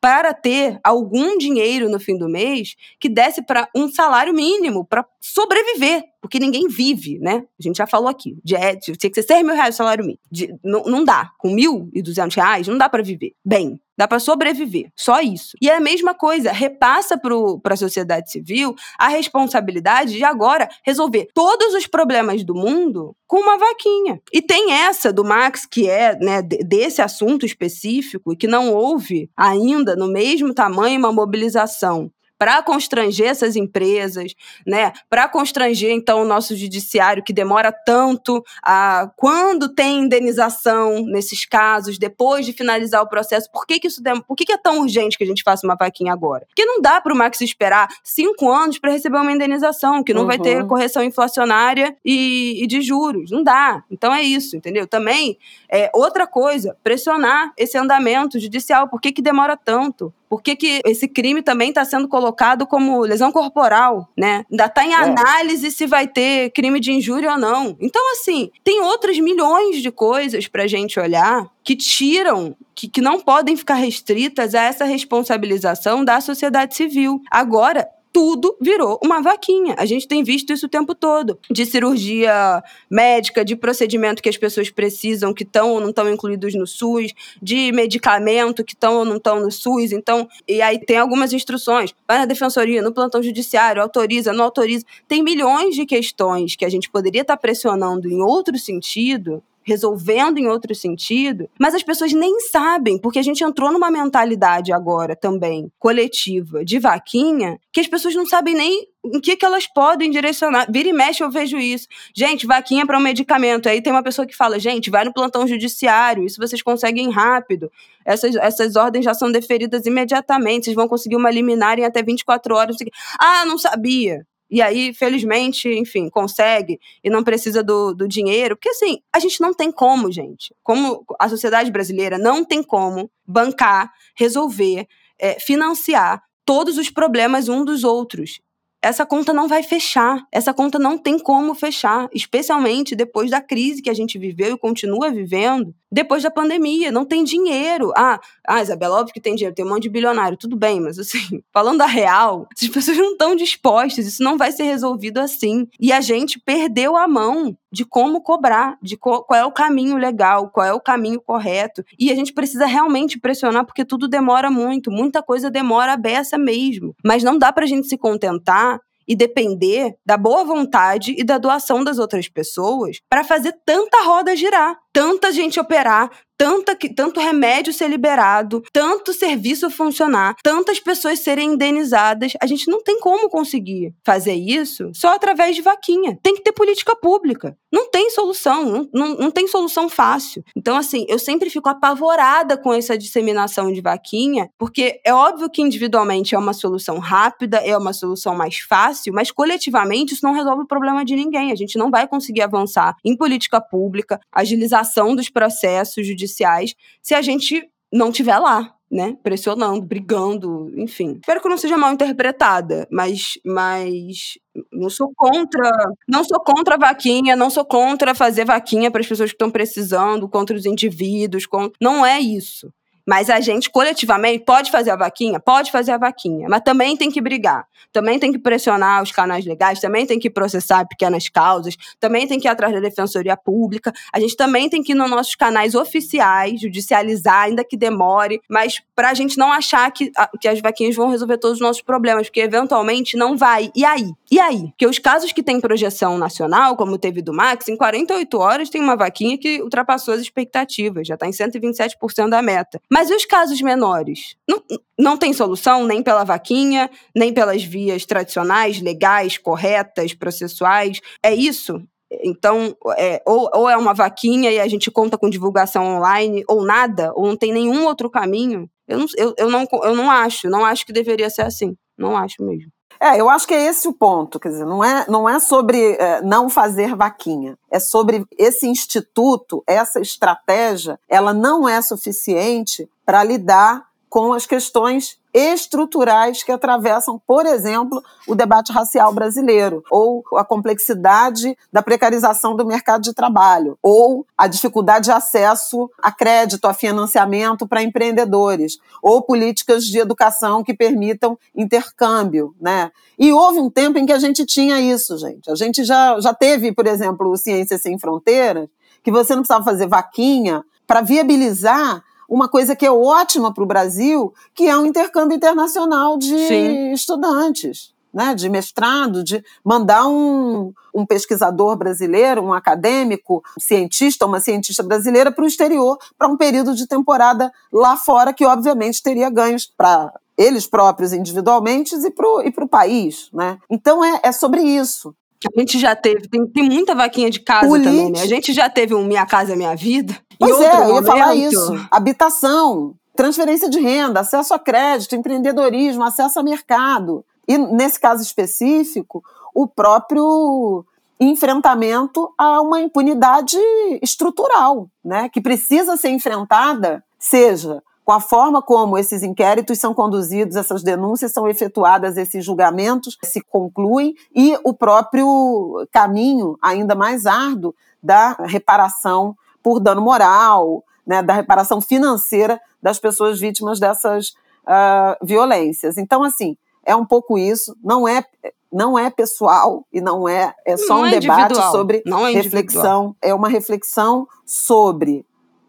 para 0.00 0.34
ter 0.34 0.78
algum 0.82 1.38
dinheiro 1.38 1.88
no 1.88 2.00
fim 2.00 2.16
do 2.16 2.28
mês 2.28 2.74
que 2.98 3.08
desse 3.08 3.42
para 3.42 3.68
um 3.74 3.88
salário 3.88 4.32
mínimo 4.34 4.84
para 4.84 5.06
sobreviver, 5.32 6.04
porque 6.20 6.38
ninguém 6.38 6.68
vive, 6.68 7.18
né? 7.18 7.44
A 7.58 7.62
gente 7.62 7.76
já 7.76 7.86
falou 7.86 8.08
aqui, 8.08 8.38
de, 8.44 8.54
é, 8.54 8.76
tinha 8.76 8.96
que 8.96 9.14
ser 9.14 9.22
6 9.22 9.44
mil 9.44 9.54
reais 9.54 9.74
o 9.74 9.78
salário 9.78 10.04
mínimo. 10.04 10.20
De, 10.30 10.54
não, 10.62 10.84
não 10.84 11.04
dá. 11.04 11.30
Com 11.38 11.54
1.200 11.54 12.34
reais, 12.34 12.68
não 12.68 12.78
dá 12.78 12.88
para 12.88 13.02
viver 13.02 13.32
bem. 13.44 13.80
Dá 13.98 14.06
para 14.06 14.20
sobreviver, 14.20 14.90
só 14.94 15.20
isso. 15.20 15.56
E 15.60 15.70
é 15.70 15.76
a 15.76 15.80
mesma 15.80 16.12
coisa, 16.12 16.52
repassa 16.52 17.18
para 17.18 17.72
a 17.72 17.78
sociedade 17.78 18.30
civil 18.30 18.74
a 18.98 19.08
responsabilidade 19.08 20.12
de 20.12 20.22
agora 20.22 20.68
resolver 20.84 21.28
todos 21.32 21.72
os 21.72 21.86
problemas 21.86 22.44
do 22.44 22.54
mundo 22.54 23.16
com 23.26 23.38
uma 23.38 23.56
vaquinha. 23.56 24.20
E 24.30 24.42
tem 24.42 24.72
essa 24.72 25.10
do 25.10 25.24
Max, 25.24 25.64
que 25.64 25.88
é 25.88 26.14
né, 26.18 26.42
desse 26.42 27.00
assunto 27.00 27.46
específico, 27.46 28.34
e 28.34 28.36
que 28.36 28.46
não 28.46 28.74
houve 28.74 29.30
ainda 29.34 29.96
no 29.96 30.08
mesmo 30.08 30.52
tamanho 30.52 30.98
uma 30.98 31.12
mobilização 31.12 32.10
para 32.38 32.62
constranger 32.62 33.28
essas 33.28 33.56
empresas, 33.56 34.34
né? 34.66 34.92
Para 35.08 35.28
constranger 35.28 35.90
então 35.90 36.22
o 36.22 36.24
nosso 36.24 36.56
judiciário 36.56 37.22
que 37.22 37.32
demora 37.32 37.72
tanto 37.72 38.44
a 38.62 39.10
quando 39.16 39.68
tem 39.68 40.00
indenização 40.00 41.02
nesses 41.06 41.44
casos 41.44 41.98
depois 41.98 42.44
de 42.44 42.52
finalizar 42.52 43.02
o 43.02 43.08
processo. 43.08 43.50
Por 43.50 43.66
que, 43.66 43.78
que 43.78 43.88
isso 43.88 44.02
dem... 44.02 44.20
Por 44.20 44.36
que, 44.36 44.44
que 44.44 44.52
é 44.52 44.58
tão 44.58 44.80
urgente 44.80 45.16
que 45.16 45.24
a 45.24 45.26
gente 45.26 45.42
faça 45.42 45.66
uma 45.66 45.76
vaquinha 45.76 46.12
agora? 46.12 46.44
Porque 46.46 46.64
não 46.64 46.80
dá 46.80 47.00
para 47.00 47.12
o 47.12 47.16
Max 47.16 47.40
esperar 47.40 47.88
cinco 48.02 48.50
anos 48.50 48.78
para 48.78 48.90
receber 48.90 49.18
uma 49.18 49.32
indenização 49.32 50.02
que 50.02 50.12
não 50.12 50.22
uhum. 50.22 50.26
vai 50.26 50.38
ter 50.38 50.60
uhum. 50.60 50.68
correção 50.68 51.02
inflacionária 51.02 51.96
e, 52.04 52.62
e, 52.62 52.66
de 52.66 52.80
juros. 52.80 53.30
Não 53.30 53.42
dá. 53.42 53.82
Então 53.90 54.12
é 54.12 54.22
isso, 54.22 54.56
entendeu? 54.56 54.86
Também 54.86 55.38
é 55.70 55.90
outra 55.94 56.26
coisa, 56.26 56.76
pressionar 56.82 57.52
esse 57.56 57.78
andamento 57.78 58.38
judicial. 58.38 58.88
Por 58.88 59.00
que, 59.00 59.12
que 59.12 59.22
demora 59.22 59.56
tanto? 59.56 60.12
Por 60.28 60.42
que, 60.42 60.56
que 60.56 60.80
esse 60.84 61.06
crime 61.06 61.42
também 61.42 61.68
está 61.68 61.84
sendo 61.84 62.08
colocado 62.08 62.66
como 62.66 63.00
lesão 63.00 63.30
corporal, 63.30 64.08
né? 64.16 64.44
Ainda 64.50 64.66
está 64.66 64.84
em 64.84 64.92
é. 64.92 64.96
análise 64.96 65.70
se 65.70 65.86
vai 65.86 66.06
ter 66.06 66.50
crime 66.50 66.80
de 66.80 66.92
injúria 66.92 67.32
ou 67.32 67.38
não. 67.38 67.76
Então, 67.80 68.02
assim, 68.12 68.50
tem 68.64 68.80
outras 68.82 69.18
milhões 69.18 69.82
de 69.82 69.90
coisas 69.90 70.48
para 70.48 70.64
a 70.64 70.66
gente 70.66 70.98
olhar 70.98 71.46
que 71.62 71.74
tiram, 71.74 72.56
que, 72.74 72.88
que 72.88 73.00
não 73.00 73.20
podem 73.20 73.56
ficar 73.56 73.74
restritas 73.74 74.54
a 74.54 74.62
essa 74.62 74.84
responsabilização 74.84 76.04
da 76.04 76.20
sociedade 76.20 76.76
civil. 76.76 77.20
Agora, 77.30 77.88
tudo 78.16 78.56
virou 78.58 78.98
uma 79.04 79.20
vaquinha. 79.20 79.74
A 79.76 79.84
gente 79.84 80.08
tem 80.08 80.24
visto 80.24 80.50
isso 80.50 80.64
o 80.64 80.70
tempo 80.70 80.94
todo. 80.94 81.38
De 81.50 81.66
cirurgia 81.66 82.64
médica, 82.90 83.44
de 83.44 83.54
procedimento 83.54 84.22
que 84.22 84.28
as 84.30 84.38
pessoas 84.38 84.70
precisam, 84.70 85.34
que 85.34 85.42
estão 85.42 85.72
ou 85.72 85.80
não 85.82 85.90
estão 85.90 86.10
incluídos 86.10 86.54
no 86.54 86.66
SUS, 86.66 87.12
de 87.42 87.70
medicamento 87.72 88.64
que 88.64 88.72
estão 88.72 88.96
ou 88.96 89.04
não 89.04 89.18
estão 89.18 89.38
no 89.38 89.52
SUS. 89.52 89.92
Então, 89.92 90.26
e 90.48 90.62
aí 90.62 90.78
tem 90.78 90.96
algumas 90.96 91.34
instruções. 91.34 91.94
Vai 92.08 92.16
na 92.16 92.24
defensoria, 92.24 92.80
no 92.80 92.90
plantão 92.90 93.22
judiciário, 93.22 93.82
autoriza, 93.82 94.32
não 94.32 94.44
autoriza. 94.44 94.86
Tem 95.06 95.22
milhões 95.22 95.74
de 95.74 95.84
questões 95.84 96.56
que 96.56 96.64
a 96.64 96.70
gente 96.70 96.88
poderia 96.88 97.20
estar 97.20 97.36
pressionando 97.36 98.08
em 98.08 98.22
outro 98.22 98.58
sentido 98.58 99.42
resolvendo 99.66 100.38
em 100.38 100.46
outro 100.46 100.74
sentido, 100.74 101.50
mas 101.58 101.74
as 101.74 101.82
pessoas 101.82 102.12
nem 102.12 102.38
sabem, 102.40 102.98
porque 102.98 103.18
a 103.18 103.22
gente 103.22 103.42
entrou 103.42 103.72
numa 103.72 103.90
mentalidade 103.90 104.72
agora 104.72 105.16
também 105.16 105.70
coletiva 105.78 106.64
de 106.64 106.78
vaquinha, 106.78 107.58
que 107.72 107.80
as 107.80 107.88
pessoas 107.88 108.14
não 108.14 108.24
sabem 108.24 108.54
nem 108.54 108.86
em 109.04 109.20
que, 109.20 109.36
que 109.36 109.44
elas 109.44 109.66
podem 109.66 110.10
direcionar. 110.10 110.66
Vira 110.70 110.88
e 110.88 110.92
mexe, 110.92 111.22
eu 111.22 111.30
vejo 111.30 111.58
isso. 111.58 111.86
Gente, 112.14 112.46
vaquinha 112.46 112.84
para 112.84 112.98
um 112.98 113.02
medicamento. 113.02 113.68
Aí 113.68 113.80
tem 113.80 113.92
uma 113.92 114.02
pessoa 114.02 114.26
que 114.26 114.34
fala, 114.34 114.58
gente, 114.58 114.90
vai 114.90 115.04
no 115.04 115.12
plantão 115.12 115.46
judiciário, 115.46 116.24
isso 116.24 116.40
vocês 116.40 116.62
conseguem 116.62 117.10
rápido. 117.10 117.70
Essas, 118.04 118.34
essas 118.36 118.76
ordens 118.76 119.04
já 119.04 119.14
são 119.14 119.30
deferidas 119.30 119.86
imediatamente, 119.86 120.64
vocês 120.64 120.76
vão 120.76 120.88
conseguir 120.88 121.16
uma 121.16 121.30
liminar 121.30 121.78
em 121.78 121.84
até 121.84 122.02
24 122.02 122.54
horas. 122.54 122.76
Ah, 123.18 123.44
não 123.44 123.58
sabia. 123.58 124.26
E 124.50 124.62
aí, 124.62 124.94
felizmente, 124.94 125.68
enfim, 125.68 126.08
consegue 126.08 126.78
e 127.02 127.10
não 127.10 127.24
precisa 127.24 127.62
do, 127.62 127.92
do 127.94 128.06
dinheiro. 128.06 128.56
Porque, 128.56 128.68
assim, 128.68 128.98
a 129.12 129.18
gente 129.18 129.40
não 129.40 129.52
tem 129.52 129.72
como, 129.72 130.10
gente. 130.10 130.54
Como 130.62 131.04
a 131.18 131.28
sociedade 131.28 131.70
brasileira 131.70 132.16
não 132.16 132.44
tem 132.44 132.62
como 132.62 133.10
bancar, 133.26 133.92
resolver, 134.16 134.86
é, 135.18 135.38
financiar 135.40 136.22
todos 136.44 136.78
os 136.78 136.90
problemas 136.90 137.48
um 137.48 137.64
dos 137.64 137.82
outros 137.82 138.40
essa 138.86 139.04
conta 139.04 139.32
não 139.32 139.48
vai 139.48 139.62
fechar. 139.62 140.24
Essa 140.30 140.54
conta 140.54 140.78
não 140.78 140.96
tem 140.96 141.18
como 141.18 141.54
fechar, 141.54 142.08
especialmente 142.12 142.94
depois 142.94 143.30
da 143.30 143.40
crise 143.40 143.82
que 143.82 143.90
a 143.90 143.94
gente 143.94 144.18
viveu 144.18 144.54
e 144.54 144.58
continua 144.58 145.10
vivendo, 145.10 145.74
depois 145.90 146.22
da 146.22 146.30
pandemia. 146.30 146.90
Não 146.90 147.04
tem 147.04 147.24
dinheiro. 147.24 147.92
Ah, 147.96 148.20
ah 148.46 148.62
Isabela, 148.62 149.00
óbvio 149.00 149.14
que 149.14 149.20
tem 149.20 149.34
dinheiro, 149.34 149.54
tem 149.54 149.64
um 149.64 149.68
monte 149.68 149.84
de 149.84 149.90
bilionário, 149.90 150.36
tudo 150.36 150.56
bem, 150.56 150.80
mas 150.80 150.98
assim, 150.98 151.42
falando 151.52 151.82
a 151.82 151.86
real, 151.86 152.46
as 152.60 152.68
pessoas 152.68 152.96
não 152.98 153.12
estão 153.12 153.36
dispostas, 153.36 154.06
isso 154.06 154.22
não 154.22 154.36
vai 154.36 154.52
ser 154.52 154.64
resolvido 154.64 155.18
assim. 155.18 155.68
E 155.80 155.92
a 155.92 156.00
gente 156.00 156.38
perdeu 156.38 156.96
a 156.96 157.06
mão 157.06 157.56
de 157.70 157.84
como 157.84 158.22
cobrar, 158.22 158.78
de 158.82 158.96
qual 158.96 159.26
é 159.32 159.44
o 159.44 159.52
caminho 159.52 159.96
legal, 159.96 160.48
qual 160.50 160.66
é 160.66 160.72
o 160.72 160.80
caminho 160.80 161.20
correto. 161.20 161.84
E 161.98 162.10
a 162.10 162.14
gente 162.14 162.32
precisa 162.32 162.66
realmente 162.66 163.18
pressionar, 163.18 163.66
porque 163.66 163.84
tudo 163.84 164.08
demora 164.08 164.50
muito, 164.50 164.90
muita 164.90 165.22
coisa 165.22 165.50
demora 165.50 165.92
a 165.92 165.96
beça 165.96 166.38
mesmo. 166.38 166.94
Mas 167.04 167.22
não 167.22 167.38
dá 167.38 167.52
pra 167.52 167.66
gente 167.66 167.86
se 167.86 167.98
contentar 167.98 168.80
e 169.06 169.14
depender 169.14 169.94
da 170.04 170.16
boa 170.16 170.44
vontade 170.44 171.14
e 171.16 171.24
da 171.24 171.38
doação 171.38 171.84
das 171.84 171.98
outras 171.98 172.28
pessoas 172.28 173.00
para 173.08 173.24
fazer 173.24 173.52
tanta 173.64 174.02
roda 174.04 174.34
girar, 174.34 174.76
tanta 174.92 175.30
gente 175.32 175.60
operar, 175.60 176.10
tanta, 176.36 176.76
tanto 176.94 177.20
remédio 177.20 177.72
ser 177.72 177.88
liberado, 177.88 178.62
tanto 178.72 179.12
serviço 179.12 179.70
funcionar, 179.70 180.36
tantas 180.42 180.78
pessoas 180.78 181.20
serem 181.20 181.54
indenizadas. 181.54 182.32
A 182.40 182.46
gente 182.46 182.70
não 182.70 182.82
tem 182.82 183.00
como 183.00 183.28
conseguir 183.28 183.94
fazer 184.04 184.34
isso 184.34 184.90
só 184.94 185.14
através 185.14 185.56
de 185.56 185.62
vaquinha. 185.62 186.18
Tem 186.22 186.34
que 186.34 186.42
ter 186.42 186.52
política 186.52 186.94
pública. 186.94 187.56
Não 187.72 187.90
tem 187.90 188.10
solução, 188.10 188.64
não, 188.64 188.88
não, 188.92 189.14
não 189.16 189.30
tem 189.30 189.46
solução 189.48 189.88
fácil. 189.88 190.44
Então, 190.56 190.76
assim, 190.76 191.04
eu 191.08 191.18
sempre 191.18 191.50
fico 191.50 191.68
apavorada 191.68 192.56
com 192.56 192.72
essa 192.72 192.96
disseminação 192.96 193.72
de 193.72 193.80
vaquinha, 193.80 194.48
porque 194.58 195.00
é 195.04 195.12
óbvio 195.12 195.50
que 195.50 195.62
individualmente 195.62 196.34
é 196.34 196.38
uma 196.38 196.52
solução 196.52 196.98
rápida, 196.98 197.58
é 197.58 197.76
uma 197.76 197.92
solução 197.92 198.34
mais 198.34 198.58
fácil, 198.58 199.12
mas 199.12 199.30
coletivamente 199.30 200.14
isso 200.14 200.24
não 200.24 200.32
resolve 200.32 200.62
o 200.62 200.66
problema 200.66 201.04
de 201.04 201.14
ninguém. 201.14 201.52
A 201.52 201.56
gente 201.56 201.78
não 201.78 201.90
vai 201.90 202.06
conseguir 202.06 202.42
avançar 202.42 202.94
em 203.04 203.16
política 203.16 203.60
pública, 203.60 204.20
agilização 204.32 205.14
dos 205.14 205.28
processos 205.28 206.06
judiciais 206.06 206.25
judiciais 206.26 206.74
se 207.02 207.14
a 207.14 207.22
gente 207.22 207.68
não 207.92 208.10
tiver 208.10 208.38
lá, 208.38 208.74
né? 208.90 209.16
Pressionando, 209.22 209.82
brigando, 209.82 210.72
enfim. 210.76 211.18
Espero 211.20 211.40
que 211.40 211.48
não 211.48 211.58
seja 211.58 211.76
mal 211.76 211.92
interpretada, 211.92 212.86
mas, 212.90 213.38
mas 213.44 214.38
não 214.72 214.88
sou 214.90 215.12
contra, 215.16 215.70
não 216.08 216.22
sou 216.22 216.40
contra 216.40 216.74
a 216.74 216.78
vaquinha, 216.78 217.34
não 217.34 217.50
sou 217.50 217.64
contra 217.64 218.14
fazer 218.14 218.44
vaquinha 218.44 218.90
para 218.90 219.00
as 219.00 219.06
pessoas 219.06 219.30
que 219.30 219.34
estão 219.34 219.50
precisando, 219.50 220.28
contra 220.28 220.56
os 220.56 220.66
indivíduos, 220.66 221.46
com... 221.46 221.70
não 221.80 222.04
é 222.04 222.20
isso. 222.20 222.72
Mas 223.06 223.30
a 223.30 223.40
gente, 223.40 223.70
coletivamente, 223.70 224.44
pode 224.44 224.70
fazer 224.70 224.90
a 224.90 224.96
vaquinha? 224.96 225.38
Pode 225.38 225.70
fazer 225.70 225.92
a 225.92 225.98
vaquinha. 225.98 226.48
Mas 226.48 226.62
também 226.62 226.96
tem 226.96 227.10
que 227.10 227.20
brigar. 227.20 227.66
Também 227.92 228.18
tem 228.18 228.32
que 228.32 228.38
pressionar 228.38 229.02
os 229.02 229.12
canais 229.12 229.44
legais, 229.46 229.80
também 229.80 230.04
tem 230.04 230.18
que 230.18 230.28
processar 230.28 230.84
pequenas 230.86 231.28
causas, 231.28 231.76
também 232.00 232.26
tem 232.26 232.38
que 232.38 232.46
ir 232.46 232.50
atrás 232.50 232.74
da 232.74 232.80
defensoria 232.80 233.36
pública. 233.36 233.92
A 234.12 234.20
gente 234.20 234.36
também 234.36 234.68
tem 234.68 234.82
que 234.82 234.92
ir 234.92 234.94
nos 234.94 235.08
nossos 235.08 235.34
canais 235.34 235.74
oficiais, 235.74 236.60
judicializar, 236.60 237.44
ainda 237.44 237.64
que 237.64 237.76
demore, 237.76 238.40
mas 238.50 238.82
para 238.94 239.10
a 239.10 239.14
gente 239.14 239.38
não 239.38 239.52
achar 239.52 239.90
que, 239.90 240.10
que 240.40 240.48
as 240.48 240.60
vaquinhas 240.60 240.96
vão 240.96 241.08
resolver 241.08 241.38
todos 241.38 241.56
os 241.56 241.62
nossos 241.62 241.82
problemas, 241.82 242.26
porque 242.26 242.40
eventualmente 242.40 243.16
não 243.16 243.36
vai. 243.36 243.70
E 243.74 243.84
aí? 243.84 244.10
E 244.30 244.40
aí? 244.40 244.68
Porque 244.70 244.86
os 244.86 244.98
casos 244.98 245.32
que 245.32 245.42
têm 245.42 245.60
projeção 245.60 246.18
nacional, 246.18 246.76
como 246.76 246.98
teve 246.98 247.22
do 247.22 247.32
Max, 247.32 247.68
em 247.68 247.76
48 247.76 248.38
horas 248.38 248.70
tem 248.70 248.80
uma 248.80 248.96
vaquinha 248.96 249.38
que 249.38 249.62
ultrapassou 249.62 250.14
as 250.14 250.20
expectativas, 250.20 251.06
já 251.06 251.14
está 251.14 251.26
em 251.26 251.30
127% 251.30 252.28
da 252.28 252.42
meta. 252.42 252.80
Mas 252.90 253.08
e 253.08 253.14
os 253.14 253.24
casos 253.24 253.60
menores? 253.60 254.36
Não, 254.48 254.62
não 254.98 255.16
tem 255.16 255.32
solução 255.32 255.86
nem 255.86 256.02
pela 256.02 256.24
vaquinha, 256.24 256.90
nem 257.14 257.32
pelas 257.32 257.62
vias 257.62 258.04
tradicionais, 258.04 258.80
legais, 258.80 259.38
corretas, 259.38 260.12
processuais. 260.12 261.00
É 261.22 261.34
isso? 261.34 261.80
Então, 262.22 262.76
é, 262.96 263.22
ou, 263.26 263.50
ou 263.52 263.68
é 263.68 263.76
uma 263.76 263.92
vaquinha 263.92 264.50
e 264.50 264.60
a 264.60 264.68
gente 264.68 264.90
conta 264.90 265.18
com 265.18 265.28
divulgação 265.28 265.96
online, 265.96 266.44
ou 266.48 266.64
nada, 266.64 267.12
ou 267.14 267.26
não 267.26 267.36
tem 267.36 267.52
nenhum 267.52 267.84
outro 267.84 268.08
caminho. 268.10 268.68
Eu 268.86 268.98
não, 268.98 269.06
eu, 269.16 269.34
eu 269.38 269.50
não, 269.50 269.66
eu 269.82 269.96
não 269.96 270.10
acho, 270.10 270.48
não 270.48 270.64
acho 270.64 270.86
que 270.86 270.92
deveria 270.92 271.28
ser 271.28 271.42
assim. 271.42 271.76
Não 271.98 272.16
acho 272.16 272.42
mesmo. 272.42 272.70
É, 273.00 273.20
eu 273.20 273.28
acho 273.28 273.46
que 273.46 273.54
é 273.54 273.66
esse 273.66 273.86
o 273.88 273.92
ponto, 273.92 274.38
quer 274.40 274.48
dizer, 274.48 274.64
não 274.64 274.82
é, 274.82 275.04
não 275.08 275.28
é 275.28 275.38
sobre 275.38 275.92
é, 275.92 276.20
não 276.22 276.48
fazer 276.48 276.94
vaquinha, 276.94 277.58
é 277.70 277.78
sobre 277.78 278.24
esse 278.38 278.66
instituto, 278.66 279.62
essa 279.66 280.00
estratégia, 280.00 280.98
ela 281.08 281.32
não 281.32 281.68
é 281.68 281.80
suficiente 281.82 282.88
para 283.04 283.22
lidar 283.22 283.85
com 284.08 284.32
as 284.32 284.46
questões 284.46 285.18
estruturais 285.34 286.42
que 286.42 286.50
atravessam, 286.50 287.20
por 287.26 287.44
exemplo, 287.44 288.02
o 288.26 288.34
debate 288.34 288.72
racial 288.72 289.12
brasileiro, 289.12 289.84
ou 289.90 290.24
a 290.34 290.42
complexidade 290.42 291.54
da 291.70 291.82
precarização 291.82 292.56
do 292.56 292.64
mercado 292.64 293.02
de 293.02 293.12
trabalho, 293.12 293.78
ou 293.82 294.26
a 294.38 294.46
dificuldade 294.46 295.06
de 295.06 295.12
acesso 295.12 295.90
a 296.02 296.10
crédito, 296.10 296.66
a 296.66 296.72
financiamento 296.72 297.68
para 297.68 297.82
empreendedores, 297.82 298.78
ou 299.02 299.20
políticas 299.20 299.84
de 299.84 299.98
educação 299.98 300.64
que 300.64 300.72
permitam 300.72 301.38
intercâmbio, 301.54 302.54
né? 302.58 302.90
E 303.18 303.30
houve 303.30 303.58
um 303.58 303.68
tempo 303.68 303.98
em 303.98 304.06
que 304.06 304.12
a 304.12 304.18
gente 304.18 304.46
tinha 304.46 304.80
isso, 304.80 305.18
gente. 305.18 305.50
A 305.50 305.54
gente 305.54 305.84
já, 305.84 306.18
já 306.18 306.32
teve, 306.32 306.72
por 306.72 306.86
exemplo, 306.86 307.30
o 307.30 307.36
Ciências 307.36 307.82
Sem 307.82 307.98
Fronteiras, 307.98 308.68
que 309.02 309.10
você 309.10 309.34
não 309.34 309.42
precisava 309.42 309.64
fazer 309.64 309.86
vaquinha 309.86 310.64
para 310.86 311.02
viabilizar 311.02 312.02
uma 312.28 312.48
coisa 312.48 312.74
que 312.74 312.86
é 312.86 312.90
ótima 312.90 313.52
para 313.52 313.62
o 313.62 313.66
Brasil, 313.66 314.32
que 314.54 314.66
é 314.68 314.76
um 314.76 314.86
intercâmbio 314.86 315.36
internacional 315.36 316.18
de 316.18 316.36
Sim. 316.46 316.92
estudantes. 316.92 317.94
Né, 318.14 318.34
de 318.34 318.48
mestrado, 318.48 319.22
de 319.22 319.44
mandar 319.62 320.06
um, 320.06 320.72
um 320.94 321.04
pesquisador 321.04 321.76
brasileiro, 321.76 322.42
um 322.42 322.54
acadêmico, 322.54 323.44
um 323.58 323.60
cientista, 323.60 324.24
uma 324.24 324.40
cientista 324.40 324.82
brasileira 324.82 325.30
para 325.30 325.44
o 325.44 325.46
exterior, 325.46 325.98
para 326.16 326.26
um 326.26 326.34
período 326.34 326.74
de 326.74 326.86
temporada 326.86 327.52
lá 327.70 327.94
fora, 327.94 328.32
que 328.32 328.46
obviamente 328.46 329.02
teria 329.02 329.28
ganhos 329.28 329.66
para 329.66 330.14
eles 330.38 330.66
próprios 330.66 331.12
individualmente 331.12 331.94
e 331.94 332.10
para 332.10 332.64
o 332.64 332.68
país. 332.68 333.28
Né? 333.34 333.58
Então 333.68 334.02
é, 334.02 334.20
é 334.22 334.32
sobre 334.32 334.62
isso. 334.62 335.14
A 335.44 335.60
gente 335.60 335.78
já 335.78 335.94
teve, 335.94 336.28
tem, 336.28 336.46
tem 336.46 336.68
muita 336.68 336.94
vaquinha 336.94 337.30
de 337.30 337.40
casa 337.40 337.68
Política. 337.68 337.90
também, 337.90 338.12
né? 338.12 338.22
A 338.22 338.26
gente 338.26 338.52
já 338.52 338.70
teve 338.70 338.94
um 338.94 339.04
Minha 339.04 339.26
Casa 339.26 339.56
Minha 339.56 339.74
Vida. 339.74 340.16
Pois 340.38 340.60
é, 340.60 340.90
eu 340.90 340.94
ia 340.96 341.02
falar 341.02 341.34
isso. 341.34 341.88
Habitação, 341.90 342.94
transferência 343.14 343.68
de 343.68 343.80
renda, 343.80 344.20
acesso 344.20 344.54
a 344.54 344.58
crédito, 344.58 345.16
empreendedorismo, 345.16 346.04
acesso 346.04 346.38
a 346.38 346.42
mercado. 346.42 347.24
E, 347.48 347.56
nesse 347.56 348.00
caso 348.00 348.22
específico, 348.22 349.22
o 349.54 349.66
próprio 349.66 350.84
enfrentamento 351.18 352.30
a 352.36 352.60
uma 352.60 352.80
impunidade 352.80 353.58
estrutural, 354.02 354.88
né, 355.02 355.30
que 355.30 355.40
precisa 355.40 355.96
ser 355.96 356.10
enfrentada, 356.10 357.02
seja 357.18 357.82
com 358.06 358.12
a 358.12 358.20
forma 358.20 358.62
como 358.62 358.96
esses 358.96 359.24
inquéritos 359.24 359.80
são 359.80 359.92
conduzidos, 359.92 360.54
essas 360.54 360.84
denúncias 360.84 361.32
são 361.32 361.48
efetuadas, 361.48 362.16
esses 362.16 362.44
julgamentos 362.44 363.18
se 363.24 363.40
concluem 363.40 364.14
e 364.32 364.56
o 364.62 364.72
próprio 364.72 365.84
caminho 365.90 366.56
ainda 366.62 366.94
mais 366.94 367.26
árduo 367.26 367.74
da 368.00 368.34
reparação 368.44 369.34
por 369.60 369.80
dano 369.80 370.00
moral, 370.00 370.84
né, 371.04 371.20
da 371.20 371.32
reparação 371.32 371.80
financeira 371.80 372.60
das 372.80 373.00
pessoas 373.00 373.40
vítimas 373.40 373.80
dessas 373.80 374.28
uh, 374.28 375.26
violências. 375.26 375.98
Então, 375.98 376.22
assim, 376.22 376.56
é 376.84 376.94
um 376.94 377.04
pouco 377.04 377.36
isso. 377.36 377.76
Não 377.82 378.06
é 378.06 378.24
não 378.72 378.96
é 378.96 379.10
pessoal 379.10 379.84
e 379.92 380.00
não 380.00 380.28
é 380.28 380.54
é 380.64 380.76
só 380.76 380.94
não 380.94 381.02
um 381.02 381.06
é 381.06 381.18
debate 381.18 381.56
sobre 381.72 382.04
é 382.28 382.30
reflexão. 382.30 383.16
É 383.20 383.34
uma 383.34 383.48
reflexão 383.48 384.28
sobre 384.44 385.26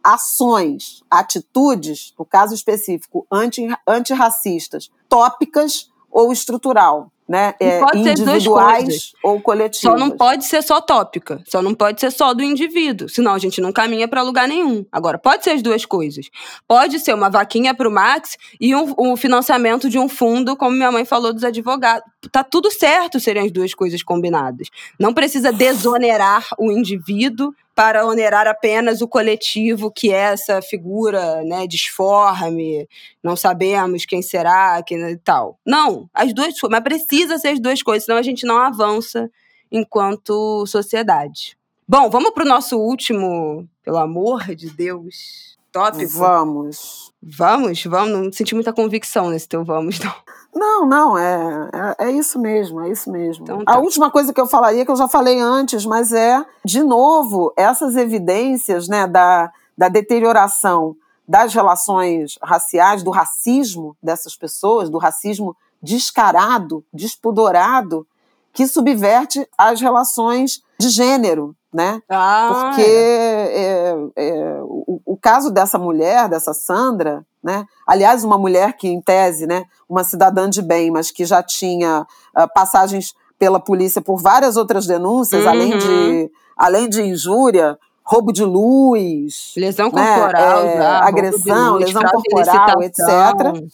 ações, 0.07 1.03
atitudes, 1.11 2.13
no 2.17 2.23
caso 2.23 2.55
específico, 2.55 3.27
anti, 3.29 3.67
antirracistas, 3.85 4.89
tópicas 5.09 5.91
ou 6.09 6.31
estrutural 6.31 7.11
né? 7.27 7.53
É, 7.59 7.81
individuais 7.93 9.11
ou 9.21 9.41
coletivas. 9.41 9.81
Só 9.81 9.97
não 9.97 10.11
pode 10.11 10.45
ser 10.45 10.61
só 10.63 10.79
tópica, 10.79 11.43
só 11.45 11.61
não 11.61 11.75
pode 11.75 11.99
ser 11.99 12.09
só 12.09 12.33
do 12.33 12.41
indivíduo, 12.41 13.09
senão 13.09 13.33
a 13.33 13.37
gente 13.37 13.59
não 13.59 13.73
caminha 13.73 14.07
para 14.07 14.21
lugar 14.21 14.47
nenhum. 14.47 14.85
Agora, 14.89 15.17
pode 15.17 15.43
ser 15.43 15.49
as 15.51 15.61
duas 15.61 15.85
coisas. 15.85 16.29
Pode 16.65 16.99
ser 16.99 17.13
uma 17.13 17.29
vaquinha 17.29 17.73
para 17.73 17.87
o 17.87 17.91
Max 17.91 18.37
e 18.61 18.73
um, 18.73 18.93
um, 18.97 19.17
financiamento 19.17 19.89
de 19.89 19.99
um 19.99 20.07
fundo, 20.07 20.55
como 20.55 20.71
minha 20.71 20.91
mãe 20.91 21.03
falou 21.03 21.33
dos 21.33 21.43
advogados. 21.43 22.09
Tá 22.31 22.43
tudo 22.43 22.71
certo 22.71 23.19
serem 23.19 23.45
as 23.45 23.51
duas 23.51 23.73
coisas 23.73 24.01
combinadas. 24.01 24.69
Não 24.97 25.13
precisa 25.13 25.51
desonerar 25.51 26.47
o 26.57 26.71
indivíduo 26.71 27.53
para 27.77 28.07
onerar 28.07 28.47
apenas 28.47 29.03
o 29.03 29.07
coletivo, 29.07 29.91
que 29.91 30.11
é 30.11 30.33
essa 30.33 30.63
figura 30.63 31.43
né, 31.43 31.67
disforme, 31.67 32.89
não 33.21 33.35
sabemos 33.35 34.03
quem 34.03 34.19
será, 34.19 34.81
quem 34.81 34.99
e 34.99 35.17
tal. 35.17 35.59
Não, 35.63 36.09
as 36.11 36.33
duas, 36.33 36.55
mas 36.71 36.81
precisa 36.81 37.37
ser 37.37 37.49
as 37.49 37.59
duas 37.59 37.83
coisas, 37.83 38.05
senão 38.05 38.17
a 38.17 38.23
gente 38.23 38.47
não 38.47 38.57
avança 38.57 39.29
enquanto 39.71 40.65
sociedade. 40.65 41.55
Bom, 41.87 42.09
vamos 42.09 42.31
para 42.31 42.45
o 42.45 42.47
nosso 42.47 42.79
último, 42.79 43.69
pelo 43.83 43.97
amor 43.97 44.55
de 44.55 44.71
Deus, 44.71 45.55
tópico? 45.71 46.13
Vamos. 46.13 47.06
Vamos, 47.21 47.83
vamos. 47.83 48.09
Não 48.11 48.31
senti 48.31 48.53
muita 48.53 48.73
convicção 48.73 49.29
nesse 49.29 49.47
teu 49.47 49.63
vamos, 49.63 49.99
não. 50.01 50.13
Não, 50.55 50.87
não, 50.87 51.17
é, 51.17 51.69
é, 51.99 52.05
é, 52.05 52.11
isso 52.11 52.39
mesmo, 52.39 52.81
é 52.81 52.89
isso 52.89 53.11
mesmo. 53.11 53.43
Então, 53.43 53.63
tá. 53.63 53.73
A 53.75 53.79
última 53.79 54.09
coisa 54.09 54.33
que 54.33 54.41
eu 54.41 54.47
falaria, 54.47 54.83
que 54.83 54.91
eu 54.91 54.95
já 54.95 55.07
falei 55.07 55.39
antes, 55.39 55.85
mas 55.85 56.11
é, 56.11 56.43
de 56.65 56.81
novo, 56.81 57.53
essas 57.55 57.95
evidências 57.95 58.87
né, 58.87 59.05
da, 59.05 59.51
da 59.77 59.87
deterioração 59.87 60.95
das 61.27 61.53
relações 61.53 62.39
raciais, 62.41 63.03
do 63.03 63.11
racismo 63.11 63.95
dessas 64.01 64.35
pessoas, 64.35 64.89
do 64.89 64.97
racismo 64.97 65.55
descarado, 65.81 66.83
despudorado, 66.91 68.07
que 68.53 68.65
subverte 68.65 69.47
as 69.57 69.81
relações 69.81 70.63
de 70.79 70.89
gênero, 70.89 71.55
né? 71.77 72.01
Ah, 72.09 72.49
Porque 72.51 72.81
é. 72.81 73.93
É, 74.15 74.29
é, 74.29 74.59
o, 74.63 74.99
o, 75.05 75.15
caso 75.15 75.51
dessa 75.51 75.77
mulher, 75.77 76.27
dessa 76.27 76.51
Sandra, 76.51 77.23
né? 77.43 77.67
Aliás, 77.85 78.23
uma 78.23 78.35
mulher 78.35 78.73
que, 78.73 78.87
em 78.87 78.99
tese, 78.99 79.45
né, 79.45 79.63
uma 79.87 80.03
cidadã 80.03 80.49
de 80.49 80.59
bem, 80.59 80.89
mas 80.89 81.11
que 81.11 81.23
já 81.23 81.43
tinha 81.43 82.01
uh, 82.35 82.47
passagens 82.51 83.13
pela 83.37 83.59
polícia 83.59 84.01
por 84.01 84.17
várias 84.17 84.57
outras 84.57 84.87
denúncias, 84.87 85.43
uhum. 85.43 85.49
além, 85.49 85.77
de, 85.77 86.31
além 86.57 86.89
de 86.89 87.03
injúria, 87.03 87.77
roubo 88.03 88.33
de 88.33 88.43
luz, 88.43 89.53
lesão 89.55 89.91
né? 89.91 90.15
corporal, 90.15 90.61
é, 90.63 90.79
agressão, 90.83 91.73
luz, 91.73 91.85
lesão 91.85 92.01
corporal, 92.01 92.81
etc. 92.81 93.71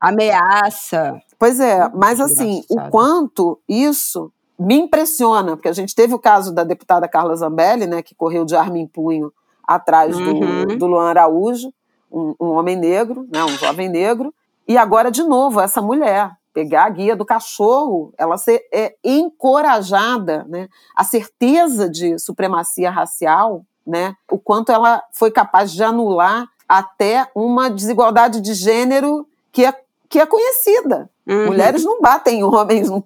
Ameaça. 0.00 1.20
Pois 1.38 1.60
é, 1.60 1.88
mas 1.94 2.20
assim, 2.20 2.64
o 2.68 2.90
quanto 2.90 3.60
isso 3.68 4.32
me 4.58 4.76
impressiona, 4.76 5.56
porque 5.56 5.68
a 5.68 5.72
gente 5.72 5.94
teve 5.94 6.14
o 6.14 6.18
caso 6.18 6.52
da 6.52 6.64
deputada 6.64 7.08
Carla 7.08 7.34
Zambelli, 7.34 7.86
né, 7.86 8.02
que 8.02 8.14
correu 8.14 8.44
de 8.44 8.54
arma 8.54 8.78
em 8.78 8.86
punho 8.86 9.32
atrás 9.66 10.16
uhum. 10.16 10.66
do, 10.66 10.76
do 10.76 10.86
Luan 10.86 11.08
Araújo, 11.08 11.72
um, 12.10 12.34
um, 12.40 12.50
homem 12.50 12.76
negro, 12.76 13.26
né, 13.32 13.44
um 13.44 13.56
jovem 13.56 13.88
negro, 13.88 14.32
e 14.66 14.76
agora, 14.78 15.10
de 15.10 15.22
novo, 15.22 15.60
essa 15.60 15.82
mulher 15.82 16.30
pegar 16.52 16.84
a 16.84 16.88
guia 16.88 17.16
do 17.16 17.24
cachorro, 17.24 18.14
ela 18.16 18.38
ser 18.38 18.64
é, 18.72 18.94
encorajada, 19.02 20.44
né, 20.48 20.68
a 20.94 21.02
certeza 21.02 21.90
de 21.90 22.18
supremacia 22.18 22.90
racial, 22.90 23.64
né, 23.84 24.14
o 24.30 24.38
quanto 24.38 24.70
ela 24.70 25.02
foi 25.12 25.30
capaz 25.30 25.72
de 25.72 25.82
anular 25.82 26.46
até 26.68 27.28
uma 27.34 27.68
desigualdade 27.68 28.40
de 28.40 28.54
gênero 28.54 29.26
que 29.52 29.64
é, 29.64 29.83
que 30.14 30.20
é 30.20 30.26
conhecida, 30.26 31.10
Uhum. 31.26 31.46
Mulheres 31.46 31.82
não 31.82 32.00
batem 32.00 32.44
homens, 32.44 32.90
não, 32.90 33.02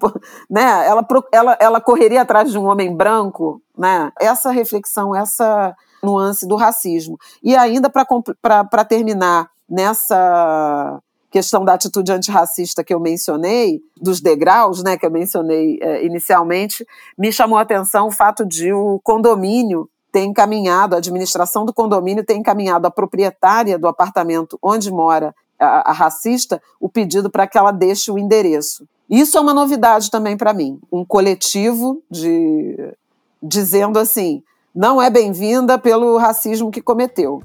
né? 0.51 0.87
Ela, 0.87 1.07
ela, 1.33 1.59
ela 1.61 1.81
correria 1.81 2.23
atrás 2.23 2.51
de 2.51 2.59
um 2.59 2.67
homem 2.67 2.95
branco, 2.95 3.63
né? 3.77 4.11
Essa 4.21 4.51
reflexão, 4.51 5.15
essa 5.15 5.73
nuance 6.03 6.47
do 6.47 6.57
racismo. 6.57 7.17
E 7.43 7.57
ainda 7.57 7.89
para 7.89 8.85
terminar 8.85 9.49
nessa 9.71 11.01
questão 11.31 11.65
da 11.65 11.75
atitude 11.75 12.11
antirracista 12.11 12.83
que 12.83 12.93
eu 12.93 12.99
mencionei, 12.99 13.81
dos 13.97 14.21
degraus, 14.21 14.83
né, 14.83 14.97
que 14.97 15.07
eu 15.07 15.11
mencionei 15.11 15.79
é, 15.81 16.05
inicialmente, 16.05 16.85
me 17.17 17.31
chamou 17.31 17.59
a 17.59 17.63
atenção 17.63 18.09
o 18.09 18.11
fato 18.11 18.45
de 18.45 18.73
o 18.73 18.99
condomínio 19.05 19.89
ter 20.11 20.23
encaminhado, 20.23 20.95
a 20.95 20.99
administração 20.99 21.65
do 21.65 21.73
condomínio 21.73 22.25
ter 22.25 22.35
encaminhado 22.35 22.87
a 22.87 22.91
proprietária 22.91 23.79
do 23.79 23.87
apartamento 23.87 24.59
onde 24.63 24.91
mora 24.91 25.35
a, 25.59 25.91
a 25.91 25.93
racista 25.93 26.61
o 26.81 26.89
pedido 26.89 27.31
para 27.31 27.47
que 27.47 27.59
ela 27.59 27.73
deixe 27.73 28.11
o 28.11 28.19
endereço. 28.19 28.87
Isso 29.09 29.39
é 29.39 29.41
uma 29.41 29.55
novidade 29.55 30.11
também 30.11 30.37
para 30.37 30.53
mim. 30.53 30.79
Um 30.93 31.05
coletivo 31.05 32.03
de 32.11 32.95
dizendo 33.43 33.99
assim, 33.99 34.43
não 34.75 35.01
é 35.01 35.09
bem-vinda 35.09 35.79
pelo 35.79 36.19
racismo 36.19 36.71
que 36.71 36.83
cometeu. 36.83 37.43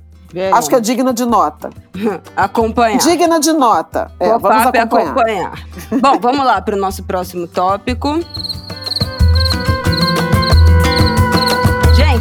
Acho 0.51 0.67
que 0.67 0.75
é 0.75 0.79
digna 0.79 1.13
de 1.13 1.25
nota. 1.25 1.69
acompanhar. 2.35 2.97
Digna 2.97 3.39
de 3.39 3.53
nota. 3.53 4.11
É, 4.19 4.29
vamos 4.37 4.65
acompanhar. 4.65 5.11
acompanhar. 5.11 5.67
Bom, 6.01 6.19
vamos 6.19 6.45
lá 6.45 6.59
para 6.59 6.75
o 6.75 6.79
nosso 6.79 7.03
próximo 7.03 7.47
tópico. 7.47 8.19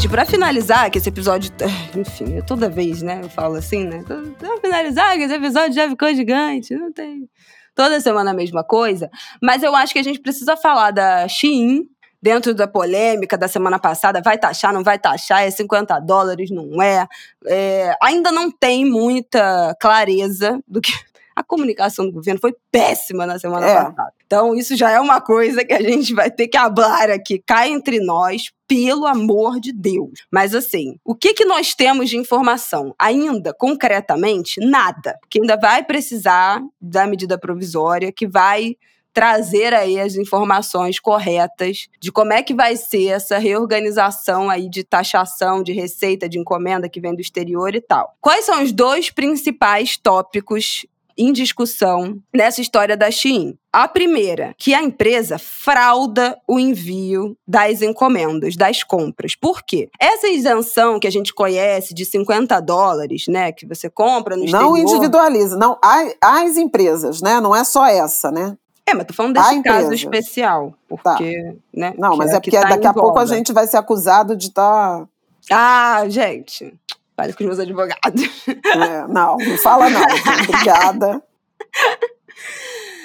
Gente, 0.02 0.10
para 0.10 0.26
finalizar, 0.26 0.90
que 0.90 0.98
esse 0.98 1.08
episódio. 1.08 1.52
Enfim, 1.96 2.40
toda 2.44 2.68
vez, 2.68 3.02
né? 3.02 3.20
Eu 3.22 3.28
falo 3.28 3.54
assim, 3.54 3.84
né? 3.84 4.02
Pra 4.36 4.58
finalizar, 4.60 5.16
que 5.16 5.22
esse 5.22 5.34
episódio 5.34 5.74
já 5.74 5.88
ficou 5.88 6.12
gigante. 6.12 6.74
Não 6.74 6.92
tem. 6.92 7.28
Toda 7.72 8.00
semana 8.00 8.32
a 8.32 8.34
mesma 8.34 8.64
coisa. 8.64 9.08
Mas 9.40 9.62
eu 9.62 9.76
acho 9.76 9.92
que 9.92 10.00
a 10.00 10.02
gente 10.02 10.18
precisa 10.18 10.56
falar 10.56 10.90
da 10.90 11.28
Shein, 11.28 11.84
dentro 12.20 12.52
da 12.52 12.66
polêmica 12.66 13.38
da 13.38 13.46
semana 13.46 13.78
passada, 13.78 14.20
vai 14.20 14.36
taxar, 14.36 14.72
não 14.72 14.82
vai 14.82 14.98
taxar, 14.98 15.44
é 15.44 15.50
50 15.52 16.00
dólares, 16.00 16.50
não 16.50 16.82
é. 16.82 17.06
é 17.46 17.94
ainda 18.02 18.32
não 18.32 18.50
tem 18.50 18.84
muita 18.84 19.72
clareza 19.80 20.58
do 20.66 20.80
que 20.80 20.92
a 21.34 21.42
comunicação 21.42 22.06
do 22.06 22.12
governo 22.12 22.40
foi 22.40 22.54
péssima 22.70 23.26
na 23.26 23.38
semana 23.38 23.66
é. 23.66 23.74
passada. 23.74 24.12
Então, 24.26 24.54
isso 24.54 24.74
já 24.76 24.90
é 24.90 24.98
uma 24.98 25.20
coisa 25.20 25.64
que 25.64 25.72
a 25.72 25.82
gente 25.82 26.14
vai 26.14 26.30
ter 26.30 26.48
que 26.48 26.56
hablar 26.56 27.10
aqui. 27.10 27.42
Cai 27.46 27.70
entre 27.70 28.00
nós, 28.00 28.50
pelo 28.66 29.06
amor 29.06 29.60
de 29.60 29.72
Deus. 29.72 30.24
Mas 30.30 30.54
assim, 30.54 30.96
o 31.04 31.14
que, 31.14 31.34
que 31.34 31.44
nós 31.44 31.74
temos 31.74 32.08
de 32.08 32.16
informação? 32.16 32.94
Ainda, 32.98 33.52
concretamente, 33.52 34.58
nada. 34.60 35.18
Que 35.28 35.40
ainda 35.40 35.56
vai 35.56 35.84
precisar 35.84 36.62
da 36.80 37.06
medida 37.06 37.38
provisória, 37.38 38.10
que 38.10 38.26
vai 38.26 38.76
trazer 39.12 39.74
aí 39.74 40.00
as 40.00 40.16
informações 40.16 40.98
corretas 40.98 41.88
de 42.00 42.10
como 42.10 42.32
é 42.32 42.42
que 42.42 42.54
vai 42.54 42.76
ser 42.76 43.08
essa 43.08 43.38
reorganização 43.38 44.48
aí 44.48 44.68
de 44.68 44.82
taxação, 44.82 45.62
de 45.62 45.72
receita, 45.72 46.28
de 46.28 46.38
encomenda 46.38 46.88
que 46.88 47.00
vem 47.00 47.14
do 47.14 47.20
exterior 47.20 47.74
e 47.74 47.80
tal. 47.80 48.16
Quais 48.20 48.46
são 48.46 48.62
os 48.62 48.72
dois 48.72 49.10
principais 49.10 49.96
tópicos 49.96 50.86
em 51.16 51.32
discussão 51.32 52.18
nessa 52.32 52.60
história 52.60 52.96
da 52.96 53.10
Shein. 53.10 53.56
A 53.72 53.88
primeira, 53.88 54.54
que 54.58 54.74
a 54.74 54.82
empresa 54.82 55.38
frauda 55.38 56.38
o 56.46 56.58
envio 56.58 57.36
das 57.46 57.80
encomendas, 57.80 58.54
das 58.54 58.82
compras. 58.82 59.34
Por 59.34 59.62
quê? 59.62 59.88
Essa 59.98 60.28
isenção 60.28 61.00
que 61.00 61.06
a 61.06 61.10
gente 61.10 61.32
conhece 61.32 61.94
de 61.94 62.04
50 62.04 62.60
dólares, 62.60 63.24
né, 63.28 63.50
que 63.50 63.66
você 63.66 63.88
compra 63.88 64.36
no 64.36 64.44
exterior... 64.44 64.68
Não 64.68 64.76
individualiza, 64.76 65.56
não, 65.56 65.78
as 66.20 66.56
empresas, 66.56 67.22
né, 67.22 67.40
não 67.40 67.56
é 67.56 67.64
só 67.64 67.86
essa, 67.86 68.30
né? 68.30 68.56
É, 68.86 68.94
mas 68.94 69.06
tô 69.06 69.14
falando 69.14 69.34
desse 69.34 69.62
caso 69.62 69.92
especial, 69.94 70.74
porque, 70.88 71.02
tá. 71.04 71.54
né? 71.72 71.94
Não, 71.96 72.16
mas 72.16 72.32
é, 72.32 72.36
é 72.36 72.40
porque 72.40 72.50
tá 72.50 72.68
daqui 72.68 72.86
a 72.86 72.92
pouco 72.92 73.18
a 73.18 73.24
gente 73.24 73.52
vai 73.52 73.66
ser 73.66 73.78
acusado 73.78 74.36
de 74.36 74.48
estar... 74.48 75.00
Tá... 75.00 75.08
Ah, 75.50 76.08
gente, 76.08 76.74
Fale 77.22 77.32
com 77.34 77.44
os 77.44 77.46
meus 77.46 77.58
advogados. 77.60 78.22
É, 78.48 79.06
não, 79.06 79.36
não 79.36 79.58
fala 79.58 79.88
não. 79.88 80.02
Obrigada. 80.42 81.22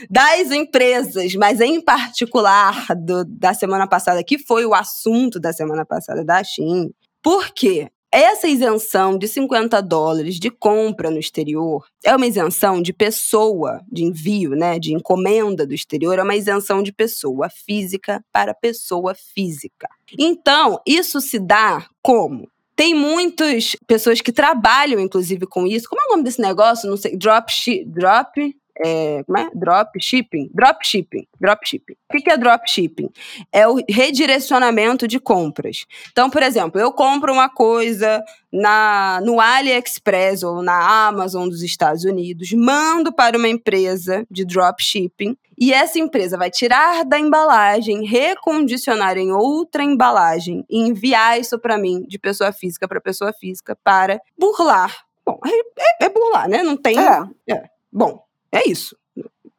Das 0.09 0.51
empresas, 0.51 1.35
mas 1.35 1.61
em 1.61 1.79
particular 1.79 2.87
do, 2.95 3.23
da 3.25 3.53
semana 3.53 3.87
passada, 3.87 4.23
que 4.23 4.39
foi 4.39 4.65
o 4.65 4.73
assunto 4.73 5.39
da 5.39 5.53
semana 5.53 5.85
passada 5.85 6.25
da 6.25 6.43
Shein. 6.43 6.91
Por 7.21 7.51
quê? 7.51 7.91
Essa 8.11 8.47
isenção 8.47 9.17
de 9.17 9.27
50 9.27 9.81
dólares 9.81 10.39
de 10.39 10.49
compra 10.49 11.11
no 11.11 11.19
exterior 11.19 11.85
é 12.03 12.15
uma 12.15 12.25
isenção 12.25 12.81
de 12.81 12.93
pessoa, 12.93 13.81
de 13.91 14.03
envio, 14.03 14.51
né, 14.51 14.79
de 14.79 14.93
encomenda 14.93 15.67
do 15.67 15.73
exterior, 15.73 16.17
é 16.17 16.23
uma 16.23 16.35
isenção 16.35 16.81
de 16.81 16.91
pessoa 16.91 17.49
física 17.49 18.23
para 18.31 18.53
pessoa 18.53 19.13
física. 19.13 19.89
Então, 20.17 20.81
isso 20.87 21.19
se 21.19 21.37
dá 21.37 21.85
como? 22.01 22.49
Tem 22.77 22.93
muitas 22.93 23.75
pessoas 23.87 24.21
que 24.21 24.31
trabalham, 24.31 24.99
inclusive, 24.99 25.47
com 25.47 25.65
isso. 25.65 25.89
Como 25.89 25.99
é 25.99 26.05
o 26.05 26.11
nome 26.11 26.23
desse 26.23 26.39
negócio? 26.39 26.87
Não 26.87 26.95
sei. 26.95 27.17
Drop, 27.17 27.51
drop 27.87 28.55
é, 28.83 29.23
como 29.23 29.37
é? 29.37 29.49
Drop 29.53 29.91
shipping? 29.99 30.49
Drop 30.53 30.85
shipping. 30.85 31.27
Drop 31.39 31.67
shipping. 31.67 31.95
O 32.13 32.17
que 32.17 32.29
é 32.29 32.37
drop 32.37 32.69
shipping? 32.69 33.09
É 33.51 33.67
o 33.67 33.79
redirecionamento 33.89 35.07
de 35.07 35.19
compras. 35.19 35.85
Então, 36.11 36.29
por 36.29 36.43
exemplo, 36.43 36.79
eu 36.79 36.91
compro 36.91 37.33
uma 37.33 37.49
coisa 37.49 38.23
na, 38.51 39.19
no 39.23 39.39
AliExpress 39.39 40.43
ou 40.43 40.61
na 40.61 41.07
Amazon 41.07 41.47
dos 41.49 41.63
Estados 41.63 42.03
Unidos, 42.03 42.51
mando 42.53 43.11
para 43.11 43.37
uma 43.37 43.49
empresa 43.49 44.25
de 44.29 44.45
drop 44.45 44.83
shipping 44.83 45.35
e 45.59 45.73
essa 45.73 45.97
empresa 45.97 46.37
vai 46.37 46.51
tirar 46.51 47.03
da 47.03 47.19
embalagem, 47.19 48.05
recondicionar 48.05 49.17
em 49.17 49.31
outra 49.31 49.83
embalagem 49.83 50.63
e 50.69 50.79
enviar 50.79 51.39
isso 51.39 51.57
para 51.57 51.79
mim, 51.79 52.03
de 52.07 52.19
pessoa 52.19 52.51
física 52.51 52.87
para 52.87 53.01
pessoa 53.01 53.33
física, 53.33 53.75
para 53.83 54.21
burlar. 54.37 54.95
Bom, 55.25 55.39
é, 55.43 56.05
é 56.05 56.09
burlar, 56.09 56.47
né? 56.47 56.61
Não 56.61 56.77
tem. 56.77 56.97
É. 56.99 57.23
é. 57.49 57.63
Bom, 57.91 58.23
é 58.51 58.69
isso, 58.69 58.95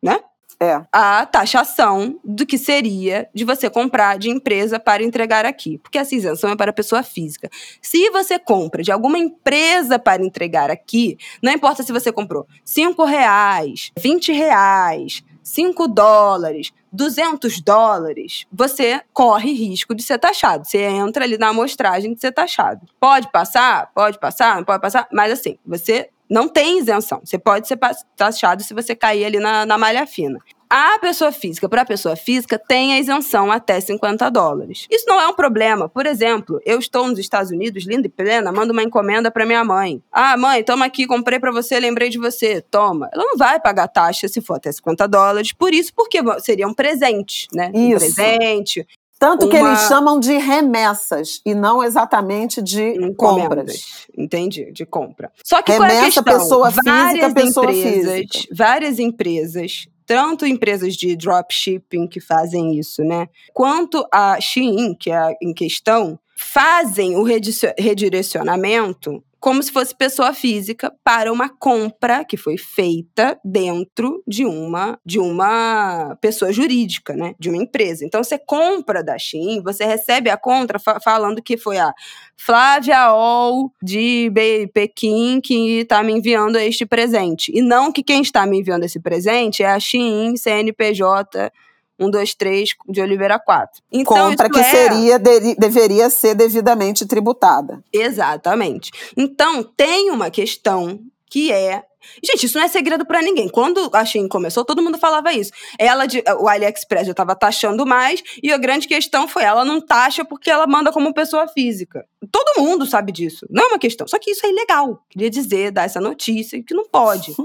né? 0.02 0.20
É. 0.60 0.82
A 0.92 1.24
taxação 1.24 2.18
do 2.24 2.44
que 2.44 2.58
seria 2.58 3.28
de 3.32 3.44
você 3.44 3.70
comprar 3.70 4.18
de 4.18 4.28
empresa 4.28 4.80
para 4.80 5.04
entregar 5.04 5.46
aqui. 5.46 5.78
Porque 5.78 5.98
essa 5.98 6.16
isenção 6.16 6.50
é 6.50 6.56
para 6.56 6.72
pessoa 6.72 7.02
física. 7.04 7.48
Se 7.80 8.10
você 8.10 8.40
compra 8.40 8.82
de 8.82 8.90
alguma 8.90 9.18
empresa 9.18 10.00
para 10.00 10.24
entregar 10.24 10.68
aqui, 10.68 11.16
não 11.40 11.52
importa 11.52 11.84
se 11.84 11.92
você 11.92 12.10
comprou 12.10 12.44
5 12.64 13.04
reais, 13.04 13.92
20 13.96 14.32
reais, 14.32 15.22
5 15.44 15.86
dólares, 15.86 16.72
200 16.92 17.60
dólares, 17.60 18.44
você 18.52 19.00
corre 19.12 19.52
risco 19.52 19.94
de 19.94 20.02
ser 20.02 20.18
taxado. 20.18 20.66
Você 20.66 20.82
entra 20.82 21.24
ali 21.24 21.38
na 21.38 21.50
amostragem 21.50 22.12
de 22.12 22.20
ser 22.20 22.32
taxado. 22.32 22.84
Pode 22.98 23.30
passar? 23.30 23.92
Pode 23.94 24.18
passar? 24.18 24.56
Não 24.56 24.64
pode 24.64 24.82
passar? 24.82 25.06
Mas 25.12 25.32
assim, 25.32 25.56
você 25.64 26.10
não 26.28 26.48
tem 26.48 26.78
isenção. 26.78 27.20
Você 27.24 27.38
pode 27.38 27.66
ser 27.66 27.78
taxado 28.16 28.62
se 28.62 28.74
você 28.74 28.94
cair 28.94 29.24
ali 29.24 29.38
na, 29.38 29.64
na 29.64 29.78
malha 29.78 30.06
fina. 30.06 30.38
A 30.70 30.98
pessoa 30.98 31.32
física, 31.32 31.66
para 31.66 31.80
a 31.80 31.86
pessoa 31.86 32.14
física, 32.14 32.58
tem 32.58 32.92
a 32.92 32.98
isenção 32.98 33.50
até 33.50 33.80
50 33.80 34.30
dólares. 34.30 34.86
Isso 34.90 35.06
não 35.08 35.18
é 35.18 35.26
um 35.26 35.32
problema. 35.32 35.88
Por 35.88 36.04
exemplo, 36.04 36.60
eu 36.62 36.78
estou 36.78 37.08
nos 37.08 37.18
Estados 37.18 37.50
Unidos, 37.50 37.86
linda 37.86 38.06
e 38.06 38.10
plena, 38.10 38.52
mando 38.52 38.74
uma 38.74 38.82
encomenda 38.82 39.30
para 39.30 39.46
minha 39.46 39.64
mãe. 39.64 40.02
Ah, 40.12 40.36
mãe, 40.36 40.62
toma 40.62 40.84
aqui, 40.84 41.06
comprei 41.06 41.40
para 41.40 41.50
você, 41.50 41.80
lembrei 41.80 42.10
de 42.10 42.18
você. 42.18 42.60
Toma. 42.60 43.08
Ela 43.14 43.24
não 43.24 43.38
vai 43.38 43.58
pagar 43.58 43.88
taxa 43.88 44.28
se 44.28 44.42
for 44.42 44.56
até 44.56 44.70
50 44.70 45.08
dólares. 45.08 45.52
Por 45.54 45.72
isso, 45.72 45.90
porque 45.94 46.18
seria 46.40 46.68
um 46.68 46.74
presente, 46.74 47.48
né? 47.54 47.72
Isso. 47.74 48.04
Um 48.04 48.14
presente. 48.14 48.86
Tanto 49.18 49.46
uma... 49.46 49.50
que 49.50 49.56
eles 49.56 49.80
chamam 49.88 50.20
de 50.20 50.32
remessas 50.36 51.40
e 51.44 51.54
não 51.54 51.82
exatamente 51.82 52.62
de 52.62 52.90
Encomendas. 53.02 53.48
compras. 53.48 54.06
Entendi, 54.16 54.70
de 54.72 54.86
compra. 54.86 55.32
Só 55.44 55.60
que 55.62 55.72
Remessa 55.72 55.88
qual 55.88 55.96
é 55.96 56.00
a 56.00 56.04
questão? 56.04 56.24
pessoa 56.24 56.70
física, 56.70 56.92
várias 56.92 57.34
pessoa 57.34 57.66
empresas, 57.72 58.12
física. 58.12 58.54
várias 58.54 58.98
empresas, 58.98 59.88
tanto 60.06 60.46
empresas 60.46 60.94
de 60.94 61.16
dropshipping 61.16 62.06
que 62.06 62.20
fazem 62.20 62.78
isso, 62.78 63.02
né, 63.02 63.28
quanto 63.52 64.06
a 64.12 64.40
Shein, 64.40 64.94
que 64.94 65.10
é 65.10 65.34
em 65.42 65.52
questão, 65.52 66.18
fazem 66.36 67.16
o 67.16 67.22
redirecionamento 67.24 69.22
como 69.40 69.62
se 69.62 69.70
fosse 69.70 69.94
pessoa 69.94 70.32
física 70.32 70.92
para 71.04 71.32
uma 71.32 71.48
compra 71.48 72.24
que 72.24 72.36
foi 72.36 72.58
feita 72.58 73.38
dentro 73.44 74.22
de 74.26 74.44
uma 74.44 74.98
de 75.04 75.18
uma 75.18 76.16
pessoa 76.20 76.52
jurídica, 76.52 77.14
né, 77.14 77.34
de 77.38 77.48
uma 77.48 77.62
empresa. 77.62 78.04
Então 78.04 78.22
você 78.22 78.38
compra 78.38 79.02
da 79.02 79.16
Shein, 79.18 79.62
você 79.62 79.84
recebe 79.84 80.30
a 80.30 80.36
contra 80.36 80.78
fa 80.78 80.98
falando 81.00 81.42
que 81.42 81.56
foi 81.56 81.78
a 81.78 81.92
Flávia 82.36 83.12
Ol 83.14 83.72
de 83.82 84.30
Be 84.30 84.68
Pequim 84.72 85.40
que 85.40 85.80
está 85.80 86.02
me 86.02 86.12
enviando 86.12 86.56
este 86.56 86.84
presente 86.84 87.52
e 87.54 87.62
não 87.62 87.92
que 87.92 88.02
quem 88.02 88.22
está 88.22 88.44
me 88.46 88.58
enviando 88.58 88.84
esse 88.84 89.00
presente 89.00 89.62
é 89.62 89.70
a 89.70 89.78
Shein 89.78 90.36
CNPJ 90.36 91.50
1, 91.98 92.10
2, 92.10 92.34
3 92.34 92.70
de 92.88 93.00
Oliveira 93.00 93.38
4. 93.38 93.82
Então, 93.92 94.30
Compra 94.30 94.48
que 94.48 94.60
é... 94.60 94.64
seria, 94.64 95.18
de- 95.18 95.54
deveria 95.56 96.08
ser 96.10 96.34
devidamente 96.34 97.06
tributada. 97.06 97.82
Exatamente. 97.92 98.90
Então, 99.16 99.62
tem 99.62 100.10
uma 100.10 100.30
questão 100.30 101.00
que 101.30 101.52
é. 101.52 101.82
Gente, 102.24 102.46
isso 102.46 102.56
não 102.56 102.64
é 102.64 102.68
segredo 102.68 103.04
pra 103.04 103.20
ninguém. 103.20 103.50
Quando 103.50 103.90
a 103.92 104.02
Shein 104.02 104.28
começou, 104.28 104.64
todo 104.64 104.82
mundo 104.82 104.96
falava 104.96 105.30
isso. 105.32 105.50
Ela, 105.78 106.04
o 106.40 106.48
AliExpress 106.48 107.04
já 107.04 107.10
estava 107.10 107.34
taxando 107.34 107.84
mais, 107.84 108.22
e 108.42 108.50
a 108.50 108.56
grande 108.56 108.88
questão 108.88 109.28
foi: 109.28 109.42
ela 109.42 109.62
não 109.64 109.78
taxa 109.80 110.24
porque 110.24 110.50
ela 110.50 110.66
manda 110.66 110.90
como 110.90 111.12
pessoa 111.12 111.46
física. 111.48 112.06
Todo 112.32 112.62
mundo 112.62 112.86
sabe 112.86 113.12
disso. 113.12 113.46
Não 113.50 113.64
é 113.64 113.66
uma 113.68 113.78
questão. 113.78 114.08
Só 114.08 114.18
que 114.18 114.30
isso 114.30 114.46
é 114.46 114.50
ilegal. 114.50 115.02
Queria 115.10 115.28
dizer, 115.28 115.70
dar 115.70 115.82
essa 115.84 116.00
notícia, 116.00 116.62
que 116.62 116.74
não 116.74 116.84
pode. 116.88 117.34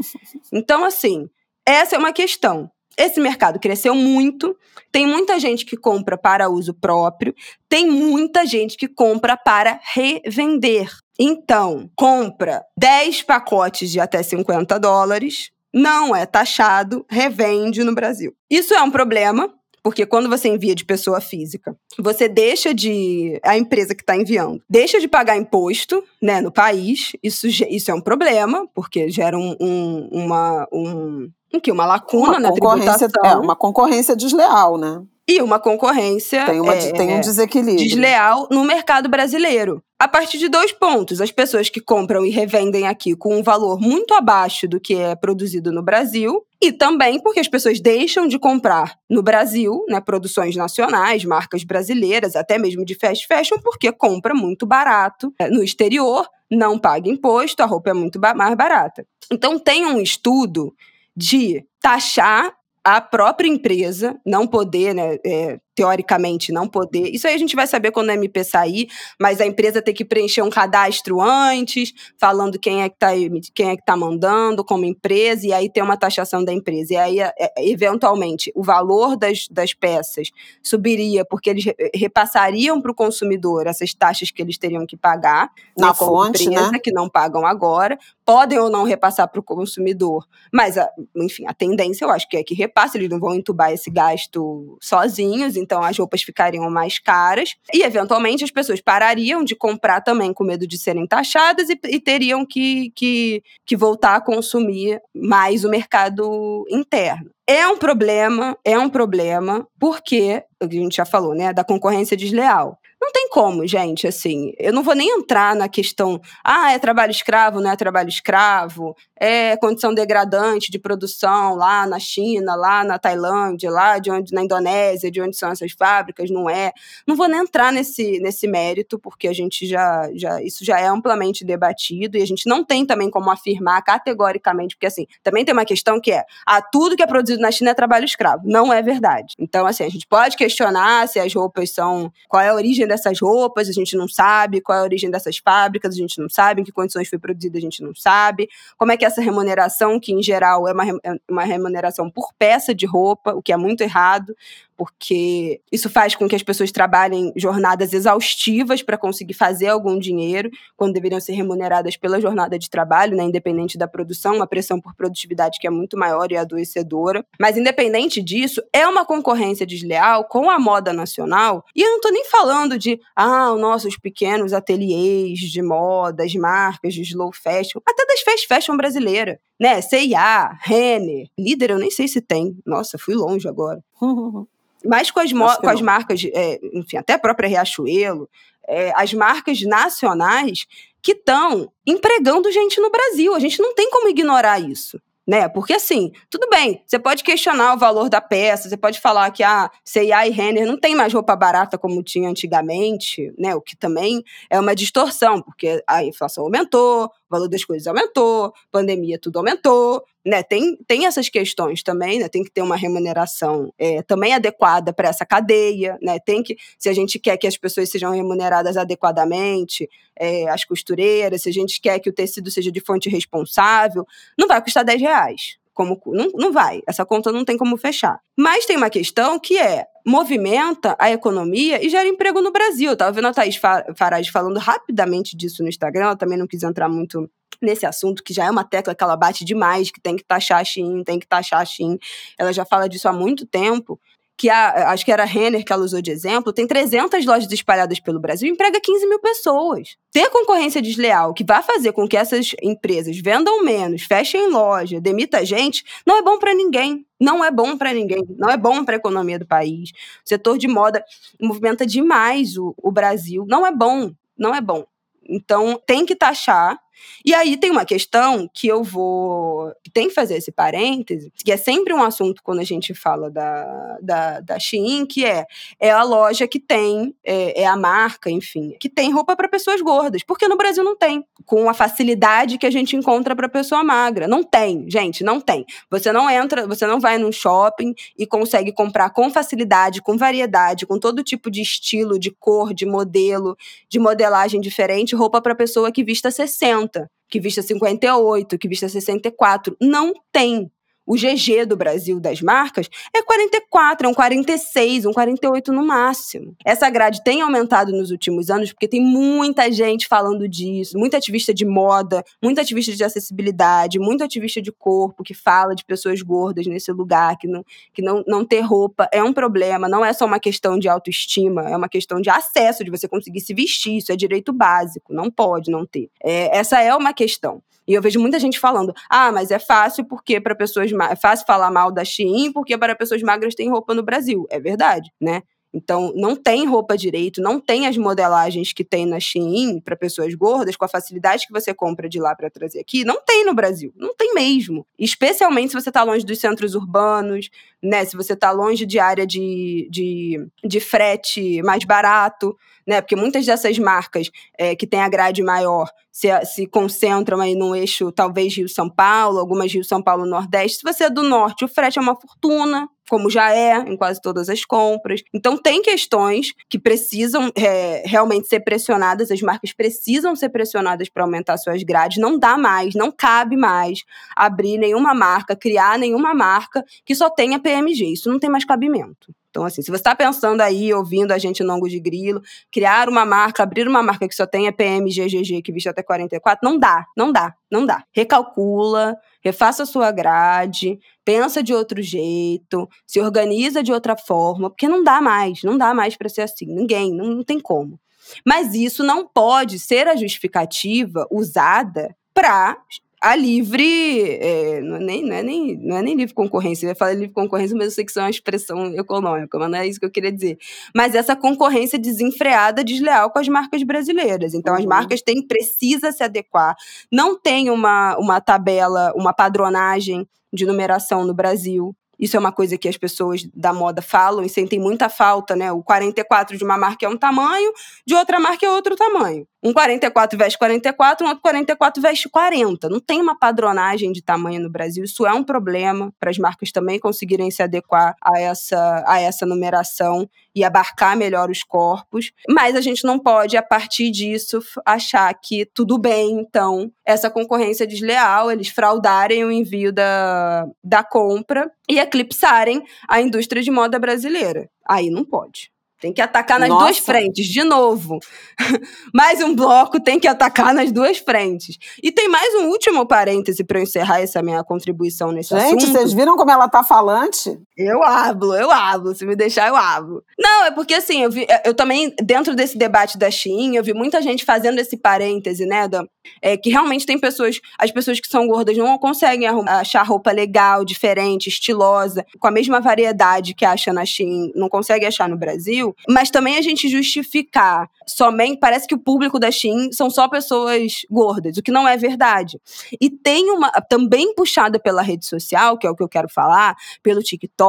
Então, 0.55 0.85
assim, 0.85 1.27
essa 1.65 1.95
é 1.95 1.99
uma 1.99 2.13
questão. 2.13 2.69
Esse 2.97 3.19
mercado 3.19 3.59
cresceu 3.59 3.95
muito, 3.95 4.55
tem 4.91 5.05
muita 5.07 5.39
gente 5.39 5.65
que 5.65 5.75
compra 5.75 6.17
para 6.17 6.49
uso 6.49 6.73
próprio, 6.73 7.33
tem 7.67 7.89
muita 7.89 8.45
gente 8.45 8.77
que 8.77 8.87
compra 8.87 9.35
para 9.35 9.79
revender. 9.93 10.89
Então, 11.19 11.89
compra 11.95 12.63
10 12.77 13.23
pacotes 13.23 13.89
de 13.91 13.99
até 13.99 14.21
50 14.21 14.79
dólares, 14.79 15.51
não 15.73 16.15
é 16.15 16.25
taxado, 16.25 17.05
revende 17.09 17.83
no 17.83 17.95
Brasil. 17.95 18.33
Isso 18.49 18.73
é 18.73 18.81
um 18.81 18.91
problema, 18.91 19.51
porque 19.81 20.05
quando 20.05 20.29
você 20.29 20.47
envia 20.47 20.73
de 20.75 20.85
pessoa 20.85 21.19
física, 21.19 21.75
você 21.99 22.29
deixa 22.29 22.73
de. 22.73 23.39
A 23.43 23.57
empresa 23.57 23.93
que 23.93 24.01
está 24.01 24.15
enviando 24.15 24.61
deixa 24.69 24.99
de 24.99 25.07
pagar 25.07 25.35
imposto 25.35 26.03
né, 26.21 26.39
no 26.41 26.51
país. 26.51 27.13
Isso, 27.21 27.47
isso 27.47 27.91
é 27.91 27.93
um 27.93 28.01
problema, 28.01 28.67
porque 28.73 29.09
gera 29.09 29.37
um, 29.37 29.55
um- 29.59 30.09
uma. 30.11 30.67
Um, 30.71 31.29
um 31.53 31.59
quê? 31.59 31.71
uma 31.71 31.85
lacuna 31.85 32.39
na 32.39 32.49
concorrência, 32.49 33.09
tributação 33.09 33.31
é, 33.31 33.43
uma 33.43 33.55
concorrência 33.55 34.15
desleal, 34.15 34.77
né? 34.77 35.03
e 35.27 35.41
uma 35.41 35.59
concorrência 35.59 36.45
Tem, 36.45 36.59
uma, 36.59 36.75
é, 36.75 36.91
tem 36.91 37.15
um 37.15 37.21
desequilíbrio. 37.21 37.77
desleal 37.77 38.47
no 38.51 38.63
mercado 38.63 39.07
brasileiro. 39.07 39.81
A 39.97 40.07
partir 40.07 40.37
de 40.37 40.49
dois 40.49 40.73
pontos. 40.73 41.21
As 41.21 41.31
pessoas 41.31 41.69
que 41.69 41.79
compram 41.79 42.25
e 42.25 42.29
revendem 42.29 42.87
aqui 42.87 43.15
com 43.15 43.37
um 43.37 43.43
valor 43.43 43.79
muito 43.79 44.13
abaixo 44.13 44.67
do 44.67 44.81
que 44.81 44.95
é 44.95 45.15
produzido 45.15 45.71
no 45.71 45.81
Brasil. 45.81 46.45
E 46.61 46.73
também 46.73 47.21
porque 47.21 47.39
as 47.39 47.47
pessoas 47.47 47.79
deixam 47.79 48.27
de 48.27 48.37
comprar 48.37 48.97
no 49.09 49.23
Brasil, 49.23 49.85
né, 49.87 50.01
produções 50.01 50.57
nacionais, 50.57 51.23
marcas 51.23 51.63
brasileiras, 51.63 52.35
até 52.35 52.57
mesmo 52.57 52.83
de 52.83 52.95
fast 52.95 53.25
fashion, 53.25 53.57
porque 53.63 53.91
compra 53.93 54.33
muito 54.33 54.65
barato 54.65 55.33
é, 55.39 55.49
no 55.49 55.63
exterior, 55.63 56.27
não 56.51 56.77
paga 56.77 57.09
imposto, 57.09 57.63
a 57.63 57.65
roupa 57.65 57.91
é 57.91 57.93
muito 57.93 58.19
mais 58.19 58.55
barata. 58.55 59.05
Então 59.31 59.57
tem 59.57 59.85
um 59.85 60.01
estudo 60.01 60.73
de 61.15 61.63
taxar 61.81 62.53
a 62.83 62.99
própria 62.99 63.47
empresa 63.47 64.19
não 64.25 64.45
poder, 64.45 64.93
né, 64.93 65.17
é, 65.25 65.59
teoricamente 65.75 66.51
não 66.51 66.67
poder. 66.67 67.09
Isso 67.13 67.27
aí 67.27 67.33
a 67.33 67.37
gente 67.37 67.55
vai 67.55 67.65
saber 67.67 67.91
quando 67.91 68.09
a 68.09 68.13
MP 68.13 68.43
sair, 68.43 68.87
mas 69.19 69.41
a 69.41 69.45
empresa 69.45 69.81
tem 69.81 69.93
que 69.93 70.05
preencher 70.05 70.41
um 70.41 70.49
cadastro 70.49 71.19
antes, 71.21 71.93
falando 72.17 72.59
quem 72.59 72.81
é 72.83 72.89
que 72.89 72.95
está 72.95 73.09
quem 73.53 73.69
é 73.69 73.75
que 73.77 73.83
tá 73.85 73.95
mandando 73.95 74.63
como 74.63 74.85
empresa, 74.85 75.47
e 75.47 75.53
aí 75.53 75.69
tem 75.71 75.83
uma 75.83 75.97
taxação 75.97 76.43
da 76.43 76.53
empresa. 76.53 76.93
E 76.93 76.97
aí, 76.97 77.19
é, 77.19 77.33
é, 77.39 77.53
eventualmente, 77.69 78.51
o 78.55 78.63
valor 78.63 79.15
das, 79.15 79.47
das 79.49 79.73
peças 79.73 80.29
subiria, 80.61 81.25
porque 81.25 81.49
eles 81.49 81.65
re- 81.65 81.75
repassariam 81.95 82.81
para 82.81 82.91
o 82.91 82.95
consumidor 82.95 83.67
essas 83.67 83.93
taxas 83.93 84.31
que 84.31 84.41
eles 84.41 84.57
teriam 84.57 84.85
que 84.85 84.95
pagar 84.97 85.49
Na 85.77 85.87
né, 85.89 85.93
como 85.97 86.11
fonte, 86.11 86.43
empresa, 86.43 86.71
né? 86.71 86.79
que 86.79 86.91
não 86.91 87.09
pagam 87.09 87.45
agora, 87.45 87.97
podem 88.25 88.59
ou 88.59 88.69
não 88.69 88.83
repassar 88.83 89.27
para 89.29 89.39
o 89.39 89.43
consumidor, 89.43 90.25
mas, 90.51 90.77
a- 90.77 90.89
enfim, 91.15 91.45
a 91.47 91.53
tendência 91.53 92.05
eu 92.05 92.09
acho 92.11 92.27
que 92.29 92.37
é 92.37 92.43
que 92.43 92.53
repasse, 92.53 92.97
eles 92.97 93.09
não 93.09 93.19
vão 93.19 93.33
entubar 93.35 93.71
esse 93.71 93.89
gasto 93.89 94.77
sozinhos, 94.81 95.55
então 95.63 95.81
as 95.81 95.97
roupas 95.97 96.21
ficariam 96.21 96.69
mais 96.69 96.99
caras, 96.99 97.55
e 97.73 97.81
eventualmente 97.81 98.43
as 98.43 98.51
pessoas 98.51 98.81
parariam 98.81 99.43
de 99.43 99.55
comprar 99.55 100.01
também 100.01 100.33
com 100.33 100.43
medo 100.43 100.67
de 100.67 100.77
serem 100.77 101.07
taxadas 101.07 101.69
e, 101.69 101.79
e 101.85 101.99
teriam 101.99 102.45
que, 102.45 102.91
que, 102.95 103.41
que 103.65 103.75
voltar 103.75 104.15
a 104.15 104.21
consumir 104.21 105.01
mais 105.15 105.63
o 105.65 105.69
mercado 105.69 106.65
interno. 106.69 107.31
É 107.47 107.67
um 107.67 107.77
problema, 107.77 108.57
é 108.63 108.79
um 108.79 108.89
problema, 108.89 109.67
porque, 109.79 110.43
a 110.61 110.65
gente 110.65 110.95
já 110.95 111.05
falou, 111.05 111.35
né, 111.35 111.51
da 111.51 111.63
concorrência 111.63 112.15
desleal. 112.15 112.79
Não 113.03 113.11
tem 113.11 113.27
como, 113.27 113.67
gente, 113.67 114.07
assim. 114.07 114.53
Eu 114.57 114.71
não 114.71 114.81
vou 114.81 114.95
nem 114.95 115.09
entrar 115.09 115.53
na 115.57 115.67
questão, 115.67 116.21
ah, 116.41 116.71
é 116.71 116.79
trabalho 116.79 117.11
escravo, 117.11 117.59
não 117.59 117.69
é 117.69 117.75
trabalho 117.75 118.07
escravo, 118.07 118.95
é 119.17 119.57
condição 119.57 119.93
degradante 119.93 120.71
de 120.71 120.79
produção 120.79 121.55
lá 121.55 121.85
na 121.85 121.99
China, 121.99 122.55
lá 122.55 122.81
na 122.81 122.97
Tailândia, 122.97 123.69
lá 123.69 123.99
de 123.99 124.09
onde, 124.09 124.33
na 124.33 124.41
Indonésia, 124.41 125.11
de 125.11 125.21
onde 125.21 125.35
são 125.35 125.51
essas 125.51 125.73
fábricas, 125.73 126.29
não 126.29 126.49
é. 126.49 126.71
Não 127.05 127.17
vou 127.17 127.27
nem 127.27 127.41
entrar 127.41 127.73
nesse, 127.73 128.21
nesse 128.21 128.47
mérito, 128.47 128.97
porque 128.97 129.27
a 129.27 129.33
gente 129.33 129.67
já, 129.67 130.09
já, 130.15 130.41
isso 130.41 130.63
já 130.63 130.79
é 130.79 130.87
amplamente 130.87 131.43
debatido 131.43 132.17
e 132.17 132.21
a 132.21 132.25
gente 132.25 132.47
não 132.47 132.63
tem 132.63 132.85
também 132.85 133.09
como 133.09 133.29
afirmar 133.29 133.81
categoricamente, 133.81 134.77
porque 134.77 134.87
assim, 134.87 135.05
também 135.21 135.43
tem 135.43 135.51
uma 135.51 135.65
questão 135.65 135.99
que 135.99 136.11
é, 136.11 136.23
ah, 136.45 136.61
tudo 136.61 136.95
que 136.95 137.03
é 137.03 137.07
produzido 137.07 137.41
na 137.41 137.51
China 137.51 137.71
é 137.71 137.73
trabalho 137.73 138.05
escravo. 138.05 138.43
Não 138.45 138.71
é 138.71 138.81
verdade. 138.81 139.35
Então, 139.37 139.65
assim, 139.67 139.83
a 139.83 139.89
gente 139.89 140.07
pode 140.07 140.37
questionar 140.37 141.05
se 141.09 141.19
as 141.19 141.33
roupas 141.33 141.69
são, 141.69 142.09
qual 142.29 142.41
é 142.41 142.47
a 142.47 142.55
origem 142.55 142.87
dessas 142.93 143.19
roupas, 143.19 143.67
a 143.67 143.71
gente 143.71 143.97
não 143.97 144.07
sabe, 144.07 144.61
qual 144.61 144.77
é 144.77 144.81
a 144.81 144.83
origem 144.83 145.09
dessas 145.09 145.37
fábricas, 145.37 145.93
a 145.93 145.97
gente 145.97 146.19
não 146.19 146.29
sabe, 146.29 146.61
em 146.61 146.63
que 146.63 146.71
condições 146.71 147.09
foi 147.09 147.17
produzida, 147.17 147.57
a 147.57 147.61
gente 147.61 147.83
não 147.83 147.93
sabe, 147.95 148.47
como 148.77 148.91
é 148.91 148.97
que 148.97 149.05
essa 149.05 149.21
remuneração, 149.21 149.99
que 149.99 150.13
em 150.13 150.21
geral 150.21 150.67
é 150.67 150.73
uma, 150.73 150.87
é 151.03 151.15
uma 151.29 151.43
remuneração 151.43 152.09
por 152.09 152.31
peça 152.37 152.73
de 152.73 152.85
roupa, 152.85 153.33
o 153.33 153.41
que 153.41 153.51
é 153.51 153.57
muito 153.57 153.81
errado, 153.81 154.35
porque 154.77 155.61
isso 155.71 155.89
faz 155.89 156.15
com 156.15 156.27
que 156.27 156.35
as 156.35 156.43
pessoas 156.43 156.71
trabalhem 156.71 157.31
jornadas 157.35 157.93
exaustivas 157.93 158.81
para 158.81 158.97
conseguir 158.97 159.33
fazer 159.33 159.67
algum 159.67 159.97
dinheiro, 159.97 160.49
quando 160.75 160.93
deveriam 160.93 161.19
ser 161.19 161.33
remuneradas 161.33 161.97
pela 161.97 162.19
jornada 162.19 162.57
de 162.57 162.69
trabalho, 162.69 163.15
né, 163.15 163.23
independente 163.23 163.77
da 163.77 163.87
produção, 163.87 164.35
uma 164.35 164.47
pressão 164.47 164.79
por 164.79 164.95
produtividade 164.95 165.59
que 165.59 165.67
é 165.67 165.69
muito 165.69 165.97
maior 165.97 166.31
e 166.31 166.37
adoecedora. 166.37 167.25
Mas 167.39 167.57
independente 167.57 168.21
disso, 168.21 168.61
é 168.73 168.87
uma 168.87 169.05
concorrência 169.05 169.65
desleal 169.65 170.25
com 170.25 170.49
a 170.49 170.59
moda 170.59 170.93
nacional. 170.93 171.63
E 171.75 171.81
eu 171.81 171.89
não 171.89 171.97
estou 171.97 172.11
nem 172.11 172.25
falando 172.25 172.77
de, 172.77 172.99
ah, 173.15 173.53
os 173.53 173.61
nossos 173.61 173.97
pequenos 173.97 174.53
ateliês 174.53 175.39
de 175.39 175.61
moda, 175.61 176.23
as 176.23 176.33
marcas 176.35 176.93
de 176.93 177.01
slow 177.01 177.31
fashion, 177.31 177.79
até 177.85 178.05
das 178.05 178.21
fast 178.21 178.47
fashion 178.47 178.77
brasileira, 178.77 179.39
né? 179.59 179.81
C&A, 179.81 180.57
Renner, 180.61 181.27
líder 181.37 181.71
eu 181.71 181.77
nem 181.77 181.91
sei 181.91 182.07
se 182.07 182.21
tem. 182.21 182.57
Nossa, 182.65 182.97
fui 182.97 183.15
longe 183.15 183.47
agora. 183.47 183.83
Mas 184.85 185.09
com 185.09 185.19
as, 185.21 185.31
com 185.31 185.69
as 185.69 185.81
marcas, 185.81 186.21
é, 186.33 186.59
enfim, 186.73 186.97
até 186.97 187.13
a 187.13 187.19
própria 187.19 187.47
Riachuelo, 187.47 188.29
é, 188.67 188.91
as 188.95 189.13
marcas 189.13 189.61
nacionais 189.61 190.65
que 191.01 191.13
estão 191.13 191.71
empregando 191.85 192.51
gente 192.51 192.79
no 192.81 192.89
Brasil. 192.89 193.33
A 193.33 193.39
gente 193.39 193.61
não 193.61 193.73
tem 193.73 193.89
como 193.89 194.09
ignorar 194.09 194.59
isso. 194.59 194.99
Né? 195.25 195.47
Porque 195.47 195.73
assim, 195.73 196.11
tudo 196.29 196.49
bem, 196.49 196.83
você 196.85 196.99
pode 196.99 197.23
questionar 197.23 197.73
o 197.73 197.77
valor 197.77 198.09
da 198.09 198.19
peça, 198.19 198.67
você 198.67 198.75
pode 198.75 198.99
falar 198.99 199.31
que 199.31 199.41
a 199.41 199.65
ah, 199.65 199.71
C&A 199.85 200.27
e 200.27 200.31
Renner 200.31 200.67
não 200.67 200.77
tem 200.77 200.93
mais 200.93 201.13
roupa 201.13 201.33
barata 201.33 201.77
como 201.77 202.03
tinha 202.03 202.29
antigamente, 202.29 203.33
né? 203.37 203.55
O 203.55 203.61
que 203.61 203.75
também 203.75 204.21
é 204.49 204.59
uma 204.59 204.75
distorção, 204.75 205.41
porque 205.41 205.81
a 205.87 206.03
inflação 206.03 206.43
aumentou, 206.43 207.05
o 207.05 207.09
valor 207.29 207.47
das 207.47 207.63
coisas 207.63 207.87
aumentou, 207.87 208.53
pandemia 208.69 209.17
tudo 209.17 209.37
aumentou, 209.37 210.03
né? 210.25 210.41
Tem, 210.41 210.77
tem 210.87 211.05
essas 211.05 211.27
questões 211.27 211.83
também, 211.83 212.19
né? 212.19 212.29
Tem 212.29 212.43
que 212.43 212.51
ter 212.51 212.61
uma 212.61 212.75
remuneração 212.75 213.73
é, 213.77 214.01
também 214.03 214.33
adequada 214.33 214.93
para 214.93 215.09
essa 215.09 215.25
cadeia, 215.25 215.97
né? 216.01 216.19
Tem 216.19 216.41
que, 216.41 216.55
se 216.77 216.87
a 216.87 216.93
gente 216.93 217.19
quer 217.19 217.37
que 217.37 217.47
as 217.47 217.57
pessoas 217.57 217.89
sejam 217.89 218.11
remuneradas 218.11 218.77
adequadamente, 218.77 219.89
é, 220.17 220.47
as 220.49 220.63
costureiras, 220.63 221.41
se 221.41 221.49
a 221.49 221.53
gente 221.53 221.81
quer 221.81 221.99
que 221.99 222.09
o 222.09 222.13
tecido 222.13 222.49
seja 222.49 222.71
de 222.71 222.79
fonte 222.79 223.09
responsável, 223.09 224.07
não 224.37 224.47
vai 224.47 224.61
custar 224.61 224.85
10 224.85 225.01
reais. 225.01 225.57
Como, 225.73 225.99
não, 226.05 226.29
não 226.35 226.51
vai, 226.51 226.81
essa 226.87 227.03
conta 227.03 227.31
não 227.31 227.43
tem 227.43 227.57
como 227.57 227.75
fechar. 227.77 228.19
Mas 228.37 228.63
tem 228.63 228.77
uma 228.77 228.91
questão 228.91 229.39
que 229.39 229.57
é 229.57 229.87
movimenta 230.05 230.95
a 230.99 231.11
economia 231.11 231.83
e 231.83 231.89
gera 231.89 232.07
emprego 232.07 232.41
no 232.41 232.51
Brasil. 232.51 232.91
Eu 232.91 232.97
tava 232.97 233.11
vendo 233.11 233.27
a 233.27 233.33
Thaís 233.33 233.59
Farage 233.95 234.31
falando 234.31 234.59
rapidamente 234.59 235.35
disso 235.35 235.63
no 235.63 235.69
Instagram, 235.69 236.05
ela 236.05 236.15
também 236.15 236.37
não 236.37 236.45
quis 236.45 236.61
entrar 236.61 236.87
muito 236.87 237.27
nesse 237.61 237.85
assunto, 237.85 238.23
que 238.23 238.33
já 238.33 238.45
é 238.45 238.51
uma 238.51 238.63
tecla 238.63 238.95
que 238.95 239.03
ela 239.03 239.15
bate 239.15 239.45
demais, 239.45 239.91
que 239.91 240.01
tem 240.01 240.15
que 240.15 240.23
taxar 240.23 240.59
a 240.59 240.63
Shein, 240.63 241.03
tem 241.03 241.19
que 241.19 241.27
taxar 241.27 241.61
a 241.61 241.65
Shein. 241.65 241.97
Ela 242.37 242.53
já 242.53 242.65
fala 242.65 242.87
disso 242.87 243.07
há 243.07 243.13
muito 243.13 243.45
tempo 243.45 243.99
que 244.35 244.49
a, 244.49 244.91
acho 244.91 245.05
que 245.05 245.11
era 245.11 245.23
a 245.23 245.25
Renner 245.25 245.63
que 245.63 245.71
ela 245.71 245.83
usou 245.83 246.01
de 246.01 246.11
exemplo, 246.11 246.51
tem 246.51 246.67
300 246.67 247.25
lojas 247.25 247.51
espalhadas 247.51 247.99
pelo 247.99 248.19
Brasil 248.19 248.47
e 248.47 248.51
emprega 248.51 248.79
15 248.81 249.07
mil 249.07 249.19
pessoas. 249.19 249.95
Ter 250.11 250.29
concorrência 250.29 250.81
desleal 250.81 251.33
que 251.33 251.43
vai 251.43 251.61
fazer 251.61 251.91
com 251.91 252.07
que 252.07 252.17
essas 252.17 252.55
empresas 252.61 253.17
vendam 253.19 253.63
menos, 253.63 254.03
fechem 254.03 254.49
loja, 254.49 254.99
demita 254.99 255.45
gente, 255.45 255.83
não 256.05 256.17
é 256.17 256.21
bom 256.21 256.37
para 256.37 256.53
ninguém. 256.53 257.05
Não 257.19 257.41
é 257.41 257.49
bom 257.49 257.77
para 257.77 257.93
ninguém, 257.93 258.21
não 258.37 258.49
é 258.49 258.57
bom 258.57 258.83
para 258.83 258.95
a 258.95 258.97
economia 258.97 259.39
do 259.39 259.45
país. 259.45 259.91
O 260.25 260.27
setor 260.27 260.57
de 260.57 260.67
moda 260.67 261.01
movimenta 261.39 261.85
demais 261.85 262.57
o, 262.57 262.73
o 262.77 262.91
Brasil. 262.91 263.45
Não 263.47 263.65
é 263.65 263.71
bom, 263.71 264.11
não 264.37 264.53
é 264.53 264.59
bom. 264.59 264.83
Então, 265.29 265.81
tem 265.85 266.05
que 266.05 266.17
taxar 266.17 266.77
e 267.25 267.33
aí 267.33 267.57
tem 267.57 267.71
uma 267.71 267.85
questão 267.85 268.49
que 268.53 268.67
eu 268.67 268.83
vou. 268.83 269.71
Tem 269.93 270.07
que 270.07 270.13
fazer 270.13 270.35
esse 270.35 270.51
parêntese, 270.51 271.31
que 271.35 271.51
é 271.51 271.57
sempre 271.57 271.93
um 271.93 272.03
assunto 272.03 272.41
quando 272.43 272.59
a 272.59 272.63
gente 272.63 272.93
fala 272.93 273.29
da, 273.29 273.97
da, 274.01 274.39
da 274.39 274.59
Shein, 274.59 275.05
que 275.05 275.25
é, 275.25 275.45
é 275.79 275.91
a 275.91 276.03
loja 276.03 276.47
que 276.47 276.59
tem, 276.59 277.15
é, 277.23 277.61
é 277.61 277.65
a 277.65 277.77
marca, 277.77 278.29
enfim, 278.29 278.75
que 278.79 278.89
tem 278.89 279.11
roupa 279.11 279.35
para 279.35 279.47
pessoas 279.47 279.81
gordas. 279.81 280.23
Porque 280.23 280.47
no 280.47 280.57
Brasil 280.57 280.83
não 280.83 280.95
tem. 280.95 281.23
Com 281.45 281.69
a 281.69 281.73
facilidade 281.73 282.57
que 282.57 282.65
a 282.65 282.71
gente 282.71 282.95
encontra 282.95 283.35
para 283.35 283.49
pessoa 283.49 283.83
magra. 283.83 284.27
Não 284.27 284.43
tem, 284.43 284.89
gente, 284.89 285.23
não 285.23 285.41
tem. 285.41 285.65
Você 285.89 286.11
não 286.11 286.29
entra, 286.29 286.65
você 286.65 286.87
não 286.87 286.99
vai 286.99 287.17
num 287.17 287.31
shopping 287.31 287.93
e 288.17 288.25
consegue 288.25 288.71
comprar 288.71 289.09
com 289.09 289.29
facilidade, 289.29 290.01
com 290.01 290.17
variedade, 290.17 290.85
com 290.85 290.97
todo 290.97 291.23
tipo 291.23 291.51
de 291.51 291.61
estilo, 291.61 292.17
de 292.17 292.31
cor, 292.31 292.73
de 292.73 292.85
modelo, 292.85 293.57
de 293.89 293.99
modelagem 293.99 294.61
diferente, 294.61 295.15
roupa 295.15 295.41
para 295.41 295.53
pessoa 295.53 295.91
que 295.91 296.03
vista 296.03 296.31
60 296.31 296.82
que 297.29 297.39
vista 297.39 297.61
58, 297.61 298.57
que 298.57 298.67
vista 298.67 298.87
64. 298.87 299.75
Não 299.81 300.13
tem. 300.31 300.71
O 301.05 301.15
GG 301.15 301.65
do 301.67 301.75
Brasil 301.75 302.17
das 302.17 302.41
marcas 302.41 302.87
é 303.13 303.21
44, 303.21 304.07
é 304.07 304.09
um 304.09 304.13
46, 304.13 305.05
um 305.05 305.11
48 305.11 305.73
no 305.73 305.85
máximo. 305.85 306.55
Essa 306.63 306.89
grade 306.89 307.21
tem 307.23 307.41
aumentado 307.41 307.91
nos 307.91 308.09
últimos 308.09 308.49
anos 308.49 308.71
porque 308.71 308.87
tem 308.87 309.01
muita 309.01 309.69
gente 309.69 310.07
falando 310.07 310.47
disso, 310.47 310.97
muita 310.97 311.17
ativista 311.17 311.53
de 311.53 311.65
moda, 311.65 312.23
muita 312.41 312.61
ativista 312.61 312.93
de 312.93 313.03
acessibilidade, 313.03 313.99
muito 313.99 314.23
ativista 314.23 314.61
de 314.61 314.71
corpo 314.71 315.23
que 315.23 315.33
fala 315.33 315.75
de 315.75 315.83
pessoas 315.83 316.21
gordas 316.21 316.65
nesse 316.67 316.91
lugar, 316.91 317.37
que 317.37 317.47
não, 317.47 317.65
que 317.93 318.01
não, 318.01 318.23
não 318.25 318.45
ter 318.45 318.61
roupa 318.61 319.09
é 319.11 319.21
um 319.21 319.33
problema, 319.33 319.89
não 319.89 320.05
é 320.05 320.13
só 320.13 320.25
uma 320.25 320.39
questão 320.39 320.79
de 320.79 320.87
autoestima, 320.87 321.63
é 321.63 321.75
uma 321.75 321.89
questão 321.89 322.21
de 322.21 322.29
acesso, 322.29 322.83
de 322.83 322.89
você 322.89 323.09
conseguir 323.09 323.41
se 323.41 323.53
vestir, 323.53 323.97
isso 323.97 324.11
é 324.11 324.15
direito 324.15 324.53
básico, 324.53 325.13
não 325.13 325.29
pode 325.29 325.69
não 325.69 325.85
ter. 325.85 326.09
É, 326.23 326.57
essa 326.57 326.81
é 326.81 326.95
uma 326.95 327.13
questão. 327.13 327.61
E 327.87 327.93
eu 327.93 328.01
vejo 328.01 328.19
muita 328.19 328.39
gente 328.39 328.59
falando: 328.59 328.93
ah, 329.09 329.31
mas 329.31 329.51
é 329.51 329.59
fácil 329.59 330.05
porque 330.05 330.39
para 330.39 330.55
pessoas 330.55 330.91
é 330.91 331.15
fácil 331.15 331.45
falar 331.45 331.71
mal 331.71 331.91
da 331.91 332.03
Shein 332.03 332.51
porque 332.51 332.77
para 332.77 332.95
pessoas 332.95 333.21
magras 333.21 333.55
tem 333.55 333.69
roupa 333.69 333.93
no 333.93 334.03
Brasil. 334.03 334.45
É 334.49 334.59
verdade, 334.59 335.11
né? 335.19 335.41
Então, 335.73 336.13
não 336.15 336.35
tem 336.35 336.65
roupa 336.67 336.95
direito, 336.95 337.41
não 337.41 337.59
tem 337.59 337.87
as 337.87 337.97
modelagens 337.97 338.71
que 338.71 338.83
tem 338.83 339.07
na 339.07 339.19
Shein 339.19 339.79
para 339.79 339.95
pessoas 339.95 340.33
gordas, 340.35 340.75
com 340.75 340.85
a 340.85 340.87
facilidade 340.87 341.47
que 341.47 341.53
você 341.53 341.73
compra 341.73 342.07
de 342.07 342.19
lá 342.19 342.35
para 342.35 342.49
trazer 342.49 342.79
aqui, 342.79 343.03
não 343.03 343.19
tem 343.25 343.43
no 343.43 343.55
Brasil, 343.55 343.91
não 343.95 344.15
tem 344.15 344.33
mesmo. 344.35 344.85
Especialmente 344.99 345.69
se 345.69 345.81
você 345.81 345.89
está 345.89 346.03
longe 346.03 346.23
dos 346.23 346.39
centros 346.39 346.75
urbanos, 346.75 347.49
né? 347.81 348.05
Se 348.05 348.15
você 348.15 348.33
está 348.33 348.51
longe 348.51 348.85
de 348.85 348.99
área 348.99 349.25
de, 349.25 349.87
de, 349.89 350.47
de 350.63 350.79
frete 350.79 351.61
mais 351.63 351.83
barato, 351.83 352.55
né? 352.85 353.01
Porque 353.01 353.15
muitas 353.15 353.45
dessas 353.45 353.79
marcas 353.79 354.29
é, 354.57 354.75
que 354.75 354.85
têm 354.85 355.01
a 355.01 355.09
grade 355.09 355.41
maior 355.41 355.89
se, 356.11 356.27
se 356.45 356.67
concentram 356.67 357.41
aí 357.41 357.55
no 357.55 357.75
eixo, 357.75 358.11
talvez 358.11 358.55
Rio-São 358.55 358.87
Paulo, 358.87 359.39
algumas 359.39 359.73
Rio-São 359.73 360.01
Paulo-Nordeste. 360.01 360.77
Se 360.77 360.83
você 360.83 361.05
é 361.05 361.09
do 361.09 361.23
Norte, 361.23 361.65
o 361.65 361.67
frete 361.67 361.97
é 361.97 362.01
uma 362.01 362.15
fortuna, 362.15 362.87
como 363.09 363.29
já 363.29 363.53
é 363.53 363.77
em 363.79 363.97
quase 363.97 364.21
todas 364.21 364.49
as 364.49 364.63
compras. 364.65 365.21
Então, 365.33 365.57
tem 365.57 365.81
questões 365.81 366.53
que 366.69 366.79
precisam 366.79 367.51
é, 367.55 368.03
realmente 368.05 368.47
ser 368.47 368.61
pressionadas, 368.61 369.31
as 369.31 369.41
marcas 369.41 369.73
precisam 369.73 370.35
ser 370.35 370.49
pressionadas 370.49 371.09
para 371.09 371.23
aumentar 371.23 371.57
suas 371.57 371.83
grades. 371.83 372.17
Não 372.17 372.37
dá 372.37 372.57
mais, 372.57 372.95
não 372.95 373.11
cabe 373.11 373.57
mais 373.57 374.03
abrir 374.35 374.77
nenhuma 374.77 375.13
marca, 375.13 375.55
criar 375.55 375.97
nenhuma 375.97 376.33
marca 376.33 376.83
que 377.05 377.15
só 377.15 377.29
tenha 377.29 377.59
PMG. 377.59 378.13
Isso 378.13 378.29
não 378.29 378.39
tem 378.39 378.49
mais 378.49 378.65
cabimento. 378.65 379.33
Então, 379.53 379.65
assim, 379.65 379.83
se 379.83 379.91
você 379.91 379.97
está 379.97 380.15
pensando 380.15 380.61
aí, 380.61 380.91
ouvindo 380.91 381.31
a 381.31 381.37
gente 381.37 381.63
no 381.63 381.73
ângulo 381.73 381.87
de 381.87 381.99
grilo, 381.99 382.41
criar 382.71 383.07
uma 383.07 383.23
marca, 383.23 383.61
abrir 383.61 383.87
uma 383.87 384.01
marca 384.01 384.27
que 384.27 384.33
só 384.33 384.47
tenha 384.47 384.73
PMGGG, 384.73 385.61
que 385.61 385.71
viste 385.71 385.87
até 385.87 386.01
44, 386.01 386.67
não 386.67 386.79
dá, 386.79 387.05
não 387.15 387.31
dá, 387.31 387.53
não 387.69 387.85
dá. 387.85 388.03
Recalcula, 388.11 389.15
refaça 389.43 389.83
a 389.83 389.85
sua 389.85 390.11
grade, 390.11 390.97
pensa 391.25 391.61
de 391.61 391.73
outro 391.73 392.01
jeito, 392.01 392.87
se 393.05 393.19
organiza 393.19 393.83
de 393.83 393.91
outra 393.91 394.15
forma, 394.15 394.69
porque 394.69 394.87
não 394.87 395.03
dá 395.03 395.19
mais, 395.19 395.61
não 395.63 395.77
dá 395.77 395.93
mais 395.93 396.15
para 396.15 396.29
ser 396.29 396.41
assim. 396.41 396.65
Ninguém, 396.65 397.13
não, 397.13 397.25
não 397.25 397.43
tem 397.43 397.59
como. 397.59 397.99
Mas 398.45 398.73
isso 398.73 399.03
não 399.03 399.27
pode 399.27 399.79
ser 399.79 400.07
a 400.07 400.15
justificativa 400.15 401.27
usada 401.29 402.15
para 402.33 402.77
a 403.23 403.37
livre. 403.37 404.21
É, 404.41 404.81
não, 404.81 404.97
é 404.97 404.99
nem, 404.99 405.23
não, 405.23 405.35
é 405.35 405.41
nem, 405.41 405.77
não 405.77 405.97
é 405.97 406.01
nem 406.01 406.13
livre 406.13 406.33
concorrência. 406.33 406.85
Eu 406.85 406.89
ia 406.89 406.95
falar 406.95 407.13
livre 407.13 407.33
concorrência, 407.33 407.75
mas 407.75 407.85
eu 407.85 407.91
sei 407.91 408.03
que 408.03 408.11
isso 408.11 408.19
é 408.19 408.23
uma 408.23 408.29
expressão 408.29 408.93
econômica, 408.95 409.57
mas 409.57 409.71
não 409.71 409.77
é 409.77 409.87
isso 409.87 409.97
que 409.97 410.05
eu 410.05 410.11
queria 410.11 410.31
dizer. 410.31 410.57
Mas 410.93 411.15
essa 411.15 411.33
concorrência 411.33 411.97
desenfreada, 411.97 412.83
desleal 412.83 413.31
com 413.31 413.39
as 413.39 413.47
marcas 413.47 413.81
brasileiras. 413.83 414.53
Então, 414.53 414.73
uhum. 414.73 414.79
as 414.79 414.85
marcas 414.85 415.21
têm, 415.21 415.41
precisa 415.41 416.11
se 416.11 416.21
adequar. 416.21 416.75
Não 417.09 417.39
tem 417.39 417.69
uma, 417.69 418.17
uma 418.17 418.41
tabela, 418.41 419.13
uma 419.15 419.31
padronagem 419.31 420.27
de 420.51 420.65
numeração 420.65 421.25
no 421.25 421.33
Brasil. 421.33 421.95
Isso 422.19 422.35
é 422.35 422.39
uma 422.39 422.51
coisa 422.51 422.77
que 422.77 422.89
as 422.89 422.97
pessoas 422.97 423.47
da 423.55 423.73
moda 423.73 424.01
falam 424.01 424.43
e 424.43 424.49
sentem 424.49 424.79
muita 424.79 425.07
falta, 425.07 425.55
né? 425.55 425.71
O 425.71 425.81
44 425.81 426.57
de 426.57 426.63
uma 426.63 426.77
marca 426.77 427.05
é 427.05 427.09
um 427.09 427.17
tamanho, 427.17 427.71
de 428.05 428.15
outra 428.15 428.37
marca 428.39 428.65
é 428.65 428.69
outro 428.69 428.97
tamanho. 428.97 429.47
Um 429.63 429.71
44 429.71 430.37
veste 430.37 430.59
44, 430.59 431.25
um 431.25 431.29
outro 431.29 431.41
44 431.41 432.01
veste 432.01 432.27
40. 432.27 432.89
Não 432.89 432.99
tem 432.99 433.21
uma 433.21 433.39
padronagem 433.39 434.11
de 434.11 434.21
tamanho 434.21 434.61
no 434.61 434.69
Brasil. 434.69 435.05
Isso 435.05 435.25
é 435.25 435.31
um 435.31 435.43
problema 435.43 436.13
para 436.19 436.29
as 436.29 436.37
marcas 436.37 436.69
também 436.69 436.99
conseguirem 436.99 437.49
se 437.49 437.63
adequar 437.63 438.13
a 438.21 438.41
essa, 438.41 439.03
a 439.07 439.21
essa 439.21 439.45
numeração 439.45 440.29
e 440.53 440.65
abarcar 440.65 441.15
melhor 441.15 441.49
os 441.49 441.63
corpos. 441.63 442.31
Mas 442.49 442.75
a 442.75 442.81
gente 442.81 443.05
não 443.05 443.17
pode, 443.17 443.55
a 443.55 443.63
partir 443.63 444.11
disso, 444.11 444.59
achar 444.85 445.33
que 445.33 445.65
tudo 445.65 445.97
bem, 445.97 446.39
então, 446.41 446.91
essa 447.05 447.29
concorrência 447.29 447.87
desleal, 447.87 448.51
eles 448.51 448.67
fraudarem 448.67 449.45
o 449.45 449.51
envio 449.51 449.93
da, 449.93 450.67
da 450.83 451.03
compra 451.03 451.71
e 451.89 451.99
eclipsarem 451.99 452.83
a 453.07 453.21
indústria 453.21 453.61
de 453.61 453.71
moda 453.71 453.97
brasileira. 453.97 454.69
Aí 454.85 455.09
não 455.09 455.23
pode. 455.23 455.72
Tem 456.03 456.11
que 456.11 456.21
atacar 456.21 456.59
nas 456.59 456.67
Nossa. 456.67 456.83
duas 456.83 456.97
frentes, 456.97 457.45
de 457.45 457.63
novo. 457.63 458.19
mais 459.15 459.41
um 459.41 459.55
bloco 459.55 460.01
tem 460.01 460.19
que 460.19 460.27
atacar 460.27 460.73
nas 460.73 460.91
duas 460.91 461.17
frentes. 461.17 461.77
E 462.03 462.11
tem 462.11 462.27
mais 462.27 462.53
um 462.55 462.67
último 462.67 463.05
parêntese 463.05 463.63
para 463.63 463.79
eu 463.79 463.83
encerrar 463.83 464.19
essa 464.19 464.41
minha 464.41 464.61
contribuição 464.65 465.31
nesse 465.31 465.55
Gente, 465.55 465.63
assunto. 465.63 465.79
Gente, 465.79 465.91
vocês 465.93 466.11
viram 466.11 466.35
como 466.35 466.51
ela 466.51 466.67
tá 466.67 466.83
falante? 466.83 467.57
Eu 467.77 468.03
hablo, 468.03 468.55
eu 468.55 468.71
hablo. 468.71 469.15
Se 469.15 469.25
me 469.25 469.35
deixar, 469.35 469.67
eu 469.67 469.75
hablo. 469.75 470.23
Não, 470.37 470.65
é 470.65 470.71
porque 470.71 470.93
assim, 470.93 471.23
eu, 471.23 471.31
vi, 471.31 471.47
eu 471.65 471.73
também, 471.73 472.13
dentro 472.21 472.55
desse 472.55 472.77
debate 472.77 473.17
da 473.17 473.31
Shein, 473.31 473.75
eu 473.75 473.83
vi 473.83 473.93
muita 473.93 474.21
gente 474.21 474.45
fazendo 474.45 474.79
esse 474.79 474.97
parêntese, 474.97 475.65
né, 475.65 475.87
da, 475.87 476.05
é, 476.41 476.55
que 476.55 476.69
realmente 476.69 477.05
tem 477.05 477.17
pessoas, 477.19 477.59
as 477.79 477.91
pessoas 477.91 478.19
que 478.19 478.27
são 478.27 478.47
gordas 478.47 478.77
não 478.77 478.97
conseguem 478.97 479.47
achar 479.47 480.03
roupa 480.03 480.31
legal, 480.31 480.85
diferente, 480.85 481.47
estilosa, 481.47 482.25
com 482.39 482.47
a 482.47 482.51
mesma 482.51 482.79
variedade 482.79 483.53
que 483.53 483.65
acha 483.65 483.91
na 483.91 484.05
Shein, 484.05 484.51
não 484.55 484.69
consegue 484.69 485.05
achar 485.05 485.27
no 485.27 485.37
Brasil 485.37 485.95
mas 486.09 486.29
também 486.29 486.57
a 486.57 486.61
gente 486.61 486.87
justificar 486.87 487.89
somente, 488.05 488.59
parece 488.59 488.87
que 488.87 488.95
o 488.95 488.99
público 488.99 489.39
da 489.39 489.49
Shein 489.49 489.91
são 489.91 490.09
só 490.09 490.27
pessoas 490.27 491.01
gordas, 491.09 491.57
o 491.57 491.63
que 491.63 491.71
não 491.71 491.87
é 491.87 491.97
verdade. 491.97 492.59
E 492.99 493.09
tem 493.09 493.49
uma, 493.49 493.71
também 493.71 494.33
puxada 494.35 494.79
pela 494.79 495.01
rede 495.01 495.25
social, 495.25 495.77
que 495.77 495.87
é 495.87 495.89
o 495.89 495.95
que 495.95 496.03
eu 496.03 496.09
quero 496.09 496.29
falar, 496.29 496.75
pelo 497.01 497.21
TikTok, 497.21 497.62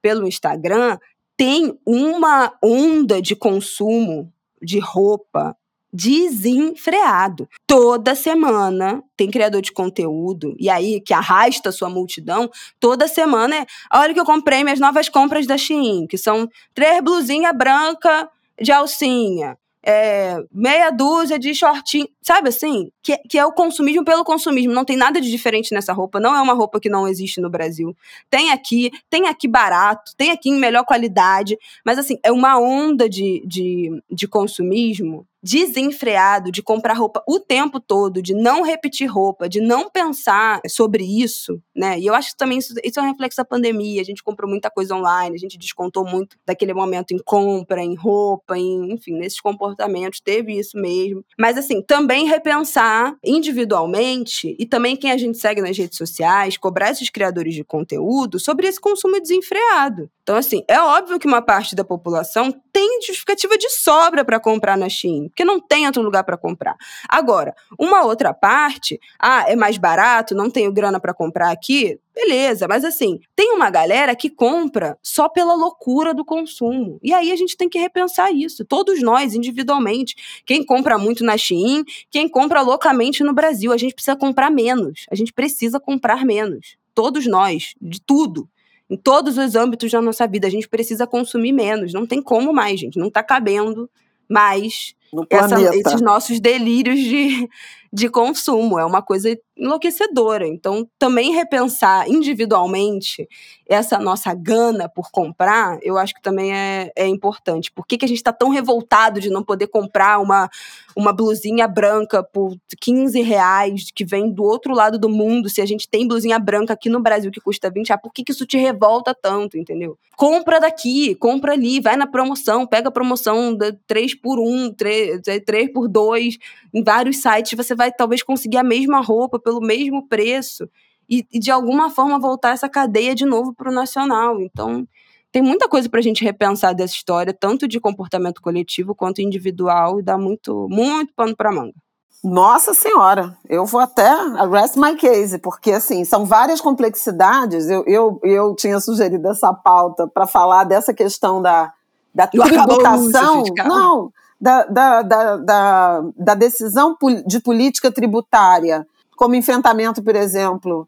pelo 0.00 0.26
Instagram, 0.26 0.98
tem 1.36 1.78
uma 1.86 2.52
onda 2.62 3.20
de 3.20 3.34
consumo 3.34 4.32
de 4.62 4.78
roupa 4.78 5.56
desenfreado. 5.92 7.48
Toda 7.66 8.16
semana 8.16 9.00
tem 9.16 9.30
criador 9.30 9.62
de 9.62 9.70
conteúdo, 9.70 10.56
e 10.58 10.68
aí 10.68 11.00
que 11.00 11.14
arrasta 11.14 11.70
sua 11.70 11.88
multidão, 11.88 12.50
toda 12.80 13.06
semana 13.06 13.54
é, 13.54 13.66
olha 13.92 14.12
que 14.12 14.18
eu 14.18 14.24
comprei 14.24 14.64
minhas 14.64 14.80
novas 14.80 15.08
compras 15.08 15.46
da 15.46 15.56
Shein, 15.56 16.08
que 16.08 16.18
são 16.18 16.48
três 16.74 17.00
blusinhas 17.00 17.56
branca 17.56 18.28
de 18.60 18.72
alcinha, 18.72 19.56
é, 19.86 20.42
meia 20.50 20.90
dúzia 20.90 21.38
de 21.38 21.54
shortinho, 21.54 22.08
sabe 22.22 22.48
assim? 22.48 22.90
Que, 23.02 23.18
que 23.28 23.38
é 23.38 23.44
o 23.44 23.52
consumismo 23.52 24.04
pelo 24.04 24.24
consumismo. 24.24 24.72
Não 24.72 24.84
tem 24.84 24.96
nada 24.96 25.20
de 25.20 25.30
diferente 25.30 25.74
nessa 25.74 25.92
roupa. 25.92 26.18
Não 26.18 26.34
é 26.34 26.40
uma 26.40 26.54
roupa 26.54 26.80
que 26.80 26.88
não 26.88 27.06
existe 27.06 27.40
no 27.40 27.50
Brasil. 27.50 27.94
Tem 28.30 28.50
aqui, 28.50 28.90
tem 29.10 29.28
aqui 29.28 29.46
barato, 29.46 30.12
tem 30.16 30.30
aqui 30.30 30.48
em 30.48 30.58
melhor 30.58 30.84
qualidade. 30.84 31.58
Mas 31.84 31.98
assim, 31.98 32.18
é 32.22 32.32
uma 32.32 32.58
onda 32.58 33.08
de, 33.08 33.44
de, 33.46 34.02
de 34.10 34.26
consumismo 34.26 35.26
desenfreado 35.44 36.50
de 36.50 36.62
comprar 36.62 36.94
roupa 36.94 37.22
o 37.28 37.38
tempo 37.38 37.78
todo, 37.78 38.22
de 38.22 38.32
não 38.32 38.62
repetir 38.62 39.06
roupa, 39.06 39.46
de 39.46 39.60
não 39.60 39.90
pensar 39.90 40.62
sobre 40.66 41.04
isso, 41.04 41.60
né? 41.76 42.00
E 42.00 42.06
eu 42.06 42.14
acho 42.14 42.30
que 42.30 42.36
também 42.38 42.56
isso, 42.56 42.72
isso 42.82 42.98
é 42.98 43.02
um 43.02 43.06
reflexo 43.06 43.36
da 43.36 43.44
pandemia. 43.44 44.00
A 44.00 44.04
gente 44.04 44.22
comprou 44.22 44.48
muita 44.48 44.70
coisa 44.70 44.96
online, 44.96 45.36
a 45.36 45.38
gente 45.38 45.58
descontou 45.58 46.02
muito 46.02 46.38
daquele 46.46 46.72
momento 46.72 47.12
em 47.12 47.18
compra, 47.18 47.82
em 47.82 47.94
roupa, 47.94 48.56
em, 48.56 48.90
enfim, 48.92 49.12
nesses 49.18 49.38
comportamentos, 49.38 50.18
teve 50.18 50.58
isso 50.58 50.78
mesmo. 50.78 51.22
Mas 51.38 51.58
assim, 51.58 51.82
também 51.82 52.26
repensar 52.26 53.14
individualmente 53.22 54.56
e 54.58 54.64
também 54.64 54.96
quem 54.96 55.10
a 55.10 55.18
gente 55.18 55.36
segue 55.36 55.60
nas 55.60 55.76
redes 55.76 55.98
sociais, 55.98 56.56
cobrar 56.56 56.90
esses 56.90 57.10
criadores 57.10 57.54
de 57.54 57.62
conteúdo 57.62 58.40
sobre 58.40 58.66
esse 58.66 58.80
consumo 58.80 59.20
desenfreado. 59.20 60.08
Então, 60.24 60.36
assim, 60.36 60.64
é 60.66 60.80
óbvio 60.80 61.18
que 61.18 61.26
uma 61.26 61.42
parte 61.42 61.76
da 61.76 61.84
população 61.84 62.50
tem 62.72 63.02
justificativa 63.02 63.58
de 63.58 63.68
sobra 63.68 64.24
para 64.24 64.40
comprar 64.40 64.74
na 64.74 64.88
Shein, 64.88 65.28
porque 65.28 65.44
não 65.44 65.60
tem 65.60 65.84
outro 65.86 66.00
lugar 66.00 66.24
para 66.24 66.38
comprar. 66.38 66.76
Agora, 67.06 67.54
uma 67.78 68.04
outra 68.04 68.32
parte, 68.32 68.98
ah, 69.20 69.44
é 69.46 69.54
mais 69.54 69.76
barato, 69.76 70.34
não 70.34 70.48
tenho 70.48 70.72
grana 70.72 70.98
para 70.98 71.12
comprar 71.12 71.50
aqui, 71.50 72.00
beleza, 72.14 72.66
mas 72.66 72.86
assim, 72.86 73.20
tem 73.36 73.52
uma 73.52 73.68
galera 73.68 74.16
que 74.16 74.30
compra 74.30 74.96
só 75.02 75.28
pela 75.28 75.54
loucura 75.54 76.14
do 76.14 76.24
consumo. 76.24 76.98
E 77.02 77.12
aí 77.12 77.30
a 77.30 77.36
gente 77.36 77.54
tem 77.54 77.68
que 77.68 77.78
repensar 77.78 78.32
isso, 78.32 78.64
todos 78.64 79.02
nós 79.02 79.34
individualmente. 79.34 80.14
Quem 80.46 80.64
compra 80.64 80.96
muito 80.96 81.22
na 81.22 81.36
Shein, 81.36 81.84
quem 82.10 82.30
compra 82.30 82.62
loucamente 82.62 83.22
no 83.22 83.34
Brasil, 83.34 83.74
a 83.74 83.76
gente 83.76 83.92
precisa 83.92 84.16
comprar 84.16 84.50
menos. 84.50 85.04
A 85.10 85.14
gente 85.14 85.34
precisa 85.34 85.78
comprar 85.78 86.24
menos. 86.24 86.78
Todos 86.94 87.26
nós, 87.26 87.74
de 87.78 88.00
tudo 88.00 88.48
em 88.88 88.96
todos 88.96 89.38
os 89.38 89.54
âmbitos 89.54 89.90
da 89.90 90.00
nossa 90.00 90.26
vida. 90.26 90.46
A 90.46 90.50
gente 90.50 90.68
precisa 90.68 91.06
consumir 91.06 91.52
menos. 91.52 91.92
Não 91.92 92.06
tem 92.06 92.22
como 92.22 92.52
mais, 92.52 92.80
gente. 92.80 92.98
Não 92.98 93.08
está 93.08 93.22
cabendo 93.22 93.88
mais 94.28 94.94
essa, 95.30 95.76
esses 95.76 96.00
nossos 96.00 96.40
delírios 96.40 96.98
de, 96.98 97.48
de 97.94 98.08
consumo. 98.08 98.76
É 98.76 98.84
uma 98.84 99.00
coisa 99.00 99.38
enlouquecedora. 99.56 100.46
Então, 100.48 100.88
também 100.98 101.32
repensar 101.32 102.08
individualmente 102.08 103.28
essa 103.66 103.98
nossa 103.98 104.34
gana 104.34 104.88
por 104.88 105.10
comprar, 105.10 105.78
eu 105.80 105.96
acho 105.96 106.12
que 106.14 106.20
também 106.20 106.52
é, 106.52 106.92
é 106.96 107.06
importante. 107.06 107.70
Por 107.72 107.86
que, 107.86 107.96
que 107.96 108.04
a 108.04 108.08
gente 108.08 108.18
está 108.18 108.32
tão 108.32 108.50
revoltado 108.50 109.20
de 109.20 109.30
não 109.30 109.42
poder 109.42 109.68
comprar 109.68 110.18
uma, 110.18 110.50
uma 110.96 111.12
blusinha 111.12 111.66
branca 111.66 112.22
por 112.22 112.56
15 112.80 113.22
reais 113.22 113.90
que 113.94 114.04
vem 114.04 114.30
do 114.30 114.42
outro 114.42 114.74
lado 114.74 114.98
do 114.98 115.08
mundo, 115.08 115.48
se 115.48 115.62
a 115.62 115.66
gente 115.66 115.88
tem 115.88 116.06
blusinha 116.06 116.38
branca 116.38 116.74
aqui 116.74 116.88
no 116.88 117.00
Brasil 117.00 117.30
que 117.30 117.40
custa 117.40 117.70
20 117.70 117.88
reais? 117.88 118.02
Por 118.02 118.12
que, 118.12 118.24
que 118.24 118.32
isso 118.32 118.44
te 118.44 118.58
revolta 118.58 119.14
tanto, 119.14 119.56
entendeu? 119.56 119.96
Compra 120.16 120.60
daqui, 120.60 121.14
compra 121.14 121.52
ali, 121.52 121.80
vai 121.80 121.96
na 121.96 122.06
promoção, 122.06 122.66
pega 122.66 122.88
a 122.88 122.92
promoção 122.92 123.54
de 123.54 123.72
3 123.86 124.14
por 124.16 124.38
1, 124.38 124.74
3, 124.74 125.20
3 125.44 125.72
por 125.72 125.88
2, 125.88 126.38
em 126.74 126.82
vários 126.82 127.18
sites 127.18 127.56
você 127.56 127.74
vai 127.74 127.83
talvez 127.92 128.22
conseguir 128.22 128.58
a 128.58 128.64
mesma 128.64 129.00
roupa 129.00 129.38
pelo 129.38 129.60
mesmo 129.60 130.06
preço 130.08 130.68
e, 131.08 131.26
e 131.32 131.38
de 131.38 131.50
alguma 131.50 131.90
forma 131.90 132.18
voltar 132.18 132.50
essa 132.50 132.68
cadeia 132.68 133.14
de 133.14 133.24
novo 133.24 133.54
para 133.54 133.70
o 133.70 133.74
nacional. 133.74 134.40
Então, 134.40 134.86
tem 135.30 135.42
muita 135.42 135.68
coisa 135.68 135.88
para 135.88 135.98
a 135.98 136.02
gente 136.02 136.24
repensar 136.24 136.74
dessa 136.74 136.94
história, 136.94 137.32
tanto 137.32 137.66
de 137.66 137.80
comportamento 137.80 138.40
coletivo 138.40 138.94
quanto 138.94 139.20
individual, 139.20 139.98
e 139.98 140.02
dá 140.02 140.16
muito, 140.16 140.68
muito 140.70 141.12
pano 141.14 141.36
para 141.36 141.50
manga. 141.50 141.74
Nossa 142.22 142.72
Senhora, 142.72 143.36
eu 143.48 143.66
vou 143.66 143.80
até 143.80 144.08
arrest 144.08 144.76
my 144.76 144.96
case, 144.96 145.38
porque 145.38 145.72
assim, 145.72 146.06
são 146.06 146.24
várias 146.24 146.60
complexidades. 146.60 147.68
Eu, 147.68 147.84
eu, 147.86 148.20
eu 148.22 148.54
tinha 148.54 148.80
sugerido 148.80 149.28
essa 149.28 149.52
pauta 149.52 150.06
para 150.08 150.26
falar 150.26 150.64
dessa 150.64 150.94
questão 150.94 151.42
da, 151.42 151.70
da 152.14 152.26
tributação. 152.26 153.42
Não, 153.66 154.10
da, 154.44 155.02
da, 155.02 155.36
da, 155.38 156.04
da, 156.18 156.34
decisão 156.34 156.94
de 157.26 157.40
política 157.40 157.90
tributária 157.90 158.86
como 159.16 159.34
enfrentamento, 159.34 160.02
por 160.02 160.14
exemplo, 160.14 160.86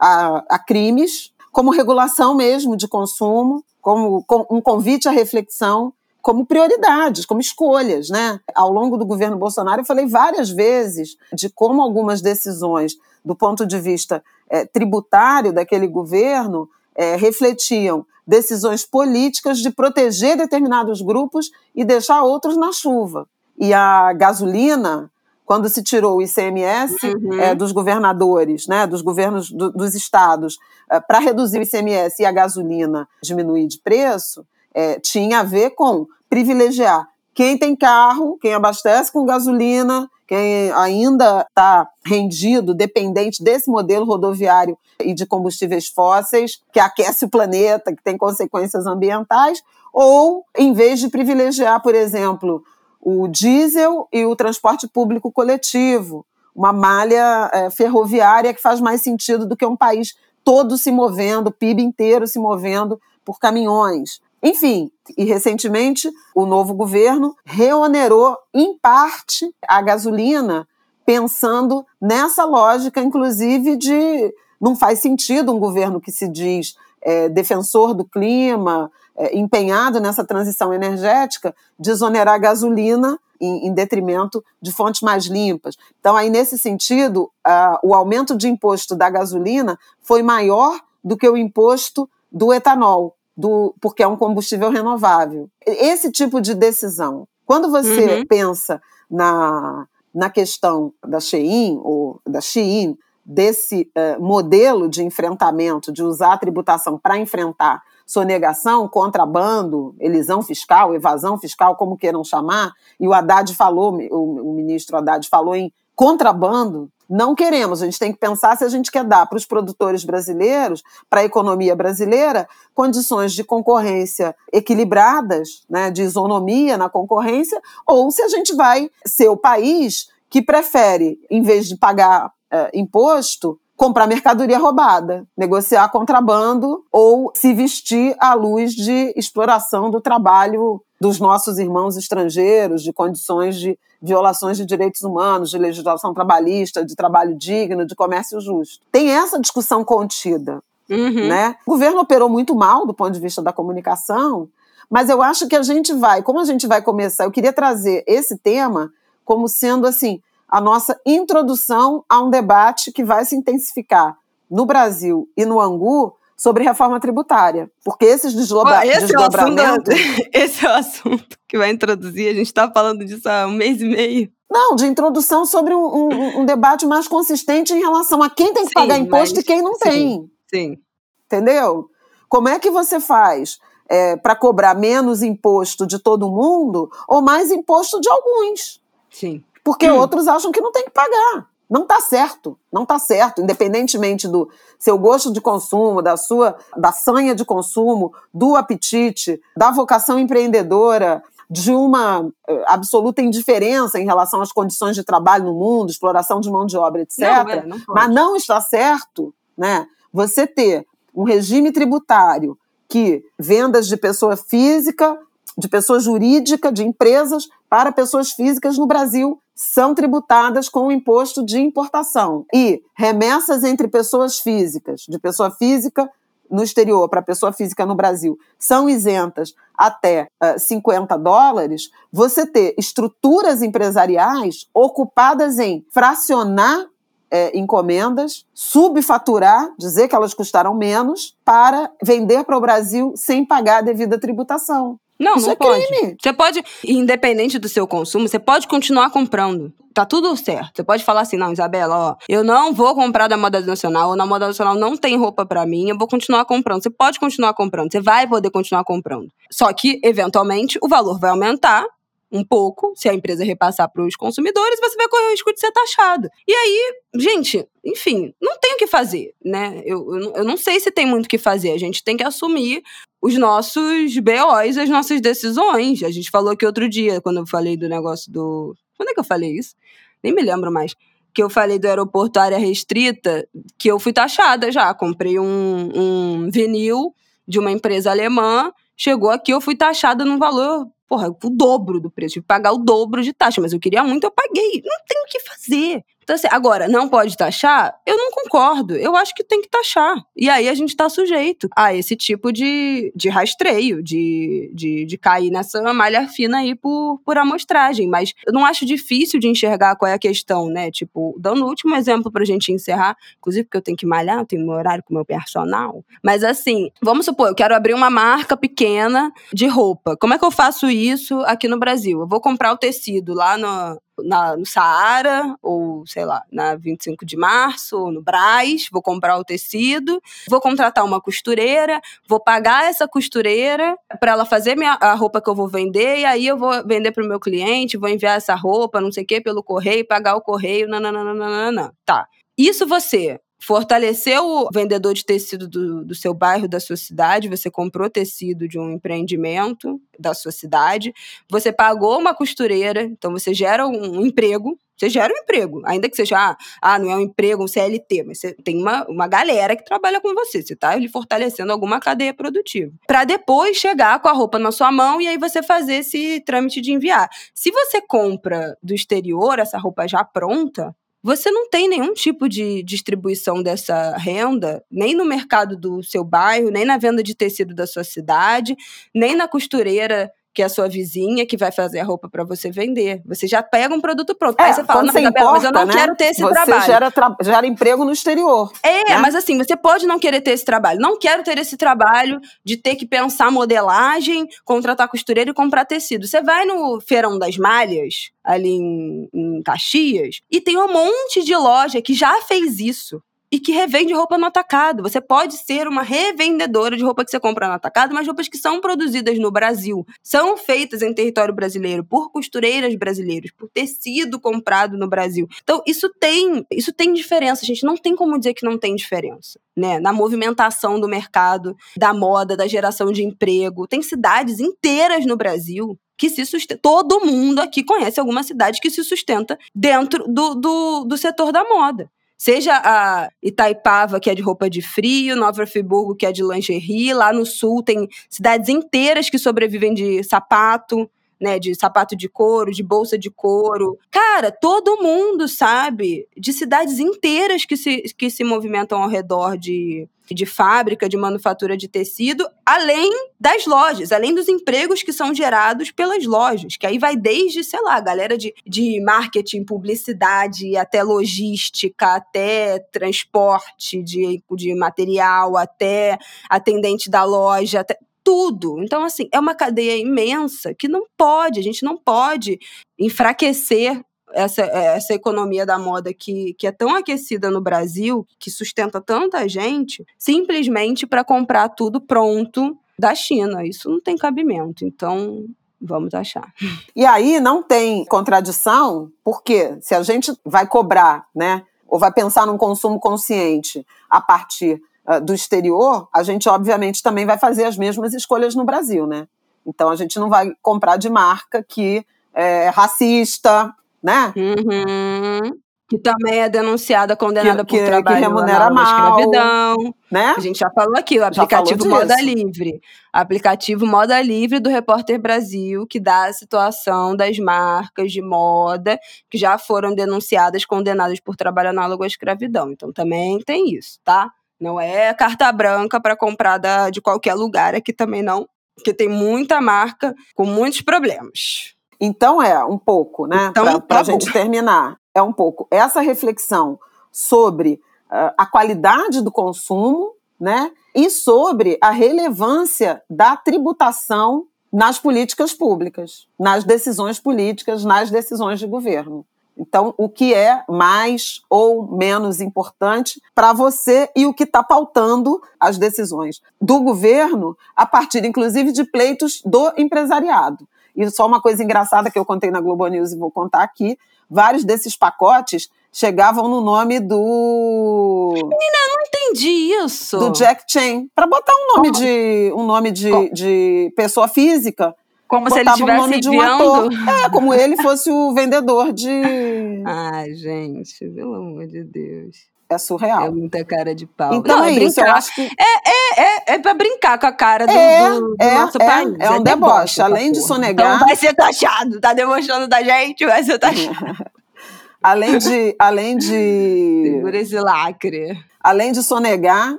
a, 0.00 0.42
a 0.48 0.58
crimes, 0.58 1.30
como 1.52 1.70
regulação 1.70 2.34
mesmo 2.34 2.78
de 2.78 2.88
consumo, 2.88 3.62
como 3.82 4.24
um 4.50 4.58
convite 4.58 5.06
à 5.06 5.10
reflexão, 5.10 5.92
como 6.22 6.46
prioridades, 6.46 7.26
como 7.26 7.42
escolhas, 7.42 8.08
né? 8.08 8.40
Ao 8.54 8.72
longo 8.72 8.96
do 8.96 9.04
governo 9.04 9.36
Bolsonaro, 9.36 9.82
eu 9.82 9.84
falei 9.84 10.06
várias 10.06 10.48
vezes 10.48 11.18
de 11.30 11.50
como 11.50 11.82
algumas 11.82 12.22
decisões, 12.22 12.94
do 13.22 13.34
ponto 13.34 13.66
de 13.66 13.78
vista 13.78 14.24
é, 14.48 14.64
tributário 14.64 15.52
daquele 15.52 15.86
governo, 15.86 16.70
é, 16.94 17.16
refletiam 17.16 18.06
decisões 18.26 18.84
políticas 18.84 19.58
de 19.58 19.70
proteger 19.70 20.36
determinados 20.36 21.02
grupos 21.02 21.50
e 21.74 21.84
deixar 21.84 22.22
outros 22.22 22.56
na 22.56 22.72
chuva. 22.72 23.28
E 23.58 23.72
a 23.72 24.12
gasolina, 24.12 25.10
quando 25.44 25.68
se 25.68 25.82
tirou 25.82 26.18
o 26.18 26.22
ICMS 26.22 26.96
uhum. 27.04 27.40
é, 27.40 27.54
dos 27.54 27.72
governadores, 27.72 28.66
né, 28.66 28.86
dos 28.86 29.02
governos 29.02 29.50
do, 29.50 29.70
dos 29.70 29.94
estados, 29.94 30.58
é, 30.90 30.98
para 31.00 31.18
reduzir 31.18 31.58
o 31.58 31.62
ICMS 31.62 32.22
e 32.22 32.24
a 32.24 32.32
gasolina 32.32 33.08
diminuir 33.22 33.66
de 33.66 33.78
preço, 33.78 34.46
é, 34.72 34.98
tinha 34.98 35.40
a 35.40 35.44
ver 35.44 35.70
com 35.70 36.06
privilegiar 36.28 37.06
quem 37.34 37.58
tem 37.58 37.74
carro, 37.74 38.38
quem 38.40 38.54
abastece 38.54 39.12
com 39.12 39.26
gasolina 39.26 40.08
quem 40.26 40.70
ainda 40.72 41.46
está 41.48 41.88
rendido, 42.04 42.74
dependente 42.74 43.42
desse 43.42 43.70
modelo 43.70 44.06
rodoviário 44.06 44.76
e 45.00 45.12
de 45.12 45.26
combustíveis 45.26 45.88
fósseis, 45.88 46.62
que 46.72 46.80
aquece 46.80 47.24
o 47.24 47.30
planeta, 47.30 47.94
que 47.94 48.02
tem 48.02 48.16
consequências 48.16 48.86
ambientais, 48.86 49.62
ou 49.92 50.44
em 50.56 50.72
vez 50.72 51.00
de 51.00 51.08
privilegiar, 51.08 51.82
por 51.82 51.94
exemplo, 51.94 52.64
o 53.00 53.28
diesel 53.28 54.08
e 54.12 54.24
o 54.24 54.34
transporte 54.34 54.88
público 54.88 55.30
coletivo, 55.30 56.24
uma 56.54 56.72
malha 56.72 57.50
é, 57.52 57.70
ferroviária 57.70 58.54
que 58.54 58.62
faz 58.62 58.80
mais 58.80 59.02
sentido 59.02 59.46
do 59.46 59.56
que 59.56 59.66
um 59.66 59.76
país 59.76 60.14
todo 60.42 60.78
se 60.78 60.90
movendo, 60.90 61.48
o 61.48 61.52
PIB 61.52 61.82
inteiro 61.82 62.26
se 62.26 62.38
movendo 62.38 63.00
por 63.24 63.38
caminhões. 63.38 64.20
Enfim, 64.44 64.90
e 65.16 65.24
recentemente 65.24 66.12
o 66.34 66.44
novo 66.44 66.74
governo 66.74 67.34
reonerou 67.46 68.36
em 68.52 68.76
parte 68.76 69.50
a 69.66 69.80
gasolina, 69.80 70.68
pensando 71.06 71.82
nessa 71.98 72.44
lógica, 72.44 73.00
inclusive, 73.00 73.74
de 73.74 74.34
não 74.60 74.76
faz 74.76 74.98
sentido 74.98 75.50
um 75.50 75.58
governo 75.58 75.98
que 75.98 76.12
se 76.12 76.28
diz 76.28 76.76
é, 77.00 77.26
defensor 77.30 77.94
do 77.94 78.04
clima, 78.04 78.92
é, 79.16 79.34
empenhado 79.34 79.98
nessa 79.98 80.22
transição 80.22 80.74
energética, 80.74 81.54
desonerar 81.78 82.34
a 82.34 82.38
gasolina 82.38 83.18
em, 83.40 83.68
em, 83.68 83.72
detrimento 83.72 84.44
de 84.60 84.70
fontes 84.72 85.00
mais 85.00 85.24
limpas. 85.24 85.74
Então, 85.98 86.14
aí, 86.14 86.28
nesse 86.28 86.58
sentido, 86.58 87.30
uh, 87.46 87.78
o 87.82 87.94
aumento 87.94 88.36
de 88.36 88.46
imposto 88.46 88.94
da 88.94 89.08
gasolina 89.08 89.78
foi 90.02 90.22
maior 90.22 90.78
do 91.02 91.16
que 91.16 91.28
o 91.28 91.36
imposto 91.36 92.08
do 92.30 92.52
etanol 92.52 93.16
do, 93.36 93.74
porque 93.80 94.02
é 94.02 94.08
um 94.08 94.16
combustível 94.16 94.70
renovável. 94.70 95.48
Esse 95.66 96.10
tipo 96.10 96.40
de 96.40 96.54
decisão. 96.54 97.26
Quando 97.44 97.70
você 97.70 98.18
uhum. 98.18 98.26
pensa 98.26 98.80
na, 99.10 99.86
na 100.14 100.30
questão 100.30 100.92
da 101.06 101.20
Shein, 101.20 101.80
ou 101.82 102.20
da 102.26 102.40
Shein, 102.40 102.96
desse 103.24 103.90
uh, 103.96 104.22
modelo 104.22 104.88
de 104.88 105.02
enfrentamento, 105.02 105.92
de 105.92 106.02
usar 106.02 106.34
a 106.34 106.38
tributação 106.38 106.98
para 106.98 107.18
enfrentar 107.18 107.82
sonegação, 108.06 108.86
contrabando, 108.86 109.94
elisão 109.98 110.42
fiscal, 110.42 110.94
evasão 110.94 111.38
fiscal, 111.38 111.74
como 111.74 111.96
queiram 111.96 112.22
chamar, 112.22 112.72
e 113.00 113.08
o 113.08 113.14
Haddad 113.14 113.54
falou, 113.54 113.98
o, 114.10 114.50
o 114.50 114.54
ministro 114.54 114.96
Haddad 114.98 115.26
falou 115.28 115.56
em 115.56 115.72
contrabando, 115.94 116.90
não 117.08 117.34
queremos. 117.34 117.82
A 117.82 117.84
gente 117.84 117.98
tem 117.98 118.12
que 118.12 118.18
pensar 118.18 118.56
se 118.56 118.64
a 118.64 118.68
gente 118.68 118.90
quer 118.90 119.04
dar 119.04 119.26
para 119.26 119.36
os 119.36 119.44
produtores 119.44 120.04
brasileiros, 120.04 120.82
para 121.08 121.20
a 121.20 121.24
economia 121.24 121.76
brasileira, 121.76 122.48
condições 122.74 123.32
de 123.32 123.44
concorrência 123.44 124.34
equilibradas, 124.52 125.64
né, 125.68 125.90
de 125.90 126.02
isonomia 126.02 126.76
na 126.76 126.88
concorrência, 126.88 127.60
ou 127.86 128.10
se 128.10 128.22
a 128.22 128.28
gente 128.28 128.54
vai 128.54 128.90
ser 129.06 129.28
o 129.28 129.36
país 129.36 130.08
que 130.28 130.42
prefere, 130.42 131.18
em 131.30 131.42
vez 131.42 131.68
de 131.68 131.76
pagar 131.76 132.32
é, 132.50 132.70
imposto, 132.74 133.58
comprar 133.76 134.06
mercadoria 134.06 134.58
roubada, 134.58 135.26
negociar 135.36 135.88
contrabando 135.90 136.84
ou 136.90 137.32
se 137.34 137.52
vestir 137.52 138.16
à 138.18 138.34
luz 138.34 138.72
de 138.72 139.12
exploração 139.16 139.90
do 139.90 140.00
trabalho 140.00 140.80
dos 141.04 141.20
nossos 141.20 141.58
irmãos 141.58 141.98
estrangeiros, 141.98 142.82
de 142.82 142.90
condições 142.90 143.56
de 143.56 143.78
violações 144.00 144.56
de 144.56 144.64
direitos 144.64 145.02
humanos, 145.02 145.50
de 145.50 145.58
legislação 145.58 146.14
trabalhista, 146.14 146.82
de 146.82 146.96
trabalho 146.96 147.36
digno, 147.36 147.84
de 147.84 147.94
comércio 147.94 148.40
justo. 148.40 148.82
Tem 148.90 149.10
essa 149.10 149.38
discussão 149.38 149.84
contida. 149.84 150.62
Uhum. 150.88 151.28
Né? 151.28 151.56
O 151.66 151.72
governo 151.72 152.00
operou 152.00 152.30
muito 152.30 152.54
mal 152.54 152.86
do 152.86 152.94
ponto 152.94 153.10
de 153.10 153.20
vista 153.20 153.42
da 153.42 153.52
comunicação, 153.52 154.48
mas 154.88 155.10
eu 155.10 155.20
acho 155.20 155.46
que 155.46 155.54
a 155.54 155.62
gente 155.62 155.92
vai, 155.92 156.22
como 156.22 156.40
a 156.40 156.44
gente 156.46 156.66
vai 156.66 156.80
começar, 156.80 157.24
eu 157.24 157.30
queria 157.30 157.52
trazer 157.52 158.02
esse 158.06 158.38
tema 158.38 158.90
como 159.26 159.46
sendo 159.46 159.86
assim 159.86 160.22
a 160.48 160.58
nossa 160.58 160.98
introdução 161.04 162.02
a 162.08 162.22
um 162.22 162.30
debate 162.30 162.90
que 162.90 163.04
vai 163.04 163.26
se 163.26 163.36
intensificar 163.36 164.16
no 164.50 164.64
Brasil 164.64 165.28
e 165.36 165.44
no 165.44 165.60
Angu 165.60 166.16
sobre 166.36 166.64
reforma 166.64 166.98
tributária. 167.00 167.70
Porque 167.84 168.04
esses 168.04 168.34
desdobra 168.34 168.86
esse 168.86 169.06
desdobramentos. 169.06 169.94
É 169.94 169.98
assunto, 169.98 170.28
esse 170.32 170.66
é 170.66 170.68
o 170.68 170.74
assunto 170.74 171.38
que 171.48 171.58
vai 171.58 171.70
introduzir. 171.70 172.30
A 172.30 172.34
gente 172.34 172.46
está 172.46 172.70
falando 172.70 173.04
disso 173.04 173.28
há 173.28 173.46
um 173.46 173.52
mês 173.52 173.80
e 173.80 173.84
meio. 173.84 174.30
Não, 174.50 174.76
de 174.76 174.86
introdução 174.86 175.44
sobre 175.44 175.74
um, 175.74 175.84
um, 175.84 176.40
um 176.40 176.44
debate 176.44 176.86
mais 176.86 177.08
consistente 177.08 177.72
em 177.72 177.80
relação 177.80 178.22
a 178.22 178.30
quem 178.30 178.52
tem 178.52 178.64
que 178.64 178.68
sim, 178.68 178.74
pagar 178.74 178.98
imposto 178.98 179.34
mas, 179.34 179.44
e 179.44 179.46
quem 179.46 179.62
não 179.62 179.74
sim, 179.74 179.80
tem. 179.80 180.30
Sim. 180.48 180.78
Entendeu? 181.26 181.88
Como 182.28 182.48
é 182.48 182.58
que 182.58 182.70
você 182.70 183.00
faz 183.00 183.58
é, 183.88 184.16
para 184.16 184.36
cobrar 184.36 184.74
menos 184.74 185.22
imposto 185.22 185.86
de 185.86 185.98
todo 185.98 186.30
mundo 186.30 186.90
ou 187.08 187.20
mais 187.20 187.50
imposto 187.50 188.00
de 188.00 188.08
alguns? 188.08 188.80
Sim. 189.10 189.42
Porque 189.64 189.90
hum. 189.90 189.98
outros 189.98 190.28
acham 190.28 190.52
que 190.52 190.60
não 190.60 190.70
tem 190.70 190.84
que 190.84 190.90
pagar. 190.90 191.48
Não 191.74 191.82
está 191.82 192.00
certo, 192.00 192.56
não 192.72 192.84
está 192.84 193.00
certo, 193.00 193.42
independentemente 193.42 194.28
do 194.28 194.48
seu 194.78 194.96
gosto 194.96 195.32
de 195.32 195.40
consumo, 195.40 196.00
da 196.00 196.16
sua 196.16 196.56
da 196.76 196.92
sanha 196.92 197.34
de 197.34 197.44
consumo, 197.44 198.14
do 198.32 198.54
apetite, 198.54 199.42
da 199.56 199.72
vocação 199.72 200.16
empreendedora, 200.16 201.20
de 201.50 201.72
uma 201.72 202.30
eh, 202.48 202.64
absoluta 202.68 203.22
indiferença 203.22 203.98
em 203.98 204.04
relação 204.04 204.40
às 204.40 204.52
condições 204.52 204.94
de 204.94 205.02
trabalho 205.02 205.46
no 205.46 205.54
mundo, 205.54 205.90
exploração 205.90 206.40
de 206.40 206.48
mão 206.48 206.64
de 206.64 206.76
obra, 206.76 207.02
etc. 207.02 207.18
Não, 207.18 207.50
é, 207.50 207.66
não 207.66 207.78
Mas 207.88 208.14
não 208.14 208.36
está 208.36 208.60
certo, 208.60 209.34
né? 209.58 209.84
Você 210.12 210.46
ter 210.46 210.86
um 211.12 211.24
regime 211.24 211.72
tributário 211.72 212.56
que 212.88 213.24
vendas 213.36 213.88
de 213.88 213.96
pessoa 213.96 214.36
física, 214.36 215.18
de 215.58 215.66
pessoa 215.66 215.98
jurídica, 215.98 216.70
de 216.70 216.84
empresas 216.84 217.48
para 217.68 217.90
pessoas 217.90 218.30
físicas 218.30 218.78
no 218.78 218.86
Brasil 218.86 219.40
são 219.54 219.94
tributadas 219.94 220.68
com 220.68 220.88
o 220.88 220.92
imposto 220.92 221.44
de 221.44 221.60
importação. 221.60 222.44
E 222.52 222.82
remessas 222.94 223.62
entre 223.62 223.88
pessoas 223.88 224.38
físicas, 224.38 225.02
de 225.08 225.18
pessoa 225.18 225.50
física 225.50 226.10
no 226.50 226.62
exterior 226.62 227.08
para 227.08 227.22
pessoa 227.22 227.52
física 227.52 227.86
no 227.86 227.94
Brasil, 227.94 228.38
são 228.58 228.88
isentas 228.88 229.54
até 229.76 230.28
uh, 230.42 230.46
eh, 230.46 230.58
50 230.58 231.16
dólares, 231.18 231.90
você 232.12 232.46
ter 232.46 232.74
estruturas 232.78 233.62
empresariais 233.62 234.68
ocupadas 234.72 235.58
em 235.58 235.84
fracionar 235.90 236.86
é, 237.34 237.50
encomendas, 237.58 238.46
subfaturar, 238.54 239.68
dizer 239.76 240.06
que 240.06 240.14
elas 240.14 240.32
custaram 240.32 240.72
menos, 240.72 241.36
para 241.44 241.90
vender 242.00 242.44
para 242.44 242.56
o 242.56 242.60
Brasil 242.60 243.12
sem 243.16 243.44
pagar 243.44 243.78
a 243.78 243.80
devida 243.80 244.20
tributação. 244.20 245.00
Não, 245.18 245.36
Isso 245.36 245.46
não 245.46 245.52
é 245.52 245.56
pode. 245.56 245.86
crime. 245.86 246.16
Você 246.20 246.32
pode, 246.32 246.62
independente 246.84 247.58
do 247.58 247.68
seu 247.68 247.86
consumo, 247.86 248.28
você 248.28 248.38
pode 248.38 248.66
continuar 248.66 249.10
comprando. 249.10 249.72
Tá 249.94 250.04
tudo 250.04 250.36
certo. 250.36 250.72
Você 250.74 250.82
pode 250.82 251.04
falar 251.04 251.20
assim, 251.20 251.36
não, 251.36 251.52
Isabela, 251.52 251.96
ó, 251.96 252.16
eu 252.28 252.42
não 252.42 252.74
vou 252.74 252.96
comprar 252.96 253.28
da 253.28 253.36
moda 253.36 253.60
nacional, 253.60 254.10
ou 254.10 254.16
na 254.16 254.26
moda 254.26 254.48
nacional 254.48 254.74
não 254.74 254.96
tem 254.96 255.16
roupa 255.16 255.46
para 255.46 255.64
mim, 255.64 255.88
eu 255.88 255.96
vou 255.96 256.08
continuar 256.08 256.44
comprando. 256.44 256.82
Você 256.82 256.90
pode 256.90 257.20
continuar 257.20 257.54
comprando, 257.54 257.92
você 257.92 258.00
vai 258.00 258.26
poder 258.26 258.50
continuar 258.50 258.82
comprando. 258.82 259.28
Só 259.52 259.72
que, 259.72 260.00
eventualmente, 260.02 260.78
o 260.82 260.88
valor 260.88 261.20
vai 261.20 261.30
aumentar 261.30 261.86
um 262.34 262.44
pouco, 262.44 262.92
se 262.96 263.08
a 263.08 263.14
empresa 263.14 263.44
repassar 263.44 263.88
para 263.88 264.04
os 264.04 264.16
consumidores, 264.16 264.80
você 264.80 264.96
vai 264.96 265.08
correr 265.08 265.28
o 265.28 265.30
risco 265.30 265.54
de 265.54 265.60
ser 265.60 265.70
taxado. 265.70 266.28
E 266.48 266.52
aí, 266.52 266.94
gente, 267.14 267.64
enfim, 267.84 268.34
não 268.42 268.58
tem 268.58 268.74
o 268.74 268.76
que 268.76 268.88
fazer, 268.88 269.32
né? 269.42 269.80
Eu, 269.84 270.04
eu, 270.34 270.44
não 270.44 270.56
sei 270.56 270.80
se 270.80 270.90
tem 270.90 271.06
muito 271.06 271.26
o 271.26 271.28
que 271.28 271.38
fazer. 271.38 271.70
A 271.70 271.78
gente 271.78 272.02
tem 272.02 272.16
que 272.16 272.24
assumir 272.24 272.82
os 273.22 273.38
nossos 273.38 274.18
BOs, 274.18 274.76
as 274.76 274.88
nossas 274.88 275.20
decisões. 275.20 276.02
A 276.02 276.10
gente 276.10 276.28
falou 276.28 276.50
aqui 276.50 276.66
outro 276.66 276.88
dia, 276.88 277.20
quando 277.20 277.36
eu 277.36 277.46
falei 277.46 277.76
do 277.76 277.88
negócio 277.88 278.32
do. 278.32 278.74
Quando 278.96 279.10
é 279.10 279.14
que 279.14 279.20
eu 279.20 279.24
falei 279.24 279.56
isso? 279.56 279.76
Nem 280.20 280.34
me 280.34 280.42
lembro 280.42 280.72
mais. 280.72 280.96
Que 281.32 281.42
eu 281.42 281.48
falei 281.48 281.78
do 281.78 281.86
aeroporto 281.86 282.40
área 282.40 282.58
restrita, 282.58 283.46
que 283.78 283.88
eu 283.88 284.00
fui 284.00 284.12
taxada 284.12 284.72
já. 284.72 284.92
Comprei 284.92 285.38
um, 285.38 285.90
um 285.94 286.50
vinil 286.50 287.14
de 287.46 287.60
uma 287.60 287.70
empresa 287.70 288.10
alemã, 288.10 288.72
chegou 288.96 289.30
aqui, 289.30 289.52
eu 289.52 289.60
fui 289.60 289.76
taxada 289.76 290.24
num 290.24 290.38
valor 290.38 290.88
porra, 291.08 291.28
o 291.28 291.50
dobro 291.50 292.00
do 292.00 292.10
preço, 292.10 292.34
tive 292.34 292.44
que 292.44 292.48
pagar 292.48 292.72
o 292.72 292.78
dobro 292.78 293.22
de 293.22 293.32
taxa, 293.32 293.60
mas 293.60 293.72
eu 293.72 293.80
queria 293.80 294.02
muito, 294.04 294.24
eu 294.24 294.30
paguei. 294.30 294.82
Não 294.84 295.04
tem 295.06 295.22
o 295.22 295.26
que 295.26 295.40
fazer. 295.40 296.04
Então, 296.24 296.34
assim, 296.34 296.48
agora, 296.50 296.88
não 296.88 297.08
pode 297.08 297.36
taxar? 297.36 297.94
Eu 298.06 298.16
não 298.16 298.30
concordo. 298.30 298.96
Eu 298.96 299.14
acho 299.14 299.34
que 299.34 299.44
tem 299.44 299.60
que 299.60 299.68
taxar. 299.68 300.16
E 300.34 300.48
aí 300.48 300.68
a 300.68 300.74
gente 300.74 300.88
está 300.88 301.08
sujeito 301.08 301.68
a 301.76 301.94
esse 301.94 302.16
tipo 302.16 302.50
de, 302.50 303.12
de 303.14 303.28
rastreio, 303.28 304.02
de, 304.02 304.72
de, 304.74 305.04
de 305.04 305.18
cair 305.18 305.50
nessa 305.50 305.80
malha 305.92 306.26
fina 306.26 306.58
aí 306.58 306.74
por, 306.74 307.20
por 307.24 307.36
amostragem. 307.36 308.08
Mas 308.08 308.32
eu 308.46 308.52
não 308.52 308.64
acho 308.64 308.86
difícil 308.86 309.38
de 309.38 309.48
enxergar 309.48 309.96
qual 309.96 310.10
é 310.10 310.14
a 310.14 310.18
questão, 310.18 310.68
né? 310.68 310.90
Tipo, 310.90 311.36
dando 311.38 311.64
o 311.64 311.68
último 311.68 311.94
exemplo 311.94 312.32
pra 312.32 312.44
gente 312.44 312.72
encerrar, 312.72 313.16
inclusive 313.38 313.64
porque 313.64 313.76
eu 313.76 313.82
tenho 313.82 313.96
que 313.96 314.06
malhar, 314.06 314.38
eu 314.38 314.46
tenho 314.46 314.64
meu 314.64 314.74
horário 314.74 315.04
com 315.04 315.12
o 315.12 315.16
meu 315.16 315.24
personal. 315.24 316.02
Mas 316.22 316.42
assim, 316.42 316.90
vamos 317.02 317.26
supor, 317.26 317.48
eu 317.48 317.54
quero 317.54 317.74
abrir 317.74 317.94
uma 317.94 318.08
marca 318.08 318.56
pequena 318.56 319.30
de 319.52 319.66
roupa. 319.66 320.16
Como 320.16 320.32
é 320.32 320.38
que 320.38 320.44
eu 320.44 320.50
faço 320.50 320.88
isso 320.88 321.40
aqui 321.42 321.68
no 321.68 321.78
Brasil? 321.78 322.20
Eu 322.20 322.26
vou 322.26 322.40
comprar 322.40 322.72
o 322.72 322.78
tecido 322.78 323.34
lá 323.34 323.58
no 323.58 324.00
na, 324.22 324.56
no 324.56 324.66
Saara, 324.66 325.56
ou 325.62 326.06
sei 326.06 326.24
lá, 326.24 326.42
na 326.52 326.74
25 326.74 327.24
de 327.24 327.36
março, 327.36 327.98
ou 327.98 328.12
no 328.12 328.22
Braz, 328.22 328.88
vou 328.90 329.02
comprar 329.02 329.38
o 329.38 329.44
tecido, 329.44 330.20
vou 330.48 330.60
contratar 330.60 331.04
uma 331.04 331.20
costureira, 331.20 332.00
vou 332.28 332.42
pagar 332.42 332.84
essa 332.84 333.08
costureira 333.08 333.96
para 334.20 334.32
ela 334.32 334.44
fazer 334.44 334.76
minha, 334.76 334.92
a 334.92 335.14
roupa 335.14 335.40
que 335.40 335.48
eu 335.48 335.54
vou 335.54 335.68
vender, 335.68 336.20
e 336.20 336.24
aí 336.24 336.46
eu 336.46 336.56
vou 336.56 336.86
vender 336.86 337.12
para 337.12 337.24
o 337.24 337.28
meu 337.28 337.40
cliente, 337.40 337.96
vou 337.96 338.08
enviar 338.08 338.36
essa 338.36 338.54
roupa, 338.54 339.00
não 339.00 339.12
sei 339.12 339.24
o 339.24 339.26
quê, 339.26 339.40
pelo 339.40 339.62
correio, 339.62 340.06
pagar 340.06 340.36
o 340.36 340.40
correio, 340.40 340.88
nananana. 340.88 341.92
Tá. 342.04 342.26
Isso 342.56 342.86
você 342.86 343.40
fortaleceu 343.64 344.44
o 344.44 344.68
vendedor 344.72 345.14
de 345.14 345.24
tecido 345.24 345.66
do, 345.66 346.04
do 346.04 346.14
seu 346.14 346.34
bairro, 346.34 346.68
da 346.68 346.78
sua 346.78 346.96
cidade, 346.96 347.48
você 347.48 347.70
comprou 347.70 348.10
tecido 348.10 348.68
de 348.68 348.78
um 348.78 348.92
empreendimento 348.92 350.00
da 350.18 350.34
sua 350.34 350.52
cidade, 350.52 351.12
você 351.50 351.72
pagou 351.72 352.18
uma 352.18 352.34
costureira, 352.34 353.02
então 353.02 353.32
você 353.32 353.54
gera 353.54 353.86
um, 353.86 354.18
um 354.18 354.26
emprego, 354.26 354.78
você 354.96 355.08
gera 355.08 355.32
um 355.32 355.36
emprego, 355.36 355.82
ainda 355.84 356.08
que 356.08 356.14
seja, 356.14 356.36
ah, 356.38 356.56
ah, 356.80 356.98
não 356.98 357.10
é 357.10 357.16
um 357.16 357.20
emprego, 357.20 357.64
um 357.64 357.68
CLT, 357.68 358.22
mas 358.24 358.38
você 358.38 358.52
tem 358.52 358.76
uma, 358.76 359.04
uma 359.08 359.26
galera 359.26 359.74
que 359.74 359.84
trabalha 359.84 360.20
com 360.20 360.34
você, 360.34 360.62
você 360.62 360.74
está 360.74 360.94
lhe 360.94 361.08
fortalecendo 361.08 361.72
alguma 361.72 361.98
cadeia 361.98 362.34
produtiva. 362.34 362.92
Para 363.06 363.24
depois 363.24 363.76
chegar 363.76 364.20
com 364.20 364.28
a 364.28 364.32
roupa 364.32 364.58
na 364.58 364.70
sua 364.70 364.92
mão 364.92 365.20
e 365.20 365.26
aí 365.26 365.38
você 365.38 365.62
fazer 365.62 365.94
esse 365.94 366.40
trâmite 366.40 366.80
de 366.80 366.92
enviar. 366.92 367.28
Se 367.54 367.70
você 367.70 368.00
compra 368.00 368.76
do 368.82 368.94
exterior 368.94 369.58
essa 369.58 369.78
roupa 369.78 370.06
já 370.06 370.22
pronta, 370.22 370.94
você 371.24 371.50
não 371.50 371.70
tem 371.70 371.88
nenhum 371.88 372.12
tipo 372.12 372.46
de 372.50 372.82
distribuição 372.82 373.62
dessa 373.62 374.14
renda, 374.18 374.84
nem 374.90 375.14
no 375.14 375.24
mercado 375.24 375.74
do 375.74 376.02
seu 376.02 376.22
bairro, 376.22 376.68
nem 376.70 376.84
na 376.84 376.98
venda 376.98 377.22
de 377.22 377.34
tecido 377.34 377.74
da 377.74 377.86
sua 377.86 378.04
cidade, 378.04 378.76
nem 379.14 379.34
na 379.34 379.48
costureira 379.48 380.30
que 380.54 380.62
é 380.62 380.66
a 380.66 380.68
sua 380.68 380.88
vizinha 380.88 381.44
que 381.44 381.56
vai 381.56 381.72
fazer 381.72 381.98
a 381.98 382.04
roupa 382.04 382.28
para 382.28 382.44
você 382.44 382.70
vender. 382.70 383.20
Você 383.26 383.48
já 383.48 383.60
pega 383.60 383.92
um 383.92 384.00
produto 384.00 384.34
pronto. 384.36 384.60
É, 384.60 384.66
Aí 384.66 384.72
você 384.72 384.84
fala, 384.84 385.02
não, 385.02 385.12
você 385.12 385.20
importa, 385.20 385.50
mas 385.50 385.64
eu 385.64 385.72
não 385.72 385.86
né? 385.86 385.92
quero 385.92 386.14
ter 386.14 386.26
esse 386.26 386.40
você 386.40 386.52
trabalho. 386.52 386.80
Você 386.80 386.86
gera, 386.86 387.10
tra 387.10 387.36
gera 387.42 387.66
emprego 387.66 388.04
no 388.04 388.12
exterior. 388.12 388.72
É, 388.82 389.10
né? 389.10 389.18
mas 389.18 389.34
assim, 389.34 389.58
você 389.58 389.76
pode 389.76 390.06
não 390.06 390.18
querer 390.18 390.40
ter 390.40 390.52
esse 390.52 390.64
trabalho. 390.64 391.00
Não 391.00 391.18
quero 391.18 391.42
ter 391.42 391.58
esse 391.58 391.76
trabalho 391.76 392.40
de 392.64 392.76
ter 392.76 392.94
que 392.94 393.04
pensar 393.04 393.50
modelagem, 393.50 394.46
contratar 394.64 395.08
costureira 395.08 395.50
e 395.50 395.54
comprar 395.54 395.84
tecido. 395.84 396.26
Você 396.26 396.40
vai 396.40 396.64
no 396.64 397.00
Feirão 397.00 397.36
das 397.36 397.56
Malhas, 397.56 398.30
ali 398.44 398.70
em, 398.70 399.28
em 399.34 399.62
Caxias, 399.62 400.40
e 400.48 400.60
tem 400.60 400.76
um 400.78 400.92
monte 400.92 401.42
de 401.42 401.56
loja 401.56 402.00
que 402.00 402.14
já 402.14 402.40
fez 402.42 402.78
isso 402.78 403.20
e 403.54 403.60
que 403.60 403.70
revende 403.70 404.12
roupa 404.12 404.36
no 404.36 404.46
atacado. 404.46 405.00
Você 405.04 405.20
pode 405.20 405.56
ser 405.58 405.86
uma 405.86 406.02
revendedora 406.02 406.96
de 406.96 407.04
roupa 407.04 407.24
que 407.24 407.30
você 407.30 407.38
compra 407.38 407.68
no 407.68 407.74
atacado, 407.74 408.12
mas 408.12 408.26
roupas 408.26 408.48
que 408.48 408.58
são 408.58 408.80
produzidas 408.80 409.38
no 409.38 409.48
Brasil, 409.48 410.04
são 410.24 410.56
feitas 410.56 411.02
em 411.02 411.14
território 411.14 411.54
brasileiro 411.54 412.02
por 412.02 412.32
costureiras 412.32 412.92
brasileiras, 412.96 413.52
por 413.52 413.68
tecido 413.68 414.40
comprado 414.40 414.98
no 414.98 415.06
Brasil. 415.06 415.46
Então, 415.62 415.80
isso 415.86 416.10
tem, 416.18 416.66
isso 416.68 416.92
tem 416.92 417.12
diferença, 417.12 417.64
gente, 417.64 417.86
não 417.86 417.96
tem 417.96 418.16
como 418.16 418.36
dizer 418.36 418.54
que 418.54 418.66
não 418.66 418.76
tem 418.76 418.96
diferença, 418.96 419.60
né? 419.76 420.00
Na 420.00 420.12
movimentação 420.12 420.98
do 420.98 421.08
mercado, 421.08 421.76
da 421.96 422.12
moda, 422.12 422.56
da 422.56 422.66
geração 422.66 423.12
de 423.12 423.22
emprego. 423.22 423.86
Tem 423.86 424.02
cidades 424.02 424.58
inteiras 424.58 425.24
no 425.24 425.36
Brasil 425.36 425.96
que 426.16 426.28
se 426.28 426.44
sustenta. 426.44 426.80
Todo 426.82 427.24
mundo 427.24 427.60
aqui 427.60 427.84
conhece 427.84 428.18
alguma 428.18 428.42
cidade 428.42 428.80
que 428.80 428.90
se 428.90 429.04
sustenta 429.04 429.56
dentro 429.72 430.24
do, 430.26 430.56
do, 430.56 431.04
do 431.04 431.16
setor 431.16 431.52
da 431.52 431.62
moda. 431.62 432.10
Seja 432.44 432.74
a 432.76 433.30
Itaipava, 433.42 434.20
que 434.20 434.28
é 434.28 434.34
de 434.34 434.42
roupa 434.42 434.68
de 434.68 434.82
frio, 434.82 435.34
Nova 435.34 435.66
Friburgo, 435.66 436.14
que 436.14 436.26
é 436.26 436.30
de 436.30 436.42
lingerie, 436.42 437.14
lá 437.14 437.32
no 437.32 437.46
sul 437.46 437.82
tem 437.82 438.06
cidades 438.28 438.68
inteiras 438.68 439.30
que 439.30 439.38
sobrevivem 439.38 439.94
de 439.94 440.22
sapato, 440.22 441.10
né, 441.44 441.58
de 441.58 441.74
sapato 441.74 442.16
de 442.16 442.26
couro, 442.26 442.72
de 442.72 442.82
bolsa 442.82 443.18
de 443.18 443.30
couro. 443.30 443.98
Cara, 444.10 444.50
todo 444.50 444.96
mundo 445.02 445.46
sabe 445.46 446.26
de 446.34 446.52
cidades 446.54 446.98
inteiras 446.98 447.66
que 447.66 447.76
se, 447.76 448.02
que 448.16 448.30
se 448.30 448.42
movimentam 448.42 449.02
ao 449.02 449.08
redor 449.08 449.58
de, 449.58 450.08
de 450.30 450.46
fábrica, 450.46 451.06
de 451.06 451.18
manufatura 451.18 451.76
de 451.76 451.86
tecido, 451.86 452.48
além 452.64 453.10
das 453.38 453.66
lojas, 453.66 454.10
além 454.10 454.34
dos 454.34 454.48
empregos 454.48 455.02
que 455.02 455.12
são 455.12 455.34
gerados 455.34 455.90
pelas 455.90 456.24
lojas, 456.24 456.78
que 456.78 456.86
aí 456.86 456.98
vai 456.98 457.14
desde, 457.14 457.62
sei 457.62 457.82
lá, 457.82 458.00
galera 458.00 458.38
de, 458.38 458.54
de 458.66 459.00
marketing, 459.02 459.64
publicidade, 459.64 460.78
até 460.78 461.02
logística, 461.02 462.14
até 462.14 462.78
transporte 462.90 464.02
de, 464.02 464.42
de 464.52 464.74
material, 464.74 465.58
até 465.58 466.16
atendente 466.48 467.10
da 467.10 467.22
loja, 467.22 467.80
até 467.80 467.98
tudo. 468.24 468.82
Então, 468.82 469.04
assim, 469.04 469.28
é 469.30 469.38
uma 469.38 469.54
cadeia 469.54 469.96
imensa 469.96 470.74
que 470.74 470.88
não 470.88 471.04
pode, 471.16 471.60
a 471.60 471.62
gente 471.62 471.84
não 471.84 471.96
pode 471.96 472.58
enfraquecer 472.98 474.02
essa, 474.32 474.62
essa 474.62 475.14
economia 475.14 475.64
da 475.64 475.78
moda 475.78 476.12
que, 476.12 476.54
que 476.54 476.66
é 476.66 476.72
tão 476.72 476.94
aquecida 476.96 477.50
no 477.50 477.60
Brasil, 477.60 478.26
que 478.38 478.50
sustenta 478.50 479.00
tanta 479.00 479.48
gente, 479.48 480.04
simplesmente 480.18 481.06
para 481.06 481.22
comprar 481.22 481.68
tudo 481.68 482.00
pronto 482.00 482.76
da 482.98 483.14
China. 483.14 483.64
Isso 483.64 483.88
não 483.88 484.00
tem 484.00 484.16
cabimento. 484.16 484.84
Então, 484.84 485.44
vamos 485.80 486.14
achar. 486.14 486.52
E 486.96 487.04
aí 487.04 487.38
não 487.38 487.62
tem 487.62 488.04
contradição, 488.06 489.10
porque 489.22 489.76
se 489.80 489.94
a 489.94 490.02
gente 490.02 490.32
vai 490.44 490.66
cobrar, 490.66 491.26
né, 491.34 491.62
ou 491.86 491.98
vai 491.98 492.12
pensar 492.12 492.46
num 492.46 492.58
consumo 492.58 492.98
consciente 492.98 493.86
a 494.10 494.20
partir 494.20 494.80
do 495.22 495.34
exterior, 495.34 496.08
a 496.14 496.22
gente 496.22 496.48
obviamente 496.48 497.02
também 497.02 497.26
vai 497.26 497.38
fazer 497.38 497.64
as 497.64 497.76
mesmas 497.76 498.14
escolhas 498.14 498.54
no 498.54 498.64
Brasil, 498.64 499.06
né? 499.06 499.26
Então 499.66 499.90
a 499.90 499.96
gente 499.96 500.18
não 500.18 500.28
vai 500.28 500.52
comprar 500.62 500.96
de 500.96 501.10
marca 501.10 501.62
que 501.62 502.04
é 502.34 502.68
racista, 502.68 503.72
né? 504.02 504.32
Uhum. 504.36 505.58
Que 505.86 505.98
também 505.98 506.40
é 506.40 506.48
denunciada, 506.48 507.14
condenada 507.14 507.62
que, 507.62 507.78
por 507.78 507.84
trabalho 507.84 508.16
que 508.16 508.22
remunera 508.22 508.70
mal, 508.70 508.84
escravidão. 508.84 509.94
Né? 510.10 510.34
A 510.34 510.40
gente 510.40 510.58
já 510.58 510.70
falou 510.70 510.96
aqui, 510.96 511.18
o 511.18 511.24
aplicativo 511.24 511.86
Moda 511.86 512.16
Livre. 512.22 512.80
Aplicativo 513.12 513.86
Moda 513.86 514.20
Livre 514.22 514.60
do 514.60 514.70
Repórter 514.70 515.20
Brasil, 515.20 515.86
que 515.86 516.00
dá 516.00 516.24
a 516.24 516.32
situação 516.32 517.14
das 517.14 517.38
marcas 517.38 518.10
de 518.10 518.22
moda 518.22 518.98
que 519.28 519.36
já 519.36 519.58
foram 519.58 519.94
denunciadas, 519.94 520.64
condenadas 520.64 521.20
por 521.20 521.36
trabalho 521.36 521.68
análogo 521.68 522.02
à 522.02 522.06
escravidão. 522.06 522.72
Então 522.72 522.90
também 522.90 523.38
tem 523.40 523.74
isso, 523.74 523.98
tá? 524.02 524.32
Não 524.60 524.80
é 524.80 525.12
carta 525.14 525.50
branca 525.52 526.00
para 526.00 526.16
comprar 526.16 526.58
da, 526.58 526.90
de 526.90 527.00
qualquer 527.00 527.34
lugar, 527.34 527.74
aqui 527.74 527.92
também 527.92 528.22
não, 528.22 528.48
porque 528.74 528.94
tem 528.94 529.08
muita 529.08 529.60
marca 529.60 530.14
com 530.34 530.44
muitos 530.44 530.80
problemas. 530.80 531.74
Então 532.00 532.42
é 532.42 532.64
um 532.64 532.78
pouco, 532.78 533.26
né? 533.26 533.48
Então, 533.50 533.64
para 533.64 533.76
a 533.76 533.80
tá 533.80 534.02
gente 534.02 534.30
terminar, 534.32 534.96
é 535.14 535.22
um 535.22 535.32
pouco 535.32 535.66
essa 535.70 536.00
reflexão 536.00 536.78
sobre 537.10 537.80
uh, 538.10 538.34
a 538.36 538.46
qualidade 538.46 539.22
do 539.22 539.30
consumo, 539.30 540.12
né? 540.38 540.70
E 540.94 541.08
sobre 541.08 541.78
a 541.80 541.90
relevância 541.90 543.02
da 543.08 543.36
tributação 543.36 544.46
nas 544.72 544.98
políticas 544.98 545.54
públicas, 545.54 546.26
nas 546.38 546.64
decisões 546.64 547.20
políticas, 547.20 547.84
nas 547.84 548.10
decisões 548.10 548.58
de 548.58 548.66
governo. 548.66 549.24
Então, 549.56 549.94
o 549.96 550.08
que 550.08 550.34
é 550.34 550.64
mais 550.68 551.40
ou 551.48 551.86
menos 551.96 552.40
importante 552.40 553.22
para 553.34 553.52
você 553.52 554.10
e 554.16 554.26
o 554.26 554.34
que 554.34 554.42
está 554.44 554.62
pautando 554.62 555.40
as 555.60 555.78
decisões 555.78 556.42
do 556.60 556.80
governo, 556.80 557.56
a 557.76 557.86
partir, 557.86 558.24
inclusive, 558.24 558.72
de 558.72 558.84
pleitos 558.84 559.40
do 559.44 559.72
empresariado. 559.76 560.66
E 560.96 561.08
só 561.10 561.26
uma 561.26 561.40
coisa 561.40 561.62
engraçada 561.62 562.10
que 562.10 562.18
eu 562.18 562.24
contei 562.24 562.50
na 562.50 562.60
Globo 562.60 562.86
News 562.86 563.12
e 563.12 563.18
vou 563.18 563.30
contar 563.30 563.62
aqui: 563.62 563.98
vários 564.28 564.64
desses 564.64 564.96
pacotes 564.96 565.68
chegavam 565.92 566.48
no 566.48 566.60
nome 566.60 566.98
do. 566.98 568.32
Menina, 568.34 568.76
eu 568.82 568.94
não 568.94 569.02
entendi 569.06 569.48
isso. 569.84 570.18
Do 570.18 570.30
Jack 570.30 570.64
Chan. 570.66 571.06
Para 571.14 571.26
botar 571.26 571.52
um 571.52 571.76
nome, 571.76 571.90
de, 571.92 572.52
um 572.54 572.66
nome 572.66 572.90
de, 572.90 573.30
de 573.30 573.92
pessoa 573.96 574.26
física. 574.28 574.94
Como 575.34 575.50
se 575.50 575.58
ele 575.60 575.70
estivesse 575.70 575.98
nome 575.98 576.20
de 576.20 576.28
um 576.28 576.34
enviando. 576.34 576.62
ator. 576.62 576.92
É, 577.24 577.28
como 577.30 577.54
ele 577.54 577.76
fosse 577.76 578.10
o 578.10 578.32
vendedor 578.34 578.92
de. 578.92 579.08
Ai, 579.86 580.34
gente, 580.34 581.08
pelo 581.10 581.34
amor 581.34 581.66
de 581.66 581.82
Deus. 581.84 582.36
É 582.68 582.78
surreal. 582.78 583.26
É 583.26 583.30
muita 583.30 583.62
cara 583.64 583.94
de 583.94 584.06
pau. 584.06 584.34
Então 584.34 584.56
não, 584.58 584.64
é 584.64 584.72
isso, 584.72 584.98
eu 585.00 585.10
acho 585.12 585.34
que. 585.34 585.42
É, 585.42 585.90
é, 586.20 586.22
é, 586.22 586.54
é 586.54 586.58
pra 586.58 586.72
brincar 586.74 587.18
com 587.18 587.26
a 587.26 587.32
cara 587.32 587.66
do, 587.66 587.72
É, 587.72 588.10
do- 588.10 588.20
do 588.20 588.36
é, 588.40 588.54
nosso 588.54 588.78
é, 588.80 588.86
país. 588.86 589.14
é 589.20 589.30
um 589.30 589.42
deboche. 589.42 590.00
essa 590.00 590.04
Além 590.04 590.32
de 590.32 590.38
porra. 590.38 590.48
sonegar- 590.54 590.96
Então 590.96 591.06
vai 591.06 591.16
ser 591.16 591.34
taxado. 591.34 592.00
Tá 592.00 592.14
debochando 592.14 592.66
da 592.66 592.82
gente, 592.82 593.24
vai 593.26 593.44
ser 593.44 593.58
taxado. 593.58 593.94
Além 595.02 595.36
de. 595.36 595.76
Além 595.78 596.16
de. 596.16 597.02
Segura 597.12 597.36
esse 597.36 597.60
lacre. 597.60 598.38
além 598.62 598.92
de 598.92 599.02
sonegar, 599.02 599.74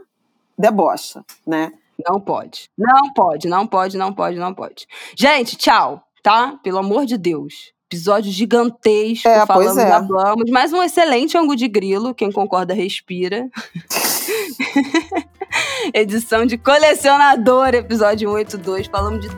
debocha, 0.58 1.26
né? 1.46 1.72
Não 2.08 2.20
pode. 2.20 2.70
Não 2.78 3.14
pode, 3.14 3.48
não 3.48 3.68
pode, 3.68 3.98
não 3.98 4.14
pode, 4.14 4.38
não 4.38 4.54
pode. 4.54 4.88
Gente, 5.18 5.56
tchau, 5.56 6.04
tá? 6.22 6.58
Pelo 6.64 6.78
amor 6.78 7.06
de 7.06 7.18
Deus. 7.18 7.74
Episódio 7.92 8.32
gigantesco, 8.32 9.28
É, 9.28 9.46
falamos, 9.46 9.78
é. 9.78 9.92
hablamos. 9.92 10.50
Mais 10.50 10.74
um 10.74 10.82
excelente 10.84 11.38
ângulo 11.38 11.56
de 11.56 11.68
grilo. 11.68 12.14
Quem 12.16 12.32
concorda, 12.32 12.74
respira. 12.74 13.48
Edição 15.94 16.46
de 16.46 16.58
colecionador, 16.58 17.74
episódio 17.74 18.30
182. 18.30 18.88
Falamos 18.88 19.22
de 19.22 19.30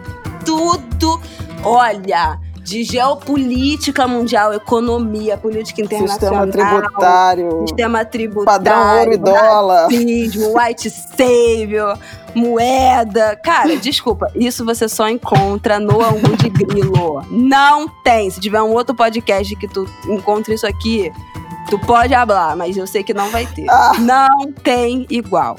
tudo. 0.46 1.22
Olha, 1.64 2.40
de 2.68 2.84
geopolítica 2.84 4.06
mundial, 4.06 4.54
economia, 4.54 5.38
política 5.38 5.82
internacional, 5.82 6.44
sistema 6.44 6.82
tributário, 6.82 7.60
sistema 7.62 8.06
tributário, 8.06 8.46
padrão 8.46 9.00
ouro 9.00 9.14
e 9.14 9.18
dólar, 9.18 9.88
white 9.88 10.90
savior, 10.90 11.98
moeda. 12.36 13.40
Cara, 13.42 13.78
desculpa, 13.78 14.30
isso 14.36 14.66
você 14.66 14.90
só 14.90 15.08
encontra 15.08 15.80
no 15.80 16.04
Angu 16.04 16.36
de 16.36 16.50
Grilo. 16.50 17.24
Não 17.32 17.88
tem. 18.04 18.30
Se 18.30 18.42
tiver 18.42 18.62
um 18.62 18.74
outro 18.74 18.94
podcast 18.94 19.56
que 19.56 19.68
tu 19.70 19.90
encontra 20.10 20.54
isso 20.54 20.68
aqui, 20.68 21.10
tu 21.70 21.80
pode 21.80 22.14
hablar, 22.14 22.58
mas 22.58 22.76
eu 22.76 22.86
sei 22.86 23.02
que 23.02 23.14
não 23.14 23.30
vai 23.30 23.46
ter. 23.46 23.66
Ah. 23.70 23.94
Não 23.98 24.52
tem 24.62 25.08
igual. 25.10 25.56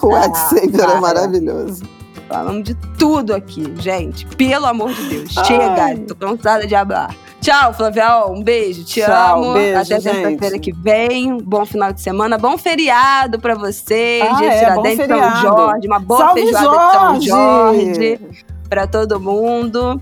O 0.00 0.14
white 0.14 0.30
ah, 0.32 0.48
savior 0.48 0.90
é 0.96 1.00
maravilhoso. 1.00 2.01
Falamos 2.32 2.64
de 2.64 2.74
tudo 2.98 3.34
aqui, 3.34 3.62
gente. 3.78 4.24
Pelo 4.36 4.64
amor 4.64 4.90
de 4.94 5.02
Deus. 5.08 5.36
Ai. 5.36 5.44
Chega, 5.44 5.98
tô 6.08 6.14
cansada 6.14 6.66
de 6.66 6.74
hablar. 6.74 7.14
Tchau, 7.42 7.74
Flavial. 7.74 8.32
Um 8.32 8.42
beijo. 8.42 8.84
Te 8.84 9.02
Tchau, 9.02 9.42
amo. 9.44 9.52
Beijo, 9.52 9.78
Até 9.78 10.00
terça-feira 10.00 10.58
que 10.58 10.72
vem. 10.72 11.36
Bom 11.38 11.66
final 11.66 11.92
de 11.92 12.00
semana. 12.00 12.38
Bom 12.38 12.56
feriado 12.56 13.38
pra 13.38 13.54
vocês. 13.54 14.24
Ah, 14.30 14.44
é, 14.44 14.58
Tiradentes, 14.60 15.06
São 15.06 15.42
Jorge. 15.42 15.86
Uma 15.86 15.98
boa 15.98 16.20
Salve 16.20 16.40
feijoada 16.40 17.20
Jorge. 17.20 17.20
de 17.20 17.28
São 17.28 17.74
Jorge. 17.74 18.20
Pra 18.68 18.86
todo 18.86 19.20
mundo. 19.20 20.00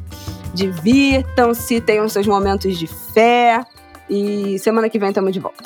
Divirtam-se, 0.55 1.81
tenham 1.81 2.09
seus 2.09 2.27
momentos 2.29 2.79
de 2.79 2.87
fé. 2.87 3.65
E 4.09 4.57
semana 4.61 4.89
que 4.89 4.99
vem 4.99 5.09
estamos 5.09 5.33
de 5.33 5.41
volta. 5.41 5.65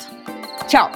Tchau. 0.67 0.89